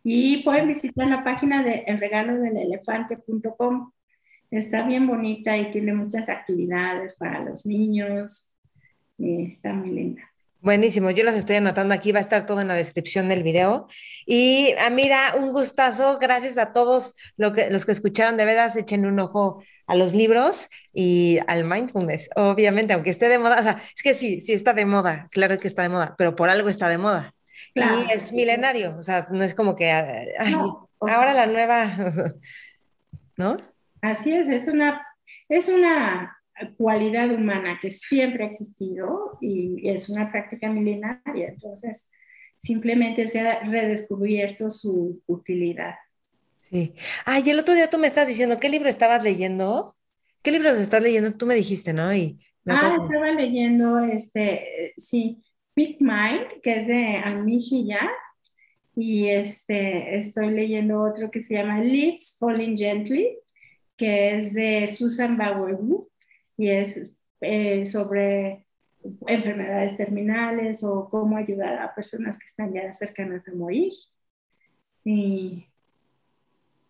Y 0.04 0.44
pueden 0.44 0.68
visitar 0.68 1.08
la 1.08 1.24
página 1.24 1.64
de 1.64 1.84
elregalodelelefante.com. 1.88 3.92
Está 4.50 4.86
bien 4.86 5.08
bonita 5.08 5.58
y 5.58 5.72
tiene 5.72 5.94
muchas 5.94 6.28
actividades 6.28 7.16
para 7.16 7.40
los 7.40 7.66
niños. 7.66 8.52
está 9.18 9.72
muy 9.74 9.92
linda. 9.92 10.31
Buenísimo, 10.62 11.10
yo 11.10 11.24
las 11.24 11.34
estoy 11.34 11.56
anotando 11.56 11.96
aquí, 11.96 12.12
va 12.12 12.20
a 12.20 12.22
estar 12.22 12.46
todo 12.46 12.62
en 12.62 12.68
la 12.68 12.76
descripción 12.76 13.28
del 13.28 13.42
video. 13.42 13.88
Y 14.28 14.76
ah, 14.80 14.92
mira, 14.92 15.34
un 15.36 15.54
gustazo, 15.54 16.20
gracias 16.20 16.60
a 16.60 16.72
todos 16.72 17.16
lo 17.36 17.52
que, 17.52 17.72
los 17.72 17.84
que 17.84 17.92
escucharon, 17.92 18.38
de 18.38 18.46
veras 18.46 18.76
echen 18.76 19.08
un 19.08 19.20
ojo 19.20 19.64
a 19.88 19.96
los 19.96 20.14
libros 20.14 20.70
y 20.94 21.40
al 21.48 21.64
mindfulness, 21.64 22.30
obviamente, 22.36 22.94
aunque 22.94 23.10
esté 23.10 23.28
de 23.28 23.40
moda, 23.40 23.60
o 23.60 23.64
sea, 23.64 23.82
es 23.96 24.04
que 24.04 24.14
sí, 24.14 24.40
sí 24.40 24.54
está 24.54 24.74
de 24.74 24.86
moda, 24.86 25.30
claro 25.32 25.58
que 25.58 25.68
está 25.68 25.82
de 25.82 25.90
moda, 25.90 26.14
pero 26.16 26.36
por 26.36 26.52
algo 26.52 26.70
está 26.70 26.90
de 26.90 27.00
moda. 27.00 27.34
Y 27.74 27.82
es 28.14 28.32
milenario, 28.32 28.96
o 29.00 29.02
sea, 29.02 29.28
no 29.32 29.44
es 29.44 29.56
como 29.56 29.76
que 29.76 29.92
ahora 31.00 31.34
la 31.34 31.48
nueva, 31.48 31.88
¿no? 33.36 33.58
Así 34.04 34.32
es, 34.32 34.48
es 34.48 34.68
una, 34.68 35.08
es 35.50 35.70
una 35.70 36.38
cualidad 36.78 37.32
humana 37.32 37.80
que 37.82 37.90
siempre 37.90 38.44
ha 38.44 38.48
existido 38.48 39.38
y 39.42 39.90
es 39.90 40.10
una 40.10 40.32
práctica 40.32 40.70
milenaria, 40.70 41.50
entonces 41.50 42.10
simplemente 42.58 43.28
se 43.28 43.42
ha 43.42 43.60
redescubierto 43.62 44.70
su 44.70 45.22
utilidad. 45.28 45.96
Sí. 46.60 46.94
Ay, 47.26 47.50
el 47.50 47.60
otro 47.60 47.74
día 47.74 47.90
tú 47.90 47.98
me 47.98 48.08
estás 48.08 48.28
diciendo, 48.28 48.60
¿qué 48.60 48.70
libro 48.70 48.88
estabas 48.88 49.24
leyendo? 49.24 49.96
¿Qué 50.42 50.52
libros 50.52 50.78
estás 50.78 51.04
leyendo? 51.04 51.34
Tú 51.34 51.46
me 51.46 51.56
dijiste, 51.56 51.94
¿no? 51.94 52.14
Y 52.14 52.40
ah, 52.68 52.98
estaba 53.02 53.32
leyendo, 53.32 54.00
este, 54.00 54.94
sí, 54.98 55.44
Big 55.76 55.98
Mind, 56.00 56.62
que 56.62 56.78
es 56.78 56.88
de 56.88 57.18
Amishi 57.18 57.86
Ya, 57.86 58.10
y 58.96 59.28
este, 59.30 60.18
estoy 60.18 60.52
leyendo 60.52 61.02
otro 61.02 61.32
que 61.32 61.42
se 61.42 61.56
llama 61.56 61.80
Leaves 61.80 62.38
Falling 62.40 62.78
Gently, 62.78 63.38
que 63.96 64.38
es 64.38 64.54
de 64.54 64.88
Susan 64.88 65.38
Bauer 65.38 65.78
y 66.62 66.70
es 66.70 67.18
eh, 67.42 67.84
sobre 67.86 68.68
enfermedades 69.26 69.98
terminales 69.98 70.84
o 70.84 71.10
cómo 71.10 71.36
ayudar 71.36 71.80
a 71.80 71.96
personas 71.96 72.38
que 72.38 72.46
están 72.46 72.72
ya 72.72 72.94
cercanas 72.94 73.48
a 73.48 73.56
morir. 73.56 73.92
Y 75.04 75.66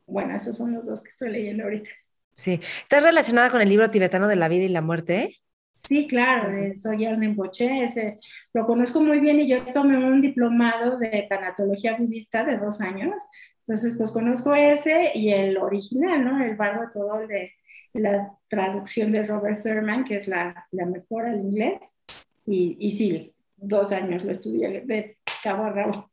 bueno, 0.05 0.35
esos 0.35 0.57
son 0.57 0.73
los 0.73 0.85
dos 0.85 1.01
que 1.01 1.07
estoy 1.07 1.29
leyendo 1.29 1.63
ahorita. 1.63 1.89
Sí. 2.33 2.59
¿Estás 2.81 3.01
relacionada 3.01 3.49
con 3.49 3.61
el 3.61 3.69
libro 3.69 3.89
tibetano 3.89 4.27
de 4.27 4.35
la 4.35 4.49
vida 4.49 4.65
y 4.65 4.69
la 4.69 4.81
muerte? 4.81 5.37
Sí, 5.83 6.05
claro, 6.05 6.51
soy 6.75 7.05
Arne 7.05 7.29
Boche, 7.29 7.85
ese 7.85 8.19
lo 8.53 8.65
conozco 8.65 8.99
muy 8.99 9.21
bien 9.21 9.39
y 9.39 9.47
yo 9.47 9.63
tomé 9.73 9.97
un 9.97 10.19
diplomado 10.19 10.97
de 10.97 11.27
tanatología 11.29 11.95
budista 11.95 12.43
de 12.43 12.57
dos 12.57 12.81
años, 12.81 13.15
entonces 13.59 13.95
pues 13.97 14.11
conozco 14.11 14.53
ese 14.53 15.11
y 15.15 15.31
el 15.31 15.57
original, 15.57 16.25
¿no? 16.25 16.43
El 16.43 16.55
bardo 16.55 16.89
todo 16.91 17.25
de 17.25 17.53
la 17.93 18.37
traducción 18.47 19.11
de 19.11 19.23
Robert 19.23 19.61
Thurman, 19.61 20.03
que 20.03 20.15
es 20.15 20.27
la, 20.27 20.67
la 20.71 20.85
mejor 20.85 21.25
al 21.25 21.39
inglés, 21.39 21.97
y, 22.45 22.77
y 22.79 22.91
sí, 22.91 23.33
dos 23.57 23.91
años 23.91 24.23
lo 24.23 24.31
estudié 24.31 24.81
de 24.81 25.17
cabo 25.43 25.63
a 25.63 25.71
rabo. 25.71 26.11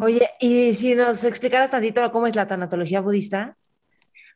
Oye, 0.00 0.28
y 0.40 0.72
si 0.74 0.94
nos 0.94 1.24
explicaras 1.24 1.70
tantito 1.70 2.10
cómo 2.12 2.26
es 2.26 2.36
la 2.36 2.46
tanatología 2.46 3.00
budista. 3.00 3.56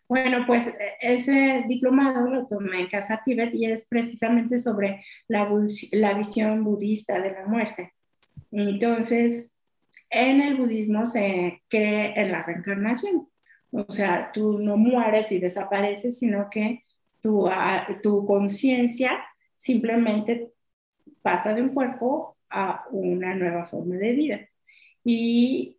Bueno, 0.08 0.44
pues 0.46 0.74
ese 1.00 1.64
diplomado 1.68 2.26
lo 2.28 2.46
tomé 2.46 2.80
en 2.80 2.88
Casa 2.88 3.20
Tibet 3.24 3.54
y 3.54 3.66
es 3.66 3.86
precisamente 3.86 4.58
sobre 4.58 5.04
la, 5.28 5.48
la 5.92 6.14
visión 6.14 6.64
budista 6.64 7.20
de 7.20 7.32
la 7.32 7.46
muerte. 7.46 7.92
Entonces, 8.50 9.50
en 10.08 10.40
el 10.40 10.56
budismo 10.56 11.04
se 11.04 11.62
cree 11.68 12.18
en 12.18 12.32
la 12.32 12.42
reencarnación. 12.42 13.28
O 13.70 13.90
sea, 13.90 14.30
tú 14.32 14.58
no 14.58 14.76
mueres 14.76 15.30
y 15.32 15.38
desapareces, 15.38 16.18
sino 16.18 16.48
que 16.50 16.84
tu, 17.20 17.48
tu 18.02 18.26
conciencia 18.26 19.18
simplemente 19.56 20.52
pasa 21.22 21.54
de 21.54 21.62
un 21.62 21.70
cuerpo 21.70 22.36
a 22.50 22.84
una 22.90 23.34
nueva 23.34 23.64
forma 23.64 23.96
de 23.96 24.12
vida. 24.12 24.48
Y 25.04 25.78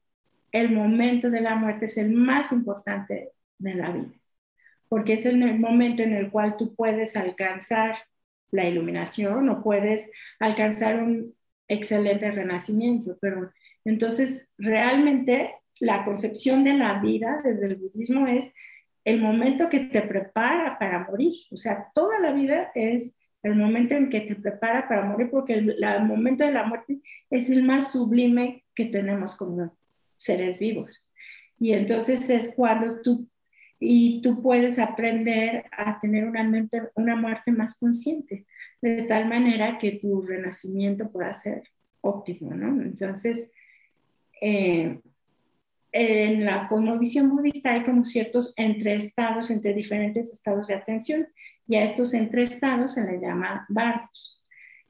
el 0.52 0.72
momento 0.72 1.30
de 1.30 1.42
la 1.42 1.56
muerte 1.56 1.86
es 1.86 1.98
el 1.98 2.12
más 2.12 2.52
importante 2.52 3.32
de 3.58 3.74
la 3.76 3.92
vida, 3.92 4.14
porque 4.88 5.14
es 5.14 5.26
el 5.26 5.38
momento 5.60 6.04
en 6.04 6.14
el 6.14 6.32
cual 6.32 6.58
tú 6.58 6.76
puedes 6.76 7.16
alcanzar 7.16 7.96
la 8.52 8.68
iluminación 8.68 9.50
o 9.50 9.64
puedes 9.64 10.12
alcanzar 10.40 11.02
un 11.02 11.36
excelente 11.68 12.32
renacimiento, 12.32 13.18
pero 13.22 13.52
entonces 13.86 14.50
realmente 14.58 15.54
la 15.80 16.04
concepción 16.04 16.64
de 16.64 16.74
la 16.74 17.00
vida 17.00 17.42
desde 17.44 17.68
el 17.68 17.76
budismo 17.76 18.28
es 18.28 18.52
el 19.06 19.22
momento 19.22 19.70
que 19.70 19.80
te 19.80 20.02
prepara 20.02 20.78
para 20.78 21.06
morir, 21.06 21.34
o 21.52 21.56
sea, 21.56 21.88
toda 21.94 22.20
la 22.20 22.32
vida 22.32 22.72
es 22.76 23.14
el 23.42 23.56
momento 23.56 23.96
en 23.96 24.10
que 24.10 24.22
te 24.22 24.36
prepara 24.36 24.88
para 24.88 25.06
morir, 25.06 25.30
porque 25.30 25.54
el, 25.54 25.78
momento 26.06 26.46
de 26.46 26.52
la 26.52 26.66
muerte 26.66 27.00
es 27.30 27.50
el 27.50 27.64
más 27.64 27.92
sublime 27.92 28.66
que 28.76 28.86
tenemos 28.86 29.36
como 29.36 29.76
seres 30.16 30.60
vivos. 30.60 31.02
Y 31.58 31.74
entonces 31.74 32.30
es 32.30 32.54
cuando 32.54 33.02
tú, 33.02 33.28
y 33.80 34.22
tú 34.22 34.42
puedes 34.42 34.78
aprender 34.78 35.66
a 35.72 36.00
tener 36.00 36.26
una, 36.26 36.44
mente, 36.44 36.82
una 36.96 37.16
muerte 37.16 37.52
más 37.52 37.80
consciente, 37.80 38.46
de 38.82 39.04
tal 39.04 39.28
manera 39.28 39.78
que 39.78 39.94
tu 39.94 40.22
renacimiento 40.22 41.10
pueda 41.10 41.32
ser 41.32 41.64
óptimo, 42.02 42.54
¿no? 42.54 42.82
Entonces, 42.82 43.52
eh, 44.42 45.00
en 45.92 46.46
la 46.46 46.68
cosmovisión 46.68 47.30
budista 47.30 47.74
hay 47.74 47.84
como 47.84 48.06
ciertos 48.06 48.54
entreestados 48.58 49.50
entre 49.50 49.74
diferentes 49.74 50.32
estados 50.32 50.68
de 50.68 50.76
atención 50.76 51.28
y 51.68 51.76
a 51.76 51.84
estos 51.84 52.14
entreestados 52.14 52.94
se 52.94 53.06
les 53.06 53.22
llama 53.22 53.66
bardos. 53.70 54.42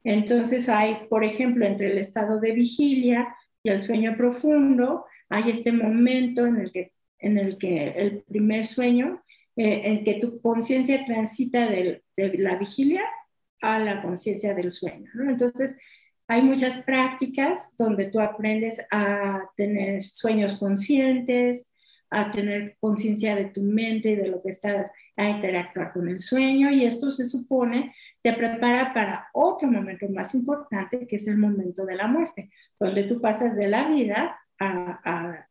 Entonces 0.04 0.68
hay, 0.68 1.06
por 1.08 1.24
ejemplo, 1.24 1.66
entre 1.66 1.90
el 1.92 1.98
estado 1.98 2.40
de 2.40 2.52
vigilia 2.52 3.34
y 3.62 3.70
el 3.70 3.82
sueño 3.82 4.16
profundo, 4.16 5.04
hay 5.28 5.50
este 5.50 5.72
momento 5.72 6.46
en 6.46 6.56
el 6.56 6.72
que, 6.72 6.92
en 7.18 7.38
el, 7.38 7.58
que 7.58 7.88
el 7.88 8.22
primer 8.22 8.66
sueño, 8.66 9.22
eh, 9.56 9.82
en 9.84 10.04
que 10.04 10.14
tu 10.14 10.40
conciencia 10.40 11.04
transita 11.04 11.68
de 11.68 12.02
la 12.16 12.56
vigilia 12.56 13.02
a 13.60 13.78
la 13.78 14.02
conciencia 14.02 14.54
del 14.54 14.72
sueño. 14.72 15.10
Entonces, 15.28 15.78
hay 16.30 16.42
muchas 16.42 16.76
prácticas 16.84 17.72
donde 17.76 18.04
tú 18.04 18.20
aprendes 18.20 18.80
a 18.92 19.50
tener 19.56 20.04
sueños 20.04 20.60
conscientes, 20.60 21.72
a 22.08 22.30
tener 22.30 22.76
conciencia 22.78 23.34
de 23.34 23.46
tu 23.46 23.62
mente 23.62 24.10
y 24.10 24.14
de 24.14 24.28
lo 24.28 24.40
que 24.40 24.50
estás, 24.50 24.86
a 25.16 25.28
interactuar 25.28 25.92
con 25.92 26.08
el 26.08 26.20
sueño 26.20 26.70
y 26.70 26.84
esto 26.84 27.10
se 27.10 27.24
supone 27.24 27.92
te 28.22 28.32
prepara 28.32 28.94
para 28.94 29.26
otro 29.32 29.68
momento 29.68 30.08
más 30.08 30.32
importante 30.36 31.04
que 31.08 31.16
es 31.16 31.26
el 31.26 31.36
momento 31.36 31.84
de 31.84 31.96
la 31.96 32.06
muerte, 32.06 32.52
donde 32.78 33.02
tú 33.02 33.20
pasas 33.20 33.56
de 33.56 33.66
la 33.66 33.88
vida 33.88 34.38
a, 34.60 35.00
a, 35.04 35.48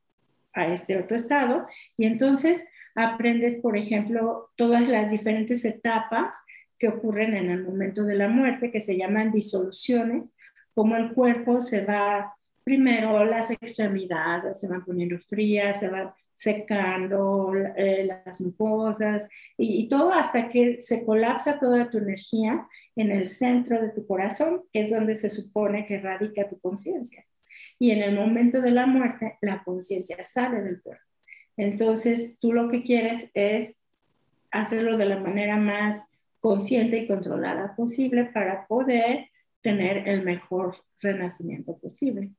a 0.54 0.68
este 0.68 0.98
otro 0.98 1.18
estado 1.18 1.68
y 1.98 2.06
entonces 2.06 2.70
aprendes, 2.96 3.58
por 3.58 3.76
ejemplo, 3.76 4.50
todas 4.56 4.88
las 4.88 5.12
diferentes 5.12 5.66
etapas 5.66 6.38
que 6.78 6.88
ocurren 6.88 7.36
en 7.36 7.50
el 7.50 7.66
momento 7.66 8.06
de 8.06 8.16
la 8.16 8.30
muerte, 8.30 8.72
que 8.72 8.80
se 8.80 8.96
llaman 8.96 9.34
disoluciones, 9.34 10.36
como 10.80 10.96
el 10.96 11.12
cuerpo 11.12 11.60
se 11.60 11.84
va, 11.84 12.34
primero 12.64 13.26
las 13.26 13.52
extremidades 13.52 14.62
se 14.62 14.68
van 14.70 14.86
poniendo 14.86 15.20
frías, 15.20 15.78
se 15.78 15.90
van 15.90 16.14
secando 16.34 17.52
eh, 17.76 18.06
las 18.06 18.40
mucosas 18.40 19.28
y, 19.58 19.82
y, 19.82 19.90
todo 19.90 20.14
hasta 20.14 20.48
que 20.48 20.80
se 20.80 21.04
colapsa 21.04 21.60
toda 21.60 21.90
tu 21.90 21.98
energía 21.98 22.66
en 22.96 23.12
el 23.12 23.28
centro 23.28 23.82
de 23.82 23.90
tu 23.90 24.08
corazón, 24.08 24.62
que 24.72 24.84
es 24.84 24.90
donde 24.90 25.16
se 25.16 25.30
supone 25.30 25.86
que 25.86 26.00
radica 26.00 26.48
tu 26.48 26.58
conciencia. 26.62 27.26
Y 27.78 27.92
en 27.92 28.02
el 28.02 28.16
momento 28.16 28.62
de 28.62 28.72
la 28.72 28.86
muerte, 28.86 29.38
la 29.42 29.62
conciencia 29.66 30.24
sale 30.24 30.62
del 30.62 30.82
cuerpo. 30.82 31.04
Entonces, 31.58 32.40
tú 32.40 32.54
lo 32.54 32.70
que 32.70 32.84
quieres 32.84 33.30
es 33.34 33.82
hacerlo 34.50 34.96
de 34.96 35.08
la 35.08 35.20
manera 35.20 35.58
más 35.58 36.06
consciente 36.40 37.00
y 37.00 37.08
controlada 37.08 37.76
posible 37.76 38.24
para 38.34 38.66
poder 38.66 39.28
tener 39.62 40.08
el 40.08 40.24
mejor 40.24 40.78
renacimiento 41.00 41.78
posible. 41.78 42.32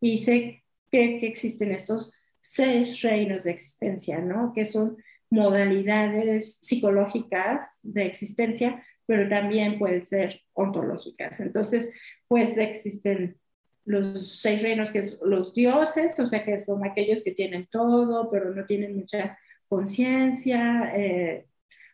Y 0.00 0.18
sé 0.18 0.64
que, 0.90 1.16
existen 1.22 1.72
estos 1.72 2.14
seis 2.40 3.02
reinos 3.02 3.44
de 3.44 3.50
existencia, 3.50 4.18
¿no? 4.20 4.52
Que 4.54 4.64
son 4.64 4.96
modalidades 5.30 6.58
psicológicas 6.62 7.80
de 7.82 8.06
existencia, 8.06 8.82
pero 9.06 9.28
también 9.28 9.78
pueden 9.78 10.04
ser 10.04 10.40
ontológicas. 10.52 11.40
Entonces, 11.40 11.90
pues 12.28 12.56
existen 12.56 13.36
los 13.84 14.40
seis 14.40 14.62
reinos 14.62 14.90
que 14.90 15.02
son 15.02 15.30
los 15.30 15.52
dioses, 15.52 16.18
o 16.18 16.26
sea 16.26 16.44
que 16.44 16.58
son 16.58 16.84
aquellos 16.84 17.22
que 17.22 17.32
tienen 17.32 17.68
todo, 17.70 18.30
pero 18.30 18.54
no 18.54 18.64
tienen 18.66 18.96
mucha 18.96 19.38
conciencia, 19.68 20.92
eh, 20.96 21.46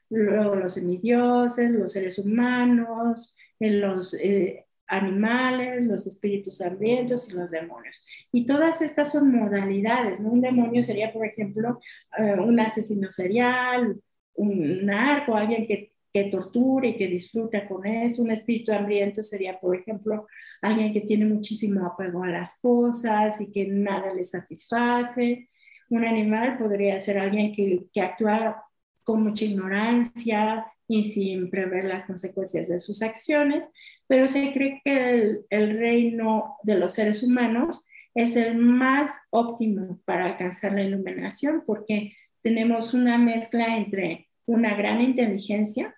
luego 0.09 0.55
los 0.57 0.75
semidioses, 0.75 1.71
los 1.71 1.93
seres 1.93 2.19
humanos, 2.19 3.37
los 3.59 4.15
eh, 4.15 4.67
animales, 4.93 5.87
los 5.87 6.07
espíritus 6.07 6.61
hambrientos 6.61 7.29
y 7.29 7.33
los 7.33 7.51
demonios. 7.51 8.05
Y 8.31 8.45
todas 8.45 8.83
estas 8.83 9.11
son 9.11 9.33
modalidades, 9.35 10.21
¿no? 10.21 10.31
Un 10.31 10.43
demonio 10.43 10.83
sería, 10.83 11.13
por 11.13 11.27
ejemplo, 11.27 11.81
eh, 12.19 12.35
un 12.39 12.61
asesino 12.61 13.11
serial, 13.11 13.99
un 14.35 14.85
narco, 14.85 15.35
alguien 15.35 15.67
que, 15.67 15.95
que 16.13 16.25
tortura 16.25 16.89
y 16.89 16.97
que 16.97 17.07
disfruta 17.07 17.67
con 17.67 17.87
eso. 17.87 18.23
Un 18.23 18.33
espíritu 18.33 18.73
hambriento 18.73 19.23
sería, 19.23 19.59
por 19.59 19.75
ejemplo, 19.75 20.27
alguien 20.61 20.93
que 20.93 21.01
tiene 21.01 21.25
muchísimo 21.25 21.87
apego 21.87 22.23
a 22.23 22.29
las 22.29 22.59
cosas 22.61 23.41
y 23.41 23.51
que 23.51 23.67
nada 23.67 24.13
le 24.13 24.23
satisface. 24.23 25.49
Un 25.89 26.05
animal 26.05 26.59
podría 26.59 27.01
ser 27.01 27.19
alguien 27.19 27.51
que, 27.53 27.87
que 27.93 28.01
actúa 28.03 28.63
con 29.05 29.23
mucha 29.23 29.47
ignorancia 29.47 30.67
y 30.87 31.03
sin 31.05 31.49
prever 31.49 31.85
las 31.85 32.05
consecuencias 32.05 32.69
de 32.69 32.77
sus 32.77 33.03
acciones, 33.03 33.65
pero 34.07 34.29
se 34.29 34.53
cree 34.53 34.81
que 34.85 35.39
el, 35.49 35.79
reino 35.79 36.57
de 36.63 36.77
los 36.77 36.93
seres 36.93 37.23
humanos 37.23 37.87
es 38.15 38.37
el 38.37 38.57
más 38.57 39.11
óptimo 39.31 40.01
para 40.05 40.27
alcanzar 40.27 40.73
la 40.73 40.83
iluminación 40.83 41.63
porque 41.67 42.15
tenemos 42.43 42.95
una 42.95 43.17
mezcla 43.17 43.77
entre 43.77 44.29
una 44.45 44.75
gran 44.75 45.01
inteligencia, 45.01 45.95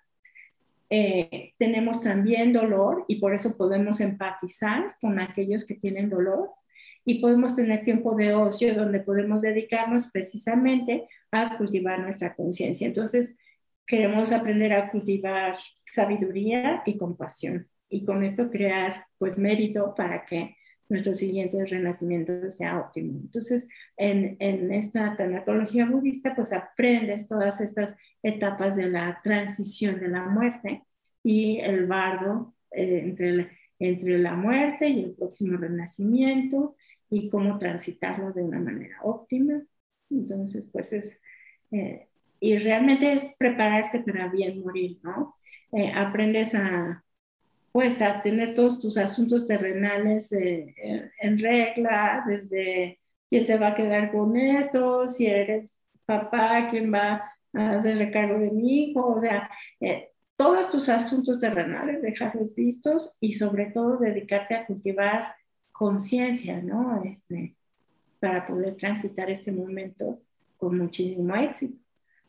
eh, 0.89 1.53
tenemos 1.57 2.01
también 2.01 2.53
dolor 2.53 3.05
y 3.07 3.15
por 3.15 3.33
eso 3.33 3.57
podemos 3.57 3.99
empatizar 3.99 4.95
con 5.01 5.19
aquellos 5.19 5.65
que 5.65 5.73
tienen 5.73 6.09
dolor 6.09 6.51
y 7.03 7.19
podemos 7.19 7.55
tener 7.55 7.81
tiempo 7.81 8.15
de 8.15 8.33
ocio 8.33 8.73
donde 8.75 8.99
podemos 8.99 9.41
dedicarnos 9.41 10.09
precisamente 10.11 11.07
a 11.31 11.57
cultivar 11.57 11.99
nuestra 11.99 12.35
conciencia. 12.35 12.87
Entonces, 12.87 13.35
queremos 13.85 14.31
aprender 14.31 14.73
a 14.73 14.89
cultivar 14.89 15.57
sabiduría 15.83 16.81
y 16.85 16.97
compasión 16.97 17.67
y 17.89 18.05
con 18.05 18.23
esto 18.23 18.49
crear 18.49 19.05
pues 19.17 19.37
mérito 19.37 19.93
para 19.95 20.25
que 20.25 20.55
nuestro 20.89 21.13
siguiente 21.13 21.65
renacimiento 21.65 22.49
sea 22.49 22.79
óptimo. 22.79 23.19
Entonces, 23.19 23.67
en, 23.97 24.37
en, 24.39 24.71
esta 24.71 25.15
tanatología 25.17 25.85
budista, 25.85 26.35
pues 26.35 26.53
aprendes 26.53 27.25
todas 27.25 27.59
estas 27.61 27.95
etapas 28.21 28.75
de 28.75 28.89
la 28.89 29.19
transición 29.23 29.99
de 29.99 30.09
la 30.09 30.23
muerte 30.23 30.83
y 31.23 31.59
el 31.59 31.87
bardo 31.87 32.53
eh, 32.71 33.01
entre, 33.03 33.49
entre 33.79 34.19
la 34.19 34.35
muerte 34.35 34.87
y 34.87 35.03
el 35.03 35.15
próximo 35.15 35.57
renacimiento 35.57 36.75
y 37.09 37.29
cómo 37.29 37.57
transitarlo 37.57 38.31
de 38.31 38.43
una 38.43 38.59
manera 38.59 38.97
óptima. 39.01 39.61
Entonces, 40.11 40.67
pues 40.71 40.93
es, 40.93 41.19
eh, 41.71 42.07
y 42.39 42.57
realmente 42.59 43.11
es 43.11 43.33
prepararte 43.39 43.99
para 44.01 44.27
bien 44.27 44.61
morir, 44.61 44.99
¿no? 45.01 45.35
Eh, 45.71 45.91
aprendes 45.93 46.53
a, 46.53 47.03
pues, 47.75 48.01
a 48.01 48.21
tener 48.21 48.53
todos 48.53 48.79
tus 48.79 48.95
asuntos 48.95 49.45
terrenales 49.45 50.31
eh, 50.31 51.11
en 51.19 51.37
regla, 51.37 52.23
desde 52.25 53.01
quién 53.29 53.45
se 53.45 53.57
va 53.57 53.67
a 53.67 53.75
quedar 53.75 54.13
con 54.13 54.37
esto, 54.37 55.05
si 55.09 55.25
eres 55.25 55.81
papá, 56.05 56.69
quién 56.69 56.93
va 56.93 57.29
a 57.53 57.71
hacer 57.71 58.13
cargo 58.13 58.39
de 58.39 58.49
mi 58.49 58.83
hijo, 58.83 59.05
o 59.05 59.19
sea, 59.19 59.49
todos 60.37 60.71
tus 60.71 60.87
asuntos 60.87 61.37
terrenales, 61.37 62.01
dejarlos 62.01 62.55
vistos 62.55 63.17
y 63.19 63.33
sobre 63.33 63.65
todo 63.65 63.97
dedicarte 63.97 64.55
a 64.55 64.65
cultivar 64.65 65.35
conciencia, 65.73 66.61
¿no? 66.61 67.03
Este, 67.03 67.57
para 68.21 68.47
poder 68.47 68.77
transitar 68.77 69.29
este 69.29 69.51
momento 69.51 70.21
con 70.55 70.77
muchísimo 70.77 71.35
éxito. 71.35 71.81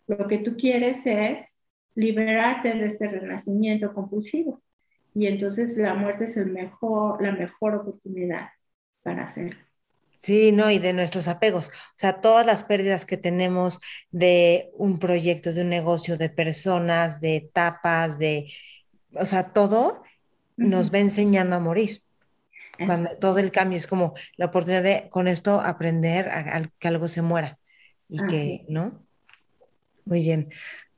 Lo 0.09 0.27
que 0.27 0.39
tú 0.39 0.57
quieres 0.57 1.07
es 1.07 1.55
liberarte 1.95 2.73
de 2.73 2.87
este 2.87 3.07
renacimiento 3.07 3.93
compulsivo 3.93 4.61
y 5.17 5.29
entonces 5.29 5.79
la 5.79 5.95
muerte 5.95 6.25
es 6.25 6.37
el 6.37 6.51
mejor, 6.51 7.23
la 7.23 7.33
mejor 7.33 7.75
oportunidad 7.75 8.51
para 9.03 9.25
hacerlo. 9.25 9.57
Sí, 10.13 10.53
no, 10.53 10.71
y 10.71 10.79
de 10.79 10.93
nuestros 10.93 11.27
apegos. 11.27 11.69
O 11.69 11.97
sea, 11.97 12.21
todas 12.21 12.45
las 12.45 12.65
pérdidas 12.65 13.07
que 13.07 13.17
tenemos 13.17 13.81
de 14.11 14.71
un 14.75 14.99
proyecto, 14.99 15.55
de 15.55 15.63
un 15.63 15.71
negocio, 15.71 16.19
de 16.19 16.29
personas, 16.29 17.23
de 17.23 17.37
etapas, 17.37 18.19
de, 18.19 18.53
o 19.15 19.25
sea, 19.25 19.55
todo 19.55 20.03
nos 20.59 20.93
va 20.93 20.99
enseñando 20.99 21.57
a 21.57 21.61
morir. 21.61 22.03
Cuando 22.85 23.17
todo 23.17 23.39
el 23.39 23.51
cambio 23.51 23.79
es 23.79 23.87
como 23.87 24.13
la 24.37 24.47
oportunidad 24.47 24.83
de 24.83 25.09
con 25.09 25.29
esto 25.29 25.63
aprender 25.63 26.29
a, 26.29 26.71
que 26.79 26.89
algo 26.89 27.09
se 27.09 27.23
muera 27.23 27.59
y 28.07 28.19
que, 28.27 28.67
¿no? 28.69 29.03
Muy 30.05 30.21
bien. 30.21 30.51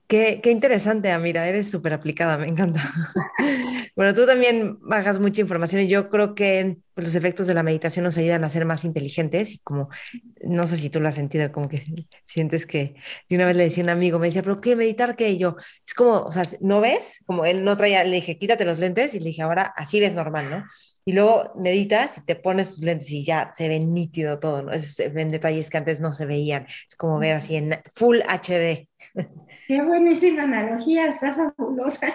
Qué, 0.08 0.40
qué 0.42 0.50
interesante, 0.50 1.10
Amira, 1.12 1.46
eres 1.46 1.70
súper 1.70 1.92
aplicada, 1.92 2.38
me 2.38 2.48
encanta. 2.48 2.80
bueno, 3.94 4.14
tú 4.14 4.24
también 4.24 4.78
bajas 4.80 5.20
mucha 5.20 5.42
información 5.42 5.82
y 5.82 5.88
yo 5.88 6.08
creo 6.08 6.34
que 6.34 6.78
pues, 6.94 7.08
los 7.08 7.14
efectos 7.14 7.46
de 7.46 7.52
la 7.52 7.62
meditación 7.62 8.04
nos 8.04 8.16
ayudan 8.16 8.42
a 8.42 8.48
ser 8.48 8.64
más 8.64 8.86
inteligentes 8.86 9.52
y 9.52 9.58
como, 9.58 9.90
no 10.40 10.66
sé 10.66 10.78
si 10.78 10.88
tú 10.88 10.98
lo 11.00 11.10
has 11.10 11.14
sentido, 11.14 11.52
como 11.52 11.68
que 11.68 11.82
sientes 12.24 12.64
que, 12.64 12.94
de 13.28 13.36
una 13.36 13.44
vez 13.44 13.56
le 13.56 13.64
decía 13.64 13.82
a 13.82 13.84
un 13.84 13.90
amigo, 13.90 14.18
me 14.18 14.28
decía, 14.28 14.42
pero 14.42 14.62
¿qué 14.62 14.76
meditar 14.76 15.14
qué? 15.14 15.28
Y 15.28 15.38
yo, 15.38 15.56
es 15.86 15.92
como, 15.92 16.20
o 16.22 16.32
sea, 16.32 16.48
¿no 16.62 16.80
ves? 16.80 17.18
Como 17.26 17.44
él 17.44 17.62
no 17.62 17.76
traía, 17.76 18.02
le 18.02 18.16
dije, 18.16 18.38
quítate 18.38 18.64
los 18.64 18.78
lentes 18.78 19.12
y 19.12 19.20
le 19.20 19.26
dije, 19.26 19.42
ahora 19.42 19.74
así 19.76 20.00
ves 20.00 20.14
normal, 20.14 20.48
¿no? 20.48 20.64
Y 21.04 21.12
luego 21.12 21.52
meditas 21.54 22.16
y 22.16 22.22
te 22.22 22.34
pones 22.34 22.70
tus 22.70 22.80
lentes 22.80 23.10
y 23.10 23.24
ya 23.26 23.52
se 23.54 23.68
ve 23.68 23.78
nítido 23.78 24.38
todo, 24.38 24.62
¿no? 24.62 24.72
Es, 24.72 24.96
ven 25.12 25.30
detalles 25.30 25.68
que 25.68 25.76
antes 25.76 26.00
no 26.00 26.14
se 26.14 26.24
veían, 26.24 26.66
es 26.66 26.96
como 26.96 27.18
ver 27.18 27.34
así 27.34 27.56
en 27.56 27.78
full 27.92 28.20
HD. 28.26 28.88
Qué 29.68 29.82
buenísima 29.82 30.44
analogía, 30.44 31.08
está 31.08 31.30
fabulosa. 31.34 32.14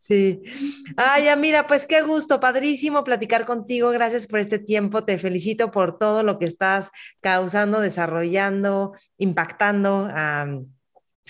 Sí. 0.00 0.42
Ay, 0.98 1.28
mira, 1.38 1.66
pues 1.66 1.86
qué 1.86 2.02
gusto, 2.02 2.40
padrísimo 2.40 3.04
platicar 3.04 3.46
contigo. 3.46 3.90
Gracias 3.90 4.26
por 4.26 4.40
este 4.40 4.58
tiempo. 4.58 5.04
Te 5.04 5.16
felicito 5.16 5.70
por 5.70 5.96
todo 5.96 6.22
lo 6.22 6.38
que 6.38 6.44
estás 6.44 6.90
causando, 7.22 7.80
desarrollando, 7.80 8.92
impactando 9.16 10.10
a, 10.10 10.42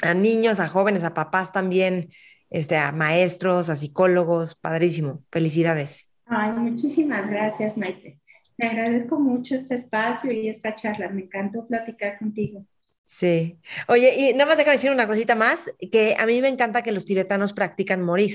a 0.03 0.15
niños, 0.15 0.59
a 0.59 0.67
jóvenes, 0.67 1.05
a 1.05 1.15
papás 1.15 1.53
también, 1.53 2.11
este, 2.51 2.79
a 2.79 2.91
maestros, 2.91 3.69
a 3.69 3.77
psicólogos. 3.77 4.57
Padrísimo. 4.57 5.23
Felicidades. 5.31 6.09
Ay, 6.27 6.51
muchísimas 6.53 7.31
gracias, 7.31 7.77
Maite. 7.77 8.19
Te 8.57 8.67
agradezco 8.67 9.21
mucho 9.21 9.55
este 9.55 9.75
espacio 9.75 10.33
y 10.33 10.49
esta 10.49 10.75
charla. 10.75 11.11
Me 11.11 11.23
encantó 11.23 11.65
platicar 11.67 12.19
contigo. 12.19 12.67
Sí. 13.05 13.59
Oye, 13.87 14.15
y 14.17 14.33
nada 14.33 14.47
más 14.47 14.57
déjame 14.57 14.77
decir 14.77 14.91
una 14.91 15.07
cosita 15.07 15.35
más, 15.35 15.71
que 15.93 16.17
a 16.19 16.27
mí 16.27 16.41
me 16.41 16.49
encanta 16.49 16.83
que 16.83 16.91
los 16.91 17.05
tibetanos 17.05 17.53
practican 17.53 18.03
morir. 18.03 18.35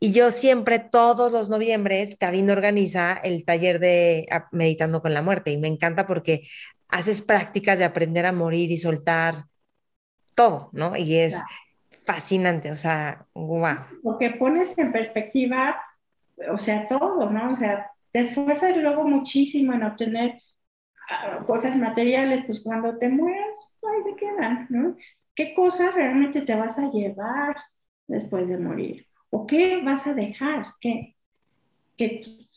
Y 0.00 0.12
yo 0.12 0.32
siempre, 0.32 0.78
todos 0.78 1.30
los 1.30 1.50
noviembres, 1.50 2.16
Cabino 2.18 2.52
organiza 2.52 3.14
el 3.14 3.44
taller 3.44 3.78
de 3.78 4.26
Meditando 4.50 5.02
con 5.02 5.14
la 5.14 5.22
Muerte. 5.22 5.50
Y 5.50 5.56
me 5.56 5.68
encanta 5.68 6.06
porque 6.06 6.48
haces 6.88 7.22
prácticas 7.22 7.78
de 7.78 7.84
aprender 7.84 8.26
a 8.26 8.32
morir 8.32 8.72
y 8.72 8.78
soltar 8.78 9.44
todo, 10.34 10.70
¿no? 10.72 10.96
Y 10.96 11.16
es 11.16 11.36
fascinante, 12.04 12.70
o 12.70 12.76
sea, 12.76 13.26
wow. 13.34 13.76
Porque 14.02 14.30
pones 14.30 14.76
en 14.78 14.92
perspectiva, 14.92 15.76
o 16.50 16.56
sea, 16.56 16.88
todo, 16.88 17.30
¿no? 17.30 17.50
O 17.50 17.54
sea, 17.54 17.90
te 18.10 18.20
esfuerzas 18.20 18.76
luego 18.76 19.04
muchísimo 19.04 19.74
en 19.74 19.82
obtener 19.82 20.40
cosas 21.46 21.76
materiales, 21.76 22.42
pues 22.44 22.60
cuando 22.60 22.98
te 22.98 23.08
mueras, 23.08 23.70
ahí 23.82 24.02
se 24.02 24.16
quedan, 24.16 24.66
¿no? 24.70 24.96
¿Qué 25.34 25.54
cosas 25.54 25.94
realmente 25.94 26.42
te 26.42 26.54
vas 26.54 26.78
a 26.78 26.88
llevar 26.88 27.56
después 28.06 28.48
de 28.48 28.58
morir? 28.58 29.06
¿O 29.30 29.46
qué 29.46 29.80
vas 29.82 30.06
a 30.06 30.14
dejar? 30.14 30.66
¿Qué, 30.80 31.14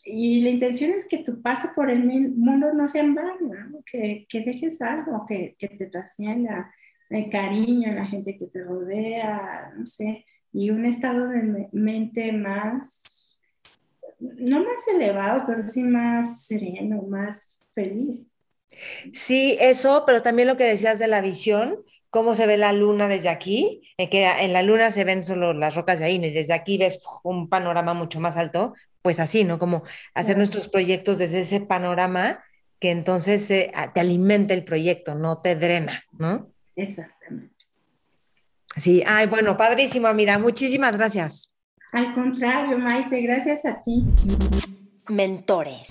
y 0.04 0.40
la 0.40 0.50
intención 0.50 0.92
es 0.92 1.06
que 1.06 1.18
tu 1.18 1.40
paso 1.42 1.70
por 1.74 1.90
el 1.90 2.04
mundo 2.04 2.72
no 2.72 2.88
sea 2.88 3.02
en 3.02 3.14
vano, 3.14 3.82
que, 3.84 4.26
que, 4.28 4.40
dejes 4.40 4.80
algo 4.82 5.24
que, 5.26 5.56
que 5.58 5.68
te 5.68 5.86
trascienda, 5.86 6.72
el 7.10 7.30
cariño 7.30 7.92
la 7.92 8.06
gente 8.06 8.36
que 8.38 8.46
te 8.46 8.64
rodea, 8.64 9.72
no 9.76 9.86
sé, 9.86 10.24
y 10.52 10.70
un 10.70 10.84
estado 10.84 11.28
de 11.28 11.68
mente 11.72 12.32
más, 12.32 13.38
no 14.18 14.60
más 14.60 14.88
elevado, 14.92 15.44
pero 15.46 15.66
sí 15.66 15.82
más 15.82 16.46
sereno, 16.46 17.02
más 17.02 17.58
feliz. 17.74 18.26
Sí, 19.12 19.56
eso, 19.60 20.04
pero 20.06 20.22
también 20.22 20.48
lo 20.48 20.56
que 20.56 20.64
decías 20.64 20.98
de 20.98 21.08
la 21.08 21.20
visión, 21.20 21.78
cómo 22.10 22.34
se 22.34 22.46
ve 22.46 22.56
la 22.56 22.72
luna 22.72 23.08
desde 23.08 23.28
aquí, 23.28 23.82
eh, 23.96 24.10
que 24.10 24.24
en 24.26 24.52
la 24.52 24.62
luna 24.62 24.92
se 24.92 25.04
ven 25.04 25.22
solo 25.22 25.54
las 25.54 25.74
rocas 25.74 25.98
de 25.98 26.06
ahí, 26.06 26.16
y 26.16 26.30
desde 26.30 26.52
aquí 26.52 26.78
ves 26.78 27.00
un 27.22 27.48
panorama 27.48 27.94
mucho 27.94 28.20
más 28.20 28.36
alto, 28.36 28.74
pues 29.00 29.18
así, 29.18 29.44
¿no? 29.44 29.58
Como 29.58 29.82
hacer 30.14 30.36
nuestros 30.36 30.68
proyectos 30.68 31.18
desde 31.18 31.40
ese 31.40 31.60
panorama 31.60 32.44
que 32.78 32.90
entonces 32.90 33.46
te 33.46 34.00
alimenta 34.00 34.54
el 34.54 34.64
proyecto, 34.64 35.14
no 35.14 35.40
te 35.40 35.54
drena, 35.54 36.02
¿no? 36.18 36.50
Exactamente. 36.74 37.54
Sí, 38.76 39.02
ay, 39.06 39.26
bueno, 39.26 39.56
padrísimo, 39.56 40.12
mira, 40.14 40.38
muchísimas 40.38 40.96
gracias. 40.96 41.52
Al 41.92 42.14
contrario, 42.14 42.78
Maite, 42.78 43.20
gracias 43.20 43.64
a 43.66 43.82
ti. 43.84 44.02
Mentores. 45.08 45.88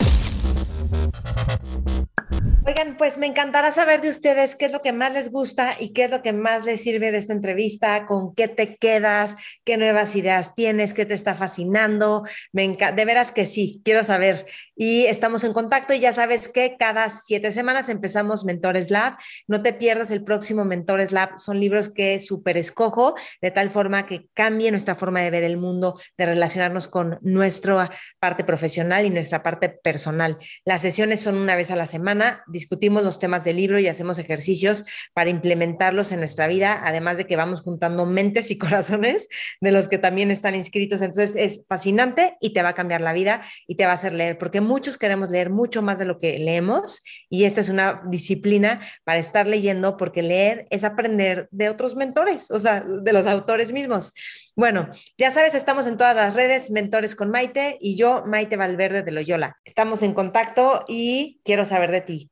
Oigan, 2.63 2.95
pues 2.95 3.17
me 3.17 3.25
encantará 3.25 3.71
saber 3.71 4.01
de 4.01 4.09
ustedes 4.09 4.55
qué 4.55 4.65
es 4.65 4.71
lo 4.71 4.83
que 4.83 4.93
más 4.93 5.11
les 5.13 5.31
gusta 5.31 5.75
y 5.79 5.93
qué 5.93 6.03
es 6.03 6.11
lo 6.11 6.21
que 6.21 6.31
más 6.31 6.63
les 6.63 6.83
sirve 6.83 7.11
de 7.11 7.17
esta 7.17 7.33
entrevista, 7.33 8.05
con 8.05 8.35
qué 8.35 8.47
te 8.47 8.75
quedas, 8.75 9.35
qué 9.63 9.77
nuevas 9.77 10.15
ideas 10.15 10.53
tienes, 10.53 10.93
qué 10.93 11.07
te 11.07 11.15
está 11.15 11.33
fascinando. 11.33 12.23
Me 12.53 12.67
de 12.67 13.05
veras 13.05 13.31
que 13.31 13.47
sí, 13.47 13.81
quiero 13.83 14.03
saber. 14.03 14.45
Y 14.75 15.05
estamos 15.07 15.43
en 15.43 15.53
contacto 15.53 15.95
y 15.95 15.99
ya 15.99 16.13
sabes 16.13 16.49
que 16.49 16.75
cada 16.77 17.09
siete 17.09 17.51
semanas 17.51 17.89
empezamos 17.89 18.45
Mentores 18.45 18.91
Lab. 18.91 19.17
No 19.47 19.63
te 19.63 19.73
pierdas 19.73 20.11
el 20.11 20.23
próximo 20.23 20.63
Mentores 20.63 21.11
Lab. 21.11 21.39
Son 21.39 21.59
libros 21.59 21.89
que 21.89 22.19
súper 22.19 22.57
escojo 22.57 23.15
de 23.41 23.49
tal 23.49 23.71
forma 23.71 24.05
que 24.05 24.27
cambie 24.35 24.69
nuestra 24.69 24.93
forma 24.93 25.21
de 25.21 25.31
ver 25.31 25.43
el 25.43 25.57
mundo, 25.57 25.99
de 26.15 26.27
relacionarnos 26.27 26.87
con 26.87 27.17
nuestra 27.23 27.89
parte 28.19 28.43
profesional 28.43 29.03
y 29.03 29.09
nuestra 29.09 29.41
parte 29.41 29.69
personal. 29.69 30.37
Las 30.63 30.83
sesiones 30.83 31.21
son 31.21 31.37
una 31.37 31.55
vez 31.55 31.71
a 31.71 31.75
la 31.75 31.87
semana 31.87 32.43
discutimos 32.51 33.03
los 33.03 33.19
temas 33.19 33.43
del 33.43 33.57
libro 33.57 33.79
y 33.79 33.87
hacemos 33.87 34.19
ejercicios 34.19 34.85
para 35.13 35.29
implementarlos 35.29 36.11
en 36.11 36.19
nuestra 36.19 36.47
vida, 36.47 36.81
además 36.83 37.17
de 37.17 37.25
que 37.25 37.35
vamos 37.35 37.61
juntando 37.61 38.05
mentes 38.05 38.51
y 38.51 38.57
corazones 38.59 39.27
de 39.59 39.71
los 39.71 39.87
que 39.87 39.97
también 39.97 40.31
están 40.31 40.55
inscritos. 40.55 41.01
Entonces 41.01 41.35
es 41.35 41.65
fascinante 41.67 42.37
y 42.39 42.53
te 42.53 42.61
va 42.61 42.69
a 42.69 42.75
cambiar 42.75 43.01
la 43.01 43.13
vida 43.13 43.41
y 43.67 43.75
te 43.75 43.85
va 43.85 43.91
a 43.91 43.95
hacer 43.95 44.13
leer, 44.13 44.37
porque 44.37 44.61
muchos 44.61 44.97
queremos 44.97 45.29
leer 45.29 45.49
mucho 45.49 45.81
más 45.81 45.99
de 45.99 46.05
lo 46.05 46.19
que 46.19 46.37
leemos 46.39 47.03
y 47.29 47.45
esta 47.45 47.61
es 47.61 47.69
una 47.69 48.01
disciplina 48.07 48.81
para 49.03 49.19
estar 49.19 49.47
leyendo, 49.47 49.97
porque 49.97 50.21
leer 50.21 50.67
es 50.69 50.83
aprender 50.83 51.47
de 51.51 51.69
otros 51.69 51.95
mentores, 51.95 52.51
o 52.51 52.59
sea, 52.59 52.81
de 52.81 53.13
los 53.13 53.25
autores 53.25 53.71
mismos. 53.71 54.13
Bueno, 54.55 54.89
ya 55.17 55.31
sabes, 55.31 55.55
estamos 55.55 55.87
en 55.87 55.95
todas 55.95 56.15
las 56.15 56.35
redes, 56.35 56.71
Mentores 56.71 57.15
con 57.15 57.31
Maite 57.31 57.77
y 57.79 57.95
yo, 57.95 58.23
Maite 58.25 58.57
Valverde 58.57 59.01
de 59.01 59.11
Loyola. 59.11 59.57
Estamos 59.63 60.03
en 60.03 60.13
contacto 60.13 60.83
y 60.87 61.39
quiero 61.45 61.63
saber 61.63 61.91
de 61.91 62.01
ti. 62.01 62.31